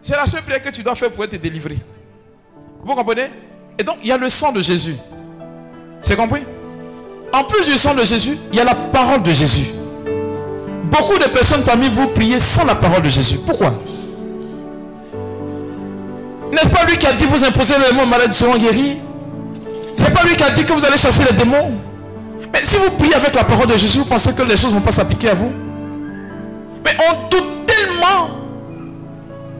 C'est 0.00 0.16
la 0.16 0.26
seule 0.26 0.42
prière 0.42 0.62
que 0.62 0.70
tu 0.70 0.82
dois 0.82 0.94
faire 0.94 1.10
pour 1.10 1.24
être 1.24 1.36
délivré. 1.36 1.78
Vous 2.82 2.94
comprenez? 2.94 3.30
Et 3.78 3.84
donc, 3.84 3.96
il 4.02 4.08
y 4.08 4.12
a 4.12 4.16
le 4.16 4.28
sang 4.28 4.52
de 4.52 4.60
Jésus. 4.60 4.96
C'est 6.00 6.16
compris? 6.16 6.42
En 7.32 7.44
plus 7.44 7.64
du 7.64 7.78
sang 7.78 7.94
de 7.94 8.04
Jésus, 8.04 8.36
il 8.52 8.58
y 8.58 8.60
a 8.60 8.64
la 8.64 8.74
parole 8.74 9.22
de 9.22 9.32
Jésus. 9.32 9.72
Beaucoup 10.84 11.18
de 11.18 11.24
personnes 11.24 11.62
parmi 11.62 11.88
vous 11.88 12.08
priez 12.08 12.38
sans 12.38 12.64
la 12.64 12.74
parole 12.74 13.02
de 13.02 13.08
Jésus. 13.08 13.38
Pourquoi? 13.46 13.72
N'est-ce 16.52 16.68
pas 16.68 16.84
lui 16.84 16.98
qui 16.98 17.06
a 17.06 17.14
dit 17.14 17.24
vous 17.24 17.42
imposez 17.44 17.74
les 17.88 17.96
mots 17.96 18.04
malades 18.04 18.32
seront 18.32 18.58
guéris? 18.58 18.98
C'est 19.96 20.12
pas 20.12 20.22
lui 20.24 20.36
qui 20.36 20.44
a 20.44 20.50
dit 20.50 20.64
que 20.64 20.72
vous 20.72 20.84
allez 20.84 20.98
chasser 20.98 21.24
les 21.30 21.36
démons? 21.36 21.72
Mais 22.52 22.60
si 22.62 22.76
vous 22.76 22.90
priez 22.98 23.14
avec 23.14 23.34
la 23.34 23.44
parole 23.44 23.66
de 23.66 23.76
Jésus, 23.76 24.00
vous 24.00 24.04
pensez 24.04 24.34
que 24.34 24.42
les 24.42 24.56
choses 24.56 24.74
ne 24.74 24.78
vont 24.78 24.84
pas 24.84 24.90
s'appliquer 24.90 25.30
à 25.30 25.34
vous? 25.34 25.50
Mais 26.84 26.90
on 27.08 27.28
doute 27.28 27.66
tellement. 27.66 28.36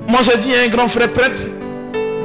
Moi 0.09 0.21
j'ai 0.23 0.37
dit 0.37 0.55
à 0.55 0.65
un 0.67 0.69
grand 0.69 0.89
frère 0.89 1.11
prêtre, 1.11 1.49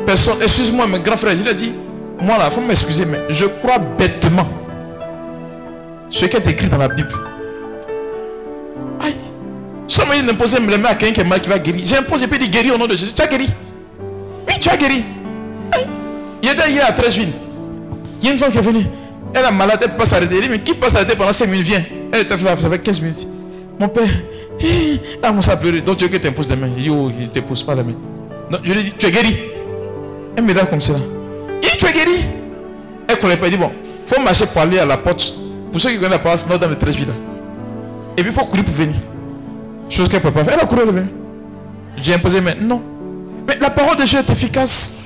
personne, 0.07 0.38
excuse-moi, 0.41 0.88
mais 0.88 0.99
grand 0.99 1.17
frère, 1.17 1.35
je 1.35 1.43
lui 1.43 1.49
ai 1.49 1.53
dit, 1.53 1.73
moi 2.21 2.38
là, 2.38 2.47
il 2.49 2.53
faut 2.53 2.61
m'excuser, 2.61 3.05
mais 3.05 3.19
je 3.29 3.45
crois 3.45 3.77
bêtement 3.77 4.47
ce 6.09 6.25
qui 6.25 6.38
est 6.38 6.47
écrit 6.47 6.69
dans 6.69 6.77
la 6.77 6.88
Bible. 6.88 7.11
Aïe. 9.03 9.13
On 10.01 10.05
m'a 10.07 10.31
imposer 10.31 10.59
les 10.59 10.77
mains 10.77 10.89
à 10.89 10.95
quelqu'un 10.95 11.13
qui 11.13 11.21
est 11.21 11.29
mal 11.29 11.41
qui 11.41 11.49
va 11.49 11.59
guérir, 11.59 11.81
j'ai 11.85 11.97
imposé 11.97 12.25
puis 12.27 12.39
il 12.41 12.49
guérit 12.49 12.71
au 12.71 12.77
nom 12.77 12.88
de 12.88 12.95
Jésus. 12.95 13.13
Tu 13.13 13.21
as 13.21 13.27
guéri 13.27 13.47
Oui, 14.47 14.53
tu 14.59 14.69
as 14.69 14.77
guéri. 14.77 15.03
Aïe. 15.73 15.88
Il 16.41 16.49
était 16.49 16.71
hier 16.71 16.85
à 16.88 16.93
13 16.93 17.17
villes. 17.17 17.34
Il 18.21 18.25
y 18.25 18.29
a 18.29 18.31
une 18.31 18.38
femme 18.39 18.51
qui 18.51 18.57
est 18.57 18.61
venue. 18.61 18.85
Elle 19.34 19.43
est 19.43 19.51
malade, 19.51 19.79
elle 19.81 19.88
ne 19.88 19.91
peut 19.91 19.99
pas 19.99 20.05
s'arrêter. 20.05 20.35
Elle 20.38 20.43
dit, 20.43 20.49
mais 20.49 20.59
qui 20.59 20.73
peut 20.73 20.88
s'arrêter 20.88 21.17
pendant 21.17 21.34
5 21.34 21.47
minutes? 21.47 21.65
Viens. 21.67 21.84
Elle 22.13 22.21
était 22.21 22.38
là, 22.38 22.55
ça 22.55 22.69
fait 22.69 22.79
15 22.79 23.01
minutes. 23.01 23.27
Mon 23.77 23.89
père, 23.89 24.07
a 25.21 25.27
commencé 25.27 25.51
à 25.51 25.57
pleurer. 25.57 25.81
Donc 25.81 25.97
tu 25.97 26.05
veux 26.05 26.17
que 26.17 26.25
tu 26.25 26.49
les 26.49 26.55
mains. 26.55 26.69
Il 26.77 26.84
dit, 26.84 26.89
oh, 26.89 27.11
il 27.13 27.23
ne 27.23 27.27
te 27.27 27.39
pose 27.39 27.61
pas 27.61 27.75
les 27.75 27.84
mains. 27.84 27.97
Donc 28.49 28.61
je 28.63 28.71
lui 28.71 28.79
ai 28.79 28.84
dit, 28.84 28.93
tu 28.97 29.05
es 29.05 29.11
guéri. 29.11 29.38
Elle 30.38 30.43
me 30.43 30.49
regarde 30.49 30.69
comme. 30.69 30.80
Il 30.80 31.59
dit, 31.69 31.77
tu 31.77 31.85
es 31.85 31.91
guéri. 31.93 32.26
Elle 33.07 33.15
ne 33.15 33.19
connaît 33.22 33.38
pas. 33.38 33.47
Il 33.47 33.51
dit, 33.51 33.57
bon, 33.57 33.72
il 34.07 34.14
faut 34.15 34.22
marcher 34.22 34.45
pour 34.45 34.61
aller 34.61 34.80
à 34.80 34.85
la 34.85 34.97
porte. 34.97 35.34
Pour 35.72 35.81
ceux 35.81 35.89
qui 35.89 35.95
connaissent 35.95 36.11
la 36.11 36.19
paroisse 36.19 36.47
Notre-Dame 36.47 36.76
de 36.76 36.80
13 36.80 36.95
villes. 36.95 37.14
Et 38.18 38.22
puis 38.22 38.31
il 38.31 38.34
faut 38.34 38.45
courir 38.45 38.64
pour 38.64 38.73
venir. 38.73 38.95
Chose 39.89 40.07
qu'elle 40.09 40.19
ne 40.19 40.23
peut 40.26 40.31
pas 40.31 40.43
faire. 40.43 40.53
Elle 40.53 40.59
a 40.61 40.65
couru, 40.65 40.81
elle 40.84 40.89
est 40.89 40.91
venue. 40.91 41.09
J'ai 41.97 42.14
imposé, 42.14 42.39
mais 42.41 42.55
non. 42.55 42.81
Mais 43.47 43.57
la 43.59 43.69
parole 43.69 43.95
de 43.97 44.03
Dieu 44.03 44.19
est 44.19 44.30
efficace. 44.30 44.99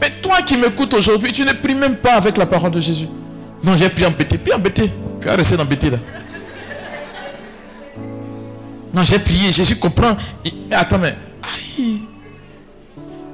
Mais 0.00 0.10
toi 0.22 0.36
qui 0.44 0.56
m'écoutes 0.56 0.94
aujourd'hui, 0.94 1.32
tu 1.32 1.44
ne 1.44 1.52
pries 1.52 1.74
même 1.74 1.96
pas 1.96 2.14
avec 2.14 2.36
la 2.38 2.46
parole 2.46 2.70
de 2.70 2.80
Jésus. 2.80 3.08
Non, 3.62 3.76
j'ai 3.76 3.88
prié 3.88 4.06
embêté. 4.06 4.38
Puis 4.38 4.52
embêté. 4.52 4.90
Tu 5.20 5.26
vas 5.26 5.34
rester 5.34 5.58
embêté 5.60 5.90
là. 5.90 5.98
Non, 8.94 9.02
j'ai 9.02 9.18
prié. 9.18 9.52
Jésus 9.52 9.76
comprend. 9.76 10.16
Il- 10.44 10.54
Attends, 10.72 10.98
mais. 10.98 11.14
Aïe. 11.42 12.00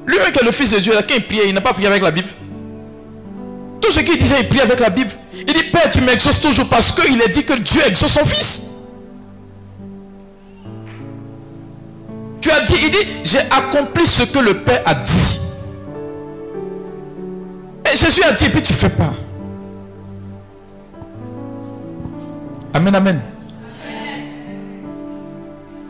Lui-même 0.07 0.33
qui 0.33 0.41
est 0.41 0.45
le 0.45 0.51
fils 0.51 0.71
de 0.71 0.79
Dieu, 0.79 0.93
quand 1.09 1.15
il 1.15 1.25
priait, 1.25 1.49
il 1.49 1.55
n'a 1.55 1.61
pas 1.61 1.73
prié 1.73 1.89
avec 1.89 2.03
la 2.03 2.11
Bible. 2.11 2.29
Tout 3.81 3.91
ce 3.91 4.01
qu'il 4.01 4.19
disait, 4.19 4.37
il 4.41 4.49
priait 4.49 4.63
avec 4.63 4.81
la 4.81 4.91
Bible. 4.91 5.11
Il 5.47 5.53
dit, 5.53 5.65
Père, 5.65 5.91
tu 5.91 6.01
m'exauces 6.01 6.41
toujours 6.41 6.69
parce 6.69 6.93
qu'il 6.93 7.21
a 7.21 7.27
dit 7.29 7.45
que 7.45 7.59
Dieu 7.59 7.81
exauce 7.87 8.13
son 8.13 8.25
fils. 8.25 8.71
Tu 12.41 12.51
as 12.51 12.61
dit, 12.61 12.75
il 12.83 12.91
dit, 12.91 13.07
j'ai 13.25 13.41
accompli 13.41 14.07
ce 14.07 14.25
que 14.25 14.39
le 14.39 14.63
Père 14.63 14.83
a 14.85 14.95
dit. 14.95 15.41
Et 17.93 17.97
Jésus 17.97 18.23
a 18.23 18.33
dit, 18.33 18.45
et 18.47 18.51
puis 18.51 18.63
tu 18.63 18.73
ne 18.73 18.79
fais 18.79 18.91
pas. 18.91 19.15
Amen, 22.75 22.95
amen. 22.95 23.21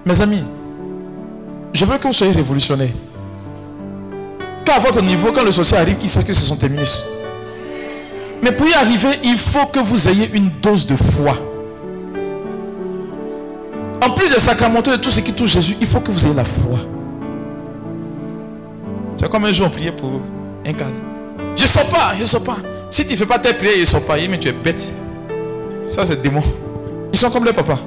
Mes 0.04 0.20
amis, 0.20 0.44
je 1.72 1.84
veux 1.84 1.96
que 1.96 2.06
vous 2.06 2.12
soyez 2.12 2.32
révolutionnaires. 2.32 2.92
Qu'à 4.64 4.78
votre 4.78 5.02
niveau, 5.02 5.30
quand 5.32 5.44
le 5.44 5.50
sorcier 5.50 5.76
arrive, 5.76 5.96
qui 5.96 6.08
sait 6.08 6.24
que 6.24 6.32
ce 6.32 6.40
sont 6.40 6.56
tes 6.56 6.68
ministres? 6.68 7.04
Mais 8.42 8.52
pour 8.52 8.68
y 8.68 8.72
arriver, 8.74 9.20
il 9.22 9.38
faut 9.38 9.66
que 9.66 9.78
vous 9.80 10.08
ayez 10.08 10.30
une 10.34 10.50
dose 10.62 10.86
de 10.86 10.96
foi. 10.96 11.34
En 14.02 14.10
plus 14.10 14.28
des 14.28 14.40
sacramentaux 14.40 14.92
et 14.92 14.96
de 14.96 15.00
tout 15.02 15.10
ce 15.10 15.20
qui 15.20 15.32
touche 15.32 15.52
Jésus, 15.52 15.76
il 15.80 15.86
faut 15.86 16.00
que 16.00 16.10
vous 16.10 16.24
ayez 16.26 16.34
la 16.34 16.44
foi. 16.44 16.78
C'est 19.16 19.30
comme 19.30 19.44
un 19.44 19.52
jour 19.52 19.68
on 19.68 19.70
priait 19.70 19.92
pour 19.92 20.20
un 20.66 20.72
cas. 20.72 20.86
Je 21.56 21.62
ne 21.62 21.68
sors 21.68 21.88
pas, 21.88 22.12
je 22.16 22.22
ne 22.22 22.26
sors 22.26 22.42
pas. 22.42 22.56
Si 22.90 23.06
tu 23.06 23.14
ne 23.14 23.18
fais 23.18 23.26
pas 23.26 23.38
tes 23.38 23.54
prières, 23.54 23.76
ils 23.76 23.80
ne 23.80 23.86
sors 23.86 24.04
pas. 24.04 24.16
Mais 24.28 24.38
tu 24.38 24.48
es 24.48 24.52
bête. 24.52 24.92
Ça, 25.86 26.04
c'est 26.04 26.20
démon. 26.20 26.42
Ils 27.12 27.18
sont 27.18 27.30
comme 27.30 27.44
les 27.44 27.52
papas. 27.52 27.78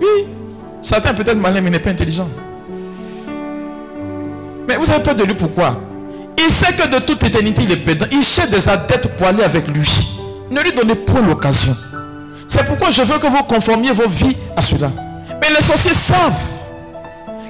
Oui. 0.00 0.26
Satan 0.82 1.14
peut-être 1.14 1.38
malin, 1.38 1.60
mais 1.60 1.70
n'est 1.70 1.78
pas 1.78 1.90
intelligent. 1.90 2.28
Mais 4.68 4.76
vous 4.76 4.90
avez 4.90 5.02
peur 5.02 5.14
de 5.14 5.24
lui 5.24 5.34
pourquoi? 5.34 5.80
Il 6.38 6.50
sait 6.50 6.72
que 6.72 6.88
de 6.88 6.98
toute 7.00 7.22
éternité, 7.24 7.62
il 7.64 7.72
est 7.72 7.76
pédant. 7.76 8.06
Il 8.10 8.22
cherche 8.22 8.50
des 8.50 8.68
adeptes 8.68 9.08
pour 9.08 9.26
aller 9.26 9.42
avec 9.42 9.68
lui. 9.68 10.08
Ne 10.50 10.60
lui 10.60 10.72
donnez 10.72 10.94
point 10.94 11.22
l'occasion. 11.22 11.76
C'est 12.48 12.64
pourquoi 12.66 12.90
je 12.90 13.02
veux 13.02 13.18
que 13.18 13.26
vous 13.26 13.42
conformiez 13.44 13.92
vos 13.92 14.08
vies 14.08 14.36
à 14.56 14.62
cela. 14.62 14.90
Mais 15.40 15.48
les 15.50 15.62
sorciers 15.62 15.94
savent. 15.94 16.60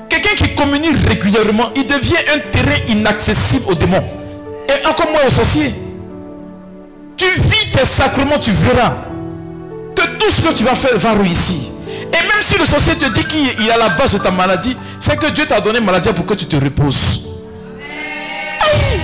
Quelqu'un 0.08 0.34
qui 0.34 0.54
communie 0.54 0.90
régulièrement, 0.90 1.70
il 1.76 1.86
devient 1.86 2.16
un 2.34 2.38
terrain 2.50 2.76
inaccessible 2.88 3.64
aux 3.68 3.74
démons. 3.74 4.04
Et 4.68 4.86
encore 4.86 5.10
moins 5.10 5.22
aux 5.26 5.30
sorciers. 5.30 5.72
Tu 7.16 7.26
vis 7.36 7.70
tes 7.72 7.84
sacrements, 7.84 8.38
tu 8.38 8.50
verras 8.50 8.96
que 9.94 10.02
tout 10.18 10.30
ce 10.30 10.42
que 10.42 10.52
tu 10.52 10.64
vas 10.64 10.74
faire 10.74 10.98
va 10.98 11.12
réussir. 11.12 11.69
Et 12.12 12.22
même 12.22 12.42
si 12.42 12.58
le 12.58 12.64
sorcier 12.64 12.94
te 12.96 13.06
dit 13.12 13.24
qu'il 13.24 13.66
est 13.66 13.70
à 13.70 13.78
la 13.78 13.90
base 13.90 14.12
de 14.12 14.18
ta 14.18 14.30
maladie, 14.30 14.76
c'est 14.98 15.18
que 15.18 15.30
Dieu 15.32 15.46
t'a 15.46 15.60
donné 15.60 15.80
maladie 15.80 16.12
pour 16.12 16.26
que 16.26 16.34
tu 16.34 16.46
te 16.46 16.56
reposes. 16.56 17.28
Aïe. 18.60 19.00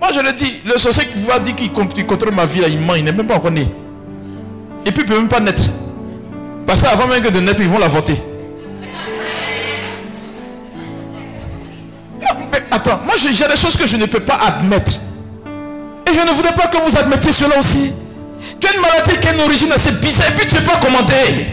Moi 0.00 0.10
je 0.14 0.20
le 0.20 0.32
dis, 0.32 0.60
le 0.64 0.78
sorcier 0.78 1.04
qui 1.06 1.20
va 1.22 1.38
dire 1.38 1.54
qu'il 1.54 1.72
con- 1.72 1.86
qu'il 1.86 2.06
contrôle 2.06 2.32
ma 2.34 2.46
vie, 2.46 2.62
il 2.68 2.80
ment, 2.80 2.94
il 2.94 3.04
n'est 3.04 3.12
même 3.12 3.26
pas 3.26 3.36
encore 3.36 3.50
né. 3.50 3.68
Et 4.86 4.92
puis 4.92 5.02
il 5.02 5.08
ne 5.08 5.14
peut 5.14 5.18
même 5.18 5.28
pas 5.28 5.40
naître. 5.40 5.64
Parce 6.66 6.82
qu'avant 6.82 7.06
même 7.06 7.20
que 7.22 7.28
de 7.28 7.40
naître, 7.40 7.60
ils 7.60 7.68
vont 7.68 7.78
l'avorter. 7.78 8.14
Non, 12.20 12.46
mais 12.50 12.62
attends, 12.70 13.00
moi 13.04 13.14
j'ai 13.20 13.30
des 13.30 13.56
choses 13.56 13.76
que 13.76 13.86
je 13.86 13.96
ne 13.96 14.06
peux 14.06 14.20
pas 14.20 14.38
admettre. 14.46 14.92
Et 16.06 16.14
je 16.14 16.20
ne 16.20 16.30
voudrais 16.32 16.54
pas 16.54 16.68
que 16.68 16.78
vous 16.78 16.96
admettiez 16.96 17.32
cela 17.32 17.58
aussi. 17.58 17.92
Tu 18.60 18.66
as 18.66 18.74
une 18.74 18.80
maladie 18.80 19.18
qui 19.20 19.28
a 19.28 19.34
une 19.34 19.40
origine 19.40 19.72
assez 19.72 19.92
bizarre 19.92 20.28
et 20.28 20.32
puis 20.32 20.46
tu 20.46 20.54
ne 20.56 20.60
peux 20.60 20.66
pas 20.66 20.78
commander. 20.78 21.46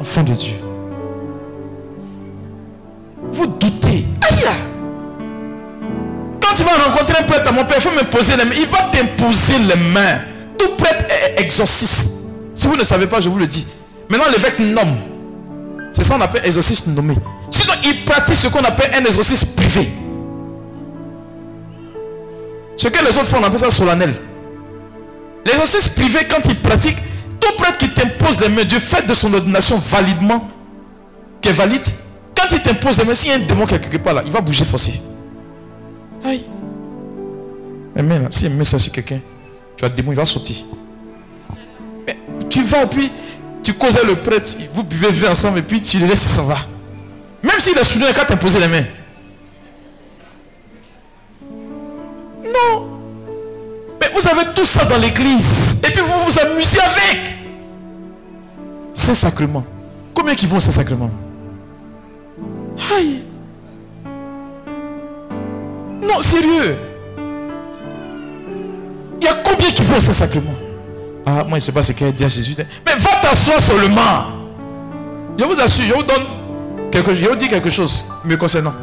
Enfant 0.00 0.22
de 0.22 0.32
Dieu. 0.32 0.54
Vous 3.32 3.46
doutez. 3.46 4.04
Aïe! 4.28 4.44
Quand 6.40 6.54
tu 6.54 6.62
vas 6.62 6.84
rencontrer 6.84 7.18
un 7.20 7.24
prêtre 7.24 7.48
à 7.48 7.52
mon 7.52 7.64
père, 7.64 7.78
il 7.78 7.82
faut 7.82 7.90
me 7.90 8.04
poser 8.10 8.36
les 8.36 8.44
mains. 8.44 8.54
Il 8.56 8.66
va 8.66 8.78
t'imposer 8.92 9.58
les 9.58 9.76
mains. 9.76 10.20
Tout 10.58 10.76
prêtre 10.76 11.06
est 11.08 11.40
exorciste. 11.40 12.26
Si 12.54 12.68
vous 12.68 12.76
ne 12.76 12.84
savez 12.84 13.06
pas, 13.06 13.20
je 13.20 13.28
vous 13.28 13.38
le 13.38 13.46
dis. 13.46 13.66
Maintenant, 14.10 14.30
l'évêque 14.30 14.58
nomme. 14.60 14.96
C'est 15.92 16.04
ça 16.04 16.14
qu'on 16.14 16.20
appelle 16.20 16.44
exorciste 16.44 16.86
nommé. 16.88 17.14
Sinon, 17.50 17.74
il 17.84 18.04
pratique 18.04 18.36
ce 18.36 18.48
qu'on 18.48 18.64
appelle 18.64 18.90
un 18.94 19.04
exorcisme 19.04 19.48
privé. 19.56 19.88
Ce 22.76 22.88
que 22.88 23.04
les 23.04 23.16
autres 23.16 23.26
font, 23.26 23.38
on 23.40 23.44
appelle 23.44 23.58
ça 23.58 23.70
solennel. 23.70 24.14
L'exorcisme 25.46 25.92
privé, 25.94 26.20
quand 26.28 26.40
il 26.48 26.56
pratique, 26.56 26.96
tout 27.40 27.52
prêtre 27.56 27.78
qui 27.78 27.90
t'impose 27.92 28.40
les 28.40 28.48
mains 28.48 28.64
du 28.64 28.80
fait 28.80 29.06
de 29.06 29.14
son 29.14 29.32
ordination 29.34 29.76
validement, 29.76 30.48
qui 31.40 31.50
est 31.50 31.52
valide, 31.52 31.84
quand 32.36 32.46
il 32.52 32.62
t'impose 32.62 32.98
les 32.98 33.04
mains, 33.04 33.14
s'il 33.14 33.30
y 33.30 33.32
a 33.32 33.36
un 33.36 33.40
démon 33.40 33.66
qui 33.66 33.74
est 33.74 33.80
quelque 33.80 33.98
part 33.98 34.14
là, 34.14 34.22
il 34.24 34.32
va 34.32 34.40
bouger 34.40 34.64
forcé. 34.64 35.00
Aïe. 36.24 36.46
Mais 37.94 38.02
maintenant, 38.02 38.28
si 38.30 38.46
elle 38.46 38.54
met 38.54 38.64
ça 38.64 38.78
sur 38.78 38.92
quelqu'un, 38.92 39.20
tu 39.76 39.82
vas 39.82 39.90
te 39.90 39.96
démon, 39.96 40.12
il 40.12 40.16
va 40.16 40.24
sortir. 40.24 40.56
Mais 42.06 42.18
tu 42.48 42.62
vas 42.62 42.86
puis 42.86 43.10
tu 43.62 43.74
causes 43.74 43.98
le 44.06 44.14
prêtre, 44.16 44.50
vous 44.74 44.84
buvez 44.84 45.10
le 45.10 45.28
ensemble 45.28 45.58
et 45.58 45.62
puis 45.62 45.80
tu 45.80 45.98
le 45.98 46.06
laisses, 46.06 46.24
il 46.24 46.30
s'en 46.30 46.44
va. 46.44 46.56
Même 47.42 47.60
s'il 47.60 47.76
est 47.76 47.84
souvenu 47.84 48.06
quand 48.14 48.24
t'imposer 48.26 48.58
les 48.60 48.68
mains. 48.68 48.84
Non. 52.44 52.93
Vous 54.14 54.28
avez 54.28 54.52
tout 54.54 54.64
ça 54.64 54.84
dans 54.84 54.98
l'église. 54.98 55.80
Et 55.84 55.90
puis 55.90 56.00
vous 56.00 56.18
vous 56.24 56.38
amusez 56.38 56.78
avec. 56.80 57.34
Ces 58.92 59.14
sacrements. 59.14 59.64
Combien 60.14 60.34
qui 60.34 60.46
vont 60.46 60.60
ces 60.60 60.70
sacrements? 60.70 61.10
Aïe. 62.96 63.24
Non, 66.02 66.20
sérieux. 66.20 66.76
Il 69.20 69.24
y 69.24 69.28
a 69.28 69.34
combien 69.44 69.70
qui 69.70 69.82
vont 69.82 69.98
ces 69.98 70.12
sacrements? 70.12 70.54
Ah, 71.26 71.42
moi, 71.42 71.50
je 71.50 71.54
ne 71.54 71.60
sais 71.60 71.72
pas 71.72 71.82
ce 71.82 71.92
qu'elle 71.92 72.14
dit 72.14 72.24
à 72.24 72.28
Jésus. 72.28 72.54
Mais 72.86 72.94
va 72.96 73.16
t'asseoir 73.20 73.60
seulement. 73.60 74.26
Je 75.36 75.44
vous 75.44 75.60
assure, 75.60 75.84
je 75.88 75.94
vous 75.94 76.02
donne 76.04 76.24
quelque 76.92 77.10
chose. 77.10 77.24
Je 77.24 77.28
vous 77.28 77.36
dis 77.36 77.48
quelque 77.48 77.70
chose 77.70 78.06
me 78.24 78.36
concernant. 78.36 78.74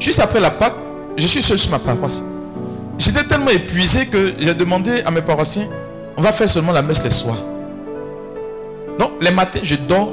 Juste 0.00 0.18
après 0.18 0.40
la 0.40 0.50
Pâque, 0.50 0.74
je 1.16 1.26
suis 1.26 1.42
seul 1.42 1.58
sur 1.58 1.70
ma 1.70 1.78
paroisse. 1.78 2.24
J'étais 2.98 3.24
tellement 3.24 3.50
épuisé 3.50 4.06
que 4.06 4.34
j'ai 4.38 4.54
demandé 4.54 5.02
à 5.04 5.10
mes 5.10 5.22
paroissiens, 5.22 5.66
on 6.16 6.22
va 6.22 6.32
faire 6.32 6.48
seulement 6.48 6.72
la 6.72 6.82
messe 6.82 7.02
les 7.02 7.10
soirs. 7.10 7.42
Donc, 8.98 9.12
les 9.20 9.30
matins, 9.30 9.60
je 9.62 9.74
dors. 9.74 10.12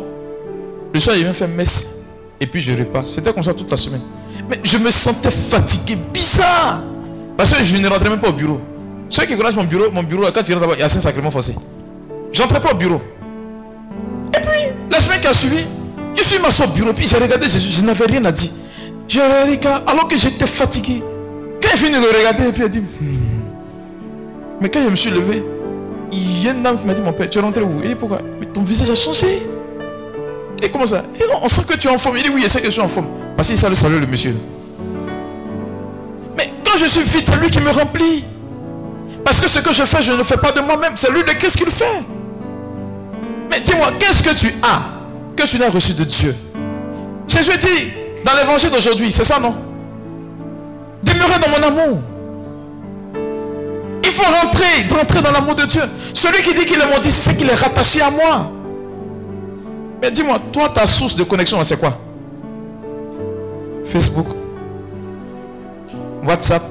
Le 0.93 0.99
soir, 0.99 1.15
je 1.15 1.21
viens 1.21 1.33
faire 1.33 1.47
messe. 1.47 1.99
Et 2.39 2.47
puis, 2.47 2.59
je 2.61 2.71
repasse. 2.71 3.11
C'était 3.11 3.31
comme 3.31 3.43
ça 3.43 3.53
toute 3.53 3.69
la 3.69 3.77
semaine. 3.77 4.01
Mais 4.49 4.59
je 4.63 4.77
me 4.77 4.89
sentais 4.89 5.29
fatigué, 5.29 5.95
bizarre. 6.11 6.83
Parce 7.37 7.53
que 7.53 7.63
je 7.63 7.77
ne 7.77 7.87
rentrais 7.87 8.09
même 8.09 8.19
pas 8.19 8.29
au 8.29 8.33
bureau. 8.33 8.61
Ceux 9.09 9.25
qui 9.25 9.37
connaissent 9.37 9.55
mon 9.55 9.65
bureau, 9.65 9.91
mon 9.91 10.03
bureau, 10.03 10.23
quand 10.33 10.47
ils 10.47 10.55
rentrent 10.55 10.73
il 10.75 10.79
y 10.79 10.83
a 10.83 10.89
cinq 10.89 11.01
sacrements 11.01 11.31
forcés. 11.31 11.55
Je 12.31 12.41
n'entrais 12.41 12.59
pas 12.59 12.71
au 12.71 12.75
bureau. 12.75 13.01
Et 14.35 14.39
puis, 14.39 14.71
la 14.89 14.99
semaine 14.99 15.19
qui 15.19 15.27
a 15.27 15.33
suivi, 15.33 15.65
je 16.15 16.23
suis 16.23 16.39
m'assis 16.39 16.63
au 16.63 16.67
bureau, 16.67 16.93
puis 16.93 17.07
j'ai 17.07 17.17
regardé 17.17 17.47
Jésus, 17.47 17.71
je 17.71 17.85
n'avais 17.85 18.05
rien 18.05 18.23
à 18.25 18.31
dire. 18.31 18.51
J'ai 19.07 19.21
regardé 19.21 19.59
alors 19.85 20.07
que 20.07 20.17
j'étais 20.17 20.47
fatigué. 20.47 21.03
Quand 21.61 21.69
il 21.73 21.77
finit 21.77 21.95
de 21.95 21.99
le 22.01 22.17
regarder, 22.17 22.47
et 22.47 22.51
puis 22.51 22.69
dit, 22.69 22.79
Hmm. 22.81 23.15
mais 24.61 24.69
quand 24.69 24.83
je 24.83 24.89
me 24.89 24.95
suis 24.95 25.11
levé, 25.11 25.43
il 26.11 26.43
y 26.43 26.47
a 26.47 26.51
une 26.51 26.63
dame 26.63 26.77
qui 26.77 26.85
m'a 26.87 26.93
dit, 26.93 27.01
mon 27.01 27.13
père, 27.13 27.29
tu 27.29 27.37
es 27.37 27.41
rentré 27.41 27.61
où? 27.63 27.79
Il 27.83 27.89
dit, 27.89 27.95
pourquoi? 27.95 28.19
Mais 28.39 28.45
ton 28.47 28.61
visage 28.63 28.89
a 28.89 28.95
changé. 28.95 29.41
Et 30.61 30.69
comment 30.69 30.85
ça? 30.85 31.03
Dit, 31.13 31.21
non, 31.31 31.39
on 31.43 31.47
sent 31.49 31.63
que 31.67 31.75
tu 31.77 31.87
es 31.87 31.91
en 31.91 31.97
forme. 31.97 32.17
Il 32.17 32.23
dit, 32.23 32.29
oui, 32.33 32.41
je 32.43 32.47
sais 32.49 32.59
que 32.59 32.65
je 32.65 32.71
suis 32.71 32.81
en 32.81 32.87
forme. 32.87 33.07
Parce 33.35 33.47
qu'il 33.47 33.57
savait 33.57 33.75
saluer 33.75 33.99
le 33.99 34.07
monsieur. 34.07 34.35
Mais 36.37 36.51
quand 36.63 36.77
je 36.77 36.85
suis 36.85 37.01
vite, 37.03 37.27
c'est 37.31 37.39
lui 37.39 37.49
qui 37.49 37.59
me 37.59 37.69
remplit. 37.69 38.23
Parce 39.23 39.39
que 39.39 39.47
ce 39.49 39.59
que 39.59 39.73
je 39.73 39.83
fais, 39.83 40.01
je 40.01 40.11
ne 40.11 40.23
fais 40.23 40.37
pas 40.37 40.51
de 40.51 40.61
moi-même. 40.61 40.93
C'est 40.95 41.11
lui 41.11 41.23
de 41.23 41.31
qu'est-ce 41.31 41.57
qu'il 41.57 41.69
fait? 41.71 42.05
Mais 43.49 43.59
dis-moi, 43.61 43.91
qu'est-ce 43.99 44.21
que 44.23 44.33
tu 44.35 44.53
as 44.61 44.83
que 45.35 45.43
tu 45.47 45.57
n'as 45.59 45.69
reçu 45.69 45.93
de 45.93 46.03
Dieu? 46.03 46.35
Jésus 47.27 47.57
dit 47.59 47.91
dans 48.25 48.33
l'évangile 48.35 48.69
d'aujourd'hui, 48.71 49.11
c'est 49.11 49.23
ça 49.23 49.39
non? 49.39 49.55
Demeurez 51.03 51.39
dans 51.41 51.49
mon 51.49 51.67
amour. 51.67 52.01
Il 54.03 54.11
faut 54.11 54.23
rentrer, 54.23 54.87
rentrer 54.93 55.21
dans 55.21 55.31
l'amour 55.31 55.55
de 55.55 55.65
Dieu. 55.65 55.81
Celui 56.13 56.41
qui 56.43 56.53
dit 56.53 56.65
qu'il 56.65 56.79
est 56.81 56.99
disciple, 57.01 57.11
c'est 57.31 57.37
qu'il 57.37 57.49
est 57.49 57.55
rattaché 57.55 58.01
à 58.01 58.11
moi. 58.11 58.51
Mais 60.01 60.11
dis-moi, 60.11 60.37
toi, 60.51 60.69
ta 60.69 60.85
source 60.85 61.15
de 61.15 61.23
connexion, 61.23 61.63
c'est 61.63 61.79
quoi? 61.79 61.97
Facebook, 63.85 64.27
WhatsApp, 66.23 66.63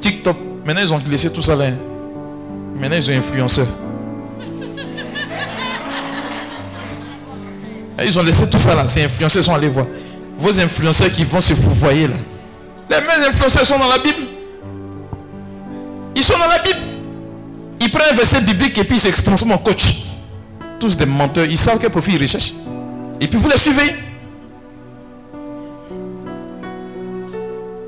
TikTok. 0.00 0.36
Maintenant, 0.64 0.82
ils 0.82 0.92
ont 0.94 1.00
laissé 1.08 1.30
tout 1.32 1.42
ça 1.42 1.54
là. 1.56 1.66
hein. 1.66 1.74
Maintenant, 2.78 2.96
ils 2.96 3.10
ont 3.10 3.14
influenceurs. 3.16 3.66
Ils 8.04 8.18
ont 8.18 8.22
laissé 8.22 8.48
tout 8.50 8.58
ça 8.58 8.74
là. 8.74 8.86
Ces 8.88 9.04
influenceurs 9.04 9.44
sont 9.44 9.54
allés 9.54 9.68
voir. 9.68 9.86
Vos 10.38 10.58
influenceurs 10.60 11.10
qui 11.12 11.24
vont 11.24 11.40
se 11.40 11.54
fouvoyer 11.54 12.08
là. 12.08 12.16
Les 12.92 13.06
mêmes 13.06 13.26
influenceurs 13.26 13.64
sont 13.64 13.78
dans 13.78 13.88
la 13.88 13.98
Bible. 13.98 14.22
Ils 16.14 16.22
sont 16.22 16.38
dans 16.38 16.48
la 16.48 16.58
Bible. 16.58 16.80
Ils 17.80 17.90
prennent 17.90 18.12
un 18.12 18.16
verset 18.16 18.42
biblique 18.42 18.76
et 18.76 18.84
puis 18.84 18.96
ils 18.96 19.00
se 19.00 19.22
transforment 19.22 19.52
en 19.52 19.58
coach. 19.58 20.02
Tous 20.78 20.96
des 20.96 21.06
menteurs. 21.06 21.46
Ils 21.46 21.56
savent 21.56 21.78
quel 21.80 21.88
profil 21.88 22.14
ils 22.14 22.22
recherchent. 22.22 22.52
Et 23.18 23.28
puis 23.28 23.38
vous 23.38 23.48
les 23.48 23.56
suivez. 23.56 23.96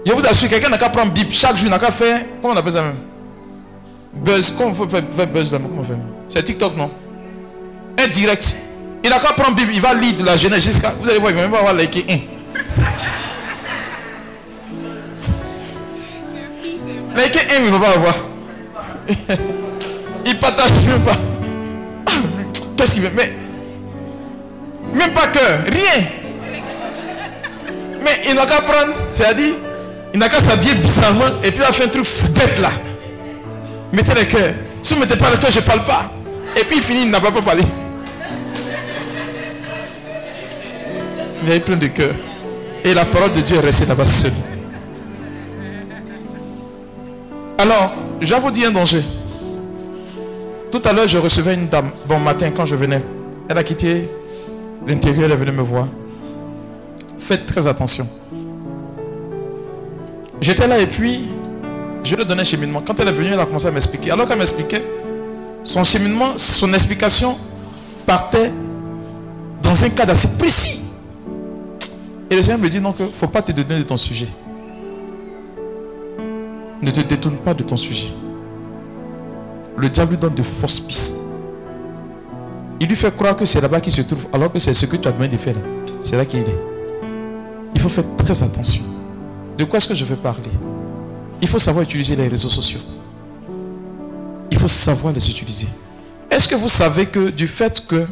Je 0.06 0.12
vous 0.12 0.26
assure, 0.26 0.48
quelqu'un 0.48 0.70
n'a 0.70 0.78
qu'à 0.78 0.88
prendre 0.88 1.12
Bible 1.12 1.32
chaque 1.32 1.58
jour, 1.58 1.68
n'a 1.68 1.78
qu'à 1.78 1.90
faire. 1.90 2.24
Comment 2.40 2.54
on 2.54 2.56
appelle 2.56 2.72
ça 2.72 2.82
même? 2.82 2.96
Buzz. 4.14 4.54
Comment 4.56 4.70
on 4.70 4.88
fait, 4.88 5.26
buzz 5.26 5.52
là 5.52 5.58
Comment 5.62 5.82
on 5.82 5.84
fait? 5.84 5.94
C'est 6.28 6.42
TikTok, 6.42 6.76
non? 6.76 6.90
Un 7.98 8.08
direct. 8.08 8.56
Il 9.02 9.10
n'a 9.10 9.18
qu'à 9.18 9.32
prendre 9.32 9.54
Bible, 9.54 9.72
il 9.74 9.82
va 9.82 9.92
lire 9.92 10.16
de 10.16 10.24
la 10.24 10.36
jeunesse 10.36 10.64
jusqu'à. 10.64 10.94
Vous 10.98 11.08
allez 11.08 11.18
voir, 11.18 11.30
il 11.30 11.36
va 11.36 11.42
même 11.42 11.50
pas 11.50 11.58
avoir 11.58 11.74
liké 11.74 12.06
un. 12.08 13.03
Liké 17.16 17.38
un, 17.38 17.60
il 17.60 17.66
ne 17.66 17.70
va 17.70 17.78
pas 17.78 17.92
avoir. 17.92 18.14
il 20.26 20.38
partage 20.38 20.70
même 20.86 21.02
pas. 21.02 21.16
Qu'est-ce 22.76 22.94
qu'il 22.94 23.02
veut? 23.02 23.10
Mais. 23.14 23.32
Même 24.94 25.12
pas 25.12 25.26
cœur, 25.28 25.60
rien. 25.66 26.06
Mais 28.02 28.20
il 28.28 28.34
n'a 28.34 28.46
qu'à 28.46 28.60
prendre, 28.60 28.92
c'est-à-dire, 29.08 29.54
il 30.12 30.20
n'a 30.20 30.28
qu'à 30.28 30.38
s'habiller 30.38 30.74
bizarrement 30.74 31.40
et 31.42 31.50
puis 31.50 31.56
il 31.56 31.60
va 31.60 31.72
faire 31.72 31.86
un 31.86 31.90
truc 31.90 32.06
bête 32.34 32.60
là. 32.60 32.70
Mettez 33.92 34.14
le 34.14 34.24
cœur. 34.24 34.54
Si 34.82 34.94
vous 34.94 35.00
ne 35.00 35.06
mettez 35.06 35.16
pas 35.16 35.30
le 35.30 35.38
cœur, 35.38 35.50
je 35.50 35.60
ne 35.60 35.64
parle 35.64 35.84
pas. 35.84 36.12
Et 36.56 36.64
puis 36.64 36.76
il 36.76 36.82
finit, 36.82 37.02
il 37.02 37.10
n'a 37.10 37.20
pas 37.20 37.30
parlé. 37.32 37.62
Il 41.42 41.50
avait 41.50 41.60
plein 41.60 41.76
de 41.76 41.86
cœur. 41.88 42.14
Et 42.84 42.94
la 42.94 43.04
parole 43.04 43.32
de 43.32 43.40
Dieu 43.40 43.56
est 43.56 43.60
restée 43.60 43.86
là-bas 43.86 44.04
seule. 44.04 44.32
Alors, 47.58 47.92
je 48.20 48.34
vais 48.34 48.40
vous 48.40 48.50
dire 48.50 48.68
un 48.68 48.72
danger. 48.72 49.02
Tout 50.70 50.82
à 50.84 50.92
l'heure, 50.92 51.06
je 51.06 51.18
recevais 51.18 51.54
une 51.54 51.68
dame, 51.68 51.90
bon 52.06 52.18
matin, 52.18 52.50
quand 52.50 52.66
je 52.66 52.74
venais. 52.74 53.02
Elle 53.48 53.58
a 53.58 53.62
quitté 53.62 54.08
l'intérieur, 54.86 55.26
elle 55.26 55.32
est 55.32 55.36
venue 55.36 55.52
me 55.52 55.62
voir. 55.62 55.86
Faites 57.18 57.46
très 57.46 57.66
attention. 57.66 58.06
J'étais 60.40 60.66
là 60.66 60.78
et 60.78 60.86
puis, 60.86 61.28
je 62.02 62.16
lui 62.16 62.24
donnais 62.24 62.42
un 62.42 62.44
cheminement. 62.44 62.82
Quand 62.84 62.98
elle 63.00 63.08
est 63.08 63.12
venue, 63.12 63.30
elle 63.32 63.40
a 63.40 63.46
commencé 63.46 63.66
à 63.66 63.70
m'expliquer. 63.70 64.10
Alors 64.10 64.26
qu'elle 64.26 64.38
m'expliquait, 64.38 64.84
son 65.62 65.84
cheminement, 65.84 66.36
son 66.36 66.72
explication 66.74 67.38
partait 68.04 68.52
dans 69.62 69.84
un 69.84 69.88
cadre 69.88 70.10
assez 70.10 70.36
précis. 70.36 70.82
Et 72.28 72.36
le 72.36 72.42
Seigneur 72.42 72.58
me 72.58 72.68
dit 72.68 72.80
donc, 72.80 72.96
faut 73.12 73.28
pas 73.28 73.42
te 73.42 73.52
détourner 73.52 73.82
de 73.82 73.86
ton 73.86 73.96
sujet. 73.96 74.28
Ne 76.84 76.90
te 76.90 77.00
détourne 77.00 77.38
pas 77.38 77.54
de 77.54 77.62
ton 77.62 77.78
sujet. 77.78 78.12
Le 79.78 79.88
diable 79.88 80.10
lui 80.12 80.18
donne 80.18 80.34
de 80.34 80.42
fausses 80.42 80.80
pistes. 80.80 81.16
Il 82.78 82.86
lui 82.86 82.94
fait 82.94 83.14
croire 83.16 83.34
que 83.34 83.46
c'est 83.46 83.58
là-bas 83.62 83.80
qu'il 83.80 83.90
se 83.92 84.02
trouve, 84.02 84.26
alors 84.34 84.52
que 84.52 84.58
c'est 84.58 84.74
ce 84.74 84.84
que 84.84 84.96
tu 84.96 85.08
as 85.08 85.12
demandé 85.12 85.30
de 85.34 85.38
faire. 85.38 85.56
C'est 86.02 86.18
là 86.18 86.26
qu'il 86.26 86.40
est. 86.40 86.60
Il 87.74 87.80
faut 87.80 87.88
faire 87.88 88.04
très 88.18 88.42
attention. 88.42 88.84
De 89.56 89.64
quoi 89.64 89.78
est-ce 89.78 89.88
que 89.88 89.94
je 89.94 90.04
veux 90.04 90.16
parler? 90.16 90.50
Il 91.40 91.48
faut 91.48 91.58
savoir 91.58 91.84
utiliser 91.84 92.16
les 92.16 92.28
réseaux 92.28 92.50
sociaux. 92.50 92.80
Il 94.50 94.58
faut 94.58 94.68
savoir 94.68 95.14
les 95.14 95.30
utiliser. 95.30 95.68
Est-ce 96.30 96.46
que 96.46 96.54
vous 96.54 96.68
savez 96.68 97.06
que 97.06 97.30
du 97.30 97.48
fait 97.48 97.86
que 97.86 98.06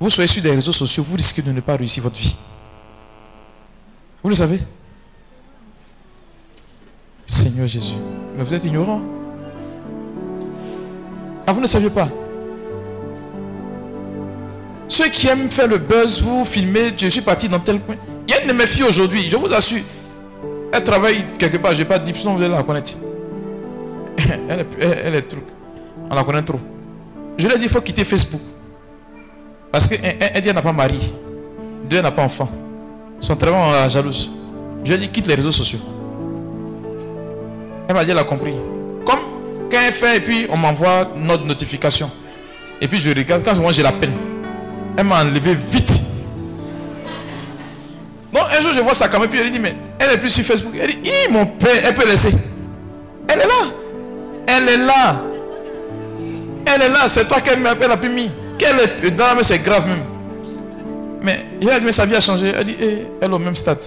vous 0.00 0.08
soyez 0.08 0.28
sur 0.28 0.42
des 0.42 0.52
réseaux 0.52 0.72
sociaux, 0.72 1.02
vous 1.02 1.16
risquez 1.16 1.42
de 1.42 1.52
ne 1.52 1.60
pas 1.60 1.76
réussir 1.76 2.02
votre 2.02 2.16
vie? 2.16 2.36
Vous 4.22 4.30
le 4.30 4.34
savez? 4.34 4.62
Seigneur 7.26 7.66
Jésus. 7.66 7.94
Mais 8.36 8.44
vous 8.44 8.54
êtes 8.54 8.64
ignorant. 8.64 9.02
Ah, 11.46 11.52
vous 11.52 11.60
ne 11.60 11.66
saviez 11.66 11.90
pas 11.90 12.08
Ceux 14.88 15.08
qui 15.08 15.26
aiment 15.26 15.50
faire 15.50 15.66
le 15.66 15.78
buzz, 15.78 16.22
vous 16.22 16.44
filmez, 16.44 16.92
je 16.96 17.08
suis 17.08 17.20
parti 17.20 17.48
dans 17.48 17.58
tel 17.58 17.80
coin. 17.80 17.96
Il 18.26 18.34
y 18.34 18.36
a 18.36 18.42
une 18.42 18.48
de 18.48 18.52
mes 18.52 18.66
filles 18.66 18.84
aujourd'hui, 18.84 19.28
je 19.28 19.36
vous 19.36 19.52
assure. 19.52 19.82
Elle 20.72 20.84
travaille 20.84 21.24
quelque 21.38 21.56
part, 21.56 21.72
je 21.74 21.78
n'ai 21.78 21.84
pas 21.84 21.98
dit, 21.98 22.12
sinon 22.14 22.34
vous 22.34 22.42
allez 22.42 22.54
la 22.54 22.62
connaître. 22.62 22.92
Elle 24.48 24.60
est, 24.60 24.66
elle, 25.04 25.14
est 25.14 25.22
truc. 25.22 25.44
On 26.10 26.14
la 26.14 26.24
connaît 26.24 26.42
trop. 26.42 26.60
Je 27.36 27.46
lui 27.46 27.54
ai 27.54 27.58
dit, 27.58 27.64
il 27.64 27.68
faut 27.70 27.80
quitter 27.80 28.04
Facebook. 28.04 28.40
Parce 29.70 29.86
un, 29.86 30.40
dit, 30.40 30.48
elle 30.48 30.54
n'a 30.54 30.62
pas 30.62 30.72
mari. 30.72 31.12
Deux, 31.88 31.98
elle 31.98 32.02
n'a 32.02 32.10
pas 32.10 32.22
enfant. 32.22 32.48
Son 33.20 33.36
travail, 33.36 33.60
on 33.60 33.72
la 33.72 33.88
jalouse. 33.88 34.30
Je 34.84 34.88
lui 34.88 34.94
ai 34.94 35.06
dit, 35.06 35.08
quitte 35.10 35.26
les 35.26 35.34
réseaux 35.34 35.52
sociaux. 35.52 35.80
Elle 37.88 37.94
m'a 37.94 38.04
dit, 38.04 38.10
elle 38.10 38.18
a 38.18 38.24
compris. 38.24 38.54
Comme 39.04 39.20
quand 39.70 39.78
elle 39.86 39.92
fait, 39.92 40.16
et 40.16 40.20
puis 40.20 40.46
on 40.50 40.56
m'envoie 40.56 41.08
notre 41.16 41.44
notification. 41.44 42.10
Et 42.80 42.88
puis 42.88 42.98
je 42.98 43.10
regarde, 43.10 43.42
quand 43.44 43.58
moi 43.58 43.72
j'ai 43.72 43.82
la 43.82 43.92
peine, 43.92 44.12
elle 44.96 45.04
m'a 45.04 45.22
enlevé 45.22 45.54
vite. 45.54 46.00
Non, 48.32 48.40
un 48.56 48.60
jour, 48.60 48.72
je 48.74 48.80
vois 48.80 48.94
sa 48.94 49.08
caméra, 49.08 49.30
puis 49.30 49.40
elle 49.40 49.50
dit, 49.50 49.58
mais 49.58 49.74
elle 49.98 50.12
est 50.12 50.18
plus 50.18 50.30
sur 50.30 50.44
Facebook. 50.44 50.74
Elle 50.78 50.88
dit, 50.88 51.10
mon 51.30 51.46
père, 51.46 51.70
elle 51.84 51.94
peut 51.94 52.06
laisser. 52.06 52.34
Elle 53.28 53.40
est 53.40 53.46
là. 53.46 53.70
Elle 54.46 54.68
est 54.68 54.76
là. 54.84 55.22
Elle 56.66 56.82
est 56.82 56.88
là. 56.88 57.08
C'est 57.08 57.26
toi 57.26 57.40
qu'elle 57.40 57.64
a 57.66 57.96
plus 57.96 58.10
mis. 58.10 58.30
Qu'elle 58.58 58.76
est 59.04 59.10
dans 59.10 59.34
la 59.34 59.42
c'est 59.42 59.58
grave 59.58 59.86
même. 59.86 60.02
Mais 61.22 61.46
il 61.60 61.70
a 61.70 61.78
dit, 61.78 61.86
mais 61.86 61.92
sa 61.92 62.04
vie 62.04 62.14
a 62.14 62.20
changé. 62.20 62.52
Elle 62.56 62.64
dit, 62.64 62.76
eh, 62.80 63.06
elle 63.20 63.30
est 63.30 63.34
au 63.34 63.38
même 63.38 63.56
stade. 63.56 63.82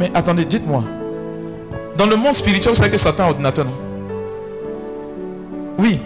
Mais 0.00 0.10
attendez, 0.12 0.44
dites-moi. 0.44 0.82
Dans 1.96 2.06
le 2.06 2.16
monde 2.16 2.34
spirituel, 2.34 2.74
vous 2.74 2.78
savez 2.78 2.90
que 2.90 2.96
Satan 2.96 3.24
un 3.24 3.28
ordinateur, 3.28 3.64
non? 3.64 3.72
Oui. 5.78 6.00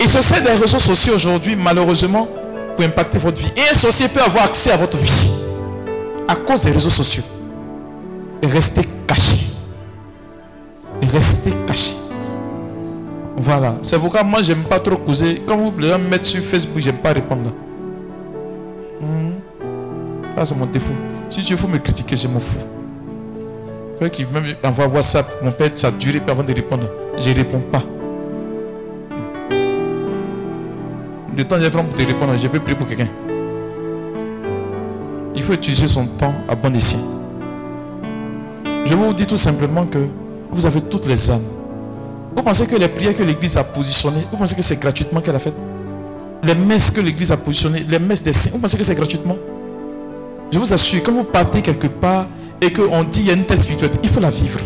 Il 0.00 0.08
se 0.08 0.20
sert 0.22 0.42
des 0.42 0.50
réseaux 0.50 0.78
sociaux 0.78 1.14
aujourd'hui, 1.14 1.54
malheureusement, 1.54 2.28
pour 2.76 2.84
impacter 2.84 3.18
votre 3.18 3.40
vie. 3.40 3.52
Et 3.56 3.70
un 3.70 3.74
sorcier 3.74 4.08
peut 4.08 4.20
avoir 4.20 4.44
accès 4.44 4.72
à 4.72 4.76
votre 4.76 4.98
vie 4.98 5.30
à 6.26 6.36
cause 6.36 6.62
des 6.62 6.72
réseaux 6.72 6.90
sociaux. 6.90 7.24
Et 8.42 8.46
rester 8.46 8.82
caché. 9.06 9.38
Et 11.02 11.06
rester 11.06 11.52
caché. 11.66 11.94
Voilà. 13.36 13.74
C'est 13.82 13.98
pourquoi 13.98 14.22
moi, 14.22 14.42
j'aime 14.42 14.64
pas 14.64 14.80
trop 14.80 14.96
causer. 14.96 15.42
Quand 15.46 15.56
vous 15.56 15.70
voulez 15.70 15.92
me 15.92 16.08
mettre 16.08 16.26
sur 16.26 16.42
Facebook, 16.42 16.80
j'aime 16.80 16.98
pas 16.98 17.12
répondre. 17.12 17.52
Hmm. 19.00 19.32
Ça, 20.36 20.46
c'est 20.46 20.54
mon 20.54 20.66
défaut. 20.66 20.92
Si 21.28 21.42
tu 21.42 21.54
veux 21.54 21.68
me 21.68 21.78
critiquer, 21.78 22.16
je 22.16 22.28
m'en 22.28 22.40
fous. 22.40 22.66
Ceux 24.02 24.08
qui 24.08 24.24
même 24.24 24.56
WhatsApp, 24.92 25.44
mon 25.44 25.52
père, 25.52 25.70
ça 25.76 25.86
a 25.86 25.90
duré 25.92 26.20
avant 26.26 26.42
de 26.42 26.52
répondre. 26.52 26.88
Je 27.20 27.30
ne 27.30 27.36
réponds 27.36 27.60
pas. 27.60 27.84
Le 31.36 31.44
temps 31.44 31.56
je 31.60 31.68
prends 31.68 31.84
pour 31.84 31.94
te 31.94 32.02
répondre, 32.02 32.32
je 32.36 32.48
peux 32.48 32.58
prier 32.58 32.76
pour 32.76 32.88
quelqu'un. 32.88 33.06
Il 35.36 35.42
faut 35.44 35.52
utiliser 35.52 35.86
son 35.86 36.06
temps 36.06 36.34
à 36.48 36.56
bon 36.56 36.74
escient. 36.74 36.98
Je 38.86 38.92
vous 38.92 39.14
dis 39.14 39.24
tout 39.24 39.36
simplement 39.36 39.86
que 39.86 39.98
vous 40.50 40.66
avez 40.66 40.80
toutes 40.80 41.06
les 41.06 41.30
âmes. 41.30 41.40
Vous 42.34 42.42
pensez 42.42 42.66
que 42.66 42.74
les 42.74 42.88
prières 42.88 43.14
que 43.14 43.22
l'Église 43.22 43.56
a 43.56 43.62
positionnées, 43.62 44.26
vous 44.32 44.36
pensez 44.36 44.56
que 44.56 44.62
c'est 44.62 44.80
gratuitement 44.80 45.20
qu'elle 45.20 45.36
a 45.36 45.38
fait 45.38 45.54
Les 46.42 46.56
messes 46.56 46.90
que 46.90 47.00
l'Église 47.00 47.30
a 47.30 47.36
positionnées, 47.36 47.86
les 47.88 48.00
messes 48.00 48.24
des 48.24 48.32
saints, 48.32 48.50
vous 48.52 48.58
pensez 48.58 48.76
que 48.76 48.82
c'est 48.82 48.96
gratuitement? 48.96 49.36
Je 50.50 50.58
vous 50.58 50.72
assure, 50.74 51.04
quand 51.04 51.12
vous 51.12 51.22
partez 51.22 51.62
quelque 51.62 51.86
part 51.86 52.26
et 52.62 52.72
qu'on 52.72 53.02
dit 53.02 53.20
il 53.20 53.26
y 53.26 53.30
a 53.30 53.34
une 53.34 53.44
telle 53.44 53.58
spiritualité, 53.58 53.98
il 54.02 54.08
faut 54.08 54.20
la 54.20 54.30
vivre. 54.30 54.60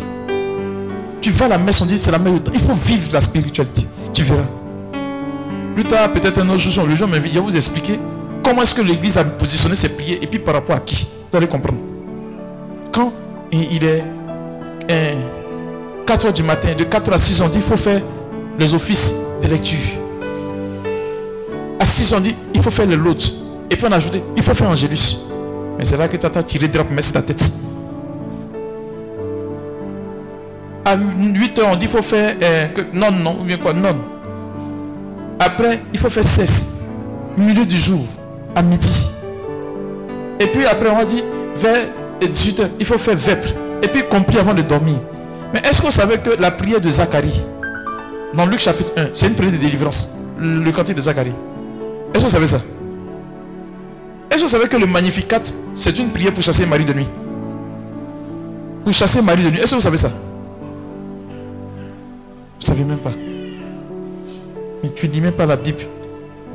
Tu 1.19 1.31
vas 1.31 1.45
à 1.45 1.49
la 1.49 1.57
messe, 1.57 1.81
on 1.81 1.85
dit 1.85 1.97
c'est 1.97 2.11
la 2.11 2.19
meilleure. 2.19 2.41
Il 2.53 2.59
faut 2.59 2.73
vivre 2.73 3.09
la 3.11 3.19
spiritualité. 3.19 3.85
Tu 4.13 4.21
verras. 4.21 4.47
Plus 5.73 5.83
tard, 5.83 6.11
peut-être 6.13 6.39
un 6.39 6.49
autre 6.49 6.59
jour, 6.59 6.85
le 6.85 6.95
jour 6.95 7.07
m'invite, 7.07 7.33
je 7.33 7.39
vais 7.39 7.45
vous 7.45 7.55
expliquer 7.55 7.99
comment 8.43 8.61
est-ce 8.61 8.75
que 8.75 8.81
l'Église 8.81 9.17
a 9.17 9.23
positionné 9.23 9.75
ses 9.75 9.89
prières 9.89 10.19
et 10.21 10.27
puis 10.27 10.39
par 10.39 10.53
rapport 10.53 10.75
à 10.75 10.79
qui. 10.79 11.07
Vous 11.31 11.37
allez 11.37 11.47
comprendre. 11.47 11.79
Quand 12.91 13.11
il 13.51 13.83
est 13.83 14.03
4 16.05 16.27
h 16.29 16.33
du 16.33 16.43
matin, 16.43 16.69
de 16.77 16.83
4 16.83 17.11
à 17.13 17.17
6 17.17 17.41
on 17.41 17.49
dit 17.49 17.57
il 17.57 17.63
faut 17.63 17.77
faire 17.77 18.01
les 18.59 18.73
offices 18.73 19.15
de 19.41 19.47
lecture. 19.47 19.77
À 21.79 21.85
6 21.85 22.13
on 22.13 22.19
dit 22.19 22.35
il 22.53 22.61
faut 22.61 22.69
faire 22.69 22.85
le 22.85 22.95
lot. 22.95 23.33
Et 23.71 23.75
puis 23.75 23.85
on 23.89 23.91
a 23.91 23.99
il 24.35 24.43
faut 24.43 24.53
faire 24.53 24.69
Angélus. 24.69 25.17
Mais 25.79 25.85
c'est 25.85 25.97
là 25.97 26.07
que 26.07 26.17
tu 26.17 26.25
as 26.25 26.43
tiré 26.43 26.67
drap 26.67 26.85
pour 26.85 26.95
mettre 26.95 27.11
ta 27.11 27.21
tête. 27.21 27.51
À 30.87 30.95
8 30.95 31.59
h 31.59 31.63
on 31.69 31.75
dit 31.75 31.83
il 31.83 31.91
faut 31.91 32.01
faire 32.01 32.33
non, 32.93 33.11
non, 33.11 33.39
ou 33.41 33.43
bien 33.43 33.57
quoi, 33.57 33.73
non. 33.73 33.97
Après, 35.37 35.81
il 35.91 35.99
faut 35.99 36.07
faire 36.07 36.23
cesse. 36.23 36.69
Milieu 37.37 37.65
du 37.65 37.77
jour, 37.77 38.05
à 38.55 38.61
midi. 38.61 39.11
Et 40.39 40.47
puis 40.47 40.65
après, 40.65 40.89
on 40.89 41.03
dire, 41.03 41.25
vers 41.57 41.87
18h, 42.21 42.69
il 42.79 42.85
faut 42.85 42.97
faire 42.97 43.17
vêpres. 43.17 43.49
Et 43.83 43.89
puis 43.89 44.03
compris 44.09 44.37
avant 44.39 44.53
de 44.53 44.61
dormir. 44.61 44.95
Mais 45.53 45.59
est-ce 45.59 45.81
vous 45.81 45.91
savez 45.91 46.19
que 46.19 46.29
la 46.39 46.51
prière 46.51 46.79
de 46.79 46.89
Zacharie, 46.89 47.45
dans 48.33 48.45
Luc 48.45 48.61
chapitre 48.61 48.93
1, 48.95 49.07
c'est 49.13 49.27
une 49.27 49.35
prière 49.35 49.51
de 49.51 49.57
délivrance. 49.57 50.15
Le 50.39 50.71
cantique 50.71 50.95
de 50.95 51.01
Zacharie. 51.01 51.33
Est-ce 52.13 52.23
que 52.23 52.27
vous 52.27 52.33
savez 52.33 52.47
ça? 52.47 52.61
Est-ce 54.31 54.37
que 54.37 54.43
vous 54.43 54.47
savez 54.47 54.69
que 54.69 54.77
le 54.77 54.85
Magnificat, 54.85 55.41
c'est 55.73 55.99
une 55.99 56.11
prière 56.11 56.33
pour 56.33 56.43
chasser 56.43 56.65
Marie 56.65 56.85
de 56.85 56.93
nuit? 56.93 57.09
Pour 58.85 58.93
chasser 58.93 59.21
Marie 59.21 59.43
de 59.43 59.49
nuit. 59.49 59.59
Est-ce 59.59 59.71
que 59.71 59.75
vous 59.75 59.81
savez 59.81 59.97
ça? 59.97 60.11
Ne 62.59 62.63
savez 62.63 62.83
même 62.83 62.97
pas. 62.97 63.13
Mais 64.83 64.89
tu 64.89 65.07
ne 65.07 65.13
lis 65.13 65.21
même 65.21 65.33
pas 65.33 65.45
la 65.45 65.55
Bible. 65.55 65.83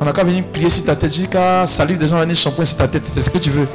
On 0.01 0.05
n'a 0.05 0.13
qu'à 0.13 0.25
venir 0.25 0.45
prier 0.47 0.69
sur 0.69 0.85
ta 0.85 0.97
tête. 0.97 1.15
Jusqu'à 1.15 1.67
saluer 1.67 1.97
des 1.97 2.09
gens 2.09 2.19
venir 2.19 2.35
shampoing 2.35 2.65
sur 2.65 2.79
ta 2.79 2.89
tête. 2.89 3.07
C'est 3.07 3.21
ce 3.21 3.31
que 3.31 3.39
tu 3.39 3.51
veux. 3.51 3.69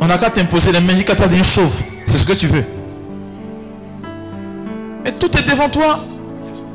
On 0.00 0.06
n'a 0.06 0.18
qu'à 0.18 0.30
t'imposer 0.30 0.72
les 0.72 0.80
mains 0.80 0.94
jusqu'à 0.94 1.14
t'as 1.14 1.28
une 1.28 1.42
chauve. 1.42 1.82
C'est 2.04 2.18
ce 2.18 2.26
que 2.26 2.34
tu 2.34 2.46
veux. 2.46 2.64
Mais 5.04 5.12
tout 5.12 5.30
est 5.38 5.48
devant 5.48 5.68
toi. 5.68 6.00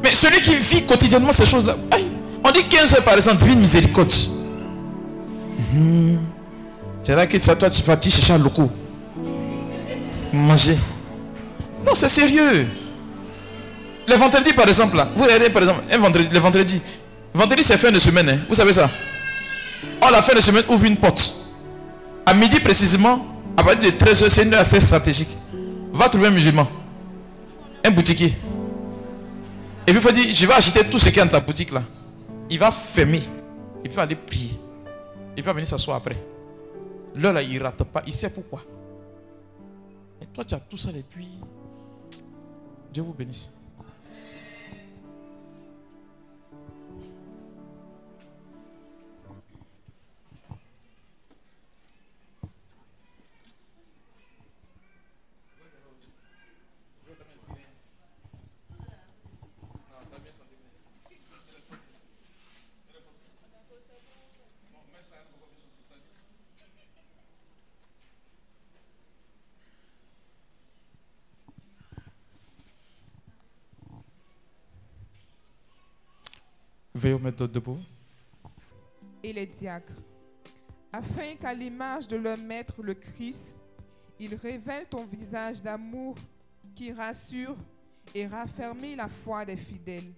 Mais 0.04 0.10
celui 0.14 0.42
qui 0.42 0.56
vit 0.56 0.84
quotidiennement 0.84 1.32
ces 1.32 1.46
choses-là. 1.46 1.76
On 2.44 2.52
dit 2.52 2.68
15 2.68 2.96
heures 2.96 3.04
par 3.04 3.14
exemple, 3.14 3.38
divine 3.38 3.60
miséricorde. 3.60 4.12
Hmm. 5.74 6.18
C'est 7.04 7.16
là 7.16 7.28
que 7.28 7.38
toi, 7.38 7.70
tu 7.70 7.84
parti 7.84 8.12
chercher 8.12 8.34
un 8.34 8.38
loco. 8.38 8.70
Manger. 10.34 10.78
Non, 11.86 11.94
c'est 11.94 12.10
sérieux. 12.10 12.68
Le 14.08 14.16
vendredi, 14.16 14.54
par 14.54 14.68
exemple, 14.68 14.96
là, 14.96 15.10
vous 15.16 15.24
regardez, 15.24 15.50
par 15.50 15.62
exemple, 15.62 15.84
un 15.90 15.98
vendredi, 15.98 16.30
le 16.32 16.40
vendredi. 16.40 16.82
Vendredi, 17.34 17.64
c'est 17.64 17.78
fin 17.78 17.92
de 17.92 18.00
semaine, 18.00 18.30
hein, 18.30 18.40
vous 18.50 18.56
savez 18.56 18.74
ça? 18.74 18.90
Oh, 20.02 20.08
la 20.12 20.22
fin 20.22 20.34
de 20.34 20.42
semaine 20.42 20.64
ouvre 20.70 20.86
une 20.86 20.98
porte. 20.98 21.36
À 22.26 22.34
midi 22.34 22.60
précisément, 22.60 23.26
à 23.58 23.64
partir 23.64 23.92
de 23.92 23.98
13h, 23.98 24.30
c'est 24.30 24.44
une 24.44 24.54
heure 24.54 24.62
assez 24.62 24.80
stratégique. 24.80 25.38
Va 25.94 26.10
trouver 26.10 26.28
un 26.28 26.32
musulman, 26.32 26.68
un 27.86 27.92
boutiquier. 27.92 28.34
Et 29.88 29.92
puis 29.92 29.96
il 29.96 30.02
faut 30.02 30.12
dire, 30.12 30.34
je 30.34 30.46
vais 30.46 30.54
acheter 30.54 30.84
tout 30.86 30.98
ce 30.98 31.10
qui 31.10 31.20
est 31.20 31.24
dans 31.24 31.30
ta 31.30 31.40
boutique 31.40 31.72
là. 31.72 31.82
Il 32.50 32.60
va 32.60 32.72
fermer. 32.72 33.22
Il 33.84 33.92
va 33.92 34.04
aller 34.04 34.16
prier. 34.16 34.52
Il 35.36 35.44
va 35.44 35.54
venir 35.54 35.68
s'asseoir 35.68 35.98
après. 35.98 36.18
L'heure 37.16 37.34
là, 37.34 37.42
il 37.42 37.54
ne 37.58 37.64
rate 37.64 37.84
pas. 37.84 38.02
Il 38.06 38.14
sait 38.14 38.30
pourquoi. 38.30 38.62
Et 40.22 40.26
toi, 40.28 40.44
tu 40.44 40.54
as 40.54 40.60
tout 40.60 40.78
ça 40.78 40.90
et 40.90 41.04
puis 41.10 41.28
Dieu 42.92 43.04
vous 43.04 43.14
bénisse. 43.14 43.52
Veuillez 77.02 77.16
vous 77.16 77.24
mettre 77.24 77.48
debout. 77.48 77.80
Et 79.24 79.34
les 79.34 79.48
diacres, 79.48 79.92
afin 80.94 81.36
qu'à 81.36 81.52
l'image 81.52 82.08
de 82.08 82.16
leur 82.16 82.38
maître 82.38 82.84
le 82.84 82.94
Christ, 82.94 83.60
ils 84.20 84.36
révèlent 84.36 84.88
ton 84.88 85.04
visage 85.06 85.64
d'amour 85.64 86.16
qui 86.76 86.92
rassure 86.92 87.58
et 88.14 88.28
raffermit 88.28 88.96
la 88.96 89.08
foi 89.08 89.46
des 89.46 89.58
fidèles. 89.58 90.14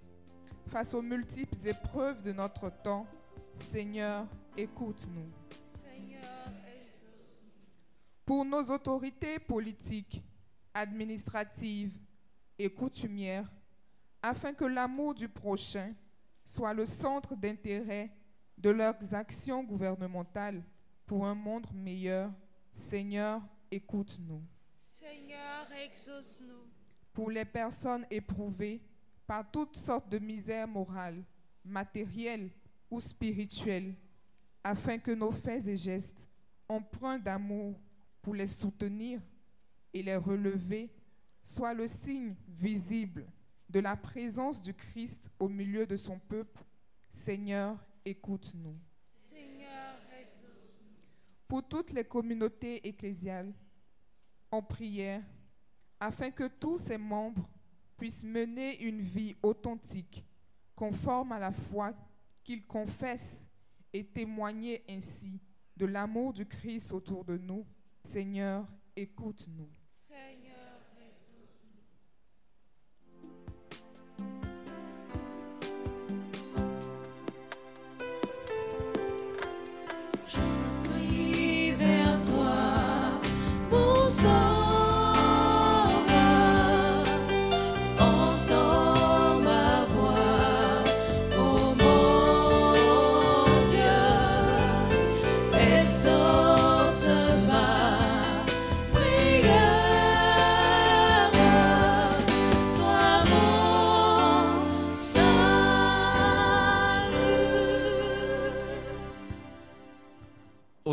Face 0.68 0.93
aux 0.93 1.01
multiples 1.01 1.65
épreuves 1.65 2.22
de 2.22 2.34
notre 2.34 2.69
temps, 2.69 3.07
Seigneur, 3.53 4.27
écoute-nous. 4.57 5.31
Pour 8.26 8.43
nos 8.43 8.64
autorités 8.64 9.39
politiques, 9.39 10.22
administratives 10.73 11.97
et 12.60 12.69
coutumières, 12.69 13.49
afin 14.22 14.53
que 14.53 14.65
l'amour 14.65 15.15
du 15.15 15.30
prochain 15.30 15.93
soit 16.44 16.74
le 16.74 16.86
centre 16.86 17.36
d'intérêt 17.36 18.11
de 18.57 18.70
leurs 18.70 19.14
actions 19.14 19.64
gouvernementales 19.64 20.64
pour 21.06 21.26
un 21.26 21.36
monde 21.36 21.68
meilleur. 21.74 22.32
Seigneur, 22.72 23.41
écoute-nous. 23.70 24.41
Seigneur, 24.80 25.68
exauce-nous. 25.86 26.68
Pour 27.11 27.30
les 27.30 27.45
personnes 27.45 28.06
éprouvées 28.10 28.82
par 29.28 29.49
toutes 29.49 29.76
sortes 29.76 30.10
de 30.10 30.20
misères 30.20 30.68
morales, 30.68 31.24
matérielles 31.64 32.49
ou 32.90 32.99
spirituelles, 32.99 33.95
afin 34.64 34.98
que 34.98 35.11
nos 35.11 35.32
faits 35.32 35.68
et 35.68 35.76
gestes, 35.76 36.28
empreints 36.68 37.20
d'amour 37.20 37.80
pour 38.22 38.34
les 38.34 38.48
soutenir 38.48 39.20
et 39.94 40.02
les 40.02 40.15
relever, 40.15 40.90
soient 41.44 41.74
le 41.74 41.88
signe 41.88 42.36
visible 42.48 43.26
de 43.74 43.80
la 43.80 43.98
présence 43.98 44.62
du 44.62 44.72
Christ 44.72 45.32
au 45.40 45.50
milieu 45.50 45.88
de 45.88 45.95
son 45.95 46.20
peuple. 46.20 46.64
Seigneur, 47.10 47.84
écoute-nous. 48.06 48.78
Seigneur, 49.08 49.98
pour 51.48 51.68
toutes 51.68 51.91
les 51.91 52.04
communautés 52.04 52.88
ecclésiales 52.88 53.52
en 54.52 54.62
prière, 54.62 55.24
afin 56.00 56.30
que 56.30 56.48
tous 56.48 56.78
ses 56.78 57.00
membres 57.00 57.50
puissent 57.98 58.24
mener 58.24 58.80
une 58.80 59.02
vie 59.02 59.36
authentique, 59.41 60.24
conforme 60.76 61.32
à 61.32 61.40
la 61.40 61.52
foi 61.52 61.94
qu'ils 62.44 62.68
confessent 62.68 63.50
et 63.91 64.06
témoigner 64.06 64.84
ainsi 64.88 65.41
de 65.76 65.88
l'amour 65.88 66.34
du 66.34 66.45
Christ 66.45 66.91
autour 66.91 67.26
de 67.26 67.38
nous. 67.38 67.66
Seigneur, 68.04 68.68
écoute-nous. 68.95 69.70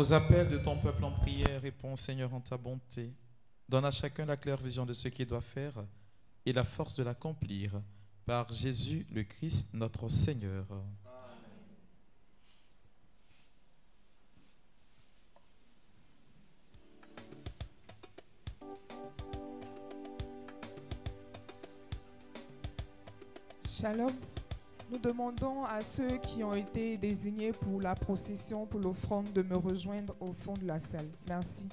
Aux 0.01 0.13
appels 0.13 0.47
de 0.47 0.57
ton 0.57 0.75
peuple 0.77 1.03
en 1.03 1.11
prière, 1.11 1.61
réponds 1.61 1.95
Seigneur 1.95 2.33
en 2.33 2.41
ta 2.41 2.57
bonté. 2.57 3.13
Donne 3.69 3.85
à 3.85 3.91
chacun 3.91 4.25
la 4.25 4.35
claire 4.35 4.57
vision 4.57 4.83
de 4.83 4.93
ce 4.93 5.09
qu'il 5.09 5.27
doit 5.27 5.41
faire 5.41 5.73
et 6.43 6.51
la 6.53 6.63
force 6.63 6.95
de 6.95 7.03
l'accomplir. 7.03 7.79
Par 8.25 8.51
Jésus 8.51 9.05
le 9.11 9.21
Christ, 9.21 9.75
notre 9.75 10.09
Seigneur. 10.09 10.65
Nous 24.91 24.97
demandons 24.97 25.63
à 25.63 25.81
ceux 25.81 26.17
qui 26.21 26.43
ont 26.43 26.53
été 26.53 26.97
désignés 26.97 27.53
pour 27.53 27.79
la 27.79 27.95
procession, 27.95 28.65
pour 28.65 28.81
l'offrande, 28.81 29.31
de 29.31 29.41
me 29.41 29.55
rejoindre 29.55 30.13
au 30.19 30.33
fond 30.33 30.53
de 30.61 30.67
la 30.67 30.81
salle. 30.81 31.07
Merci. 31.29 31.69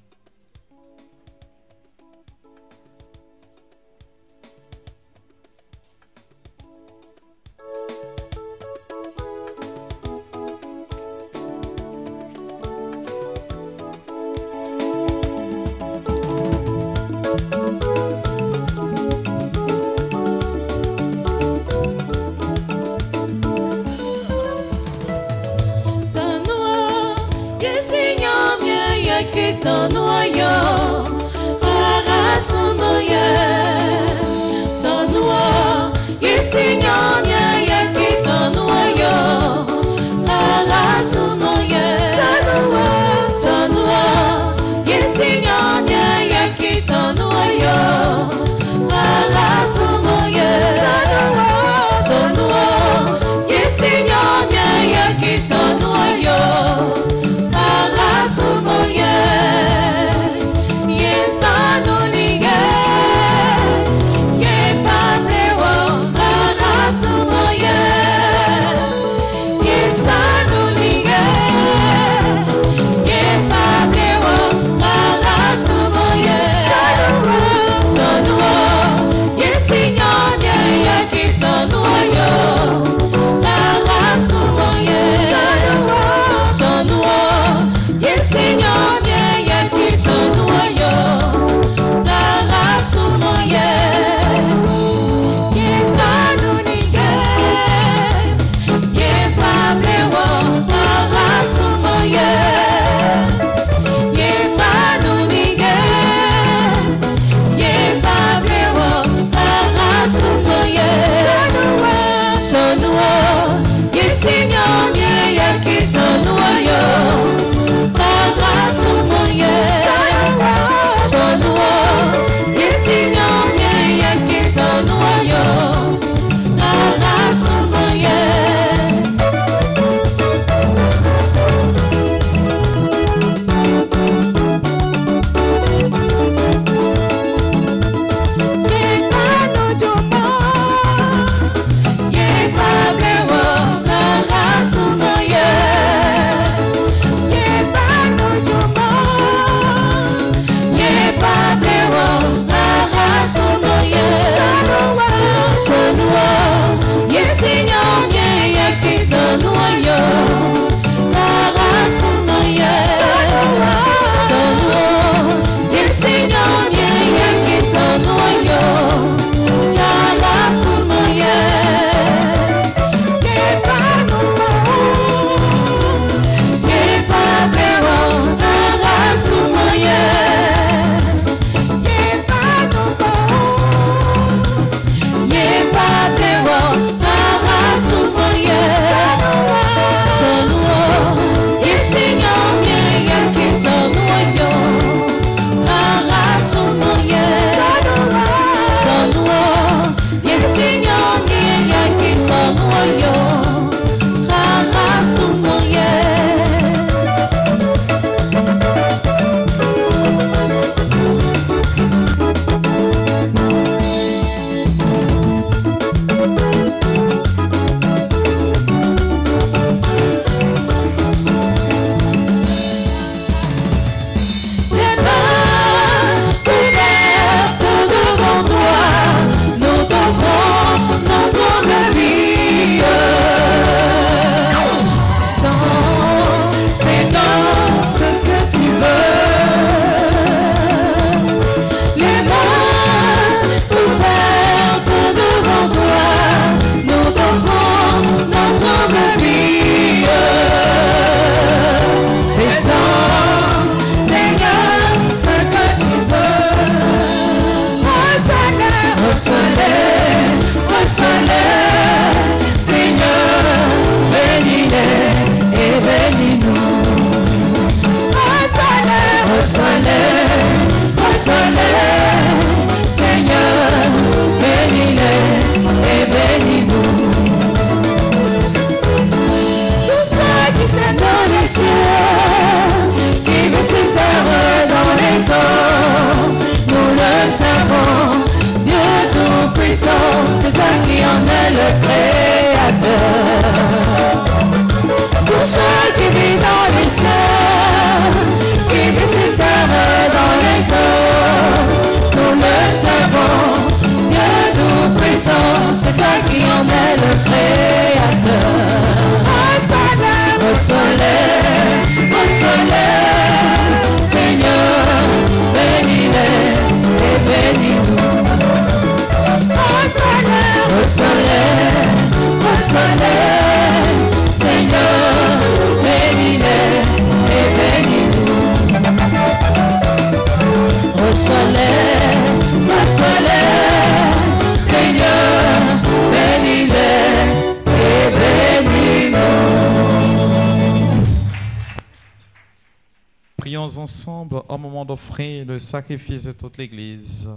Sacrifice 345.68 346.24
de 346.24 346.32
toute 346.32 346.56
l'Église. 346.56 347.28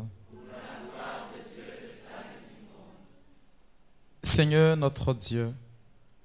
Seigneur 4.23 4.77
notre 4.77 5.13
Dieu, 5.13 5.53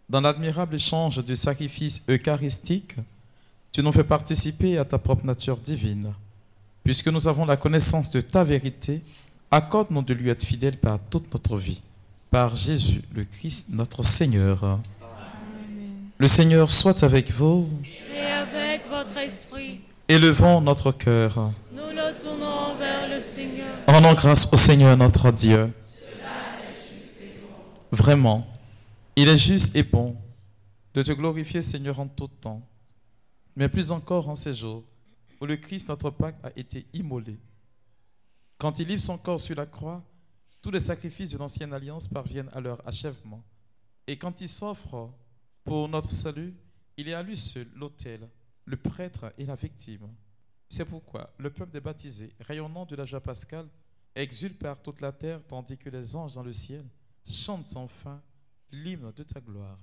dans 0.09 0.21
l'admirable 0.21 0.77
échange 0.77 1.25
du 1.25 1.35
sacrifice 1.35 2.05
eucharistique, 2.09 2.95
tu 3.73 3.83
nous 3.83 3.91
fais 3.91 4.05
participer 4.05 4.79
à 4.79 4.85
ta 4.85 4.99
propre 4.99 5.27
nature 5.27 5.57
divine. 5.57 6.15
Puisque 6.85 7.09
nous 7.09 7.27
avons 7.27 7.45
la 7.45 7.57
connaissance 7.57 8.11
de 8.11 8.21
ta 8.21 8.45
vérité, 8.45 9.03
accorde-nous 9.51 10.03
de 10.03 10.15
lui 10.15 10.31
être 10.31 10.45
fidèles 10.45 10.77
par 10.79 11.01
toute 11.11 11.33
notre 11.33 11.57
vie. 11.57 11.83
Par 12.31 12.55
Jésus 12.55 13.03
le 13.15 13.25
Christ, 13.25 13.71
notre 13.71 14.05
Seigneur. 14.05 14.79
Le 16.19 16.29
Seigneur 16.29 16.71
soit 16.71 17.03
avec 17.03 17.33
vous. 17.33 17.69
Et 18.15 18.21
avec 18.21 18.89
votre 18.89 19.19
esprit, 19.19 19.81
Élevons 20.09 20.61
notre 20.61 20.93
cœur. 20.93 21.51
Rendons 23.97 24.13
grâce 24.13 24.53
au 24.53 24.59
Seigneur 24.59 24.95
notre 24.95 25.31
Dieu. 25.31 25.73
Vraiment, 27.91 28.47
il 29.17 29.27
est 29.27 29.39
juste 29.39 29.75
et 29.75 29.83
bon 29.83 30.15
de 30.93 31.03
te 31.03 31.13
glorifier, 31.13 31.63
Seigneur, 31.63 31.99
en 31.99 32.07
tout 32.07 32.29
temps, 32.29 32.61
mais 33.55 33.71
plus 33.71 33.91
encore 33.93 34.29
en 34.29 34.35
ces 34.35 34.53
jours 34.53 34.85
où 35.41 35.47
le 35.47 35.57
Christ, 35.57 35.89
notre 35.89 36.11
Pâque, 36.11 36.37
a 36.43 36.51
été 36.57 36.85
immolé. 36.93 37.39
Quand 38.59 38.79
il 38.81 38.87
livre 38.87 39.01
son 39.01 39.17
corps 39.17 39.41
sur 39.41 39.57
la 39.57 39.65
croix, 39.65 40.05
tous 40.61 40.71
les 40.71 40.81
sacrifices 40.81 41.31
de 41.31 41.39
l'ancienne 41.39 41.73
alliance 41.73 42.07
parviennent 42.07 42.51
à 42.53 42.61
leur 42.61 42.87
achèvement. 42.87 43.43
Et 44.07 44.19
quand 44.19 44.43
il 44.43 44.49
s'offre 44.51 45.11
pour 45.65 45.89
notre 45.89 46.13
salut, 46.13 46.55
il 46.99 47.09
est 47.09 47.15
à 47.15 47.23
lui 47.23 47.35
seul 47.35 47.67
l'autel, 47.75 48.29
le 48.67 48.77
prêtre 48.77 49.33
et 49.39 49.47
la 49.47 49.55
victime. 49.55 50.07
C'est 50.69 50.85
pourquoi 50.85 51.33
le 51.39 51.49
peuple 51.49 51.73
des 51.73 51.81
baptisés, 51.81 52.35
rayonnant 52.41 52.85
de 52.85 52.95
la 52.95 53.07
joie 53.07 53.23
pascale, 53.23 53.67
exulte 54.17 54.59
par 54.59 54.83
toute 54.83 55.01
la 55.01 55.13
terre, 55.13 55.41
tandis 55.47 55.77
que 55.77 55.91
les 55.91 56.17
anges 56.17 56.35
dans 56.35 56.43
le 56.43 56.53
ciel 56.53 56.83
chantent 57.25 57.67
sans 57.67 57.87
fin 57.87 58.21
l'hymne 58.73 59.13
de 59.13 59.23
ta 59.23 59.41
gloire. 59.41 59.79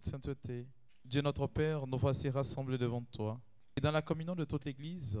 Toute 0.00 0.08
sainteté, 0.08 0.66
Dieu 1.04 1.20
notre 1.20 1.46
Père, 1.46 1.86
nous 1.86 1.98
voici 1.98 2.30
rassemblés 2.30 2.78
devant 2.78 3.02
toi. 3.02 3.38
Et 3.76 3.82
dans 3.82 3.92
la 3.92 4.00
communion 4.00 4.34
de 4.34 4.46
toute 4.46 4.64
l'Église, 4.64 5.20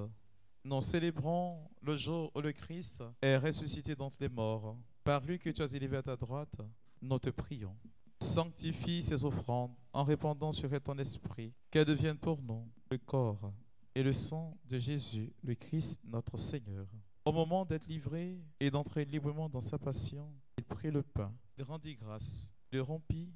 nous 0.64 0.80
célébrons 0.80 1.68
le 1.82 1.96
jour 1.96 2.30
où 2.34 2.40
le 2.40 2.50
Christ 2.52 3.02
est 3.20 3.36
ressuscité 3.36 3.94
d'entre 3.94 4.16
les 4.20 4.30
morts. 4.30 4.78
Par 5.04 5.22
lui 5.22 5.38
que 5.38 5.50
tu 5.50 5.60
as 5.60 5.74
élevé 5.74 5.98
à 5.98 6.02
ta 6.02 6.16
droite, 6.16 6.56
nous 7.02 7.18
te 7.18 7.28
prions. 7.28 7.76
Sanctifie 8.22 9.02
ces 9.02 9.22
offrandes 9.22 9.74
en 9.92 10.02
répandant 10.02 10.50
sur 10.50 10.70
ton 10.80 10.96
esprit, 10.96 11.52
qu'elles 11.70 11.84
deviennent 11.84 12.18
pour 12.18 12.40
nous 12.40 12.66
le 12.90 12.96
corps 12.96 13.52
et 13.94 14.02
le 14.02 14.14
sang 14.14 14.56
de 14.64 14.78
Jésus, 14.78 15.30
le 15.42 15.54
Christ 15.56 16.00
notre 16.04 16.38
Seigneur. 16.38 16.86
Au 17.26 17.32
moment 17.32 17.66
d'être 17.66 17.86
livré 17.86 18.40
et 18.58 18.70
d'entrer 18.70 19.04
librement 19.04 19.50
dans 19.50 19.60
sa 19.60 19.78
passion, 19.78 20.32
il 20.56 20.64
prit 20.64 20.90
le 20.90 21.02
pain, 21.02 21.34
il 21.58 21.64
rendit 21.64 21.96
grâce, 21.96 22.54
le 22.72 22.80
rompit 22.80 23.30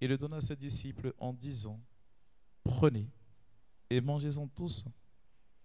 et 0.00 0.08
le 0.08 0.16
donna 0.16 0.36
à 0.36 0.40
ses 0.40 0.56
disciples 0.56 1.12
en 1.18 1.32
disant, 1.32 1.80
Prenez 2.64 3.10
et 3.90 4.00
mangez-en 4.00 4.46
tous. 4.48 4.84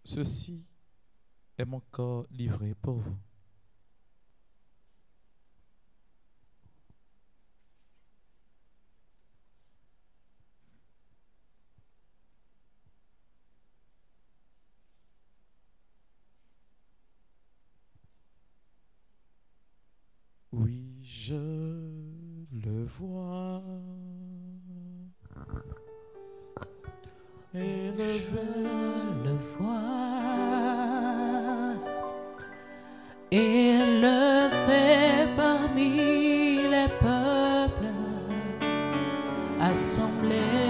Ceci 0.04 0.70
est 1.58 1.66
mon 1.66 1.82
corps 1.92 2.26
livré 2.32 2.74
pour 2.76 2.96
vous. 2.96 3.18
Oui, 20.54 21.00
je 21.02 21.34
le 22.52 22.86
vois. 22.86 23.64
Élevé. 27.56 28.64
le 29.24 29.36
voir 29.58 30.14
élevé 33.32 35.28
parmi 35.38 35.90
les 36.74 36.90
peuples 37.00 37.94
assemblés 39.62 40.63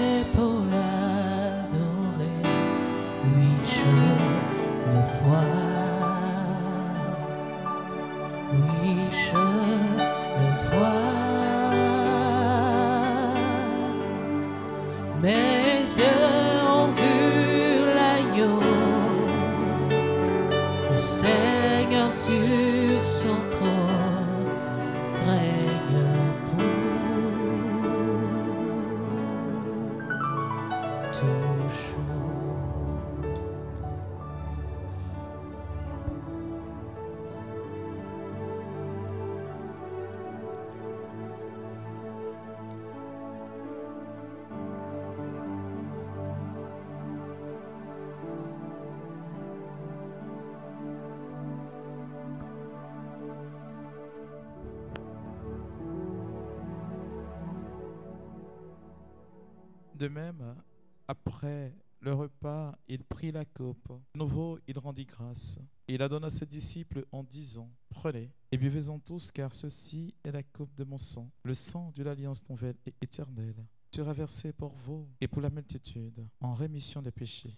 après 61.44 61.74
le 62.00 62.14
repas, 62.14 62.74
il 62.88 63.04
prit 63.04 63.34
la 63.34 63.44
coupe. 63.44 63.92
De 64.14 64.20
nouveau, 64.20 64.60
il 64.66 64.80
rendit 64.80 65.04
grâce. 65.04 65.60
Il 65.90 65.98
la 65.98 66.08
donna 66.08 66.28
à 66.28 66.30
ses 66.30 66.46
disciples 66.46 67.06
en 67.12 67.22
disant, 67.22 67.70
Prenez 67.90 68.32
et 68.54 68.58
buvez-en 68.58 68.98
tous, 69.00 69.30
car 69.30 69.54
ceci 69.54 70.16
est 70.24 70.32
la 70.32 70.42
coupe 70.42 70.74
de 70.76 70.86
mon 70.86 70.98
sang, 70.98 71.30
le 71.44 71.54
sang 71.54 71.92
de 71.96 72.04
l'alliance 72.04 72.48
nouvelle 72.50 72.78
et 72.86 72.94
éternelle, 73.02 73.66
sera 73.94 74.14
versé 74.14 74.54
pour 74.54 74.74
vous 74.86 75.06
et 75.20 75.28
pour 75.28 75.42
la 75.42 75.50
multitude 75.50 76.26
en 76.40 76.54
rémission 76.54 77.02
des 77.02 77.12
péchés. 77.12 77.58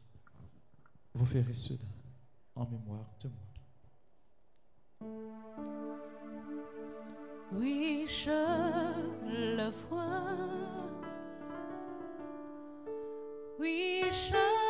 Vous 1.13 1.25
ferez 1.27 1.53
cela 1.53 1.85
en 2.55 2.65
mémoire 2.67 3.15
de 3.21 3.29
moi. 3.29 3.37
Oui, 7.51 8.07
je 8.07 8.31
le 9.27 9.69
vois. 9.87 10.54
Oui, 13.65 14.03
je 14.11 14.64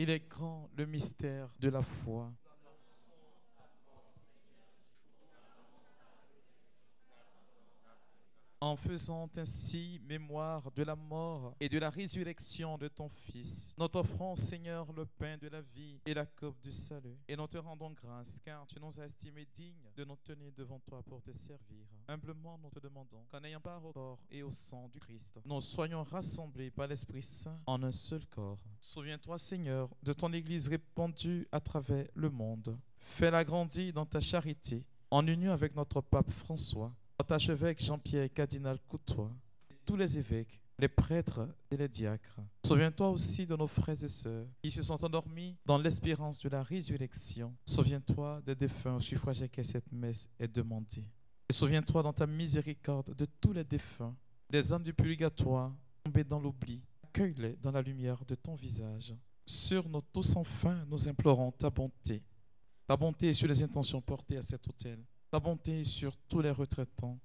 Il 0.00 0.10
est 0.10 0.28
grand 0.28 0.70
le 0.76 0.86
mystère 0.86 1.52
de 1.58 1.70
la 1.70 1.82
foi. 1.82 2.32
En 8.60 8.76
faisant 8.76 9.28
ainsi 9.36 10.00
mémoire 10.04 10.70
de 10.70 10.84
la 10.84 10.94
mort 10.94 11.56
et 11.58 11.68
de 11.68 11.80
la 11.80 11.90
résurrection 11.90 12.78
de 12.78 12.86
ton 12.86 13.08
Fils, 13.08 13.74
nous 13.76 13.88
t'offrons, 13.88 14.36
Seigneur, 14.36 14.92
le 14.92 15.04
pain 15.04 15.36
de 15.36 15.48
la 15.48 15.62
vie 15.62 16.00
et 16.06 16.14
la 16.14 16.26
coupe 16.26 16.60
du 16.60 16.70
salut. 16.70 17.18
Et 17.26 17.34
nous 17.34 17.48
te 17.48 17.58
rendons 17.58 17.90
grâce, 17.90 18.38
car 18.38 18.68
tu 18.68 18.78
nous 18.78 19.00
as 19.00 19.04
estimés 19.04 19.48
dignes 19.52 19.90
de 19.96 20.04
nous 20.04 20.16
tenir 20.18 20.52
devant 20.52 20.78
toi 20.78 21.02
pour 21.02 21.20
te 21.20 21.32
servir. 21.32 21.88
Humblement, 22.10 22.58
nous 22.62 22.70
te 22.70 22.78
demandons 22.78 23.22
qu'en 23.30 23.44
ayant 23.44 23.60
part 23.60 23.84
au 23.84 23.92
corps 23.92 24.18
et 24.30 24.42
au 24.42 24.50
sang 24.50 24.88
du 24.88 24.98
Christ, 24.98 25.40
nous 25.44 25.60
soyons 25.60 26.02
rassemblés 26.04 26.70
par 26.70 26.86
l'Esprit 26.86 27.20
Saint 27.20 27.60
en 27.66 27.82
un 27.82 27.92
seul 27.92 28.24
corps. 28.24 28.58
Souviens-toi, 28.80 29.36
Seigneur, 29.36 29.90
de 30.02 30.14
ton 30.14 30.32
Église 30.32 30.68
répandue 30.68 31.46
à 31.52 31.60
travers 31.60 32.06
le 32.14 32.30
monde. 32.30 32.78
Fais-la 32.98 33.44
grandir 33.44 33.92
dans 33.92 34.06
ta 34.06 34.20
charité, 34.20 34.86
en 35.10 35.26
union 35.26 35.52
avec 35.52 35.76
notre 35.76 36.00
pape 36.00 36.30
François, 36.30 36.94
notre 37.18 37.34
archevêque 37.34 37.84
Jean-Pierre 37.84 38.32
Cardinal 38.32 38.78
Coutois, 38.88 39.30
et 39.70 39.76
tous 39.84 39.96
les 39.96 40.18
évêques, 40.18 40.62
les 40.78 40.88
prêtres 40.88 41.46
et 41.70 41.76
les 41.76 41.88
diacres. 41.88 42.40
Souviens-toi 42.64 43.10
aussi 43.10 43.44
de 43.44 43.54
nos 43.54 43.68
frères 43.68 44.02
et 44.02 44.08
sœurs 44.08 44.46
qui 44.62 44.70
se 44.70 44.82
sont 44.82 45.04
endormis 45.04 45.58
dans 45.66 45.76
l'espérance 45.76 46.40
de 46.40 46.48
la 46.48 46.62
résurrection. 46.62 47.54
Souviens-toi 47.66 48.40
des 48.46 48.54
défunts 48.54 48.96
au 48.96 49.00
suffrage 49.00 49.46
que 49.48 49.62
cette 49.62 49.92
messe 49.92 50.30
est 50.38 50.48
demandée. 50.48 51.04
Et 51.48 51.52
souviens-toi 51.52 52.02
dans 52.02 52.12
ta 52.12 52.26
miséricorde 52.26 53.14
de 53.14 53.26
tous 53.40 53.52
les 53.52 53.64
défunts, 53.64 54.14
des 54.50 54.72
âmes 54.72 54.82
du 54.82 54.92
purgatoire 54.92 55.72
tombées 56.04 56.24
dans 56.24 56.40
l'oubli. 56.40 56.82
Accueille-les 57.04 57.56
dans 57.56 57.72
la 57.72 57.80
lumière 57.80 58.24
de 58.26 58.34
ton 58.34 58.54
visage. 58.54 59.14
Sur 59.46 59.88
nous 59.88 60.02
tous 60.12 60.36
enfin, 60.36 60.84
nous 60.86 61.08
implorons 61.08 61.50
ta 61.52 61.70
bonté. 61.70 62.22
Ta 62.86 62.96
bonté 62.96 63.32
sur 63.32 63.48
les 63.48 63.62
intentions 63.62 64.02
portées 64.02 64.36
à 64.36 64.42
cet 64.42 64.68
hôtel. 64.68 65.02
Ta 65.30 65.40
bonté 65.40 65.84
sur 65.84 66.16
tous 66.28 66.40
les 66.40 66.50
retraitants. 66.50 67.18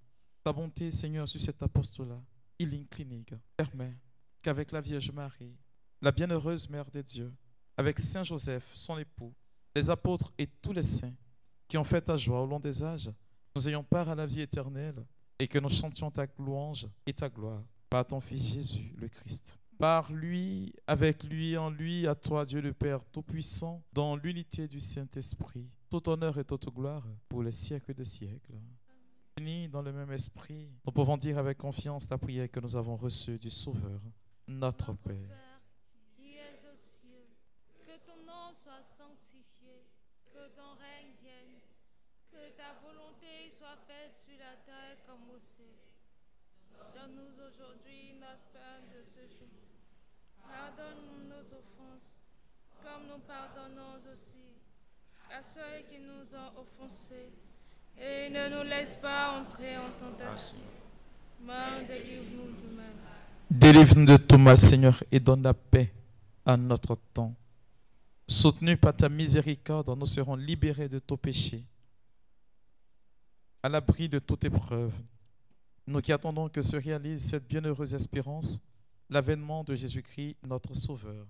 Ta 0.43 0.53
bonté, 0.53 0.91
Seigneur, 0.91 1.27
sur 1.27 1.39
cet 1.39 1.61
apostolat. 1.61 2.21
Healing 2.59 2.87
Clinique. 2.87 3.33
Permet 3.57 3.97
qu'avec 4.41 4.71
la 4.71 4.81
Vierge 4.81 5.11
Marie, 5.11 5.57
la 6.01 6.11
bienheureuse 6.11 6.69
Mère 6.69 6.89
des 6.91 7.03
dieux, 7.03 7.33
avec 7.77 7.99
Saint 7.99 8.23
Joseph, 8.23 8.69
son 8.73 8.97
époux, 8.97 9.33
les 9.75 9.89
apôtres 9.89 10.33
et 10.37 10.47
tous 10.47 10.73
les 10.73 10.83
saints 10.83 11.15
qui 11.67 11.77
ont 11.77 11.83
fait 11.83 12.01
ta 12.01 12.17
joie 12.17 12.41
au 12.41 12.45
long 12.45 12.59
des 12.59 12.83
âges, 12.83 13.11
nous 13.55 13.69
ayons 13.69 13.84
part 13.84 14.09
à 14.09 14.15
la 14.15 14.25
vie 14.25 14.41
éternelle 14.41 15.05
et 15.39 15.47
que 15.47 15.59
nous 15.59 15.69
chantions 15.69 16.09
ta 16.09 16.25
louange 16.39 16.88
et 17.05 17.13
ta 17.13 17.30
gloire 17.30 17.63
par 17.89 18.05
ton 18.07 18.19
Fils 18.19 18.53
Jésus, 18.53 18.93
le 18.97 19.07
Christ. 19.07 19.59
Par 19.77 20.11
lui, 20.11 20.73
avec 20.88 21.23
lui, 21.23 21.57
en 21.57 21.69
lui, 21.69 22.07
à 22.07 22.15
toi, 22.15 22.45
Dieu 22.45 22.61
le 22.61 22.73
Père 22.73 23.03
Tout-Puissant, 23.11 23.84
dans 23.91 24.15
l'unité 24.15 24.67
du 24.67 24.80
Saint-Esprit, 24.80 25.69
tout 25.89 26.09
honneur 26.09 26.38
et 26.38 26.43
toute 26.43 26.73
gloire 26.73 27.03
pour 27.27 27.43
les 27.43 27.51
siècles 27.51 27.93
des 27.93 28.03
siècles. 28.03 28.53
Unis 29.38 29.67
dans 29.67 29.81
le 29.81 29.91
même 29.91 30.11
esprit, 30.11 30.71
nous 30.85 30.91
pouvons 30.91 31.17
dire 31.17 31.38
avec 31.38 31.57
confiance 31.57 32.09
la 32.09 32.17
prière 32.17 32.49
que 32.49 32.59
nous 32.59 32.75
avons 32.75 32.95
reçue 32.95 33.38
du 33.38 33.49
Sauveur, 33.49 34.01
notre 34.47 34.93
Père. 34.93 35.42
Comme 45.14 45.35
au 45.35 45.40
ciel. 45.40 45.68
Donne-nous 46.95 47.38
aujourd'hui 47.45 48.18
notre 48.19 48.49
pain 48.52 48.81
de 48.90 49.03
ce 49.03 49.19
jour. 49.19 49.48
Pardonne-nous 50.41 51.30
nos 51.30 51.44
offenses, 51.53 52.15
comme 52.81 53.07
nous 53.07 53.22
pardonnons 53.27 53.98
aussi 54.11 54.38
à 55.38 55.41
ceux 55.44 55.85
qui 55.88 55.99
nous 55.99 56.35
ont 56.35 56.61
offensés. 56.61 57.30
Et 57.95 58.30
ne 58.31 58.57
nous 58.57 58.64
laisse 58.68 58.98
pas 58.98 59.40
entrer 59.40 59.77
en 59.77 59.91
tentation. 59.99 60.57
Mais 61.45 61.85
délivre-nous 61.88 62.53
du 62.53 62.76
mal. 62.76 62.85
Délivre-nous 63.52 64.06
de 64.06 64.18
tout 64.18 64.40
mal, 64.40 64.57
Seigneur, 64.57 65.03
et 65.11 65.19
donne 65.19 65.44
la 65.44 65.53
paix 65.53 65.94
à 66.44 66.57
notre 66.57 66.95
temps. 67.14 67.35
Soutenus 68.27 68.80
par 68.81 68.95
ta 68.95 69.10
miséricorde, 69.10 69.95
nous 69.95 70.07
serons 70.07 70.35
libérés 70.35 70.90
de 70.90 70.98
tout 70.98 71.18
péché, 71.18 71.64
à 73.64 73.69
l'abri 73.69 74.10
de 74.10 74.19
toute 74.19 74.44
épreuve. 74.44 74.94
Nous 75.88 76.02
qui 76.02 76.11
attendons 76.11 76.49
que 76.49 76.61
se 76.61 76.76
réalise 76.76 77.23
cette 77.23 77.48
bienheureuse 77.48 77.94
espérance, 77.94 78.60
l'avènement 79.10 79.64
de 79.64 79.73
Jésus-Christ, 79.73 80.35
notre 80.45 80.73
Sauveur. 80.73 81.26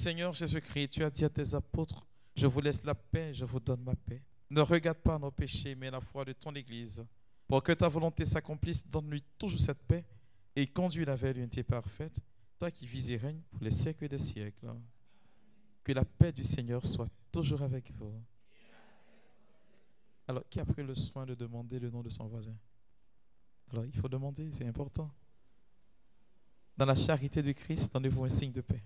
Seigneur 0.00 0.32
Jésus-Christ, 0.32 0.88
tu 0.88 1.04
as 1.04 1.10
dit 1.10 1.24
à 1.24 1.28
tes 1.28 1.54
apôtres, 1.54 2.06
je 2.34 2.46
vous 2.46 2.60
laisse 2.60 2.84
la 2.84 2.94
paix, 2.94 3.34
je 3.34 3.44
vous 3.44 3.60
donne 3.60 3.82
ma 3.82 3.94
paix. 3.94 4.22
Ne 4.48 4.60
regarde 4.60 4.98
pas 4.98 5.18
nos 5.18 5.30
péchés, 5.30 5.74
mais 5.74 5.90
la 5.90 6.00
foi 6.00 6.24
de 6.24 6.32
ton 6.32 6.54
Église. 6.54 7.04
Pour 7.46 7.62
que 7.62 7.72
ta 7.72 7.88
volonté 7.88 8.24
s'accomplisse, 8.24 8.86
donne-lui 8.86 9.22
toujours 9.36 9.60
cette 9.60 9.82
paix 9.82 10.04
et 10.56 10.66
conduis-la 10.68 11.16
vers 11.16 11.34
l'unité 11.34 11.62
parfaite, 11.64 12.20
toi 12.58 12.70
qui 12.70 12.86
vis 12.86 13.10
et 13.10 13.16
règnes 13.16 13.42
pour 13.50 13.62
les 13.62 13.72
siècles 13.72 14.08
des 14.08 14.18
siècles. 14.18 14.68
Que 15.82 15.92
la 15.92 16.04
paix 16.04 16.32
du 16.32 16.44
Seigneur 16.44 16.84
soit 16.84 17.08
toujours 17.32 17.62
avec 17.62 17.90
vous. 17.92 18.12
Alors, 20.28 20.44
qui 20.48 20.60
a 20.60 20.64
pris 20.64 20.82
le 20.82 20.94
soin 20.94 21.26
de 21.26 21.34
demander 21.34 21.80
le 21.80 21.90
nom 21.90 22.02
de 22.02 22.08
son 22.08 22.26
voisin? 22.28 22.56
Alors, 23.72 23.84
il 23.84 23.96
faut 23.96 24.08
demander, 24.08 24.50
c'est 24.52 24.66
important. 24.66 25.10
Dans 26.76 26.86
la 26.86 26.94
charité 26.94 27.42
du 27.42 27.52
Christ, 27.54 27.92
donnez-vous 27.92 28.24
un 28.24 28.28
signe 28.28 28.52
de 28.52 28.60
paix. 28.60 28.82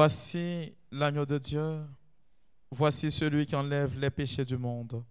Voici 0.00 0.76
l'agneau 0.92 1.26
de 1.26 1.38
Dieu. 1.38 1.80
Voici 2.70 3.10
celui 3.10 3.46
qui 3.46 3.56
enlève 3.56 3.98
les 3.98 4.10
péchés 4.10 4.44
du 4.44 4.56
monde. 4.56 5.02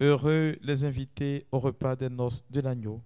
Heureux 0.00 0.56
les 0.62 0.86
invités 0.86 1.46
au 1.52 1.60
repas 1.60 1.96
des 1.96 2.08
noces 2.08 2.50
de 2.50 2.62
l'agneau. 2.62 3.02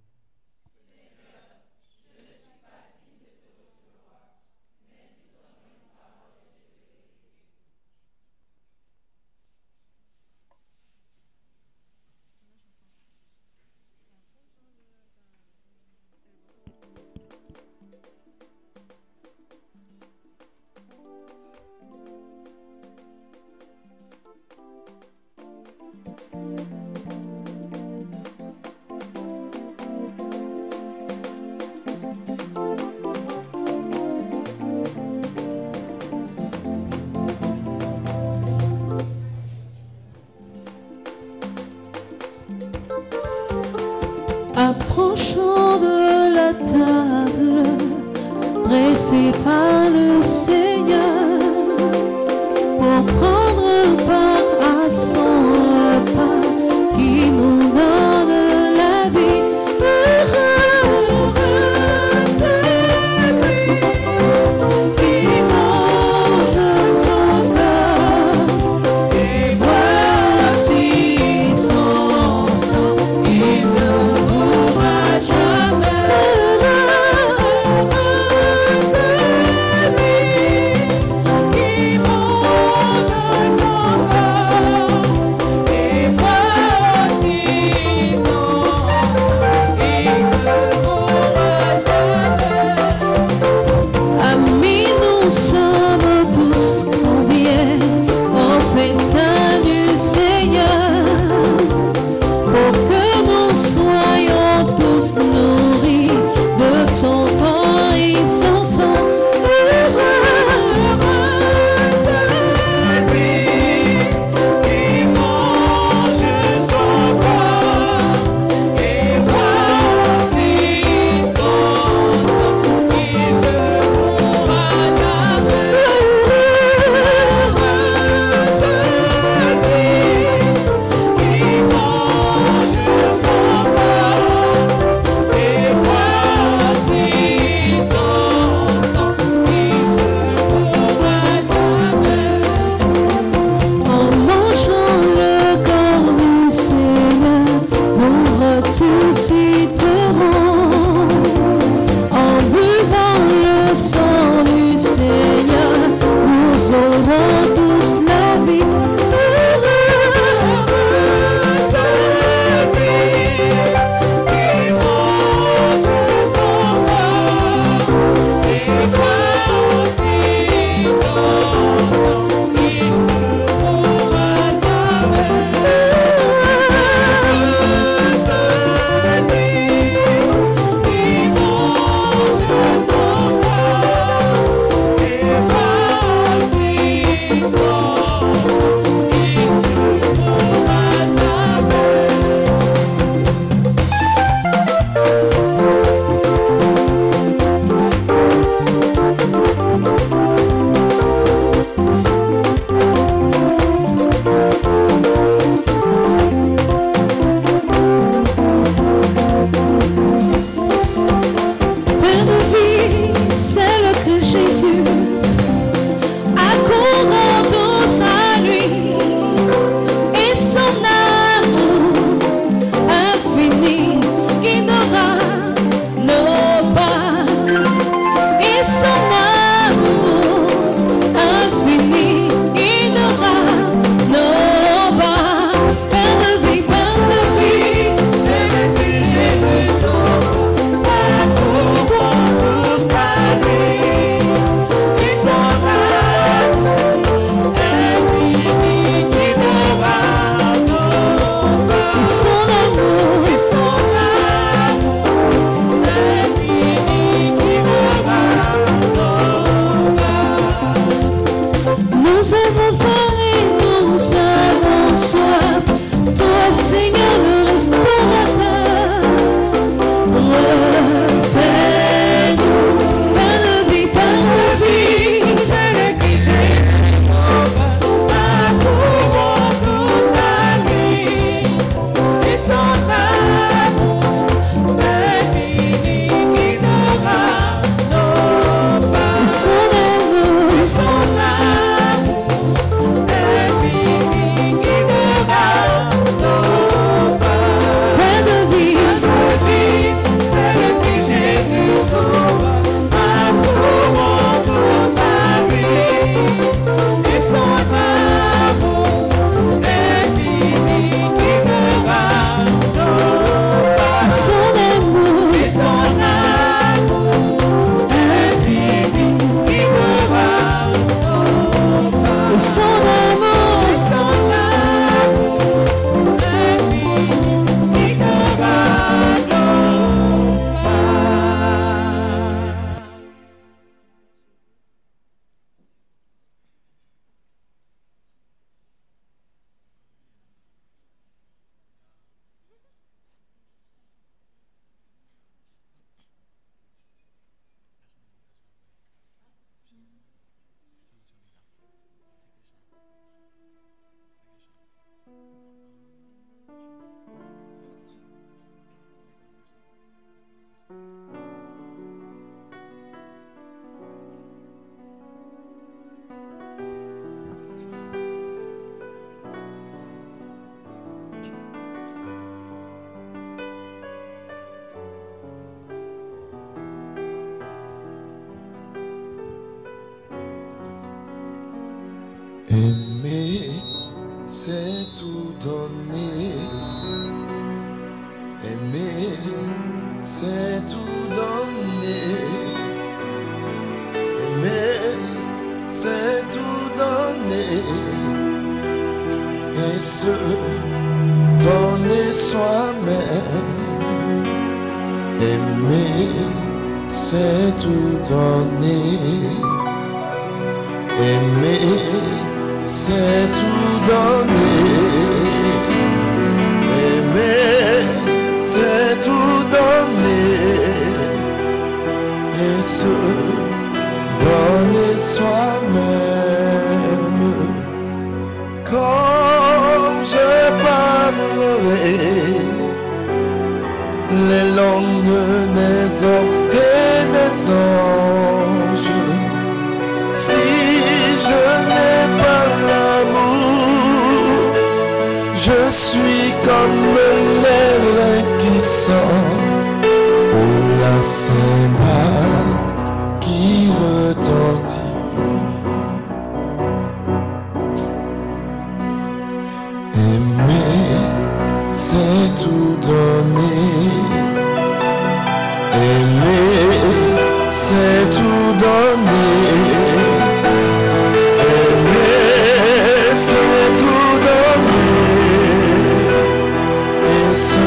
Et 477.37 477.39
se 477.39 477.59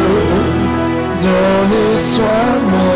donner 1.21 1.97
soi-même. 1.97 2.88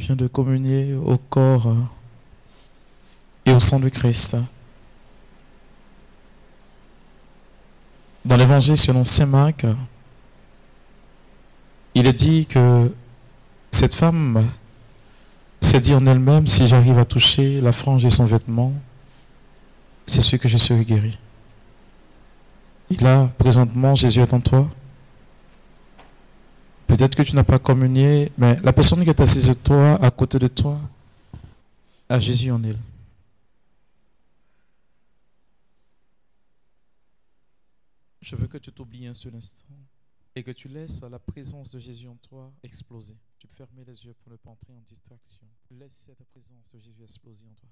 Tu 0.00 0.06
viens 0.06 0.16
de 0.16 0.28
communier 0.28 0.94
au 0.94 1.18
corps 1.18 1.66
euh, 1.66 1.74
et 3.44 3.52
au 3.52 3.60
sang 3.60 3.78
de 3.78 3.90
Christ. 3.90 4.34
Dans 8.24 8.38
l'évangile 8.38 8.78
selon 8.78 9.04
Saint 9.04 9.26
Marc, 9.26 9.66
il 11.94 12.06
est 12.06 12.14
dit 12.14 12.46
que 12.46 12.90
cette 13.72 13.94
femme 13.94 14.48
s'est 15.60 15.80
dit 15.80 15.94
en 15.94 16.06
elle-même, 16.06 16.46
si 16.46 16.66
j'arrive 16.66 16.98
à 16.98 17.04
toucher 17.04 17.60
la 17.60 17.72
frange 17.72 18.04
de 18.04 18.10
son 18.10 18.24
vêtement, 18.24 18.72
c'est 20.06 20.22
sûr 20.22 20.38
que 20.38 20.48
je 20.48 20.56
serai 20.56 20.86
guéri. 20.86 21.18
Et 22.90 22.96
là, 22.96 23.30
présentement, 23.36 23.94
Jésus 23.94 24.20
est 24.20 24.32
en 24.32 24.40
toi. 24.40 24.66
Peut-être 26.90 27.14
que 27.14 27.22
tu 27.22 27.36
n'as 27.36 27.44
pas 27.44 27.60
communié, 27.60 28.32
mais 28.36 28.58
la 28.62 28.72
personne 28.72 29.04
qui 29.04 29.10
est 29.10 29.20
assise 29.20 29.56
toi, 29.62 29.94
à 30.04 30.10
côté 30.10 30.40
de 30.40 30.48
toi, 30.48 30.80
a 32.08 32.18
Jésus 32.18 32.50
en 32.50 32.60
elle. 32.64 32.80
Je 38.20 38.34
veux 38.34 38.48
que 38.48 38.58
tu 38.58 38.72
t'oublies 38.72 39.06
un 39.06 39.14
seul 39.14 39.36
instant 39.36 39.72
et 40.34 40.42
que 40.42 40.50
tu 40.50 40.66
laisses 40.66 41.02
la 41.02 41.20
présence 41.20 41.70
de 41.70 41.78
Jésus 41.78 42.08
en 42.08 42.16
toi 42.16 42.52
exploser. 42.64 43.16
Tu 43.38 43.46
peux 43.46 43.54
fermer 43.54 43.84
les 43.86 44.04
yeux 44.04 44.14
pour 44.24 44.32
ne 44.32 44.36
pas 44.36 44.50
entrer 44.50 44.72
en 44.72 44.80
distraction. 44.80 45.46
Laisse 45.70 46.06
cette 46.06 46.24
présence 46.24 46.72
de 46.74 46.80
Jésus 46.80 47.04
exploser 47.04 47.46
en 47.46 47.54
toi. 47.54 47.68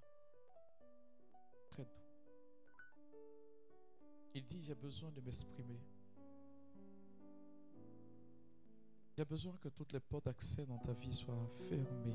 Près 1.71 1.83
de 1.83 1.89
toi. 1.89 2.05
Il 4.37 4.47
dit, 4.47 4.63
j'ai 4.63 4.77
besoin 4.77 5.11
de 5.11 5.21
m'exprimer. 5.21 5.81
J'ai 9.19 9.25
besoin 9.25 9.53
que 9.61 9.69
toutes 9.69 9.93
les 9.93 9.99
portes 9.99 10.27
d'accès 10.27 10.65
dans 10.65 10.79
ta 10.79 10.93
vie 10.93 11.13
soient 11.13 11.35
fermées. 11.69 12.15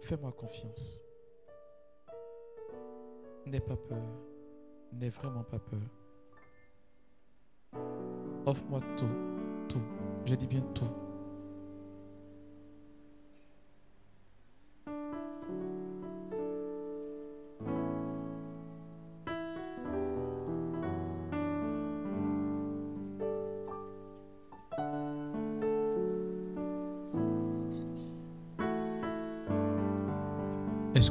Fais-moi 0.00 0.32
confiance. 0.32 1.02
N'aie 3.44 3.60
pas 3.60 3.76
peur. 3.76 4.02
N'aie 4.94 5.10
vraiment 5.10 5.44
pas 5.44 5.58
peur. 5.58 5.82
Offre-moi 8.46 8.80
tout, 8.96 9.68
tout. 9.68 9.84
Je 10.24 10.36
dis 10.36 10.46
bien 10.46 10.62
tout. 10.72 11.05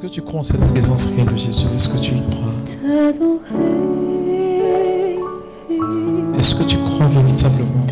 Que 0.05 0.11
tu 0.11 0.21
crois 0.21 0.39
en 0.41 0.43
cette 0.43 0.63
présence 0.71 1.07
réelle 1.07 1.25
de 1.25 1.35
Jésus? 1.35 1.65
Est-ce 1.75 1.89
que 1.89 1.97
tu 1.97 2.13
y 2.13 2.21
crois? 2.29 2.53
Est-ce 6.37 6.53
que 6.53 6.63
tu 6.63 6.77
crois 6.77 7.07
véritablement? 7.07 7.87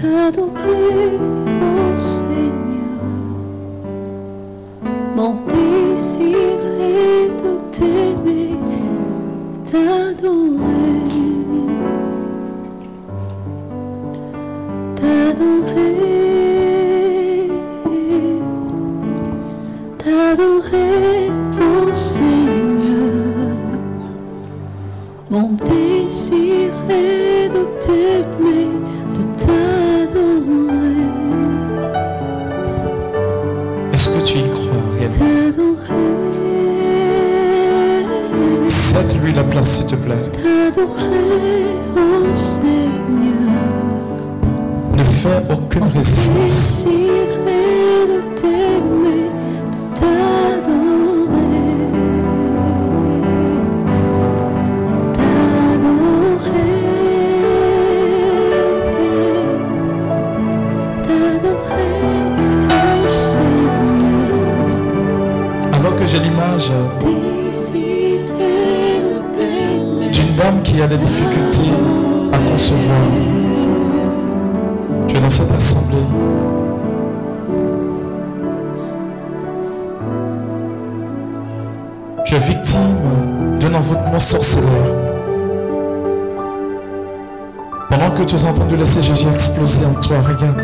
Regarde. 90.11 90.63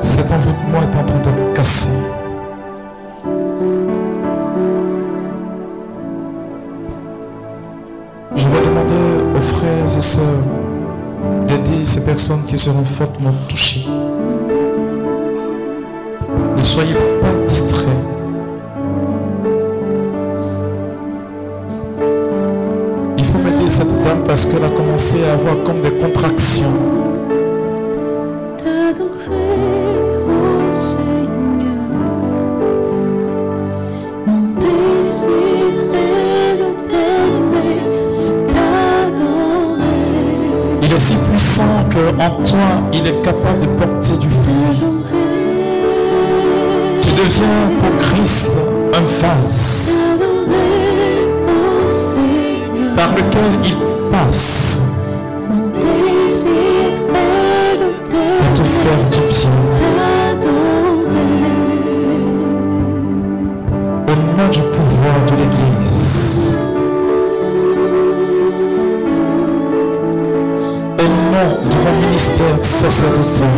Cet 0.00 0.30
envoûtement 0.30 0.82
est 0.82 0.96
en 0.96 1.04
train 1.04 1.18
d'être 1.18 1.52
cassé. 1.54 1.90
Je 8.36 8.48
vais 8.48 8.60
demander 8.60 8.94
aux 9.36 9.40
frères 9.40 9.84
et 9.84 10.00
sœurs 10.00 10.22
d'aider 11.46 11.84
ces 11.84 12.04
personnes 12.04 12.44
qui 12.44 12.58
seront 12.58 12.84
fortement 12.84 13.34
puissant 41.52 41.84
qu'en 41.92 42.42
toi, 42.44 42.88
il 42.92 43.06
est 43.06 43.20
capable 43.20 43.60
de 43.60 43.66
porter 43.66 44.16
du 44.18 44.30
fruit. 44.30 44.82
Tu 47.02 47.10
deviens 47.10 47.70
pour 47.80 47.96
Christ 47.98 48.56
un 48.94 49.04
vase 49.20 50.22
par 52.96 53.10
lequel 53.12 53.60
il 53.64 53.76
passe 54.10 54.82
sacerdotal. 72.62 73.48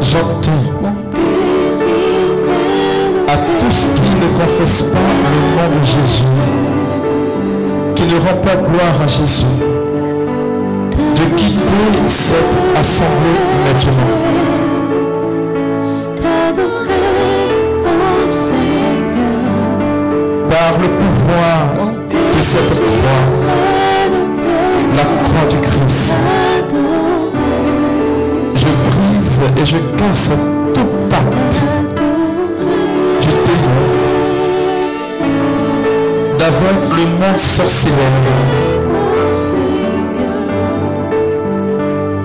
J'entends 0.00 0.64
à 3.28 3.36
tous 3.58 3.86
qui 3.94 4.10
ne 4.10 4.36
confessent 4.36 4.82
pas 4.82 4.98
le 4.98 5.38
nom 5.56 5.78
de 5.78 5.84
Jésus, 5.84 6.24
qui 7.94 8.06
ne 8.06 8.18
rendent 8.18 8.40
pas 8.42 8.56
gloire 8.56 9.02
à 9.02 9.06
Jésus, 9.06 9.44
de 11.16 11.36
quitter 11.36 12.08
cette 12.08 12.58
assemblée 12.76 13.38
maintenant. 13.64 14.48
par 20.48 20.78
le 20.80 20.88
pouvoir 20.88 21.92
de 22.10 22.42
cette 22.42 22.68
croix, 22.68 23.48
et 29.40 29.64
je 29.64 29.76
casse 29.96 30.32
tout 30.74 30.88
pacte 31.08 31.64
du 33.20 33.28
démon 33.28 33.78
d'aveuglement 36.38 37.38
sorcière. 37.38 37.92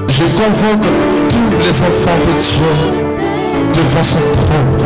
Je 0.07 0.23
convoque 0.23 0.87
tous 1.29 1.59
les 1.59 1.81
enfants 1.81 2.19
de 2.25 2.33
Dieu 2.39 2.73
devant 3.73 4.03
son 4.03 4.19
trône. 4.31 4.83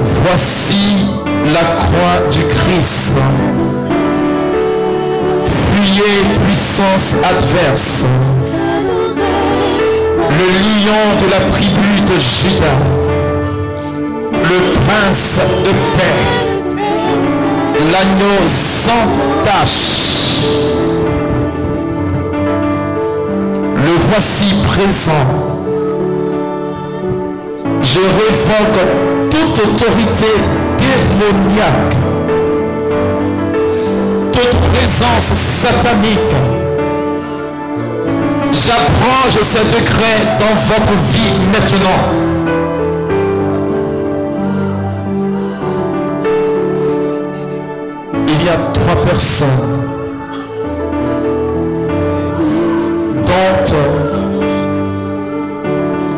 Voici 0.00 1.06
la 1.52 1.76
croix 1.76 2.28
du 2.30 2.42
Christ. 2.46 3.18
Fuyez 5.46 6.24
puissance 6.44 7.16
adverse. 7.24 8.06
Le 10.38 10.44
lion 10.44 11.16
de 11.18 11.30
la 11.30 11.40
tribu 11.46 12.00
de 12.02 12.18
Juda. 12.18 12.74
Le 14.32 14.58
prince 14.86 15.40
de 15.64 15.70
paix. 15.96 16.76
L'agneau 17.92 18.46
sans 18.46 19.06
tache. 19.44 19.96
Le 23.76 23.92
voici 24.10 24.54
présent. 24.66 25.56
Je 27.82 28.00
révoque 28.00 29.30
toute 29.30 29.58
autorité 29.64 30.26
démoniaque, 30.78 31.96
toute 34.32 34.60
présence 34.72 35.32
satanique. 35.34 36.55
J'approche 38.64 39.42
ces 39.42 39.64
décrets 39.64 40.38
dans 40.38 40.56
votre 40.56 40.92
vie 41.12 41.34
maintenant. 41.52 42.00
Il 48.28 48.44
y 48.44 48.48
a 48.48 48.56
trois 48.72 49.04
personnes 49.04 49.82
dont 53.26 53.76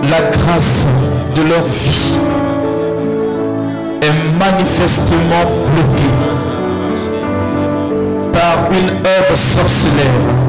la 0.09 0.21
grâce 0.31 0.87
de 1.35 1.43
leur 1.43 1.67
vie 1.67 2.19
est 4.01 4.39
manifestement 4.39 5.45
bloquée 5.75 6.15
par 8.33 8.71
une 8.71 8.91
œuvre 8.91 9.37
sorcellaire. 9.37 10.48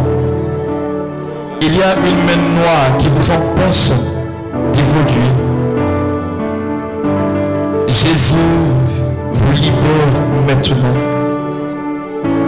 Il 1.61 1.75
y 1.75 1.83
a 1.83 1.93
une 1.93 2.23
main 2.25 2.59
noire 2.59 2.97
qui 2.97 3.07
vous 3.09 3.31
empêche 3.31 3.91
d'évoluer. 4.73 5.29
Jésus 7.87 8.35
vous 9.33 9.51
libère 9.51 10.23
maintenant. 10.47 10.95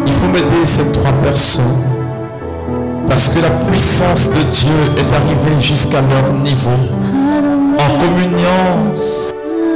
Il 0.07 0.13
faut 0.13 0.27
m'aider 0.27 0.65
ces 0.65 0.89
trois 0.91 1.11
personnes 1.23 1.83
parce 3.09 3.27
que 3.27 3.39
la 3.39 3.49
puissance 3.49 4.31
de 4.31 4.43
Dieu 4.43 4.71
est 4.95 5.13
arrivée 5.13 5.59
jusqu'à 5.59 6.01
leur 6.01 6.33
niveau. 6.33 6.69
En 7.79 7.99
communion, 7.99 8.95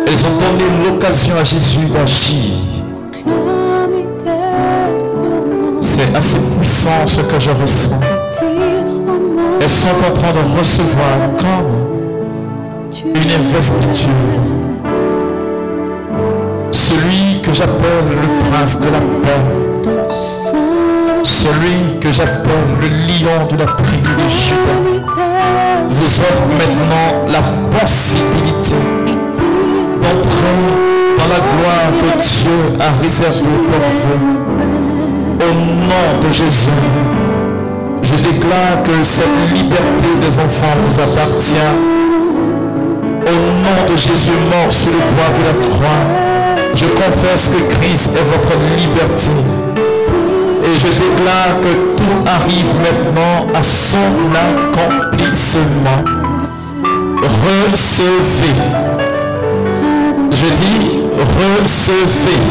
elles 0.07 0.25
ont 0.25 0.37
donné 0.37 0.63
l'occasion 0.85 1.35
à 1.37 1.43
Jésus 1.43 1.85
d'agir. 1.93 2.53
C'est 5.81 6.15
assez 6.15 6.39
puissant 6.57 7.05
ce 7.05 7.21
que 7.21 7.39
je 7.39 7.51
ressens. 7.51 8.14
Sont 9.67 9.89
en 9.89 10.13
train 10.13 10.31
de 10.31 10.57
recevoir 10.57 11.17
comme 11.37 11.73
une 13.03 13.31
investiture. 13.31 14.09
Celui 16.71 17.41
que 17.41 17.51
j'appelle 17.51 18.07
le 18.09 18.49
prince 18.49 18.79
de 18.79 18.85
la 18.85 18.99
paix. 18.99 19.45
Celui 21.23 21.99
que 21.99 22.11
j'appelle 22.11 22.67
le 22.81 22.87
lion 22.87 23.47
de 23.47 23.57
la 23.57 23.65
tribu 23.73 24.07
de 24.07 24.29
Juda 24.29 24.75
vous 25.89 26.19
offre 26.21 26.45
maintenant 26.59 27.25
la 27.27 27.41
possibilité 27.79 28.75
d'entrer 30.01 30.59
dans 31.17 31.27
la 31.27 31.39
gloire 31.39 31.89
que 31.99 32.09
Dieu 32.21 32.77
a 32.79 33.01
réservée 33.01 33.59
pour 33.67 33.85
vous. 33.99 34.21
Au 35.41 35.53
nom 35.53 36.19
de 36.21 36.29
Jésus, 36.31 36.69
je 38.15 38.21
déclare 38.21 38.83
que 38.83 39.03
cette 39.03 39.25
liberté 39.53 40.07
des 40.21 40.39
enfants 40.39 40.75
vous 40.87 40.99
appartient. 40.99 41.55
Au 43.27 43.37
nom 43.63 43.83
de 43.89 43.95
Jésus 43.97 44.31
mort 44.51 44.71
sur 44.71 44.91
le 44.91 44.97
bois 44.97 45.31
de 45.37 45.41
la 45.45 45.65
croix, 45.65 46.03
je 46.75 46.85
confesse 46.85 47.47
que 47.49 47.73
Christ 47.75 48.11
est 48.15 48.23
votre 48.23 48.53
liberté. 48.77 49.31
Et 50.63 50.79
je 50.79 50.87
déclare 50.87 51.59
que 51.61 51.95
tout 51.95 52.17
arrive 52.25 52.73
maintenant 52.79 53.47
à 53.53 53.63
son 53.63 53.97
accomplissement. 54.47 56.03
Recevez. 57.21 58.55
Je 60.31 60.45
dis 60.53 61.01
recevez. 61.63 62.41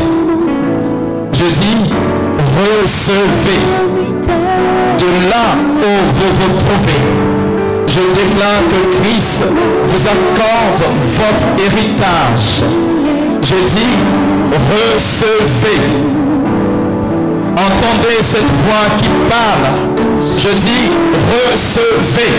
Je 1.33 1.45
dis 1.45 1.93
recevez. 2.57 3.63
De 4.99 5.31
là 5.31 5.47
où 5.83 5.93
vous 6.17 6.33
vous 6.41 6.59
trouvez. 6.59 7.03
Je 7.87 8.01
déclare 8.01 8.63
que 8.71 8.81
Christ 8.99 9.45
vous 9.85 10.09
accorde 10.09 10.83
votre 11.19 11.47
héritage. 11.65 12.65
Je 13.43 13.55
dis 13.55 13.97
recevez. 14.53 15.83
Entendez 17.57 18.21
cette 18.21 18.51
voix 18.65 18.89
qui 18.99 19.09
parle. 19.29 19.67
Je 20.23 20.49
dis 20.49 20.91
recevez. 21.31 22.35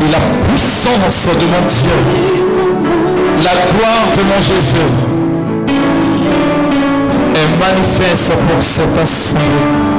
Et 0.00 0.10
la 0.10 0.20
puissance 0.46 1.28
de 1.28 1.46
mon 1.46 1.66
Dieu, 1.66 1.98
la 3.44 3.52
gloire 3.72 4.06
de 4.16 4.22
mon 4.22 4.40
Jésus 4.40 4.76
est 7.34 7.50
manifeste 7.60 8.32
pour 8.48 8.62
cette 8.62 8.98
assemblée. 8.98 9.97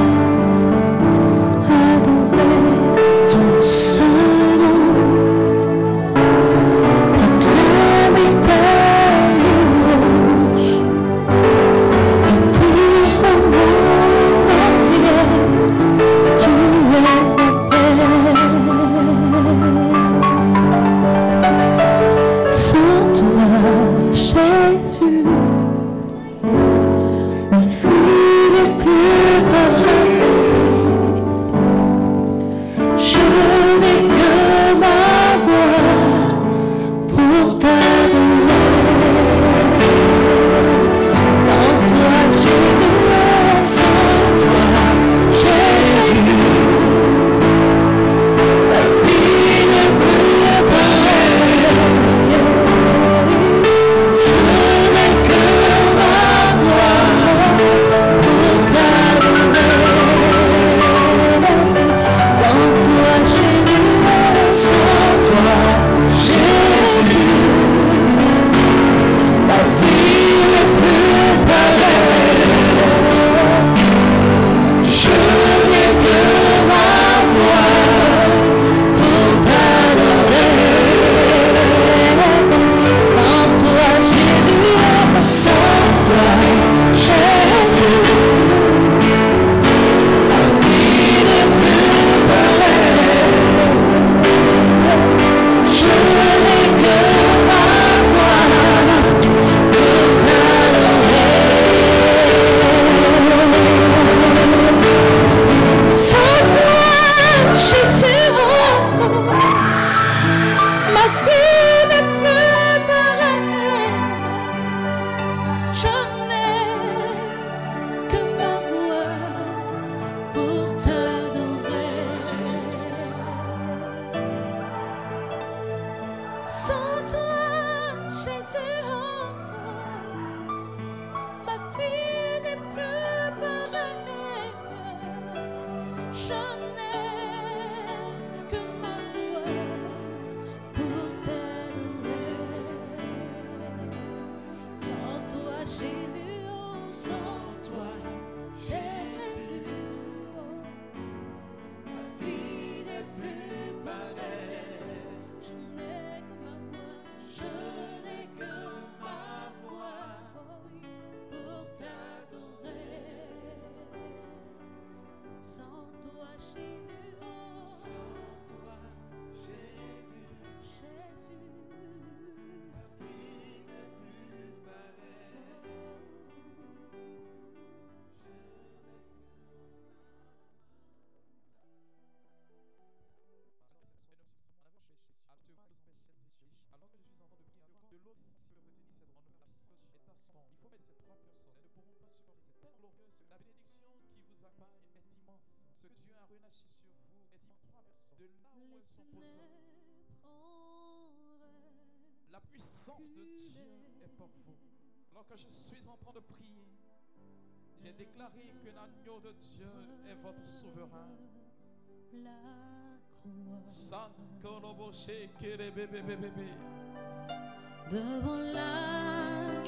Devant 217.92 218.38
la 218.54 219.60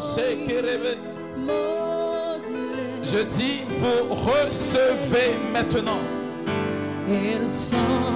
shekerebe. 0.00 0.96
modelé 1.36 3.02
Je 3.02 3.22
dis, 3.24 3.64
vous 3.68 4.14
recevez 4.14 5.38
maintenant. 5.52 6.00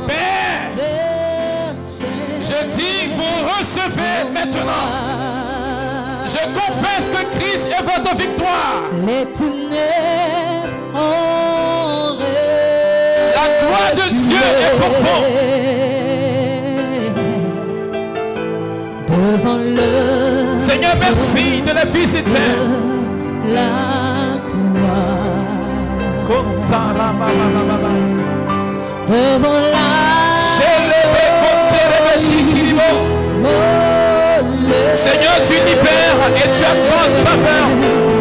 Père, 0.06 1.74
je 2.40 2.66
dis, 2.68 3.08
vous 3.12 3.36
recevez 3.48 4.30
maintenant. 4.32 4.86
Je 6.24 6.44
confesse 6.54 7.08
que 7.08 7.22
Christ 7.38 7.68
est 7.68 7.82
votre 7.82 8.16
victoire. 8.16 8.90
La 13.36 13.46
gloire 13.60 13.92
de 13.94 14.06
Dieu 14.14 14.46
est 14.64 14.74
pour 14.80 14.92
vous. 15.02 15.22
Devant 19.08 19.60
le 19.78 20.56
Seigneur, 20.56 20.94
merci 20.98 21.60
de 21.60 21.72
la 21.74 21.84
visiter. 21.84 22.38
la. 23.54 23.96
Kontaramamamamama. 26.26 27.92
Devant 29.08 29.60
la 29.60 29.96
Seigneur, 34.94 35.36
tu 35.42 35.52
libères 35.52 36.22
et 36.36 36.48
tu 36.50 36.64
accordes 36.64 37.16
faveur 37.22 37.68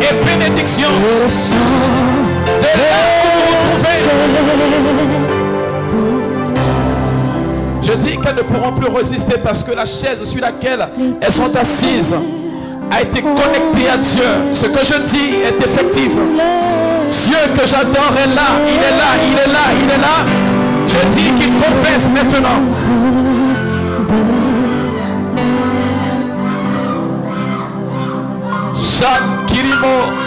et 0.01 0.13
bénédiction 0.25 0.89
de 2.47 3.24
Je 7.81 7.93
dis 7.93 8.17
qu'elles 8.17 8.35
ne 8.35 8.41
pourront 8.41 8.73
plus 8.73 8.89
résister 8.89 9.37
parce 9.37 9.63
que 9.63 9.71
la 9.71 9.85
chaise 9.85 10.23
sur 10.23 10.41
laquelle 10.41 10.87
elles 11.21 11.33
sont 11.33 11.55
assises 11.55 12.15
a 12.91 13.01
été 13.01 13.21
connectée 13.21 13.89
à 13.89 13.97
Dieu. 13.97 14.23
Ce 14.53 14.65
que 14.65 14.79
je 14.79 15.01
dis 15.03 15.35
est 15.43 15.57
effectif. 15.63 16.11
Dieu 17.23 17.37
que 17.53 17.67
j'adore 17.67 18.13
est 18.23 18.35
là, 18.35 18.59
il 18.67 18.75
est 18.75 18.97
là, 18.97 19.11
il 19.23 19.37
est 19.37 19.53
là, 19.53 19.65
il 19.81 19.89
est 19.89 19.97
là. 19.97 20.25
Je 20.87 21.07
dis 21.09 21.33
qu'il 21.35 21.53
confesse 21.53 22.09
maintenant. 22.09 22.61
Jacques 28.73 29.45
Kirimo. 29.47 30.24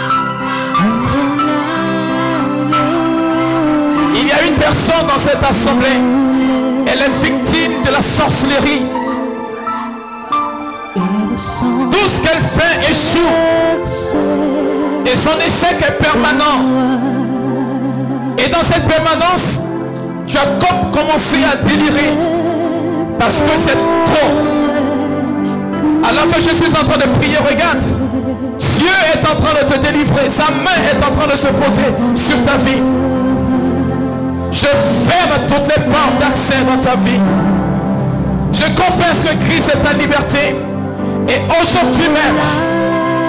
Personne 4.59 5.07
dans 5.07 5.17
cette 5.17 5.43
assemblée. 5.43 5.99
Elle 6.87 7.01
est 7.01 7.23
victime 7.23 7.81
de 7.81 7.91
la 7.91 8.01
sorcellerie. 8.01 8.85
Tout 11.91 12.07
ce 12.07 12.21
qu'elle 12.21 12.41
fait 12.41 12.91
échoue. 12.91 13.19
Et 15.05 15.15
son 15.15 15.37
échec 15.39 15.75
est 15.81 16.03
permanent. 16.03 16.65
Et 18.37 18.49
dans 18.49 18.63
cette 18.63 18.85
permanence, 18.87 19.63
tu 20.27 20.37
as 20.37 20.45
comme 20.45 20.91
commencé 20.91 21.37
à 21.43 21.55
délirer. 21.55 22.11
Parce 23.17 23.41
que 23.41 23.57
c'est 23.57 23.77
trop. 24.05 24.29
Alors 26.07 26.27
que 26.33 26.41
je 26.41 26.53
suis 26.53 26.71
en 26.75 26.85
train 26.85 26.97
de 26.97 27.17
prier, 27.17 27.37
regarde. 27.37 27.81
Dieu 28.79 28.87
est 29.13 29.27
en 29.27 29.35
train 29.35 29.53
de 29.61 29.65
te 29.65 29.77
délivrer. 29.79 30.29
Sa 30.29 30.45
main 30.45 30.79
est 30.89 31.03
en 31.03 31.11
train 31.11 31.27
de 31.27 31.37
se 31.37 31.47
poser 31.47 31.83
sur 32.15 32.41
ta 32.43 32.57
vie. 32.57 32.81
Je 34.51 34.65
ferme 34.65 35.45
toutes 35.47 35.67
les 35.75 35.83
portes 35.83 36.17
d'accès 36.19 36.55
dans 36.67 36.79
ta 36.79 36.95
vie. 36.97 37.21
Je 38.51 38.65
confesse 38.73 39.23
que 39.23 39.35
Christ 39.45 39.71
est 39.75 39.79
ta 39.79 39.93
liberté. 39.93 40.55
Et 41.27 41.41
aujourd'hui 41.61 42.09
même, 42.09 42.39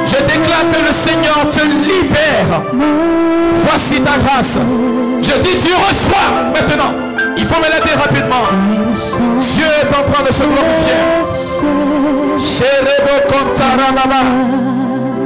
je 0.07 0.17
déclare 0.25 0.69
que 0.71 0.87
le 0.87 0.93
Seigneur 0.93 1.51
te 1.51 1.61
libère. 1.61 2.63
Voici 3.53 4.01
ta 4.01 4.17
grâce. 4.19 4.59
Je 5.23 5.39
dis, 5.41 5.59
tu 5.59 5.73
reçois 5.75 6.51
maintenant. 6.55 6.93
Il 7.37 7.45
faut 7.45 7.61
me 7.61 7.67
l'aider 7.67 7.95
rapidement. 7.97 8.45
Dieu 9.39 9.65
est 9.83 9.95
en 9.95 10.11
train 10.11 10.23
de 10.25 10.33
se 10.33 10.43
glorifier. 10.43 10.95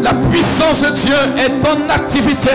La 0.02 0.14
puissance 0.28 0.82
de 0.82 0.90
Dieu 0.90 1.16
est 1.38 1.66
en 1.66 1.94
activité. 1.94 2.50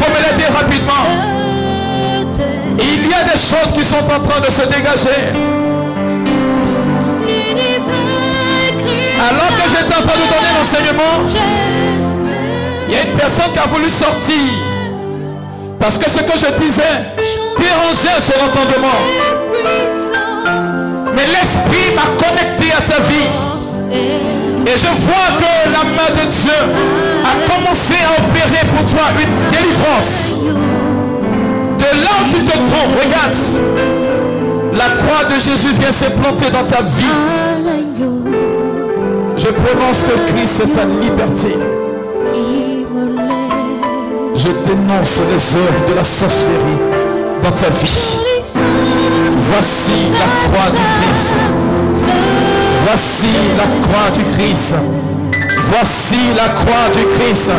Faut 0.00 0.10
me 0.10 0.18
l'aider 0.22 0.48
rapidement. 0.52 1.04
assaillent. 2.22 2.50
Et 2.78 2.94
il 2.94 3.08
y 3.08 3.14
a 3.14 3.24
des 3.24 3.38
choses 3.38 3.72
qui 3.74 3.84
sont 3.84 3.96
en 3.98 4.20
train 4.20 4.40
de 4.40 4.50
se 4.50 4.62
dégager. 4.62 5.20
Alors 9.28 9.50
que 9.56 9.68
j'étais 9.68 9.94
en 9.94 10.02
train 10.02 10.16
de 10.16 10.26
donner 10.34 10.52
l'enseignement, 10.56 11.14
il 12.88 12.94
y 12.94 12.98
a 12.98 13.02
une 13.02 13.16
personne 13.16 13.52
qui 13.52 13.58
a 13.58 13.66
voulu 13.66 13.90
sortir. 13.90 14.36
Parce 15.78 15.98
que 15.98 16.10
ce 16.10 16.20
que 16.20 16.38
je 16.38 16.58
disais 16.62 16.82
dérangeait 17.58 18.20
son 18.20 18.34
entendement. 18.44 19.00
Mais 21.14 21.26
l'Esprit 21.26 21.94
m'a 21.94 22.24
connecté 22.24 22.72
à 22.76 22.80
ta 22.80 23.00
vie. 23.00 24.39
Et 24.72 24.78
je 24.78 24.86
vois 24.86 25.36
que 25.36 25.70
la 25.72 25.82
main 25.84 26.10
de 26.14 26.28
Dieu 26.30 26.52
a 27.24 27.50
commencé 27.50 27.94
à 27.94 28.22
opérer 28.22 28.64
pour 28.70 28.84
toi 28.84 29.02
une 29.20 29.50
délivrance. 29.50 30.38
De 31.76 31.84
là 31.84 32.10
où 32.20 32.30
tu 32.30 32.44
te 32.44 32.52
trouves, 32.52 32.94
regarde. 33.02 33.34
La 34.74 34.90
croix 34.90 35.24
de 35.24 35.34
Jésus 35.40 35.72
vient 35.80 35.90
s'implanter 35.90 36.50
dans 36.50 36.64
ta 36.64 36.82
vie. 36.82 37.04
Je 39.36 39.48
prononce 39.48 40.04
que 40.04 40.32
Christ 40.32 40.60
est 40.60 40.76
ta 40.76 40.84
liberté. 40.84 41.56
Je 44.36 44.48
dénonce 44.70 45.20
les 45.32 45.56
œuvres 45.56 45.84
de 45.88 45.94
la 45.94 46.04
sorcellerie 46.04 46.80
dans 47.42 47.52
ta 47.52 47.70
vie. 47.70 48.20
Voici 49.52 49.92
la 50.12 50.48
croix 50.48 50.70
du 50.70 50.76
Christ. 50.76 51.36
Voici 52.90 53.28
la 53.56 53.68
croix 53.86 54.10
du 54.12 54.24
Christ. 54.32 54.74
Voici 55.60 56.16
la 56.36 56.48
croix 56.48 56.88
du 56.92 57.06
Christ. 57.14 57.52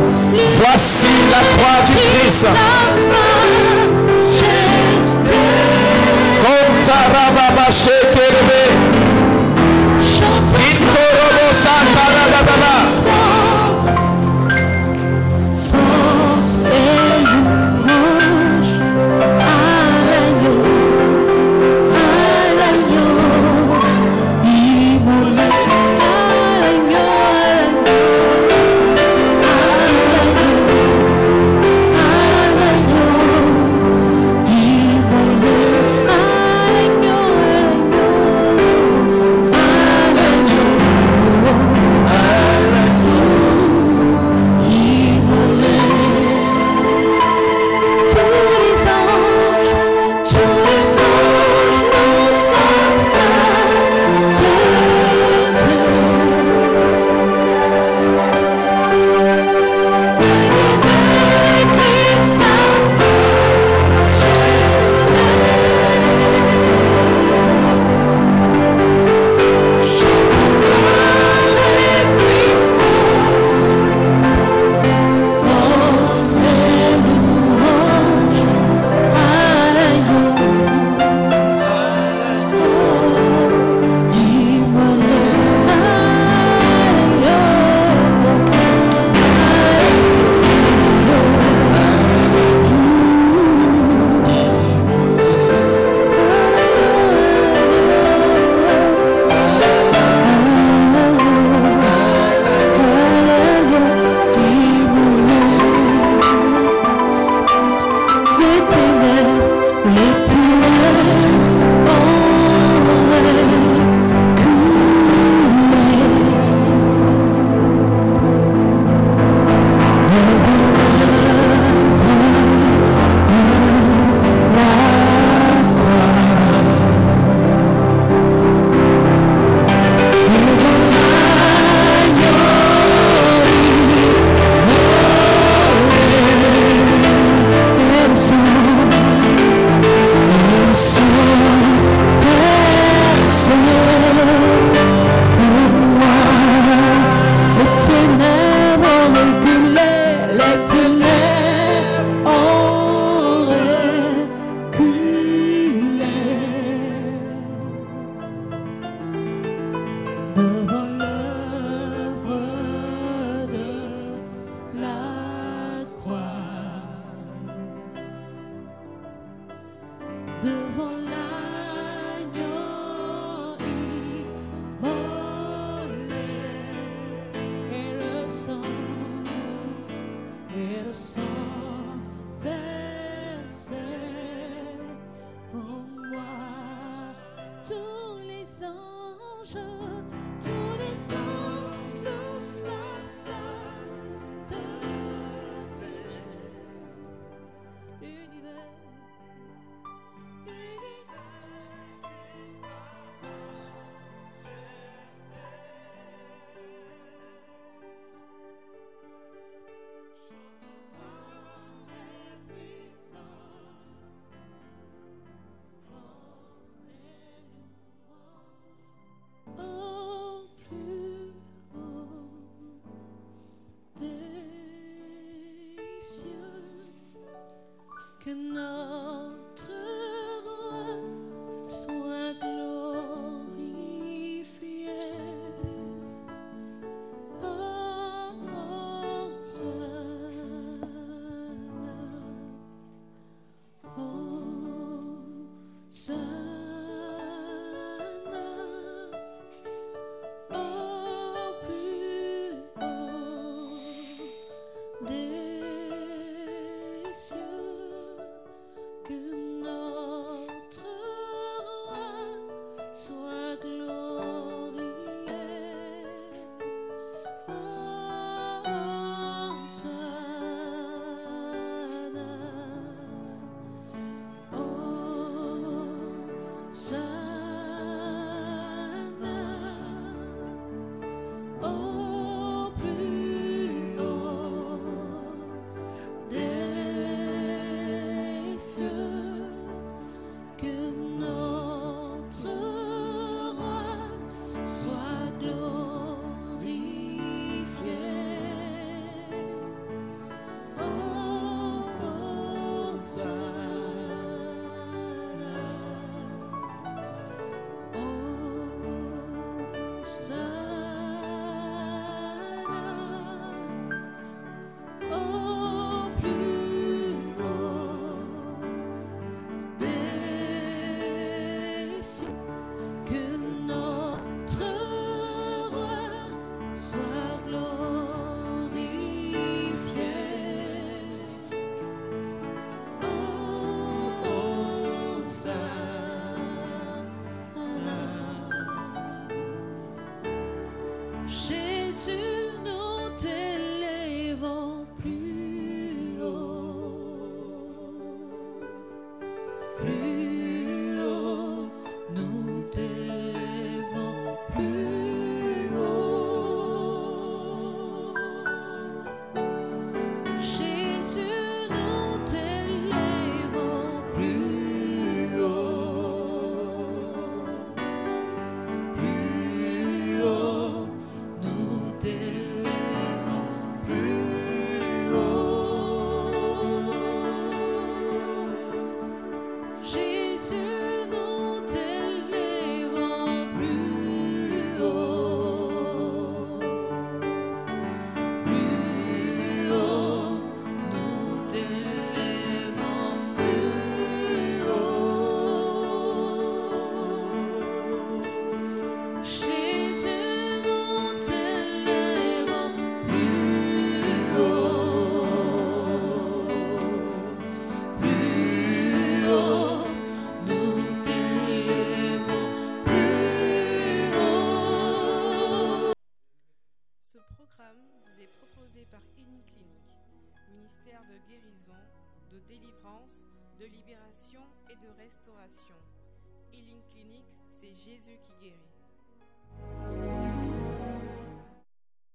Voici 0.57 1.07
la 1.31 1.37
croix 1.55 1.81
du 1.85 1.93
Christ. 1.93 2.47